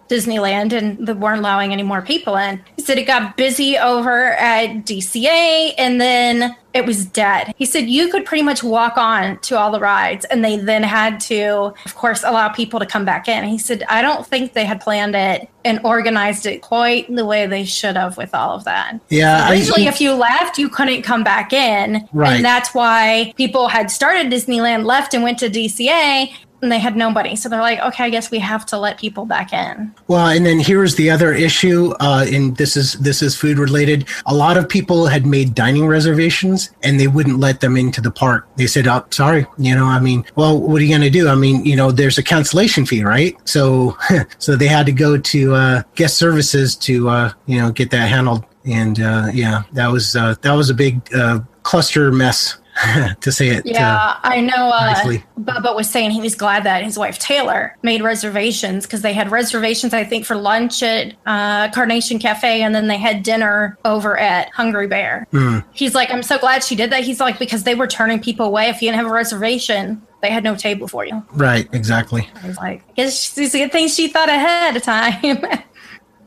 Disneyland 0.07 0.73
and 0.73 1.05
they 1.05 1.13
weren't 1.13 1.39
allowing 1.39 1.73
any 1.73 1.84
more 1.84 2.01
people 2.01 2.36
in. 2.36 2.63
He 2.75 2.84
said 2.84 2.97
it 2.97 3.05
got 3.05 3.38
busy 3.38 3.77
over 3.77 4.34
at 4.34 4.86
DCA 4.86 5.73
and 5.77 5.99
then 5.99 6.55
it 6.73 6.86
was 6.86 7.05
dead. 7.05 7.53
He 7.57 7.65
said 7.65 7.88
you 7.89 8.09
could 8.09 8.25
pretty 8.25 8.43
much 8.43 8.63
walk 8.63 8.97
on 8.97 9.39
to 9.39 9.57
all 9.57 9.71
the 9.71 9.79
rides 9.79 10.25
and 10.25 10.43
they 10.43 10.57
then 10.57 10.84
had 10.84 11.19
to, 11.21 11.73
of 11.86 11.95
course, 11.95 12.23
allow 12.23 12.49
people 12.49 12.79
to 12.79 12.86
come 12.86 13.05
back 13.05 13.27
in. 13.27 13.43
He 13.43 13.57
said, 13.57 13.84
I 13.89 14.01
don't 14.01 14.25
think 14.25 14.53
they 14.53 14.65
had 14.65 14.81
planned 14.81 15.15
it 15.15 15.49
and 15.65 15.79
organized 15.84 16.45
it 16.45 16.61
quite 16.61 17.13
the 17.13 17.25
way 17.25 17.45
they 17.45 17.63
should 17.63 17.95
have 17.95 18.17
with 18.17 18.34
all 18.34 18.55
of 18.55 18.63
that. 18.63 18.99
Yeah. 19.09 19.51
Originally, 19.51 19.86
if 19.86 20.01
you 20.01 20.13
left, 20.13 20.57
you 20.57 20.67
couldn't 20.67 21.03
come 21.03 21.23
back 21.23 21.53
in. 21.53 22.07
Right. 22.11 22.36
And 22.36 22.45
that's 22.45 22.73
why 22.73 23.34
people 23.38 23.67
had 23.67 23.91
started 23.91 24.31
Disneyland, 24.31 24.86
left, 24.86 25.13
and 25.13 25.23
went 25.23 25.39
to 25.39 25.49
DCA 25.49 26.34
and 26.64 26.72
they 26.72 26.80
had 26.80 26.95
nobody. 26.95 27.36
So 27.36 27.49
they're 27.49 27.61
like, 27.61 27.80
okay, 27.80 28.05
I 28.05 28.09
guess 28.09 28.32
we 28.32 28.39
have 28.39 28.66
to 28.68 28.78
let 28.80 28.97
people 28.97 29.26
back 29.26 29.53
in. 29.53 29.93
Well, 30.07 30.28
and 30.28 30.45
then 30.45 30.59
here's 30.59 30.95
the 30.95 31.11
other 31.11 31.34
issue, 31.34 31.93
uh, 31.99 32.26
and 32.28 32.55
this 32.57 32.76
is 32.76 32.93
this 32.93 33.22
is 33.22 33.36
food 33.36 33.59
related. 33.59 34.07
A 34.26 34.34
lot 34.34 34.57
of 34.57 34.68
people 34.68 35.05
had 35.05 35.26
made 35.26 35.53
dining 35.53 35.86
reservations, 35.86 36.72
and 36.82 36.99
they 36.99 37.07
wouldn't 37.07 37.39
let 37.39 37.59
them 37.59 37.78
into 37.78 38.01
the 38.01 38.09
park. 38.09 38.47
They 38.55 38.68
said, 38.68 38.88
"Oh, 38.88 39.05
sorry, 39.11 39.45
you 39.57 39.76
know, 39.76 39.86
I 39.86 39.99
mean, 39.99 40.26
well, 40.36 40.59
what 40.59 40.82
are 40.82 40.86
you 40.86 40.89
going 40.89 41.01
to 41.01 41.09
do? 41.09 41.28
I 41.28 41.36
mean, 41.36 41.66
you 41.66 41.76
know, 41.76 41.91
there's 41.91 42.18
a 42.18 42.24
cancellation 42.24 42.86
fee, 42.86 43.03
right? 43.03 43.36
So, 43.47 43.97
so 44.39 44.55
they 44.55 44.68
had 44.68 44.86
to 44.86 44.93
go 44.93 45.18
to 45.18 45.55
uh, 45.55 45.84
guest 45.95 46.18
services 46.18 46.76
to 46.78 47.09
uh, 47.09 47.32
you 47.45 47.59
know 47.59 47.72
get 47.72 47.91
that 47.91 48.09
handled." 48.09 48.45
And 48.66 49.01
uh, 49.01 49.28
yeah, 49.34 49.64
that 49.74 49.91
was 49.91 50.16
uh, 50.16 50.36
that 50.41 50.53
was 50.53 50.70
a 50.70 50.74
big 50.74 51.01
uh, 51.14 51.41
cluster 51.64 52.11
mess 52.11 52.57
to 53.21 53.32
say 53.32 53.49
it. 53.49 53.65
Yeah, 53.65 53.95
uh, 53.95 54.19
I 54.24 54.41
know. 54.41 54.69
Uh, 54.69 55.17
Bubba 55.39 55.76
was 55.76 55.89
saying 55.89 56.11
he 56.11 56.21
was 56.21 56.36
glad 56.36 56.63
that 56.63 56.84
his 56.84 56.97
wife 56.97 57.19
Taylor 57.19 57.76
made 57.84 58.01
reservations 58.01 58.86
because 58.86 59.01
they 59.01 59.13
had 59.13 59.32
reservations, 59.32 59.93
I 59.93 60.03
think, 60.03 60.26
for 60.26 60.36
lunch 60.36 60.82
at 60.82 61.13
uh, 61.26 61.69
Carnation 61.71 62.19
Cafe, 62.19 62.61
and 62.61 62.74
then 62.74 62.88
they 62.88 62.97
had 62.97 63.24
dinner 63.24 63.78
over 63.86 64.17
at 64.17 64.49
Hungry 64.51 64.88
Bear. 64.88 65.28
Mm. 65.32 65.63
He's 65.74 65.93
like, 65.93 66.11
I'm 66.11 66.24
so 66.24 66.38
glad 66.38 66.63
she 66.63 66.76
did 66.76 66.91
that. 66.91 67.03
He's 67.03 67.19
like, 67.19 67.39
because 67.39 67.63
they 67.63 67.76
were 67.76 67.88
turning 67.88 68.19
people 68.19 68.45
away 68.45 68.69
if 68.69 68.82
you 68.82 68.88
didn't 68.88 68.97
have 68.97 69.07
a 69.07 69.13
reservation. 69.13 70.01
They 70.21 70.30
had 70.30 70.43
no 70.43 70.55
table 70.55 70.88
for 70.88 71.05
you. 71.05 71.21
Right, 71.34 71.67
exactly. 71.74 72.30
I 72.41 72.47
was 72.47 72.57
like, 72.57 72.82
I 72.89 72.93
guess 72.93 73.38
it's 73.38 73.53
a 73.53 73.59
good 73.59 73.71
thing 73.71 73.89
she 73.89 74.07
thought 74.07 74.30
ahead 74.30 74.76
of 74.78 74.82
time. 74.84 75.21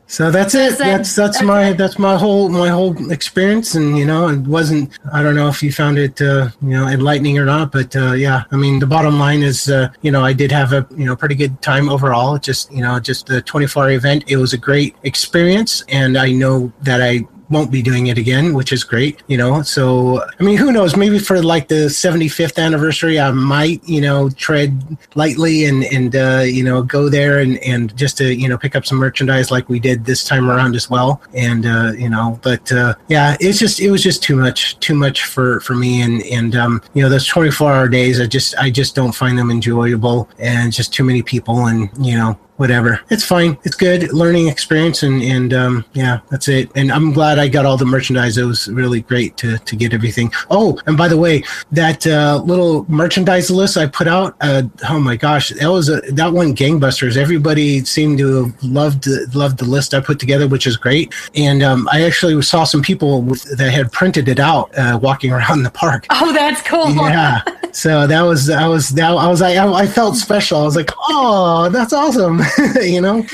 So 0.09 0.31
that's 0.31 0.55
it. 0.55 0.77
That's 0.77 1.13
that's 1.15 1.41
my 1.41 1.73
that's 1.73 1.99
my 1.99 2.15
whole 2.17 2.47
my 2.47 2.69
whole 2.69 3.11
experience, 3.11 3.75
and 3.75 3.97
you 3.97 4.05
know, 4.05 4.29
it 4.29 4.39
wasn't. 4.39 4.97
I 5.11 5.21
don't 5.21 5.35
know 5.35 5.49
if 5.49 5.61
you 5.61 5.69
found 5.71 5.97
it, 5.97 6.21
uh, 6.21 6.49
you 6.61 6.69
know, 6.69 6.87
enlightening 6.87 7.37
or 7.37 7.43
not, 7.43 7.73
but 7.73 7.93
uh, 7.93 8.13
yeah, 8.13 8.45
I 8.49 8.55
mean, 8.55 8.79
the 8.79 8.87
bottom 8.87 9.19
line 9.19 9.43
is, 9.43 9.69
uh, 9.69 9.89
you 10.01 10.11
know, 10.11 10.23
I 10.23 10.31
did 10.31 10.49
have 10.49 10.71
a 10.71 10.87
you 10.95 11.05
know 11.05 11.15
pretty 11.17 11.35
good 11.35 11.61
time 11.61 11.89
overall. 11.89 12.37
Just 12.37 12.71
you 12.71 12.81
know, 12.81 12.97
just 13.01 13.27
the 13.27 13.41
24 13.41 13.83
hour 13.83 13.91
event. 13.91 14.23
It 14.27 14.37
was 14.37 14.53
a 14.53 14.57
great 14.57 14.95
experience, 15.03 15.83
and 15.89 16.17
I 16.17 16.31
know 16.31 16.71
that 16.83 17.01
I 17.01 17.27
won't 17.49 17.71
be 17.71 17.81
doing 17.81 18.07
it 18.07 18.17
again, 18.17 18.53
which 18.53 18.71
is 18.71 18.83
great, 18.83 19.23
you 19.27 19.37
know. 19.37 19.61
So, 19.61 20.21
I 20.39 20.43
mean, 20.43 20.57
who 20.57 20.71
knows? 20.71 20.95
Maybe 20.95 21.19
for 21.19 21.41
like 21.41 21.67
the 21.67 21.87
75th 21.87 22.61
anniversary, 22.61 23.19
I 23.19 23.31
might, 23.31 23.81
you 23.87 24.01
know, 24.01 24.29
tread 24.29 24.97
lightly 25.15 25.65
and 25.65 25.83
and 25.85 26.15
uh, 26.15 26.43
you 26.45 26.63
know 26.63 26.81
go 26.81 27.09
there 27.09 27.39
and 27.39 27.57
and 27.59 27.95
just 27.97 28.17
to 28.17 28.33
you 28.33 28.47
know 28.47 28.57
pick 28.57 28.75
up 28.75 28.85
some 28.85 28.97
merchandise 28.97 29.51
like 29.51 29.69
we 29.69 29.79
did 29.79 30.05
this 30.05 30.23
time 30.23 30.49
around 30.49 30.75
as 30.75 30.89
well. 30.89 31.21
And 31.33 31.65
uh, 31.65 31.93
you 31.97 32.09
know, 32.09 32.39
but 32.43 32.71
uh, 32.71 32.95
yeah, 33.07 33.37
it's 33.39 33.59
just 33.59 33.79
it 33.79 33.91
was 33.91 34.03
just 34.03 34.23
too 34.23 34.35
much, 34.35 34.79
too 34.79 34.95
much 34.95 35.25
for 35.25 35.59
for 35.61 35.75
me. 35.75 36.01
And 36.01 36.21
and 36.23 36.55
um, 36.55 36.81
you 36.93 37.01
know, 37.01 37.09
those 37.09 37.25
24 37.25 37.71
hour 37.71 37.87
days, 37.87 38.19
I 38.19 38.27
just 38.27 38.55
I 38.57 38.69
just 38.69 38.95
don't 38.95 39.13
find 39.13 39.37
them 39.37 39.51
enjoyable, 39.51 40.29
and 40.39 40.71
just 40.71 40.93
too 40.93 41.03
many 41.03 41.21
people, 41.21 41.67
and 41.67 41.89
you 41.99 42.17
know, 42.17 42.37
whatever. 42.57 42.99
It's 43.09 43.23
fine. 43.23 43.57
It's 43.63 43.75
good 43.75 44.11
learning 44.13 44.49
experience, 44.49 45.03
and 45.03 45.21
and 45.21 45.53
um, 45.53 45.85
yeah, 45.93 46.19
that's 46.29 46.47
it. 46.47 46.69
And 46.75 46.91
I'm 46.91 47.13
glad 47.13 47.39
I 47.39 47.47
got 47.47 47.65
all 47.65 47.77
the 47.77 47.85
merchandise. 47.85 48.37
It 48.37 48.43
was 48.43 48.67
really 48.67 49.01
great 49.01 49.37
to 49.37 49.57
to 49.57 49.75
get 49.75 49.93
everything. 49.93 50.31
Oh, 50.49 50.79
and 50.85 50.97
by 50.97 51.07
the 51.07 51.17
way, 51.17 51.43
that 51.71 52.05
uh, 52.05 52.41
little 52.45 52.85
merchandise 52.89 53.49
list 53.49 53.77
I 53.77 53.87
put 53.87 54.07
out. 54.07 54.35
Uh, 54.41 54.63
oh 54.89 54.99
my 54.99 55.15
gosh, 55.15 55.49
that 55.49 55.67
was 55.67 55.89
a, 55.89 56.01
that 56.11 56.33
one 56.33 56.55
gangbusters. 56.55 57.17
Everybody 57.17 57.83
seemed 57.85 58.17
to 58.19 58.45
have 58.45 58.63
loved 58.63 59.07
loved 59.33 59.59
the 59.59 59.65
list 59.65 59.93
I 59.93 59.99
put 59.99 60.19
together, 60.19 60.47
which 60.47 60.67
is 60.67 60.77
great. 60.77 61.13
And 61.35 61.63
um, 61.63 61.87
I 61.91 62.03
actually 62.03 62.41
saw 62.41 62.63
some 62.63 62.81
people 62.81 63.21
with, 63.21 63.43
that 63.57 63.71
had 63.71 63.91
printed 63.91 64.27
it 64.27 64.39
out 64.39 64.75
uh, 64.77 64.99
walking 65.01 65.31
around 65.31 65.63
the 65.63 65.71
park. 65.71 66.05
Oh, 66.19 66.33
that's 66.33 66.63
cool. 66.63 66.93
Yeah. 66.95 67.41
so 67.71 68.07
that 68.07 68.23
was 68.23 68.49
I 68.49 68.67
was 68.67 68.89
that 68.89 69.11
I 69.11 69.27
was 69.27 69.41
I, 69.41 69.55
I 69.71 69.85
felt 69.85 70.15
special. 70.15 70.61
I 70.61 70.63
was 70.63 70.75
like, 70.75 70.89
oh, 71.09 71.69
that's 71.71 71.93
awesome. 71.93 72.41
you 72.81 73.01
know? 73.01 73.25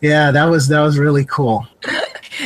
yeah, 0.00 0.30
that 0.30 0.44
was 0.44 0.68
that 0.68 0.80
was 0.80 0.98
really 0.98 1.24
cool. 1.24 1.66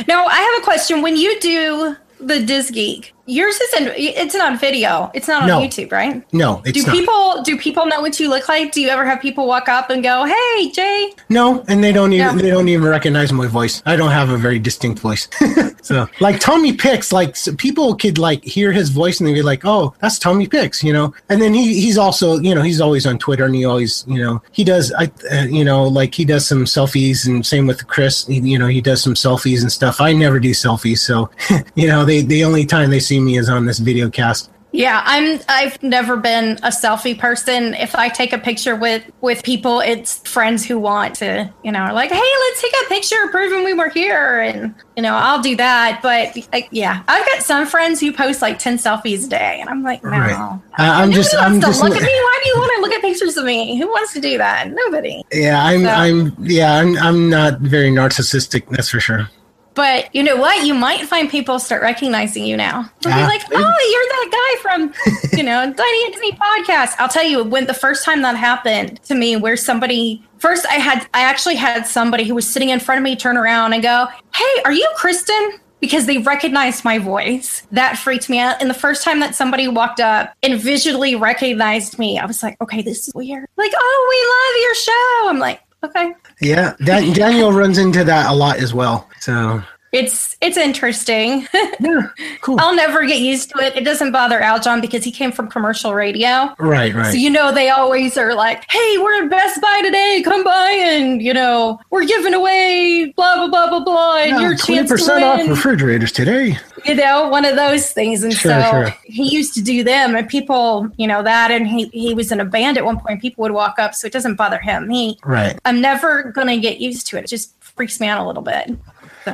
Now 0.07 0.25
I 0.25 0.35
have 0.35 0.61
a 0.61 0.65
question. 0.65 1.01
When 1.01 1.15
you 1.15 1.39
do 1.39 1.95
the 2.19 2.45
Diz 2.45 2.69
Geek, 2.69 3.15
Yours 3.29 3.59
isn't. 3.59 3.93
It's 3.97 4.35
not 4.35 4.57
video. 4.57 5.11
It's 5.13 5.27
not 5.27 5.43
on 5.43 5.47
no. 5.49 5.59
YouTube, 5.59 5.91
right? 5.91 6.23
No. 6.33 6.61
do 6.63 6.81
not. 6.81 6.91
people 6.95 7.41
do 7.43 7.57
people 7.57 7.85
know 7.85 7.99
what 7.99 8.21
you 8.21 8.29
look 8.29 8.47
like? 8.47 8.71
Do 8.71 8.79
you 8.79 8.87
ever 8.87 9.05
have 9.05 9.19
people 9.19 9.45
walk 9.45 9.67
up 9.67 9.89
and 9.89 10.01
go, 10.01 10.23
"Hey, 10.23 10.71
Jay"? 10.71 11.11
No, 11.27 11.61
and 11.67 11.83
they 11.83 11.91
don't 11.91 12.13
even 12.13 12.37
no. 12.37 12.41
they 12.41 12.49
don't 12.49 12.69
even 12.69 12.87
recognize 12.87 13.33
my 13.33 13.47
voice. 13.47 13.83
I 13.85 13.97
don't 13.97 14.11
have 14.11 14.29
a 14.29 14.37
very 14.37 14.59
distinct 14.59 14.99
voice. 14.99 15.27
so, 15.81 16.07
like 16.21 16.39
Tommy 16.39 16.71
Picks, 16.71 17.11
like 17.11 17.35
so 17.35 17.53
people 17.53 17.95
could 17.95 18.17
like 18.17 18.45
hear 18.45 18.71
his 18.71 18.89
voice 18.89 19.19
and 19.19 19.27
they'd 19.27 19.33
be 19.33 19.41
like, 19.41 19.65
"Oh, 19.65 19.93
that's 19.99 20.19
Tommy 20.19 20.47
Picks," 20.47 20.81
you 20.81 20.93
know. 20.93 21.13
And 21.27 21.41
then 21.41 21.53
he 21.53 21.81
he's 21.81 21.97
also 21.97 22.39
you 22.39 22.55
know 22.55 22.61
he's 22.61 22.79
always 22.79 23.05
on 23.05 23.19
Twitter 23.19 23.43
and 23.43 23.55
he 23.55 23.65
always 23.65 24.05
you 24.07 24.23
know 24.23 24.41
he 24.53 24.63
does 24.63 24.93
I 24.93 25.11
uh, 25.31 25.43
you 25.49 25.65
know 25.65 25.83
like 25.83 26.15
he 26.15 26.23
does 26.23 26.47
some 26.47 26.63
selfies 26.63 27.27
and 27.27 27.45
same 27.45 27.67
with 27.67 27.85
Chris. 27.87 28.25
He, 28.25 28.39
you 28.39 28.57
know 28.57 28.67
he 28.67 28.79
does 28.79 29.03
some 29.03 29.15
selfies 29.15 29.63
and 29.63 29.71
stuff. 29.71 29.99
I 29.99 30.13
never 30.13 30.39
do 30.39 30.51
selfies, 30.51 30.99
so 30.99 31.29
you 31.75 31.87
know 31.87 32.05
they 32.05 32.21
the 32.21 32.45
only 32.45 32.65
time 32.65 32.89
they 32.89 33.01
see 33.01 33.16
see 33.17 33.23
me 33.23 33.37
is 33.37 33.49
on 33.49 33.65
this 33.65 33.79
video 33.79 34.09
cast. 34.09 34.51
Yeah, 34.73 35.01
I'm. 35.05 35.39
I've 35.47 35.81
never 35.81 36.17
been 36.17 36.57
a 36.57 36.69
selfie 36.69 37.17
person. 37.17 37.73
If 37.75 37.95
I 37.95 38.09
take 38.09 38.33
a 38.33 38.37
picture 38.37 38.75
with 38.75 39.01
with 39.21 39.41
people, 39.41 39.79
it's 39.79 40.17
friends 40.27 40.65
who 40.65 40.77
want 40.77 41.15
to, 41.15 41.51
you 41.63 41.71
know, 41.71 41.89
like, 41.93 42.11
hey, 42.11 42.19
let's 42.19 42.61
take 42.61 42.73
a 42.85 42.89
picture 42.89 43.15
proving 43.31 43.63
we 43.63 43.73
were 43.73 43.89
here, 43.89 44.41
and 44.41 44.75
you 44.97 45.03
know, 45.03 45.15
I'll 45.15 45.41
do 45.41 45.55
that. 45.55 46.01
But 46.03 46.37
like, 46.51 46.67
yeah, 46.71 47.01
I've 47.07 47.25
got 47.25 47.43
some 47.43 47.65
friends 47.65 48.01
who 48.01 48.11
post 48.11 48.41
like 48.41 48.59
ten 48.59 48.77
selfies 48.77 49.25
a 49.25 49.29
day, 49.29 49.57
and 49.61 49.69
I'm 49.69 49.83
like, 49.83 50.03
no, 50.03 50.09
right. 50.09 50.35
uh, 50.35 50.59
I'm 50.77 51.13
just, 51.13 51.33
I'm 51.33 51.61
just 51.61 51.81
look 51.81 51.95
at 51.95 52.01
me. 52.01 52.07
Why 52.07 52.39
do 52.43 52.49
you 52.49 52.55
want 52.57 52.71
to 52.75 52.81
look 52.81 52.91
at 52.91 53.01
pictures 53.01 53.37
of 53.37 53.45
me? 53.45 53.79
Who 53.79 53.87
wants 53.87 54.11
to 54.13 54.19
do 54.19 54.37
that? 54.37 54.69
Nobody. 54.69 55.23
Yeah, 55.31 55.63
I'm, 55.63 55.83
so, 55.83 55.89
I'm, 55.89 56.35
yeah, 56.41 56.75
I'm, 56.75 56.97
I'm 56.97 57.29
not 57.29 57.61
very 57.61 57.89
narcissistic. 57.89 58.67
That's 58.69 58.89
for 58.89 58.99
sure. 58.99 59.29
But 59.77 60.13
you 60.15 60.23
know 60.23 60.35
what? 60.35 60.65
You 60.65 60.73
might 60.73 61.05
find 61.05 61.29
people 61.29 61.59
start 61.59 61.83
recognizing 61.83 62.43
you 62.43 62.57
now. 62.57 62.91
They'll 63.01 63.13
be 63.13 63.21
like, 63.21 63.43
"Oh, 63.53 63.57
you're 63.91 64.07
that 64.09 64.29
guy 64.31 64.61
from, 64.63 65.37
you 65.37 65.43
know, 65.43 65.61
at 65.69 65.77
Disney 65.77 66.31
podcast." 66.31 66.95
I'll 66.97 67.07
tell 67.07 67.23
you, 67.23 67.43
when 67.43 67.67
the 67.67 67.75
first 67.75 68.03
time 68.03 68.23
that 68.23 68.35
happened 68.35 68.99
to 69.03 69.13
me, 69.13 69.35
where 69.35 69.55
somebody 69.55 70.23
first, 70.39 70.65
I 70.65 70.79
had, 70.79 71.07
I 71.13 71.21
actually 71.21 71.57
had 71.57 71.85
somebody 71.85 72.23
who 72.23 72.33
was 72.33 72.49
sitting 72.49 72.69
in 72.69 72.79
front 72.79 72.97
of 72.97 73.03
me 73.03 73.15
turn 73.15 73.37
around 73.37 73.73
and 73.73 73.83
go, 73.83 74.07
"Hey, 74.33 74.61
are 74.65 74.73
you 74.73 74.89
Kristen?" 74.95 75.59
Because 75.79 76.07
they 76.07 76.17
recognized 76.17 76.83
my 76.83 76.97
voice. 76.97 77.61
That 77.71 77.99
freaked 77.99 78.31
me 78.31 78.39
out. 78.39 78.59
And 78.59 78.67
the 78.67 78.73
first 78.73 79.03
time 79.03 79.19
that 79.19 79.35
somebody 79.35 79.67
walked 79.67 79.99
up 79.99 80.33
and 80.41 80.59
visually 80.59 81.13
recognized 81.15 81.99
me, 81.99 82.17
I 82.17 82.25
was 82.25 82.41
like, 82.41 82.59
okay, 82.59 82.81
this 82.81 83.07
is 83.07 83.13
weird. 83.13 83.47
Like, 83.57 83.73
oh, 83.77 84.07
we 84.09 84.19
love 84.33 84.63
your 84.63 84.73
show. 84.73 85.29
I'm 85.29 85.37
like, 85.37 85.61
okay. 85.83 86.13
Yeah, 86.41 86.75
Dan- 86.83 87.13
Daniel 87.13 87.51
runs 87.51 87.77
into 87.77 88.03
that 88.03 88.29
a 88.29 88.33
lot 88.33 88.57
as 88.57 88.73
well. 88.73 89.09
So 89.19 89.61
it's 89.93 90.35
it's 90.41 90.57
interesting. 90.57 91.47
yeah, 91.79 92.09
cool. 92.41 92.57
I'll 92.59 92.75
never 92.75 93.05
get 93.05 93.19
used 93.19 93.49
to 93.51 93.59
it. 93.59 93.75
It 93.75 93.85
doesn't 93.85 94.11
bother 94.11 94.39
Aljon 94.39 94.81
because 94.81 95.03
he 95.03 95.11
came 95.11 95.31
from 95.31 95.49
commercial 95.49 95.93
radio. 95.93 96.53
Right, 96.59 96.93
right. 96.93 97.11
So 97.11 97.17
you 97.17 97.29
know 97.29 97.53
they 97.53 97.69
always 97.69 98.17
are 98.17 98.35
like, 98.35 98.69
"Hey, 98.69 98.97
we're 98.97 99.23
at 99.23 99.29
Best 99.29 99.61
Buy 99.61 99.81
today. 99.83 100.21
Come 100.25 100.43
by 100.43 100.71
and 100.71 101.21
you 101.21 101.33
know 101.33 101.79
we're 101.89 102.05
giving 102.05 102.33
away 102.33 103.13
blah 103.15 103.35
blah 103.35 103.47
blah 103.47 103.69
blah 103.69 103.83
blah." 103.83 104.17
And 104.17 104.31
yeah, 104.31 104.41
your 104.41 104.57
twenty 104.57 104.87
percent 104.87 105.23
off 105.23 105.47
refrigerators 105.47 106.11
today. 106.11 106.57
You 106.85 106.95
know, 106.95 107.29
one 107.29 107.45
of 107.45 107.55
those 107.55 107.91
things. 107.91 108.23
And 108.23 108.33
sure, 108.33 108.51
so 108.51 108.69
sure. 108.69 108.95
he 109.05 109.33
used 109.33 109.53
to 109.55 109.61
do 109.61 109.83
them, 109.83 110.15
and 110.15 110.27
people, 110.27 110.89
you 110.97 111.07
know, 111.07 111.23
that. 111.23 111.49
And 111.49 111.65
he 111.65 111.87
he 111.87 112.13
was 112.13 112.31
in 112.33 112.41
a 112.41 112.45
band 112.45 112.77
at 112.77 112.83
one 112.83 112.99
point. 112.99 113.21
People 113.21 113.43
would 113.43 113.53
walk 113.53 113.79
up, 113.79 113.95
so 113.95 114.05
it 114.05 114.13
doesn't 114.13 114.35
bother 114.35 114.59
him. 114.59 114.89
He 114.89 115.17
right. 115.23 115.57
I'm 115.63 115.79
never 115.79 116.23
gonna 116.23 116.57
get 116.57 116.79
used 116.81 117.07
to 117.07 117.17
it. 117.17 117.23
It 117.23 117.27
just 117.27 117.53
freaks 117.61 118.01
me 118.01 118.07
out 118.07 118.19
a 118.19 118.27
little 118.27 118.43
bit. 118.43 118.71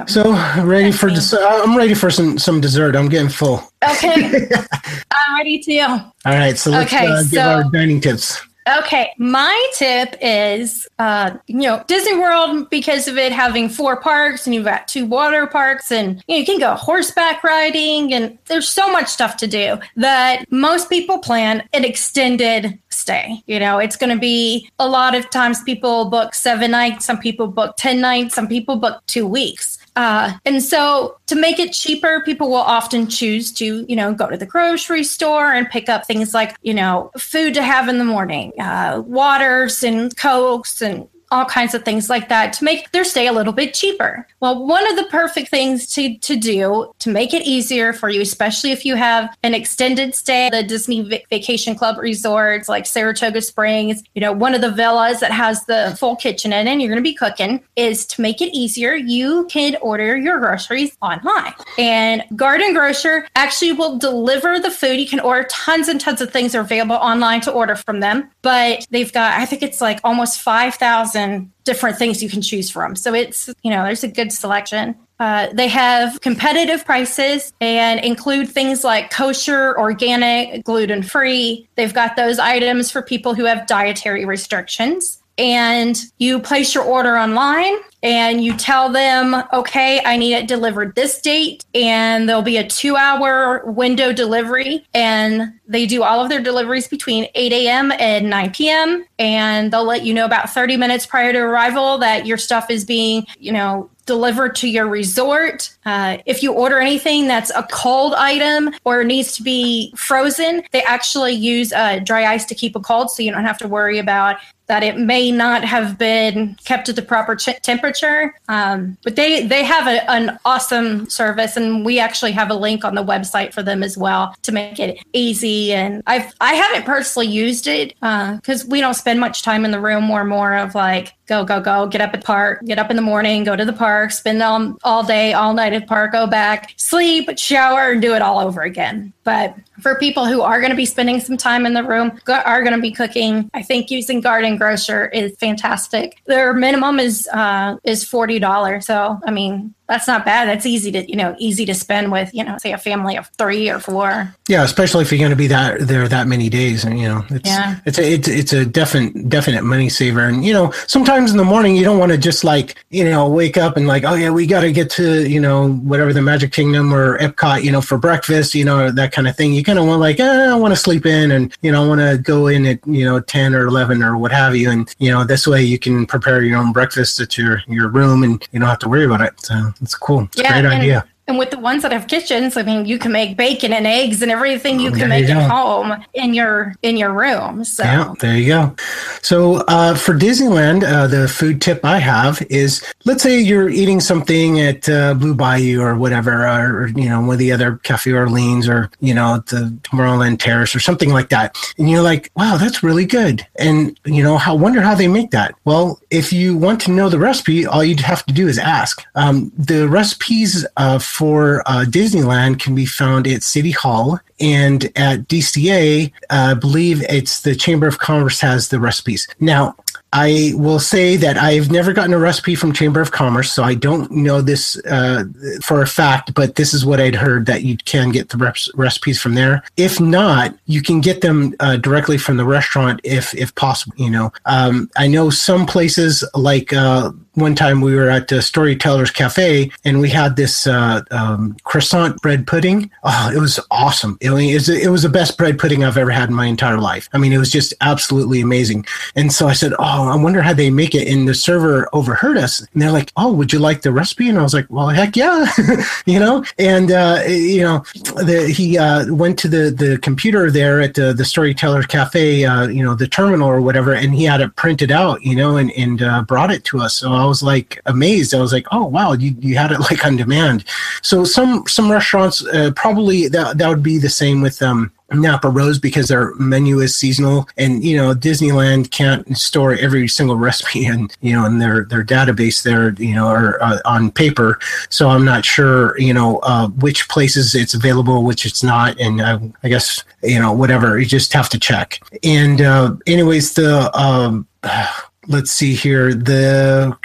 So, 0.07 0.31
ready 0.63 0.91
for 0.91 1.09
des- 1.09 1.37
I'm 1.37 1.77
ready 1.77 1.93
for 1.93 2.09
some 2.09 2.37
some 2.37 2.61
dessert. 2.61 2.95
I'm 2.95 3.09
getting 3.09 3.29
full. 3.29 3.63
Okay, 3.83 4.47
I'm 5.11 5.37
ready 5.37 5.59
too. 5.59 5.81
All 5.81 6.11
right, 6.25 6.57
so 6.57 6.71
let's 6.71 6.93
okay, 6.93 7.07
uh, 7.07 7.21
give 7.23 7.31
so, 7.31 7.41
our 7.41 7.63
dining 7.71 8.01
tips. 8.01 8.41
Okay, 8.79 9.11
my 9.17 9.71
tip 9.73 10.15
is, 10.21 10.87
uh, 10.97 11.31
you 11.47 11.61
know, 11.61 11.83
Disney 11.87 12.17
World 12.17 12.69
because 12.69 13.09
of 13.09 13.17
it 13.17 13.33
having 13.33 13.67
four 13.67 13.99
parks 13.99 14.45
and 14.45 14.55
you've 14.55 14.63
got 14.63 14.87
two 14.87 15.05
water 15.05 15.45
parks 15.47 15.91
and 15.91 16.23
you, 16.27 16.35
know, 16.35 16.39
you 16.39 16.45
can 16.45 16.59
go 16.59 16.73
horseback 16.75 17.43
riding 17.43 18.13
and 18.13 18.37
there's 18.45 18.69
so 18.69 18.89
much 18.89 19.09
stuff 19.09 19.35
to 19.37 19.47
do 19.47 19.77
that 19.97 20.49
most 20.49 20.89
people 20.89 21.17
plan 21.17 21.67
an 21.73 21.83
extended 21.83 22.79
stay. 22.89 23.43
You 23.47 23.59
know, 23.59 23.79
it's 23.79 23.97
going 23.97 24.13
to 24.13 24.19
be 24.19 24.69
a 24.79 24.87
lot 24.87 25.13
of 25.13 25.29
times 25.29 25.61
people 25.63 26.05
book 26.05 26.33
seven 26.33 26.71
nights, 26.71 27.05
some 27.05 27.19
people 27.19 27.47
book 27.47 27.75
10 27.77 27.99
nights, 27.99 28.33
some 28.33 28.47
people 28.47 28.77
book 28.77 29.03
two 29.07 29.27
weeks. 29.27 29.77
Uh, 29.95 30.33
and 30.45 30.63
so 30.63 31.17
to 31.27 31.35
make 31.35 31.59
it 31.59 31.71
cheaper, 31.71 32.21
people 32.25 32.49
will 32.49 32.55
often 32.57 33.07
choose 33.07 33.51
to, 33.53 33.85
you 33.87 33.95
know, 33.95 34.13
go 34.13 34.29
to 34.29 34.37
the 34.37 34.45
grocery 34.45 35.03
store 35.03 35.53
and 35.53 35.69
pick 35.69 35.89
up 35.89 36.05
things 36.05 36.33
like, 36.33 36.55
you 36.61 36.73
know, 36.73 37.11
food 37.17 37.53
to 37.53 37.61
have 37.61 37.87
in 37.87 37.97
the 37.99 38.05
morning, 38.05 38.51
uh, 38.59 39.01
waters 39.05 39.83
and 39.83 40.15
cokes 40.17 40.81
and 40.81 41.07
all 41.33 41.45
kinds 41.45 41.73
of 41.73 41.83
things 41.83 42.09
like 42.09 42.29
that 42.29 42.53
to 42.53 42.63
make 42.63 42.91
their 42.91 43.03
stay 43.03 43.25
a 43.25 43.33
little 43.33 43.53
bit 43.53 43.73
cheaper. 43.73 44.27
Well, 44.39 44.65
one 44.67 44.87
of 44.89 44.95
the 44.95 45.05
perfect 45.05 45.49
things 45.49 45.87
to, 45.95 46.15
to 46.19 46.35
do 46.35 46.93
to 46.99 47.09
make 47.09 47.33
it 47.33 47.41
easier 47.41 47.91
for 47.91 48.09
you, 48.09 48.21
especially 48.21 48.71
if 48.71 48.85
you 48.85 48.95
have 48.95 49.35
an 49.41 49.55
extended 49.55 50.13
stay, 50.13 50.45
at 50.45 50.51
the 50.51 50.61
Disney 50.61 51.01
Vacation 51.29 51.75
Club 51.75 51.97
resorts 51.97 52.69
like 52.69 52.85
Saratoga 52.85 53.41
Springs, 53.41 54.03
you 54.13 54.21
know, 54.21 54.31
one 54.31 54.53
of 54.53 54.61
the 54.61 54.69
villas 54.71 55.19
that 55.21 55.31
has 55.31 55.65
the 55.65 55.95
full 55.99 56.15
kitchen 56.15 56.53
in 56.53 56.67
and 56.67 56.81
you're 56.81 56.89
going 56.89 57.03
to 57.03 57.09
be 57.09 57.15
cooking, 57.15 57.63
is 57.75 58.05
to 58.07 58.21
make 58.21 58.41
it 58.41 58.53
easier, 58.53 58.93
you 58.93 59.47
can 59.49 59.75
order 59.81 60.15
your 60.15 60.39
groceries 60.39 60.95
online. 61.01 61.53
And 61.79 62.23
Garden 62.35 62.73
Grocer 62.73 63.27
actually 63.35 63.71
will 63.71 63.97
deliver 63.97 64.59
the 64.59 64.69
food. 64.69 64.99
You 64.99 65.07
can 65.07 65.19
order 65.19 65.47
tons 65.49 65.87
and 65.87 65.99
tons 65.99 66.21
of 66.21 66.31
things 66.31 66.53
are 66.53 66.61
available 66.61 66.95
online 66.95 67.41
to 67.41 67.51
order 67.51 67.75
from 67.75 68.01
them, 68.01 68.29
but 68.43 68.85
they've 68.91 69.11
got, 69.11 69.39
I 69.39 69.45
think 69.45 69.63
it's 69.63 69.81
like 69.81 69.99
almost 70.03 70.41
5,000 70.41 71.22
different 71.63 71.97
things 71.97 72.21
you 72.21 72.29
can 72.29 72.41
choose 72.41 72.69
from. 72.69 72.95
So 72.95 73.13
it's, 73.13 73.49
you 73.63 73.71
know, 73.71 73.83
there's 73.83 74.03
a 74.03 74.07
good 74.07 74.31
selection. 74.31 74.95
Uh, 75.19 75.47
they 75.53 75.69
have 75.69 76.19
competitive 76.21 76.83
prices 76.85 77.53
and 77.61 77.99
include 78.01 78.49
things 78.49 78.83
like 78.83 79.09
kosher, 79.09 79.77
organic, 79.79 80.65
gluten 80.65 81.03
free. 81.03 81.69
They've 81.75 81.93
got 81.93 82.15
those 82.15 82.39
items 82.39 82.91
for 82.91 83.01
people 83.01 83.33
who 83.33 83.45
have 83.45 83.65
dietary 83.67 84.25
restrictions 84.25 85.22
and 85.37 85.97
you 86.17 86.39
place 86.39 86.75
your 86.75 86.83
order 86.83 87.17
online 87.17 87.75
and 88.03 88.43
you 88.43 88.55
tell 88.55 88.89
them, 88.89 89.41
okay, 89.53 90.01
I 90.05 90.17
need 90.17 90.33
it 90.33 90.47
delivered 90.47 90.93
this 90.93 91.21
date, 91.21 91.63
and 91.73 92.27
there'll 92.27 92.41
be 92.41 92.57
a 92.57 92.67
two 92.67 92.97
hour 92.97 93.63
window 93.65 94.11
delivery. 94.11 94.85
And 94.93 95.53
they 95.65 95.85
do 95.85 96.03
all 96.03 96.21
of 96.21 96.27
their 96.27 96.41
deliveries 96.41 96.89
between 96.89 97.27
8 97.33 97.53
a.m. 97.53 97.93
and 97.93 98.29
9 98.29 98.51
p.m. 98.51 99.05
And 99.17 99.71
they'll 99.71 99.85
let 99.85 100.03
you 100.03 100.13
know 100.13 100.25
about 100.25 100.49
30 100.49 100.75
minutes 100.75 101.05
prior 101.05 101.31
to 101.31 101.39
arrival 101.39 101.97
that 101.99 102.25
your 102.25 102.37
stuff 102.37 102.69
is 102.69 102.83
being, 102.83 103.25
you 103.39 103.53
know, 103.53 103.89
delivered 104.05 104.53
to 104.55 104.67
your 104.67 104.87
resort. 104.87 105.73
Uh, 105.85 106.17
if 106.25 106.43
you 106.43 106.51
order 106.51 106.79
anything 106.79 107.27
that's 107.27 107.51
a 107.51 107.65
cold 107.71 108.13
item 108.15 108.71
or 108.83 109.05
needs 109.05 109.31
to 109.37 109.43
be 109.43 109.93
frozen, 109.95 110.61
they 110.73 110.83
actually 110.83 111.31
use 111.31 111.71
uh, 111.71 111.99
dry 111.99 112.25
ice 112.25 112.43
to 112.43 112.53
keep 112.53 112.75
it 112.75 112.83
cold 112.83 113.09
so 113.09 113.23
you 113.23 113.31
don't 113.31 113.45
have 113.45 113.57
to 113.57 113.67
worry 113.67 113.97
about 113.97 114.35
that 114.67 114.83
it 114.83 114.97
may 114.97 115.31
not 115.31 115.63
have 115.63 115.97
been 115.97 116.55
kept 116.63 116.89
at 116.89 116.95
the 116.95 117.01
proper 117.01 117.35
ch- 117.35 117.61
temperature. 117.61 118.33
Um, 118.47 118.97
but 119.03 119.15
they 119.15 119.45
they 119.45 119.63
have 119.63 119.87
a, 119.87 120.09
an 120.09 120.39
awesome 120.45 121.09
service, 121.09 121.57
and 121.57 121.85
we 121.85 121.99
actually 121.99 122.31
have 122.31 122.49
a 122.49 122.55
link 122.55 122.85
on 122.85 122.95
the 122.95 123.03
website 123.03 123.53
for 123.53 123.63
them 123.63 123.83
as 123.83 123.97
well 123.97 124.35
to 124.43 124.51
make 124.51 124.79
it 124.79 124.99
easy. 125.13 125.73
And 125.73 126.01
I've 126.07 126.33
I 126.41 126.53
haven't 126.53 126.85
personally 126.85 127.27
used 127.27 127.67
it 127.67 127.93
because 127.99 128.63
uh, 128.63 128.67
we 128.69 128.81
don't 128.81 128.93
spend 128.93 129.19
much 129.19 129.43
time 129.43 129.65
in 129.65 129.71
the 129.71 129.81
room. 129.81 130.09
We're 130.09 130.23
more 130.23 130.55
of 130.55 130.75
like 130.75 131.13
go 131.27 131.45
go 131.45 131.61
go 131.61 131.87
get 131.87 132.01
up 132.01 132.13
at 132.13 132.23
park 132.23 132.63
get 132.65 132.77
up 132.77 132.89
in 132.89 132.95
the 132.95 133.01
morning 133.01 133.43
go 133.43 133.55
to 133.55 133.63
the 133.63 133.73
park 133.73 134.11
spend 134.11 134.41
all, 134.41 134.75
all 134.83 135.03
day 135.03 135.33
all 135.33 135.53
night 135.53 135.73
at 135.73 135.87
park 135.87 136.11
go 136.11 136.27
back 136.27 136.73
sleep 136.77 137.29
shower 137.37 137.91
and 137.91 138.01
do 138.01 138.13
it 138.13 138.21
all 138.21 138.39
over 138.39 138.61
again 138.61 139.13
but 139.23 139.55
for 139.79 139.97
people 139.99 140.25
who 140.25 140.41
are 140.41 140.59
going 140.59 140.69
to 140.69 140.75
be 140.75 140.85
spending 140.85 141.19
some 141.19 141.37
time 141.37 141.65
in 141.65 141.73
the 141.73 141.83
room 141.83 142.11
are 142.27 142.61
going 142.61 142.75
to 142.75 142.81
be 142.81 142.91
cooking 142.91 143.49
i 143.53 143.61
think 143.61 143.89
using 143.89 144.19
garden 144.19 144.52
grocer 144.57 145.07
is 145.07 145.35
fantastic. 145.37 146.21
Their 146.25 146.53
minimum 146.53 146.99
is 146.99 147.27
uh 147.33 147.77
is 147.83 148.03
$40 148.05 148.83
so 148.83 149.19
i 149.25 149.31
mean 149.31 149.73
that's 149.89 150.07
not 150.07 150.23
bad. 150.23 150.47
That's 150.47 150.65
easy 150.65 150.91
to, 150.93 151.09
you 151.09 151.17
know, 151.17 151.35
easy 151.39 151.65
to 151.65 151.75
spend 151.75 152.11
with, 152.11 152.33
you 152.33 152.43
know, 152.43 152.57
say 152.57 152.71
a 152.71 152.77
family 152.77 153.17
of 153.17 153.27
three 153.37 153.69
or 153.69 153.79
four. 153.79 154.33
Yeah, 154.47 154.63
especially 154.63 155.03
if 155.03 155.11
you're 155.11 155.19
going 155.19 155.31
to 155.31 155.35
be 155.35 155.47
that 155.47 155.81
there 155.81 156.07
that 156.07 156.27
many 156.27 156.49
days, 156.49 156.85
and 156.85 156.99
you 156.99 157.07
know, 157.07 157.25
it's 157.29 157.49
yeah. 157.49 157.79
it's 157.85 157.99
a 157.99 158.13
it's, 158.13 158.27
it's 158.27 158.53
a 158.53 158.65
definite 158.65 159.27
definite 159.29 159.63
money 159.63 159.89
saver. 159.89 160.21
And 160.21 160.45
you 160.45 160.53
know, 160.53 160.71
sometimes 160.87 161.31
in 161.31 161.37
the 161.37 161.43
morning 161.43 161.75
you 161.75 161.83
don't 161.83 161.99
want 161.99 162.13
to 162.13 162.17
just 162.17 162.43
like 162.43 162.83
you 162.91 163.03
know 163.03 163.27
wake 163.27 163.57
up 163.57 163.75
and 163.75 163.85
like, 163.85 164.05
oh 164.05 164.15
yeah, 164.15 164.29
we 164.29 164.47
got 164.47 164.61
to 164.61 164.71
get 164.71 164.89
to 164.91 165.29
you 165.29 165.39
know 165.39 165.73
whatever 165.73 166.13
the 166.13 166.21
Magic 166.21 166.53
Kingdom 166.53 166.93
or 166.93 167.17
Epcot, 167.19 167.63
you 167.63 167.71
know, 167.71 167.81
for 167.81 167.97
breakfast, 167.97 168.55
you 168.55 168.63
know, 168.63 168.89
that 168.89 169.11
kind 169.11 169.27
of 169.27 169.35
thing. 169.35 169.53
You 169.53 169.63
kind 169.63 169.79
of 169.79 169.85
want 169.85 169.99
like, 169.99 170.19
eh, 170.19 170.49
I 170.49 170.55
want 170.55 170.73
to 170.73 170.79
sleep 170.79 171.05
in, 171.05 171.31
and 171.31 171.55
you 171.61 171.71
know, 171.71 171.83
I 171.83 171.87
want 171.87 171.99
to 172.01 172.17
go 172.17 172.47
in 172.47 172.65
at 172.65 172.79
you 172.87 173.03
know 173.03 173.19
ten 173.19 173.53
or 173.53 173.67
eleven 173.67 174.01
or 174.01 174.17
what 174.17 174.31
have 174.31 174.55
you, 174.55 174.69
and 174.69 174.93
you 174.99 175.11
know, 175.11 175.25
this 175.25 175.45
way 175.45 175.61
you 175.61 175.77
can 175.77 176.05
prepare 176.05 176.41
your 176.41 176.57
own 176.57 176.71
breakfast 176.71 177.19
at 177.19 177.37
your 177.37 177.61
your 177.67 177.89
room, 177.89 178.23
and 178.23 178.47
you 178.53 178.59
don't 178.59 178.69
have 178.69 178.79
to 178.79 178.89
worry 178.89 179.05
about 179.05 179.21
it. 179.21 179.33
So 179.41 179.72
it's 179.81 179.95
cool. 179.95 180.23
It's 180.23 180.41
yeah, 180.41 180.57
a 180.57 180.61
great 180.61 180.73
idea. 180.73 181.05
And 181.25 181.37
with 181.37 181.51
the 181.51 181.59
ones 181.59 181.83
that 181.83 181.93
have 181.93 182.07
kitchens, 182.07 182.57
I 182.57 182.63
mean, 182.63 182.85
you 182.85 182.99
can 182.99 183.13
make 183.13 183.37
bacon 183.37 183.71
and 183.71 183.87
eggs 183.87 184.21
and 184.21 184.29
everything 184.29 184.81
you 184.81 184.89
can 184.89 184.99
there 184.99 185.07
make 185.07 185.27
you 185.27 185.35
at 185.35 185.49
home 185.49 186.03
in 186.13 186.33
your 186.33 186.75
in 186.81 186.97
your 186.97 187.13
room. 187.13 187.63
So 187.63 187.83
yeah, 187.83 188.13
there 188.19 188.37
you 188.37 188.47
go. 188.47 188.75
So 189.21 189.63
uh, 189.69 189.95
for 189.95 190.13
Disneyland, 190.13 190.83
uh, 190.83 191.07
the 191.07 191.29
food 191.29 191.61
tip 191.61 191.85
I 191.85 191.99
have 191.99 192.41
is: 192.49 192.83
let's 193.05 193.23
say 193.23 193.39
you're 193.39 193.69
eating 193.69 194.01
something 194.01 194.59
at 194.59 194.89
uh, 194.89 195.13
Blue 195.13 195.33
Bayou 195.33 195.81
or 195.81 195.95
whatever, 195.95 196.45
or 196.45 196.89
you 196.89 197.07
know, 197.07 197.21
one 197.21 197.31
of 197.31 197.39
the 197.39 197.53
other 197.53 197.77
Cafe 197.83 198.11
Orleans 198.11 198.67
or 198.67 198.89
you 198.99 199.13
know, 199.13 199.37
the 199.47 199.77
Tomorrowland 199.83 200.39
Terrace 200.39 200.75
or 200.75 200.81
something 200.81 201.13
like 201.13 201.29
that, 201.29 201.55
and 201.77 201.89
you're 201.89 202.01
like, 202.01 202.31
"Wow, 202.35 202.57
that's 202.57 202.83
really 202.83 203.05
good," 203.05 203.47
and 203.55 203.97
you 204.03 204.23
know, 204.23 204.37
how 204.37 204.55
wonder 204.55 204.81
how 204.81 204.93
they 204.93 205.07
make 205.07 205.31
that. 205.31 205.55
Well, 205.63 206.01
if 206.09 206.33
you 206.33 206.57
want 206.57 206.81
to 206.81 206.91
know 206.91 207.07
the 207.07 207.19
recipe, 207.19 207.65
all 207.65 207.83
you'd 207.83 208.01
have 208.01 208.25
to 208.25 208.33
do 208.33 208.49
is 208.49 208.57
ask. 208.57 209.05
Um, 209.15 209.53
the 209.57 209.87
recipes 209.87 210.65
of 210.75 211.12
for 211.13 211.61
uh, 211.67 211.85
Disneyland 211.87 212.59
can 212.59 212.73
be 212.73 212.87
found 212.87 213.27
at 213.27 213.43
City 213.43 213.69
Hall 213.69 214.19
and 214.39 214.85
at 214.95 215.27
DCA. 215.27 216.11
I 216.31 216.53
believe 216.55 217.03
it's 217.03 217.41
the 217.41 217.55
Chamber 217.55 217.85
of 217.85 217.99
Commerce 217.99 218.41
has 218.41 218.69
the 218.69 218.79
recipes. 218.79 219.27
Now, 219.39 219.75
I 220.11 220.53
will 220.55 220.79
say 220.79 221.15
that 221.17 221.37
I've 221.37 221.71
never 221.71 221.93
gotten 221.93 222.13
a 222.13 222.19
recipe 222.19 222.55
from 222.55 222.73
Chamber 222.73 222.99
of 222.99 223.11
Commerce, 223.11 223.51
so 223.51 223.63
I 223.63 223.75
don't 223.75 224.09
know 224.11 224.41
this 224.41 224.75
uh, 224.85 225.25
for 225.63 225.83
a 225.83 225.87
fact, 225.87 226.33
but 226.33 226.55
this 226.55 226.73
is 226.73 226.83
what 226.83 226.99
I'd 226.99 227.15
heard 227.15 227.45
that 227.45 227.61
you 227.61 227.77
can 227.77 228.11
get 228.11 228.29
the 228.29 228.71
recipes 228.75 229.21
from 229.21 229.35
there. 229.35 229.63
If 229.77 229.99
not, 229.99 230.55
you 230.65 230.81
can 230.81 230.99
get 230.99 231.21
them 231.21 231.53
uh, 231.59 231.77
directly 231.77 232.17
from 232.17 232.37
the 232.37 232.45
restaurant 232.45 233.01
if 233.03 233.35
if 233.35 233.53
possible. 233.53 233.95
You 233.97 234.09
know, 234.09 234.33
um, 234.45 234.89
I 234.97 235.07
know 235.07 235.29
some 235.29 235.67
places 235.67 236.23
like 236.33 236.73
uh, 236.73 237.11
one 237.35 237.55
time 237.55 237.81
we 237.81 237.95
were 237.95 238.09
at 238.09 238.27
the 238.27 238.41
Storytellers 238.41 239.11
Cafe 239.11 239.71
and 239.83 239.99
we 239.99 240.09
had 240.09 240.35
this 240.35 240.67
uh, 240.67 241.01
um, 241.11 241.57
croissant 241.63 242.21
bread 242.21 242.45
pudding. 242.45 242.91
Oh, 243.03 243.31
it 243.33 243.39
was 243.39 243.59
awesome. 243.71 244.17
It, 244.21 244.29
was, 244.29 244.69
it 244.69 244.91
was 244.91 245.03
the 245.03 245.09
best 245.09 245.37
bread 245.37 245.57
pudding 245.57 245.83
I've 245.83 245.97
ever 245.97 246.11
had 246.11 246.29
in 246.29 246.35
my 246.35 246.45
entire 246.45 246.79
life. 246.79 247.09
I 247.13 247.17
mean, 247.17 247.33
it 247.33 247.39
was 247.39 247.51
just 247.51 247.73
absolutely 247.81 248.41
amazing. 248.41 248.85
And 249.15 249.31
so 249.31 249.47
I 249.47 249.53
said, 249.53 249.73
Oh, 249.79 250.09
I 250.09 250.15
wonder 250.15 250.41
how 250.41 250.53
they 250.53 250.69
make 250.69 250.93
it. 250.93 251.07
And 251.07 251.27
the 251.27 251.33
server 251.33 251.89
overheard 251.93 252.37
us 252.37 252.59
and 252.59 252.81
they're 252.81 252.91
like, 252.91 253.11
Oh, 253.17 253.33
would 253.33 253.51
you 253.51 253.59
like 253.59 253.81
the 253.81 253.91
recipe? 253.91 254.29
And 254.29 254.37
I 254.37 254.43
was 254.43 254.53
like, 254.53 254.67
Well, 254.69 254.89
heck 254.89 255.15
yeah, 255.15 255.47
you 256.05 256.19
know? 256.19 256.43
And, 256.59 256.91
uh, 256.91 257.23
you 257.27 257.61
know, 257.61 257.83
the, 258.15 258.53
he 258.55 258.77
uh, 258.77 259.11
went 259.13 259.39
to 259.39 259.47
the, 259.47 259.71
the 259.71 259.97
computer 259.99 260.51
there 260.51 260.81
at 260.81 260.93
the, 260.93 261.13
the 261.13 261.25
Storyteller 261.25 261.83
Cafe, 261.83 262.45
uh, 262.45 262.67
you 262.67 262.83
know, 262.83 262.93
the 262.93 263.07
terminal 263.07 263.47
or 263.47 263.61
whatever, 263.61 263.93
and 263.93 264.13
he 264.13 264.23
had 264.23 264.41
it 264.41 264.55
printed 264.55 264.91
out, 264.91 265.23
you 265.23 265.35
know, 265.35 265.57
and, 265.57 265.71
and 265.71 266.01
uh, 266.03 266.21
brought 266.21 266.51
it 266.51 266.63
to 266.65 266.79
us. 266.79 266.97
So 266.97 267.22
I 267.23 267.27
was 267.27 267.41
like 267.41 267.79
amazed. 267.85 268.33
I 268.33 268.39
was 268.41 268.53
like, 268.53 268.67
oh 268.71 268.85
wow, 268.85 269.13
you, 269.13 269.35
you 269.39 269.57
had 269.57 269.71
it 269.71 269.79
like 269.79 270.05
on 270.05 270.17
demand. 270.17 270.65
So 271.01 271.23
some 271.23 271.65
some 271.67 271.91
restaurants 271.91 272.45
uh, 272.45 272.71
probably 272.75 273.27
that 273.29 273.57
that 273.57 273.69
would 273.69 273.83
be 273.83 273.97
the 273.97 274.09
same 274.09 274.41
with 274.41 274.61
um 274.61 274.91
Napa 275.11 275.49
Rose 275.49 275.79
because 275.79 276.07
their 276.07 276.33
menu 276.35 276.79
is 276.79 276.95
seasonal, 276.95 277.47
and 277.57 277.83
you 277.83 277.95
know 277.97 278.13
Disneyland 278.13 278.91
can't 278.91 279.37
store 279.37 279.73
every 279.73 280.07
single 280.07 280.35
recipe 280.47 280.85
and 280.85 281.15
you 281.21 281.33
know 281.33 281.45
in 281.45 281.59
their 281.59 281.85
their 281.85 282.03
database 282.03 282.63
there 282.63 282.93
you 282.93 283.15
know 283.15 283.29
or 283.29 283.61
uh, 283.63 283.79
on 283.85 284.11
paper. 284.11 284.59
So 284.89 285.09
I'm 285.09 285.25
not 285.25 285.45
sure 285.45 285.97
you 285.99 286.13
know 286.13 286.39
uh, 286.39 286.67
which 286.69 287.07
places 287.09 287.55
it's 287.55 287.73
available, 287.73 288.23
which 288.23 288.45
it's 288.45 288.63
not, 288.63 288.99
and 288.99 289.21
I, 289.21 289.39
I, 289.63 289.69
guess 289.69 290.03
you 290.21 290.39
know 290.39 290.51
whatever 290.51 290.99
you 290.99 291.05
just 291.05 291.33
have 291.33 291.49
to 291.49 291.59
check. 291.59 292.01
And 292.23 292.61
uh, 292.61 292.95
anyways, 293.07 293.53
the 293.53 293.95
um, 293.97 294.47
let's 295.27 295.51
see 295.51 295.73
here 295.73 296.13
the 296.13 296.97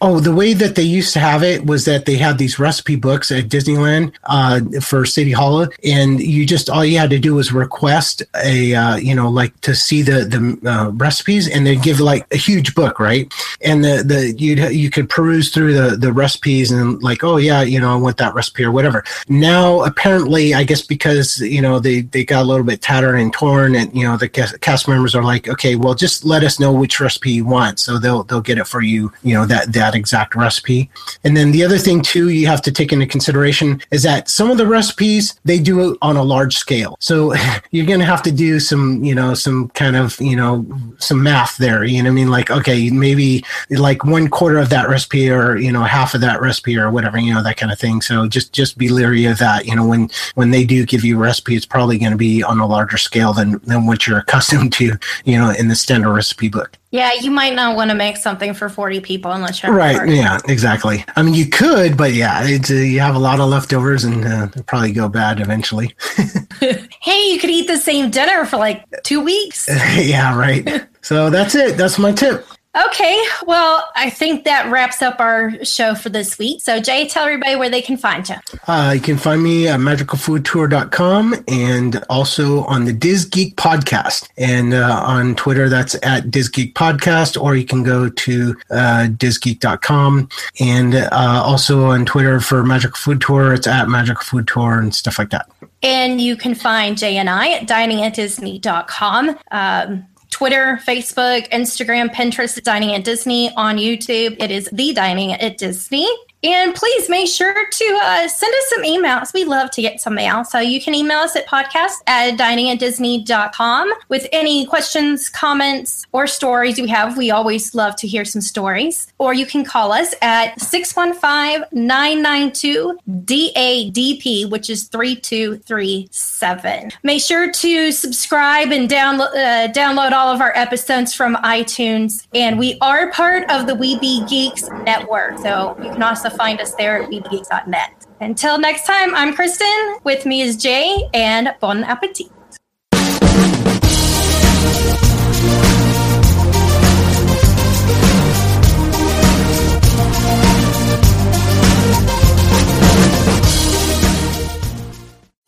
oh 0.00 0.20
the 0.20 0.34
way 0.34 0.52
that 0.52 0.74
they 0.74 0.82
used 0.82 1.12
to 1.12 1.20
have 1.20 1.42
it 1.42 1.66
was 1.66 1.84
that 1.84 2.06
they 2.06 2.16
had 2.16 2.38
these 2.38 2.58
recipe 2.58 2.96
books 2.96 3.30
at 3.30 3.44
disneyland 3.48 4.12
uh, 4.24 4.60
for 4.80 5.04
city 5.04 5.32
hall 5.32 5.66
and 5.84 6.20
you 6.20 6.46
just 6.46 6.70
all 6.70 6.84
you 6.84 6.98
had 6.98 7.10
to 7.10 7.18
do 7.18 7.34
was 7.34 7.52
request 7.52 8.22
a 8.44 8.74
uh, 8.74 8.96
you 8.96 9.14
know 9.14 9.28
like 9.28 9.58
to 9.60 9.74
see 9.74 10.02
the 10.02 10.24
the 10.24 10.70
uh, 10.70 10.90
recipes 10.90 11.48
and 11.48 11.66
they'd 11.66 11.82
give 11.82 12.00
like 12.00 12.26
a 12.32 12.36
huge 12.36 12.74
book 12.74 12.98
right? 13.00 13.32
And 13.62 13.84
the 13.84 14.02
the 14.04 14.32
you 14.38 14.54
you 14.68 14.90
could 14.90 15.08
peruse 15.08 15.52
through 15.52 15.74
the 15.74 15.96
the 15.96 16.12
recipes 16.12 16.70
and 16.70 17.02
like 17.02 17.22
oh 17.24 17.36
yeah 17.36 17.62
you 17.62 17.80
know 17.80 17.92
i 17.92 17.96
want 17.96 18.16
that 18.18 18.34
recipe 18.34 18.64
or 18.64 18.72
whatever. 18.72 19.04
Now 19.28 19.82
apparently 19.84 20.54
i 20.54 20.64
guess 20.64 20.82
because 20.82 21.40
you 21.40 21.60
know 21.60 21.78
they 21.78 22.02
they 22.02 22.24
got 22.24 22.42
a 22.42 22.48
little 22.48 22.64
bit 22.64 22.82
tattered 22.82 23.16
and 23.16 23.32
torn 23.32 23.74
and 23.74 23.94
you 23.94 24.04
know 24.04 24.16
the 24.16 24.28
cast 24.28 24.88
members 24.88 25.14
are 25.14 25.22
like 25.22 25.48
okay 25.48 25.76
well 25.76 25.94
just 25.94 26.24
let 26.24 26.42
us 26.42 26.58
know 26.58 26.72
which 26.72 27.00
recipe 27.00 27.19
recipe 27.20 27.32
you 27.32 27.44
want. 27.44 27.78
So 27.78 27.98
they'll 27.98 28.24
they'll 28.24 28.40
get 28.40 28.58
it 28.58 28.66
for 28.66 28.80
you, 28.80 29.12
you 29.22 29.34
know, 29.34 29.46
that 29.46 29.72
that 29.72 29.94
exact 29.94 30.34
recipe. 30.34 30.90
And 31.24 31.36
then 31.36 31.52
the 31.52 31.64
other 31.64 31.78
thing 31.78 32.02
too 32.02 32.30
you 32.30 32.46
have 32.46 32.62
to 32.62 32.72
take 32.72 32.92
into 32.92 33.06
consideration 33.06 33.80
is 33.90 34.02
that 34.02 34.28
some 34.28 34.50
of 34.50 34.58
the 34.58 34.66
recipes 34.66 35.38
they 35.44 35.58
do 35.58 35.92
it 35.92 35.98
on 36.02 36.16
a 36.16 36.22
large 36.22 36.56
scale. 36.56 36.96
So 37.00 37.34
you're 37.70 37.86
gonna 37.86 38.04
have 38.04 38.22
to 38.22 38.32
do 38.32 38.60
some, 38.60 39.04
you 39.04 39.14
know, 39.14 39.34
some 39.34 39.68
kind 39.70 39.96
of, 39.96 40.20
you 40.20 40.36
know, 40.36 40.66
some 40.98 41.22
math 41.22 41.56
there. 41.58 41.84
You 41.84 42.02
know 42.02 42.10
I 42.10 42.12
mean? 42.12 42.30
Like, 42.30 42.50
okay, 42.50 42.90
maybe 42.90 43.44
like 43.70 44.04
one 44.04 44.28
quarter 44.28 44.58
of 44.58 44.70
that 44.70 44.88
recipe 44.88 45.30
or, 45.30 45.56
you 45.56 45.72
know, 45.72 45.82
half 45.82 46.14
of 46.14 46.20
that 46.22 46.40
recipe 46.40 46.76
or 46.76 46.90
whatever, 46.90 47.18
you 47.18 47.34
know, 47.34 47.42
that 47.42 47.56
kind 47.56 47.72
of 47.72 47.78
thing. 47.78 48.00
So 48.00 48.28
just 48.28 48.52
just 48.52 48.78
be 48.78 48.88
leery 48.88 49.26
of 49.26 49.38
that. 49.38 49.66
You 49.66 49.76
know, 49.76 49.86
when 49.86 50.10
when 50.34 50.50
they 50.50 50.64
do 50.64 50.86
give 50.86 51.04
you 51.04 51.16
a 51.16 51.20
recipe, 51.20 51.56
it's 51.56 51.66
probably 51.66 51.98
gonna 51.98 52.16
be 52.16 52.42
on 52.42 52.60
a 52.60 52.66
larger 52.66 52.98
scale 52.98 53.32
than 53.32 53.60
than 53.64 53.86
what 53.86 54.06
you're 54.06 54.18
accustomed 54.24 54.72
to, 54.74 54.96
you 55.24 55.38
know, 55.38 55.50
in 55.50 55.68
the 55.68 55.76
standard 55.76 56.12
recipe 56.12 56.48
book. 56.48 56.76
Yeah, 56.92 57.12
you 57.20 57.30
might 57.30 57.54
not 57.54 57.76
want 57.76 57.90
to 57.90 57.94
make 57.94 58.16
something 58.16 58.52
for 58.52 58.68
40 58.68 58.98
people 59.00 59.30
unless 59.30 59.62
you're 59.62 59.72
right. 59.72 60.08
Yeah, 60.08 60.40
exactly. 60.48 61.04
I 61.14 61.22
mean, 61.22 61.34
you 61.34 61.46
could, 61.46 61.96
but 61.96 62.14
yeah, 62.14 62.40
uh, 62.40 62.72
you 62.72 62.98
have 62.98 63.14
a 63.14 63.18
lot 63.18 63.38
of 63.38 63.48
leftovers 63.48 64.02
and 64.02 64.26
uh, 64.26 64.48
probably 64.66 64.90
go 64.90 65.08
bad 65.08 65.38
eventually. 65.40 65.94
hey, 67.00 67.30
you 67.30 67.38
could 67.38 67.50
eat 67.50 67.68
the 67.68 67.76
same 67.76 68.10
dinner 68.10 68.44
for 68.44 68.56
like 68.56 68.84
two 69.04 69.20
weeks. 69.20 69.68
yeah, 69.96 70.36
right. 70.36 70.86
So 71.02 71.30
that's 71.30 71.54
it. 71.54 71.78
That's 71.78 71.98
my 71.98 72.12
tip. 72.12 72.46
Okay, 72.76 73.20
well, 73.46 73.88
I 73.96 74.10
think 74.10 74.44
that 74.44 74.70
wraps 74.70 75.02
up 75.02 75.18
our 75.18 75.52
show 75.64 75.96
for 75.96 76.08
this 76.08 76.38
week. 76.38 76.60
So, 76.62 76.80
Jay, 76.80 77.08
tell 77.08 77.24
everybody 77.24 77.56
where 77.56 77.68
they 77.68 77.82
can 77.82 77.96
find 77.96 78.28
you. 78.28 78.36
Uh, 78.68 78.92
you 78.94 79.00
can 79.00 79.16
find 79.16 79.42
me 79.42 79.66
at 79.66 79.80
magicalfoodtour.com 79.80 81.34
and 81.48 82.04
also 82.08 82.62
on 82.66 82.84
the 82.84 82.92
Diz 82.92 83.24
Geek 83.24 83.56
podcast. 83.56 84.28
And 84.38 84.72
uh, 84.72 85.02
on 85.04 85.34
Twitter, 85.34 85.68
that's 85.68 85.96
at 86.04 86.30
Diz 86.30 86.48
Geek 86.48 86.76
Podcast, 86.76 87.40
or 87.40 87.56
you 87.56 87.64
can 87.64 87.82
go 87.82 88.08
to 88.08 88.56
uh, 88.70 89.08
dizgeek.com. 89.10 90.28
And 90.60 90.94
uh, 90.94 91.42
also 91.44 91.86
on 91.86 92.06
Twitter 92.06 92.38
for 92.38 92.62
Magical 92.62 92.96
Food 92.96 93.20
Tour, 93.20 93.52
it's 93.52 93.66
at 93.66 93.88
Magical 93.88 94.22
Food 94.22 94.46
Tour 94.46 94.78
and 94.78 94.94
stuff 94.94 95.18
like 95.18 95.30
that. 95.30 95.50
And 95.82 96.20
you 96.20 96.36
can 96.36 96.54
find 96.54 96.96
Jay 96.96 97.16
and 97.16 97.28
I 97.28 97.50
at 97.50 97.66
diningatdisney.com. 97.66 99.38
Um, 99.50 100.06
Twitter, 100.30 100.80
Facebook, 100.86 101.48
Instagram, 101.50 102.08
Pinterest, 102.14 102.62
Dining 102.62 102.94
at 102.94 103.04
Disney. 103.04 103.50
On 103.56 103.76
YouTube, 103.76 104.36
it 104.40 104.50
is 104.50 104.68
The 104.72 104.92
Dining 104.92 105.32
at 105.32 105.58
Disney. 105.58 106.08
And 106.42 106.74
please 106.74 107.08
make 107.08 107.28
sure 107.28 107.68
to 107.68 108.00
uh, 108.02 108.28
send 108.28 108.54
us 108.54 108.68
some 108.70 108.82
emails. 108.82 109.32
We 109.34 109.44
love 109.44 109.70
to 109.72 109.82
get 109.82 110.00
some 110.00 110.14
mail. 110.14 110.42
So 110.44 110.58
you 110.58 110.80
can 110.80 110.94
email 110.94 111.18
us 111.18 111.36
at 111.36 111.46
podcast 111.46 111.96
at 112.06 112.38
diningatdisney.com 112.38 113.92
with 114.08 114.26
any 114.32 114.64
questions, 114.64 115.28
comments, 115.28 116.06
or 116.12 116.26
stories 116.26 116.78
you 116.78 116.86
have. 116.86 117.18
We 117.18 117.30
always 117.30 117.74
love 117.74 117.94
to 117.96 118.08
hear 118.08 118.24
some 118.24 118.40
stories. 118.40 119.12
Or 119.18 119.34
you 119.34 119.44
can 119.44 119.64
call 119.64 119.92
us 119.92 120.14
at 120.22 120.58
615 120.60 121.66
992 121.72 122.98
DADP, 123.24 124.48
which 124.50 124.70
is 124.70 124.88
3237. 124.88 126.92
Make 127.02 127.22
sure 127.22 127.52
to 127.52 127.92
subscribe 127.92 128.72
and 128.72 128.88
download, 128.88 129.34
uh, 129.34 129.70
download 129.72 130.12
all 130.12 130.28
of 130.28 130.40
our 130.40 130.56
episodes 130.56 131.12
from 131.14 131.36
iTunes. 131.36 132.26
And 132.32 132.58
we 132.58 132.78
are 132.80 133.12
part 133.12 133.50
of 133.50 133.66
the 133.66 133.74
We 133.74 133.98
Be 133.98 134.24
Geeks 134.26 134.70
network. 134.84 135.36
So 135.38 135.76
you 135.82 135.90
can 135.90 136.02
also 136.02 136.29
find 136.30 136.60
us 136.60 136.74
there 136.74 137.02
at 137.02 137.10
webegeeks.net. 137.10 138.06
Until 138.20 138.58
next 138.58 138.86
time, 138.86 139.14
I'm 139.14 139.34
Kristen. 139.34 139.96
With 140.04 140.26
me 140.26 140.42
is 140.42 140.56
Jay, 140.56 141.08
and 141.14 141.54
bon 141.60 141.84
appetit. 141.84 142.30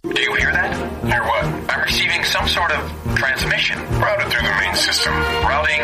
Do 0.02 0.20
you 0.20 0.34
hear 0.34 0.52
that? 0.52 1.04
Hear 1.04 1.22
what? 1.22 1.44
I'm 1.70 1.82
receiving 1.82 2.24
some 2.24 2.48
sort 2.48 2.72
of 2.72 2.90
transmission 3.16 3.78
routed 4.00 4.32
through 4.32 4.42
the 4.42 4.54
main 4.60 4.74
system. 4.74 5.12
Routing 5.12 5.80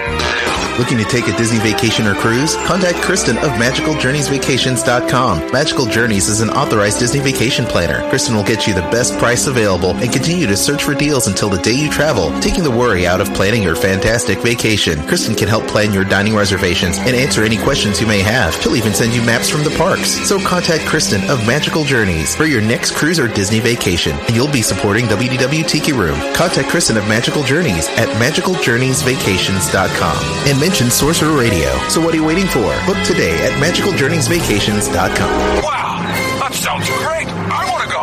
Looking 0.78 0.98
to 0.98 1.04
take 1.04 1.26
a 1.26 1.36
Disney 1.36 1.58
vacation 1.58 2.06
or 2.06 2.14
cruise? 2.14 2.54
Contact 2.66 2.98
Kristen 2.98 3.36
of 3.38 3.50
MagicalJourneysVacations.com. 3.58 5.50
Magical 5.50 5.86
Journeys 5.86 6.28
is 6.28 6.40
an 6.40 6.50
authorized 6.50 7.00
Disney 7.00 7.18
vacation 7.18 7.64
planner. 7.64 8.08
Kristen 8.10 8.36
will 8.36 8.44
get 8.44 8.68
you 8.68 8.74
the 8.74 8.82
best 8.82 9.18
price 9.18 9.48
available 9.48 9.90
and 9.96 10.12
continue 10.12 10.46
to 10.46 10.56
search 10.56 10.84
for 10.84 10.94
deals 10.94 11.26
until 11.26 11.48
the 11.48 11.58
day 11.62 11.72
you 11.72 11.90
travel, 11.90 12.30
taking 12.40 12.62
the 12.62 12.70
worry 12.70 13.08
out 13.08 13.20
of 13.20 13.34
planning 13.34 13.60
your 13.60 13.74
fantastic 13.74 14.38
vacation. 14.38 15.04
Kristen 15.08 15.34
can 15.34 15.48
help 15.48 15.66
plan 15.66 15.92
your 15.92 16.04
dining 16.04 16.36
reservations 16.36 16.98
and 16.98 17.16
answer 17.16 17.42
any 17.42 17.56
questions 17.58 18.00
you 18.00 18.06
may 18.06 18.20
have. 18.20 18.54
She'll 18.54 18.76
even 18.76 18.94
send 18.94 19.12
you 19.12 19.22
maps 19.22 19.48
from 19.50 19.64
the 19.64 19.70
parks. 19.76 20.10
So 20.28 20.38
contact 20.38 20.86
Kristen 20.86 21.28
of 21.28 21.44
Magical 21.44 21.82
Journeys 21.82 22.36
for 22.36 22.44
your 22.44 22.62
next 22.62 22.94
cruise 22.94 23.18
or 23.18 23.26
Disney 23.26 23.58
vacation, 23.58 24.12
and 24.12 24.36
you'll 24.36 24.46
be 24.52 24.62
supporting 24.62 25.06
WDW 25.06 25.66
Tiki 25.66 25.92
Room. 25.92 26.20
Contact 26.34 26.68
Kristen 26.68 26.96
of 26.96 27.08
Magical 27.08 27.42
Journeys 27.42 27.88
at 27.98 28.06
MagicalJourneysVacations.com 28.22 30.18
and 30.46 30.67
mention 30.68 30.90
Sorcerer 30.90 31.34
Radio. 31.34 31.70
So 31.88 31.98
what 31.98 32.12
are 32.12 32.16
you 32.18 32.26
waiting 32.26 32.46
for? 32.46 32.76
Book 32.84 32.98
today 33.02 33.42
at 33.46 33.52
MagicalJourneysVacations.com. 33.52 35.62
Wow, 35.64 36.02
that 36.40 36.52
sounds 36.52 36.86
great. 37.00 37.26
I 37.26 37.70
want 37.72 37.84
to 37.84 37.88
go. 37.88 38.02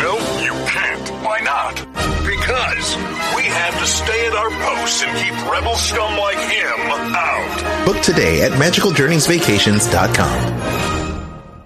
Well, 0.00 0.16
you 0.42 0.54
can't. 0.64 1.10
Why 1.22 1.40
not? 1.40 1.74
Because 2.24 2.96
we 3.36 3.42
have 3.42 3.78
to 3.78 3.86
stay 3.86 4.26
at 4.28 4.32
our 4.32 4.48
posts 4.48 5.02
and 5.02 5.14
keep 5.18 5.34
rebel 5.52 5.76
scum 5.76 6.16
like 6.16 6.38
him 6.38 7.14
out. 7.14 7.84
Book 7.84 8.00
today 8.00 8.40
at 8.44 8.52
MagicalJourneysVacations.com. 8.52 10.95